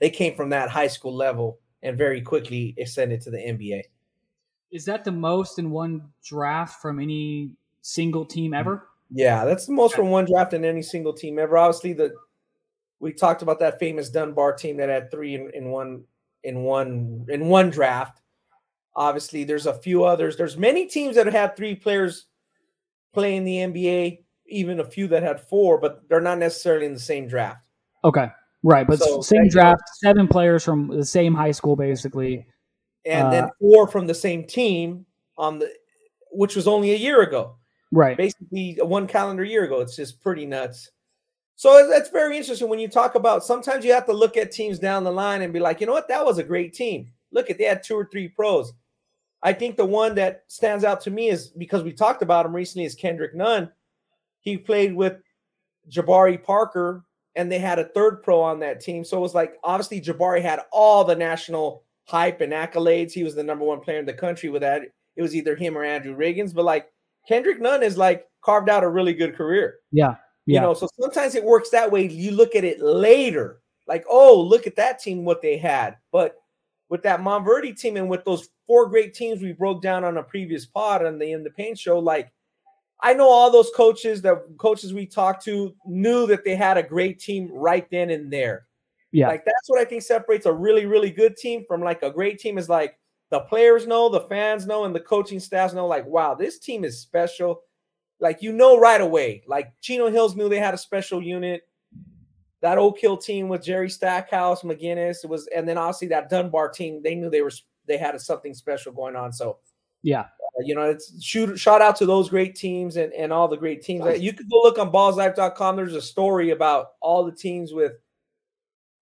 they 0.00 0.10
came 0.10 0.34
from 0.34 0.48
that 0.50 0.70
high 0.70 0.88
school 0.88 1.14
level 1.14 1.58
and 1.82 1.96
very 1.96 2.20
quickly 2.20 2.74
ascended 2.78 3.20
to 3.22 3.30
the 3.30 3.38
nba 3.38 3.82
is 4.70 4.84
that 4.84 5.04
the 5.04 5.12
most 5.12 5.58
in 5.58 5.70
one 5.70 6.02
draft 6.24 6.80
from 6.80 7.00
any 7.00 7.50
single 7.82 8.24
team 8.24 8.54
ever? 8.54 8.88
Yeah 9.10 9.44
that's 9.44 9.66
the 9.66 9.72
most 9.72 9.94
from 9.94 10.10
one 10.10 10.26
draft 10.26 10.52
in 10.52 10.64
any 10.64 10.82
single 10.82 11.12
team 11.12 11.38
ever. 11.38 11.58
Obviously 11.58 11.92
the 11.92 12.14
we 13.00 13.12
talked 13.12 13.42
about 13.42 13.58
that 13.60 13.78
famous 13.78 14.10
dunbar 14.10 14.52
team 14.52 14.76
that 14.76 14.88
had 14.88 15.10
three 15.10 15.34
in, 15.34 15.50
in 15.54 15.70
one 15.70 16.04
in 16.44 16.62
one 16.62 17.26
in 17.28 17.48
one 17.48 17.70
draft. 17.70 18.20
Obviously, 18.96 19.44
there's 19.44 19.66
a 19.66 19.78
few 19.78 20.04
others. 20.04 20.36
There's 20.36 20.56
many 20.56 20.86
teams 20.86 21.14
that 21.14 21.24
have 21.24 21.34
had 21.34 21.56
three 21.56 21.76
players 21.76 22.26
playing 23.12 23.44
the 23.44 23.56
NBA, 23.56 24.20
even 24.48 24.80
a 24.80 24.84
few 24.84 25.08
that 25.08 25.22
had 25.22 25.40
four, 25.40 25.78
but 25.78 26.08
they're 26.08 26.20
not 26.20 26.38
necessarily 26.38 26.86
in 26.86 26.94
the 26.94 27.00
same 27.00 27.28
draft. 27.28 27.66
Okay. 28.04 28.28
Right, 28.62 28.86
but 28.86 28.98
so, 28.98 29.22
same 29.22 29.48
draft, 29.48 29.82
seven 29.94 30.28
players 30.28 30.64
from 30.64 30.88
the 30.88 31.04
same 31.04 31.34
high 31.34 31.50
school, 31.50 31.76
basically, 31.76 32.46
and 33.06 33.28
uh, 33.28 33.30
then 33.30 33.50
four 33.58 33.88
from 33.88 34.06
the 34.06 34.14
same 34.14 34.44
team 34.44 35.06
on 35.38 35.58
the, 35.58 35.72
which 36.30 36.56
was 36.56 36.68
only 36.68 36.92
a 36.92 36.96
year 36.96 37.22
ago. 37.22 37.56
Right, 37.90 38.18
basically 38.18 38.76
one 38.82 39.06
calendar 39.06 39.44
year 39.44 39.64
ago. 39.64 39.80
It's 39.80 39.96
just 39.96 40.20
pretty 40.20 40.44
nuts. 40.44 40.90
So 41.56 41.88
that's 41.88 42.10
very 42.10 42.36
interesting 42.36 42.68
when 42.68 42.78
you 42.78 42.88
talk 42.88 43.14
about. 43.14 43.44
Sometimes 43.44 43.84
you 43.84 43.92
have 43.92 44.06
to 44.06 44.12
look 44.12 44.36
at 44.36 44.52
teams 44.52 44.78
down 44.78 45.04
the 45.04 45.10
line 45.10 45.40
and 45.42 45.52
be 45.52 45.60
like, 45.60 45.80
you 45.80 45.86
know 45.86 45.92
what, 45.92 46.08
that 46.08 46.24
was 46.24 46.38
a 46.38 46.44
great 46.44 46.74
team. 46.74 47.10
Look 47.32 47.50
at 47.50 47.56
they 47.56 47.64
had 47.64 47.82
two 47.82 47.96
or 47.96 48.08
three 48.10 48.28
pros. 48.28 48.72
I 49.42 49.52
think 49.52 49.76
the 49.76 49.86
one 49.86 50.14
that 50.16 50.44
stands 50.48 50.84
out 50.84 51.00
to 51.02 51.10
me 51.10 51.28
is 51.28 51.48
because 51.48 51.82
we 51.82 51.92
talked 51.92 52.22
about 52.22 52.46
him 52.46 52.54
recently 52.54 52.84
is 52.84 52.94
Kendrick 52.94 53.34
Nunn. 53.34 53.70
He 54.40 54.56
played 54.58 54.94
with 54.94 55.18
Jabari 55.90 56.42
Parker, 56.42 57.04
and 57.34 57.50
they 57.50 57.58
had 57.58 57.78
a 57.78 57.88
third 57.88 58.22
pro 58.22 58.40
on 58.40 58.60
that 58.60 58.80
team. 58.80 59.04
So 59.04 59.16
it 59.16 59.20
was 59.20 59.34
like 59.34 59.54
obviously 59.64 60.00
Jabari 60.00 60.42
had 60.42 60.60
all 60.72 61.04
the 61.04 61.16
national 61.16 61.84
hype 62.04 62.40
and 62.40 62.52
accolades. 62.52 63.12
He 63.12 63.24
was 63.24 63.34
the 63.34 63.42
number 63.42 63.64
one 63.64 63.80
player 63.80 63.98
in 63.98 64.06
the 64.06 64.12
country 64.12 64.48
with 64.48 64.62
that. 64.62 64.82
It 65.16 65.22
was 65.22 65.34
either 65.34 65.56
him 65.56 65.76
or 65.76 65.84
Andrew 65.84 66.16
Wiggins, 66.16 66.52
but 66.52 66.64
like 66.64 66.88
Kendrick 67.26 67.60
Nunn 67.60 67.82
is 67.82 67.96
like 67.96 68.26
carved 68.42 68.68
out 68.68 68.84
a 68.84 68.88
really 68.88 69.14
good 69.14 69.36
career. 69.36 69.76
Yeah. 69.92 70.16
Yeah. 70.46 70.60
You 70.60 70.60
know, 70.66 70.74
so 70.74 70.88
sometimes 71.00 71.34
it 71.34 71.44
works 71.44 71.70
that 71.70 71.90
way. 71.90 72.08
You 72.08 72.32
look 72.32 72.56
at 72.56 72.64
it 72.64 72.80
later, 72.80 73.60
like, 73.86 74.04
oh, 74.08 74.40
look 74.40 74.66
at 74.66 74.76
that 74.76 74.98
team, 74.98 75.24
what 75.24 75.42
they 75.42 75.56
had. 75.56 75.96
But 76.10 76.36
with 76.90 77.02
that 77.04 77.20
Montverde 77.20 77.78
team 77.78 77.96
and 77.96 78.10
with 78.10 78.24
those 78.24 78.50
four 78.66 78.88
great 78.88 79.14
teams 79.14 79.40
we 79.40 79.52
broke 79.52 79.80
down 79.80 80.04
on 80.04 80.18
a 80.18 80.22
previous 80.22 80.66
pod 80.66 81.06
on 81.06 81.18
the 81.18 81.32
in 81.32 81.42
the 81.42 81.50
paint 81.50 81.78
show, 81.78 81.98
like 81.98 82.30
I 83.02 83.14
know 83.14 83.30
all 83.30 83.50
those 83.50 83.70
coaches, 83.74 84.20
the 84.20 84.42
coaches 84.58 84.92
we 84.92 85.06
talked 85.06 85.42
to 85.44 85.74
knew 85.86 86.26
that 86.26 86.44
they 86.44 86.54
had 86.54 86.76
a 86.76 86.82
great 86.82 87.18
team 87.18 87.48
right 87.50 87.88
then 87.90 88.10
and 88.10 88.30
there. 88.30 88.66
Yeah. 89.12 89.28
Like 89.28 89.44
that's 89.44 89.68
what 89.68 89.80
I 89.80 89.84
think 89.84 90.02
separates 90.02 90.46
a 90.46 90.52
really, 90.52 90.84
really 90.84 91.10
good 91.10 91.36
team 91.36 91.64
from 91.66 91.80
like 91.80 92.02
a 92.02 92.10
great 92.10 92.38
team 92.38 92.58
is 92.58 92.68
like 92.68 92.98
the 93.30 93.40
players 93.40 93.86
know, 93.86 94.08
the 94.08 94.22
fans 94.22 94.66
know, 94.66 94.84
and 94.84 94.94
the 94.94 95.00
coaching 95.00 95.40
staffs 95.40 95.72
know, 95.72 95.86
like, 95.86 96.04
wow, 96.06 96.34
this 96.34 96.58
team 96.58 96.84
is 96.84 97.00
special. 97.00 97.62
Like, 98.18 98.42
you 98.42 98.52
know, 98.52 98.78
right 98.78 99.00
away. 99.00 99.42
Like 99.46 99.72
Chino 99.80 100.10
Hills 100.10 100.36
knew 100.36 100.48
they 100.48 100.58
had 100.58 100.74
a 100.74 100.78
special 100.78 101.22
unit 101.22 101.62
that 102.62 102.78
Oak 102.78 102.98
Hill 102.98 103.16
team 103.16 103.48
with 103.48 103.64
Jerry 103.64 103.88
Stackhouse, 103.88 104.62
McInnis, 104.62 105.24
it 105.24 105.30
was, 105.30 105.46
and 105.54 105.68
then 105.68 105.78
obviously 105.78 106.08
that 106.08 106.28
Dunbar 106.28 106.68
team, 106.68 107.02
they 107.02 107.14
knew 107.14 107.30
they 107.30 107.42
were 107.42 107.52
they 107.86 107.96
had 107.96 108.14
a, 108.14 108.18
something 108.18 108.54
special 108.54 108.92
going 108.92 109.16
on. 109.16 109.32
So 109.32 109.58
yeah, 110.02 110.20
uh, 110.20 110.62
you 110.64 110.74
know, 110.74 110.82
it's 110.82 111.22
shoot 111.22 111.58
shout 111.58 111.82
out 111.82 111.96
to 111.96 112.06
those 112.06 112.28
great 112.28 112.54
teams 112.54 112.96
and, 112.96 113.12
and 113.12 113.32
all 113.32 113.48
the 113.48 113.56
great 113.56 113.82
teams. 113.82 114.20
You 114.20 114.32
could 114.32 114.50
go 114.50 114.60
look 114.62 114.78
on 114.78 114.92
ballslife.com. 114.92 115.76
There's 115.76 115.94
a 115.94 116.02
story 116.02 116.50
about 116.50 116.92
all 117.00 117.24
the 117.24 117.32
teams 117.32 117.72
with 117.72 117.92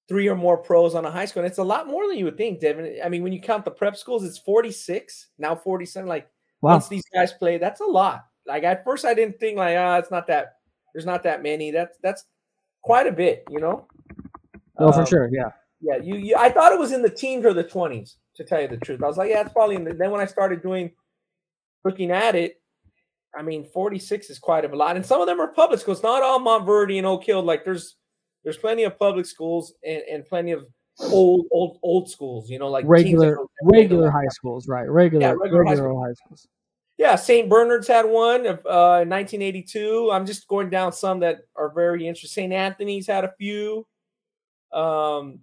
three 0.08 0.28
or 0.28 0.34
more 0.34 0.56
pros 0.56 0.94
on 0.94 1.04
a 1.04 1.10
high 1.10 1.26
school. 1.26 1.42
And 1.42 1.50
it's 1.50 1.58
a 1.58 1.64
lot 1.64 1.86
more 1.86 2.08
than 2.08 2.16
you 2.16 2.24
would 2.24 2.38
think, 2.38 2.60
Devin. 2.60 2.98
I 3.04 3.08
mean, 3.10 3.22
when 3.22 3.32
you 3.32 3.40
count 3.40 3.64
the 3.64 3.70
prep 3.70 3.94
schools, 3.96 4.24
it's 4.24 4.38
46, 4.38 5.28
now 5.38 5.54
47. 5.54 6.08
Like 6.08 6.28
wow. 6.62 6.72
once 6.72 6.88
these 6.88 7.04
guys 7.12 7.32
play, 7.32 7.58
that's 7.58 7.82
a 7.82 7.84
lot. 7.84 8.24
Like 8.46 8.64
at 8.64 8.84
first 8.84 9.04
I 9.04 9.12
didn't 9.12 9.38
think 9.38 9.58
like, 9.58 9.76
ah, 9.76 9.98
it's 9.98 10.10
not 10.10 10.26
that 10.28 10.54
there's 10.94 11.06
not 11.06 11.22
that 11.24 11.42
many. 11.42 11.70
That's 11.70 11.98
that's 12.02 12.24
quite 12.82 13.06
a 13.06 13.12
bit, 13.12 13.44
you 13.50 13.60
know. 13.60 13.86
Oh, 14.78 14.88
um, 14.88 14.92
for 14.92 15.06
sure, 15.06 15.28
yeah. 15.32 15.50
Yeah, 15.80 15.98
you, 16.02 16.16
you, 16.16 16.36
I 16.36 16.50
thought 16.50 16.72
it 16.72 16.78
was 16.78 16.92
in 16.92 17.02
the 17.02 17.10
teens 17.10 17.44
or 17.44 17.54
the 17.54 17.62
twenties, 17.62 18.16
to 18.36 18.44
tell 18.44 18.60
you 18.60 18.68
the 18.68 18.78
truth. 18.78 19.02
I 19.02 19.06
was 19.06 19.16
like, 19.16 19.30
yeah, 19.30 19.42
it's 19.42 19.52
probably 19.52 19.76
in 19.76 19.84
the, 19.84 19.94
then 19.94 20.10
when 20.10 20.20
I 20.20 20.26
started 20.26 20.62
doing 20.62 20.90
looking 21.84 22.10
at 22.10 22.34
it, 22.34 22.60
I 23.36 23.42
mean, 23.42 23.64
46 23.64 24.30
is 24.30 24.38
quite 24.38 24.64
a 24.64 24.74
lot. 24.74 24.96
And 24.96 25.04
some 25.04 25.20
of 25.20 25.26
them 25.26 25.40
are 25.40 25.48
public 25.48 25.80
schools, 25.80 26.02
not 26.02 26.22
all 26.22 26.40
Montverde 26.40 26.98
and 26.98 27.06
Oak 27.06 27.24
Hill. 27.24 27.42
Like 27.42 27.64
there's 27.64 27.96
there's 28.42 28.56
plenty 28.56 28.84
of 28.84 28.98
public 28.98 29.26
schools 29.26 29.74
and, 29.84 30.02
and 30.10 30.24
plenty 30.24 30.52
of 30.52 30.66
old 31.00 31.46
old 31.52 31.78
old 31.82 32.10
schools, 32.10 32.48
you 32.50 32.58
know, 32.58 32.68
like 32.68 32.84
regular 32.88 33.38
regular 33.62 34.10
high 34.10 34.28
schools, 34.30 34.66
right? 34.68 34.88
Regular 34.88 35.26
yeah, 35.26 35.32
regular, 35.32 35.64
regular 35.64 35.94
high 35.94 36.14
schools. 36.14 36.48
Yeah, 36.98 37.14
St. 37.14 37.48
Bernard's 37.48 37.86
had 37.86 38.06
one 38.06 38.44
uh, 38.44 39.02
in 39.02 39.08
1982. 39.08 40.10
I'm 40.12 40.26
just 40.26 40.48
going 40.48 40.68
down 40.68 40.92
some 40.92 41.20
that 41.20 41.42
are 41.54 41.72
very 41.72 42.08
interesting. 42.08 42.50
St. 42.50 42.52
Anthony's 42.52 43.06
had 43.06 43.24
a 43.24 43.32
few. 43.38 43.86
Um, 44.72 45.38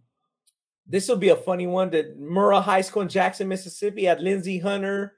this 0.86 1.08
will 1.08 1.16
be 1.16 1.30
a 1.30 1.36
funny 1.36 1.66
one. 1.66 1.90
That 1.92 2.20
Murrah 2.20 2.62
High 2.62 2.82
School 2.82 3.04
in 3.04 3.10
Jackson, 3.10 3.48
Mississippi 3.48 4.04
had 4.04 4.20
Lindsey 4.20 4.60
Hunter, 4.60 5.14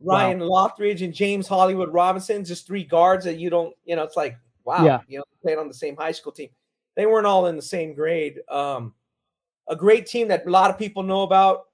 Ryan 0.00 0.38
wow. 0.38 0.70
Lorthridge, 0.70 1.04
and 1.04 1.12
James 1.12 1.48
Hollywood 1.48 1.92
Robinson. 1.92 2.44
Just 2.44 2.68
three 2.68 2.84
guards 2.84 3.24
that 3.24 3.38
you 3.38 3.50
don't, 3.50 3.74
you 3.84 3.96
know, 3.96 4.04
it's 4.04 4.16
like 4.16 4.38
wow, 4.64 4.84
yeah. 4.84 5.00
you 5.08 5.18
know, 5.18 5.24
played 5.42 5.58
on 5.58 5.66
the 5.66 5.74
same 5.74 5.96
high 5.96 6.12
school 6.12 6.32
team. 6.32 6.50
They 6.94 7.06
weren't 7.06 7.26
all 7.26 7.46
in 7.46 7.56
the 7.56 7.62
same 7.62 7.94
grade. 7.94 8.40
Um, 8.48 8.94
a 9.68 9.74
great 9.74 10.06
team 10.06 10.28
that 10.28 10.46
a 10.46 10.50
lot 10.50 10.70
of 10.70 10.78
people 10.78 11.02
know 11.02 11.22
about 11.22 11.64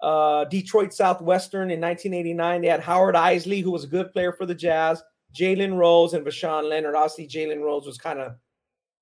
uh, 0.00 0.44
Detroit 0.44 0.92
Southwestern 0.92 1.70
in 1.70 1.80
1989. 1.80 2.62
They 2.62 2.68
had 2.68 2.80
Howard 2.80 3.14
Eisley, 3.14 3.62
who 3.62 3.70
was 3.70 3.84
a 3.84 3.88
good 3.88 4.12
player 4.12 4.32
for 4.32 4.46
the 4.46 4.54
Jazz, 4.54 5.02
Jalen 5.36 5.76
Rose, 5.76 6.14
and 6.14 6.24
Voshon 6.24 6.68
Lenard. 6.68 6.94
Obviously, 6.94 7.26
Jalen 7.28 7.62
Rose 7.62 7.86
was 7.86 7.98
kind 7.98 8.18
of 8.18 8.36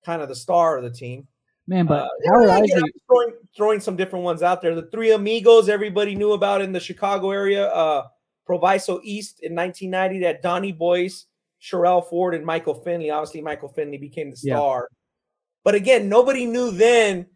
kind 0.05 0.21
of 0.21 0.29
the 0.29 0.35
star 0.35 0.77
of 0.77 0.83
the 0.83 0.91
team. 0.91 1.27
Man, 1.67 1.85
but 1.85 2.05
uh, 2.05 2.09
Howard 2.27 2.49
Eisley 2.49 2.81
throwing, 3.07 3.33
throwing 3.55 3.79
some 3.79 3.97
different 3.97 4.23
ones 4.23 4.41
out 4.41 4.61
there. 4.61 4.73
The 4.73 4.89
three 4.89 5.11
amigos 5.11 5.67
everybody 5.67 6.15
knew 6.15 6.31
about 6.31 6.61
in 6.61 6.71
the 6.71 6.79
Chicago 6.79 7.31
area. 7.31 7.67
Uh, 7.67 8.07
Proviso 8.45 9.01
East 9.03 9.41
in 9.41 9.53
1990. 9.53 10.19
That 10.25 10.41
Donnie 10.41 10.71
Boyce, 10.71 11.25
Sherrell 11.61 12.07
Ford, 12.09 12.33
and 12.33 12.45
Michael 12.45 12.75
Finley. 12.75 13.09
Obviously, 13.09 13.41
Michael 13.41 13.69
Finley 13.69 13.97
became 13.97 14.31
the 14.31 14.37
star. 14.37 14.87
Yeah. 14.89 14.95
But 15.65 15.75
again, 15.75 16.07
nobody 16.07 16.45
knew 16.45 16.71
then 16.71 17.27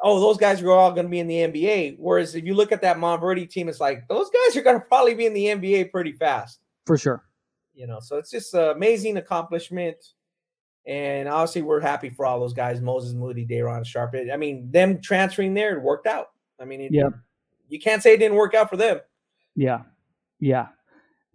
oh, 0.00 0.20
those 0.20 0.36
guys 0.36 0.62
are 0.62 0.70
all 0.70 0.92
going 0.92 1.06
to 1.06 1.10
be 1.10 1.20
in 1.20 1.26
the 1.26 1.36
NBA. 1.36 1.96
Whereas 1.98 2.34
if 2.34 2.44
you 2.44 2.54
look 2.54 2.72
at 2.72 2.82
that 2.82 2.98
Montverde 2.98 3.48
team, 3.48 3.68
it's 3.68 3.80
like 3.80 4.06
those 4.08 4.28
guys 4.30 4.56
are 4.56 4.62
going 4.62 4.78
to 4.78 4.84
probably 4.86 5.14
be 5.14 5.26
in 5.26 5.34
the 5.34 5.46
NBA 5.46 5.90
pretty 5.90 6.12
fast. 6.12 6.60
For 6.86 6.98
sure. 6.98 7.24
You 7.74 7.86
know, 7.86 8.00
so 8.00 8.16
it's 8.16 8.30
just 8.30 8.54
an 8.54 8.70
amazing 8.70 9.16
accomplishment. 9.16 9.96
And 10.86 11.28
obviously, 11.28 11.62
we're 11.62 11.80
happy 11.80 12.10
for 12.10 12.24
all 12.26 12.38
those 12.38 12.54
guys 12.54 12.80
Moses 12.80 13.12
Moody, 13.12 13.44
Day'Ron 13.44 13.84
Sharpe. 13.84 14.14
I 14.32 14.36
mean, 14.36 14.70
them 14.70 15.00
transferring 15.00 15.52
there, 15.52 15.76
it 15.76 15.82
worked 15.82 16.06
out. 16.06 16.28
I 16.60 16.64
mean, 16.64 16.80
it, 16.80 16.92
yeah. 16.92 17.08
you 17.68 17.80
can't 17.80 18.02
say 18.02 18.14
it 18.14 18.18
didn't 18.18 18.36
work 18.36 18.54
out 18.54 18.70
for 18.70 18.76
them. 18.76 19.00
Yeah. 19.56 19.80
Yeah. 20.38 20.68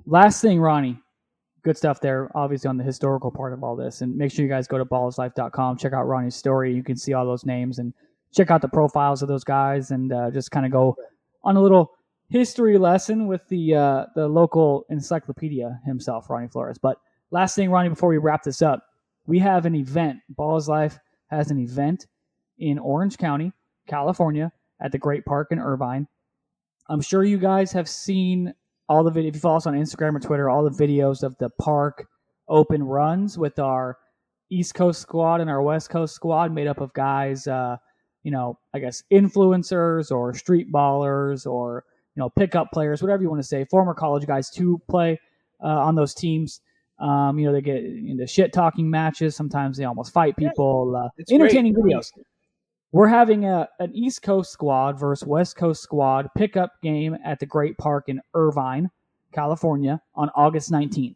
Last 0.06 0.42
thing, 0.42 0.60
Ronnie. 0.60 0.98
good 1.64 1.78
stuff 1.78 2.00
there, 2.00 2.32
obviously 2.36 2.70
on 2.70 2.78
the 2.78 2.84
historical 2.84 3.30
part 3.30 3.54
of 3.54 3.64
all 3.64 3.76
this. 3.76 4.02
And 4.02 4.16
make 4.16 4.32
sure 4.32 4.44
you 4.44 4.50
guys 4.50 4.68
go 4.68 4.78
to 4.78 4.86
ballislife.com, 4.86 5.78
check 5.78 5.94
out 5.94 6.08
Ronnie's 6.08 6.36
story. 6.36 6.74
You 6.74 6.84
can 6.84 6.96
see 6.96 7.14
all 7.14 7.26
those 7.26 7.46
names 7.46 7.80
and 7.80 7.94
check 8.34 8.52
out 8.52 8.62
the 8.62 8.68
profiles 8.68 9.22
of 9.22 9.28
those 9.28 9.44
guys 9.44 9.92
and 9.92 10.12
uh, 10.12 10.32
just 10.32 10.52
kind 10.52 10.66
of 10.66 10.72
go 10.72 10.96
on 11.44 11.58
a 11.58 11.62
little 11.62 11.92
history 12.30 12.78
lesson 12.78 13.28
with 13.28 13.48
the 13.50 13.76
uh, 13.76 14.06
the 14.16 14.28
local 14.28 14.86
encyclopedia 14.90 15.80
himself, 15.86 16.30
Ronnie 16.30 16.48
Flores. 16.48 16.78
But 16.78 16.98
last 17.32 17.56
thing, 17.56 17.70
Ronnie, 17.70 17.90
before 17.90 18.10
we 18.10 18.18
wrap 18.18 18.44
this 18.44 18.62
up, 18.62 18.84
we 19.28 19.40
have 19.40 19.66
an 19.66 19.76
event. 19.76 20.20
Balls 20.30 20.68
Life 20.68 20.98
has 21.28 21.52
an 21.52 21.60
event 21.60 22.08
in 22.58 22.80
Orange 22.80 23.18
County, 23.18 23.52
California, 23.88 24.52
at 24.82 24.92
the 24.92 24.98
Great 24.98 25.26
Park 25.26 25.50
in 25.52 25.60
Irvine. 25.60 26.08
I'm 26.90 27.02
sure 27.02 27.24
you 27.24 27.38
guys 27.38 27.72
have 27.72 27.88
seen 27.88 28.54
all 28.90 29.04
the 29.04 29.12
video. 29.12 29.30
If 29.30 29.36
you 29.36 29.42
follow 29.42 29.58
us 29.58 29.68
on 29.68 29.74
Instagram 29.74 30.16
or 30.16 30.20
Twitter, 30.20 30.50
all 30.50 30.64
the 30.64 30.70
videos 30.70 31.24
of 31.24 31.38
the 31.38 31.50
park 31.62 32.08
open 32.48 32.84
runs 32.84 33.38
with 33.38 33.60
our 33.60 33.98
East 34.50 34.76
Coast 34.76 35.02
squad 35.02 35.40
and 35.40 35.50
our 35.50 35.62
West 35.62 35.90
Coast 35.90 36.14
squad, 36.14 36.52
made 36.52 36.68
up 36.68 36.82
of 36.82 36.94
guys, 36.94 37.48
uh, 37.48 37.78
you 38.24 38.32
know, 38.32 38.58
I 38.74 38.80
guess 38.80 39.04
influencers 39.12 40.12
or 40.12 40.34
street 40.34 40.72
ballers 40.72 41.46
or 41.46 41.84
you 42.16 42.22
know 42.22 42.30
pickup 42.30 42.72
players, 42.72 43.02
whatever 43.02 43.24
you 43.24 43.30
want 43.30 43.42
to 43.42 43.48
say, 43.48 43.66
former 43.66 43.94
college 43.94 44.26
guys 44.26 44.50
to 44.52 44.82
play 44.90 45.20
uh, 45.64 45.68
on 45.68 45.96
those 45.96 46.14
teams. 46.14 46.62
Um, 47.00 47.40
you 47.40 47.48
know, 47.48 47.54
they 47.54 47.62
get 47.62 47.84
into 47.84 48.28
shit 48.28 48.54
talking 48.54 48.90
matches. 48.90 49.36
Sometimes 49.36 49.78
they 49.78 49.86
almost 49.86 50.14
fight 50.14 50.38
people. 50.38 50.96
Uh, 50.96 51.10
entertaining 51.32 51.74
great. 51.74 51.96
videos. 51.96 52.12
We're 52.94 53.08
having 53.08 53.46
a, 53.46 53.70
an 53.80 53.96
East 53.96 54.22
Coast 54.22 54.52
squad 54.52 55.00
versus 55.00 55.26
West 55.26 55.56
Coast 55.56 55.82
squad 55.82 56.28
pickup 56.38 56.74
game 56.84 57.18
at 57.24 57.40
the 57.40 57.46
Great 57.46 57.78
Park 57.78 58.10
in 58.10 58.22
Irvine, 58.34 58.92
California 59.32 60.02
on 60.14 60.30
August 60.36 60.72
19th. 60.72 61.16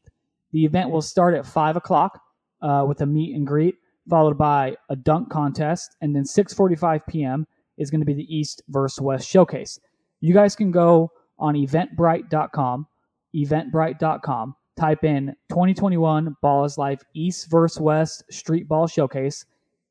The 0.53 0.63
event 0.63 0.89
will 0.89 1.01
start 1.01 1.35
at 1.35 1.45
5 1.45 1.75
o'clock 1.75 2.21
uh, 2.61 2.85
with 2.87 3.01
a 3.01 3.05
meet 3.05 3.35
and 3.35 3.45
greet, 3.45 3.75
followed 4.09 4.37
by 4.37 4.75
a 4.89 4.95
dunk 4.95 5.29
contest, 5.29 5.95
and 6.01 6.15
then 6.15 6.23
6.45 6.23 7.01
p.m. 7.07 7.47
is 7.77 7.89
going 7.89 8.01
to 8.01 8.05
be 8.05 8.13
the 8.13 8.35
East 8.35 8.61
versus 8.69 9.01
West 9.01 9.27
showcase. 9.27 9.79
You 10.21 10.33
guys 10.33 10.55
can 10.55 10.71
go 10.71 11.11
on 11.39 11.55
eventbrite.com, 11.55 12.87
eventbrite.com, 13.35 14.55
type 14.77 15.03
in 15.03 15.35
2021 15.49 16.35
Ball 16.41 16.65
is 16.65 16.77
Life 16.77 17.01
East 17.13 17.49
vs. 17.49 17.79
West 17.79 18.23
Street 18.31 18.67
Ball 18.67 18.87
Showcase 18.87 19.45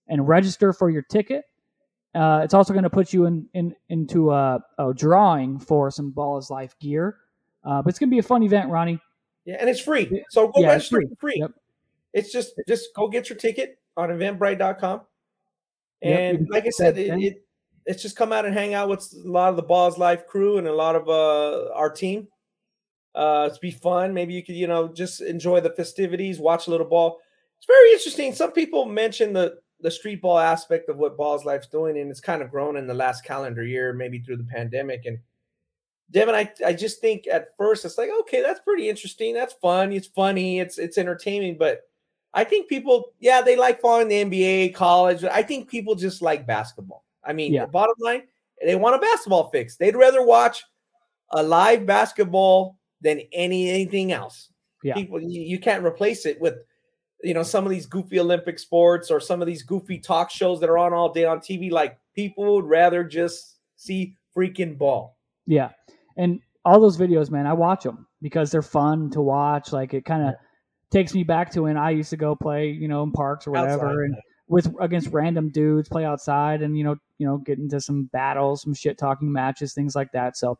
and 0.08 0.26
register 0.26 0.72
for 0.72 0.90
your 0.90 1.02
ticket. 1.02 1.44
Uh, 2.14 2.42
it's 2.44 2.54
also 2.54 2.72
going 2.72 2.84
to 2.84 2.90
put 2.90 3.12
you 3.12 3.26
in, 3.26 3.46
in 3.54 3.74
into 3.88 4.30
a, 4.30 4.60
a, 4.78 4.94
drawing 4.94 5.58
for 5.58 5.90
some 5.90 6.10
Ball 6.10 6.38
is 6.38 6.48
Life 6.48 6.78
gear. 6.78 7.16
Uh, 7.64 7.82
but 7.82 7.90
it's 7.90 7.98
going 7.98 8.08
to 8.08 8.14
be 8.14 8.20
a 8.20 8.22
fun 8.22 8.42
event, 8.42 8.70
Ronnie. 8.70 9.00
Yeah, 9.44 9.56
and 9.58 9.68
it's 9.68 9.80
free. 9.80 10.22
So 10.30 10.48
go 10.48 10.60
yeah, 10.60 10.68
register 10.68 11.00
it's 11.00 11.08
free. 11.18 11.32
free. 11.32 11.40
Yep. 11.40 11.50
It's 12.12 12.32
just 12.32 12.54
just 12.68 12.88
go 12.94 13.08
get 13.08 13.28
your 13.28 13.36
ticket 13.36 13.78
on 13.96 14.10
eventbrite.com. 14.10 15.02
And 16.02 16.40
yep. 16.40 16.48
like 16.50 16.66
I 16.66 16.70
said, 16.70 16.98
it, 16.98 17.22
it, 17.22 17.46
it's 17.86 18.02
just 18.02 18.16
come 18.16 18.32
out 18.32 18.44
and 18.44 18.54
hang 18.54 18.74
out 18.74 18.88
with 18.88 19.12
a 19.24 19.28
lot 19.28 19.50
of 19.50 19.56
the 19.56 19.62
Balls 19.62 19.98
Life 19.98 20.26
crew 20.26 20.58
and 20.58 20.66
a 20.66 20.74
lot 20.74 20.96
of 20.96 21.08
uh, 21.08 21.72
our 21.74 21.90
team. 21.90 22.28
Uh, 23.14 23.48
it's 23.48 23.58
be 23.58 23.70
fun. 23.70 24.12
Maybe 24.12 24.34
you 24.34 24.42
could, 24.42 24.56
you 24.56 24.66
know, 24.66 24.88
just 24.88 25.20
enjoy 25.20 25.60
the 25.60 25.70
festivities, 25.70 26.40
watch 26.40 26.66
a 26.66 26.70
little 26.70 26.86
ball. 26.86 27.20
It's 27.56 27.66
very 27.66 27.92
interesting. 27.92 28.34
Some 28.34 28.52
people 28.52 28.86
mention 28.86 29.32
the 29.32 29.58
the 29.80 29.90
street 29.90 30.22
ball 30.22 30.38
aspect 30.38 30.88
of 30.88 30.96
what 30.96 31.16
Balls 31.16 31.44
Life's 31.44 31.66
doing, 31.66 31.98
and 31.98 32.10
it's 32.10 32.20
kind 32.20 32.42
of 32.42 32.50
grown 32.50 32.76
in 32.76 32.86
the 32.86 32.94
last 32.94 33.24
calendar 33.24 33.62
year, 33.62 33.92
maybe 33.92 34.18
through 34.18 34.38
the 34.38 34.44
pandemic. 34.44 35.04
And 35.04 35.18
Devin, 36.10 36.34
I, 36.34 36.50
I 36.64 36.72
just 36.72 37.00
think 37.00 37.26
at 37.30 37.48
first 37.56 37.84
it's 37.84 37.98
like, 37.98 38.08
okay, 38.20 38.42
that's 38.42 38.60
pretty 38.60 38.88
interesting. 38.88 39.34
That's 39.34 39.54
fun. 39.54 39.92
It's 39.92 40.06
funny. 40.06 40.58
It's 40.58 40.78
it's 40.78 40.98
entertaining. 40.98 41.56
But 41.58 41.82
I 42.34 42.44
think 42.44 42.68
people, 42.68 43.12
yeah, 43.20 43.40
they 43.40 43.56
like 43.56 43.80
following 43.80 44.08
the 44.08 44.24
NBA, 44.24 44.74
college. 44.74 45.22
I 45.24 45.42
think 45.42 45.68
people 45.68 45.94
just 45.94 46.20
like 46.20 46.46
basketball. 46.46 47.04
I 47.24 47.32
mean, 47.32 47.52
yeah. 47.52 47.64
the 47.64 47.70
bottom 47.70 47.94
line, 48.00 48.22
they 48.64 48.74
want 48.74 48.96
a 48.96 48.98
basketball 48.98 49.50
fix. 49.50 49.76
They'd 49.76 49.96
rather 49.96 50.22
watch 50.24 50.62
a 51.30 51.42
live 51.42 51.86
basketball 51.86 52.76
than 53.00 53.20
any 53.32 53.70
anything 53.70 54.12
else. 54.12 54.50
Yeah. 54.82 54.94
People, 54.94 55.20
you, 55.20 55.40
you 55.42 55.58
can't 55.60 55.84
replace 55.84 56.26
it 56.26 56.40
with, 56.40 56.54
you 57.22 57.34
know, 57.34 57.44
some 57.44 57.64
of 57.64 57.70
these 57.70 57.86
goofy 57.86 58.18
Olympic 58.18 58.58
sports 58.58 59.10
or 59.10 59.20
some 59.20 59.40
of 59.40 59.46
these 59.46 59.62
goofy 59.62 59.98
talk 59.98 60.30
shows 60.30 60.60
that 60.60 60.68
are 60.68 60.78
on 60.78 60.92
all 60.92 61.12
day 61.12 61.24
on 61.24 61.38
TV. 61.38 61.70
Like 61.70 61.98
people 62.14 62.56
would 62.56 62.66
rather 62.66 63.04
just 63.04 63.58
see 63.76 64.16
freaking 64.36 64.76
ball. 64.76 65.16
Yeah, 65.46 65.70
and 66.16 66.40
all 66.64 66.80
those 66.80 66.98
videos, 66.98 67.30
man, 67.30 67.46
I 67.46 67.52
watch 67.52 67.84
them 67.84 68.06
because 68.20 68.50
they're 68.50 68.62
fun 68.62 69.10
to 69.10 69.20
watch. 69.20 69.72
Like 69.72 69.94
it 69.94 70.04
kind 70.04 70.22
of 70.22 70.28
yeah. 70.30 70.34
Takes 70.90 71.14
me 71.14 71.24
back 71.24 71.50
to 71.52 71.62
when 71.62 71.76
I 71.76 71.90
used 71.90 72.10
to 72.10 72.16
go 72.16 72.34
play, 72.34 72.68
you 72.68 72.88
know, 72.88 73.02
in 73.02 73.12
parks 73.12 73.46
or 73.46 73.52
whatever, 73.52 73.86
outside, 73.86 74.04
and 74.04 74.16
with 74.48 74.74
against 74.80 75.08
random 75.08 75.50
dudes, 75.50 75.88
play 75.88 76.04
outside, 76.04 76.62
and 76.62 76.76
you 76.76 76.84
know, 76.84 76.96
you 77.18 77.26
know, 77.26 77.38
get 77.38 77.58
into 77.58 77.80
some 77.80 78.04
battles, 78.12 78.62
some 78.62 78.74
shit 78.74 78.98
talking 78.98 79.30
matches, 79.30 79.74
things 79.74 79.94
like 79.94 80.12
that. 80.12 80.36
So, 80.36 80.58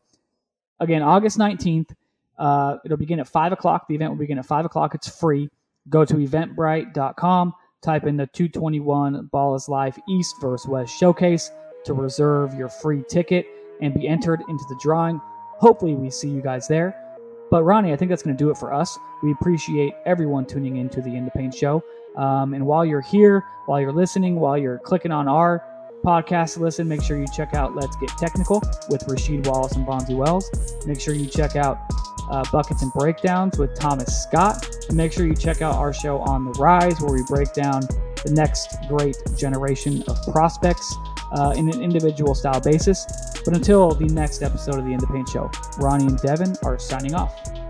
again, 0.79 1.01
August 1.01 1.37
nineteenth 1.37 1.93
uh, 2.37 2.77
it'll 2.83 2.97
begin 2.97 3.19
at 3.19 3.27
5 3.27 3.53
o'clock. 3.53 3.87
The 3.87 3.95
event 3.95 4.11
will 4.11 4.17
begin 4.17 4.37
at 4.39 4.45
5 4.45 4.65
o'clock. 4.65 4.95
It's 4.95 5.07
free. 5.07 5.49
Go 5.89 6.03
to 6.03 6.15
eventbrite.com, 6.15 7.53
type 7.81 8.05
in 8.05 8.17
the 8.17 8.27
221 8.27 9.27
Ball 9.31 9.55
is 9.55 9.69
Life 9.69 9.97
East 10.09 10.35
vs. 10.41 10.67
West 10.67 10.97
Showcase 10.97 11.51
to 11.85 11.93
reserve 11.93 12.55
your 12.55 12.69
free 12.69 13.03
ticket 13.07 13.45
and 13.81 13.93
be 13.93 14.07
entered 14.07 14.41
into 14.49 14.63
the 14.67 14.77
drawing. 14.81 15.21
Hopefully, 15.59 15.95
we 15.95 16.09
see 16.09 16.29
you 16.29 16.41
guys 16.41 16.67
there. 16.67 17.04
But 17.51 17.63
Ronnie, 17.63 17.93
I 17.93 17.95
think 17.95 18.09
that's 18.09 18.23
going 18.23 18.35
to 18.35 18.43
do 18.43 18.49
it 18.49 18.57
for 18.57 18.73
us. 18.73 18.97
We 19.23 19.31
appreciate 19.31 19.93
everyone 20.05 20.45
tuning 20.45 20.77
in 20.77 20.89
to 20.89 21.01
the 21.01 21.15
In 21.15 21.25
the 21.25 21.31
Paint 21.31 21.53
Show. 21.53 21.83
Um, 22.17 22.53
and 22.53 22.65
while 22.65 22.85
you're 22.85 23.01
here, 23.01 23.43
while 23.65 23.79
you're 23.79 23.91
listening, 23.91 24.39
while 24.39 24.57
you're 24.57 24.79
clicking 24.79 25.11
on 25.11 25.27
our 25.27 25.63
podcast 26.03 26.53
to 26.53 26.59
listen, 26.61 26.87
make 26.87 27.01
sure 27.01 27.17
you 27.17 27.25
check 27.35 27.53
out 27.53 27.75
Let's 27.75 27.95
Get 27.97 28.09
Technical 28.09 28.61
with 28.89 29.05
Rasheed 29.05 29.47
Wallace 29.47 29.73
and 29.73 29.85
Bonzi 29.85 30.15
Wells. 30.15 30.49
Make 30.85 30.99
sure 30.99 31.13
you 31.13 31.25
check 31.25 31.55
out 31.55 31.79
uh, 32.29 32.43
Buckets 32.51 32.81
and 32.81 32.91
Breakdowns 32.93 33.57
with 33.57 33.75
Thomas 33.75 34.23
Scott. 34.23 34.67
And 34.87 34.97
make 34.97 35.11
sure 35.11 35.25
you 35.25 35.35
check 35.35 35.61
out 35.61 35.75
our 35.75 35.93
show 35.93 36.19
On 36.19 36.45
the 36.45 36.51
Rise, 36.51 36.99
where 37.01 37.13
we 37.13 37.23
break 37.27 37.53
down 37.53 37.81
the 38.23 38.31
next 38.31 38.75
great 38.87 39.17
generation 39.37 40.03
of 40.07 40.17
prospects 40.31 40.95
uh, 41.31 41.53
in 41.55 41.69
an 41.69 41.81
individual 41.81 42.33
style 42.33 42.59
basis. 42.59 43.05
But 43.45 43.55
until 43.55 43.91
the 43.91 44.05
next 44.05 44.41
episode 44.41 44.79
of 44.79 44.85
the 44.85 44.91
In 44.91 44.99
the 44.99 45.07
Paint 45.07 45.29
Show, 45.29 45.51
Ronnie 45.77 46.07
and 46.07 46.19
Devin 46.19 46.55
are 46.63 46.79
signing 46.79 47.13
off. 47.13 47.64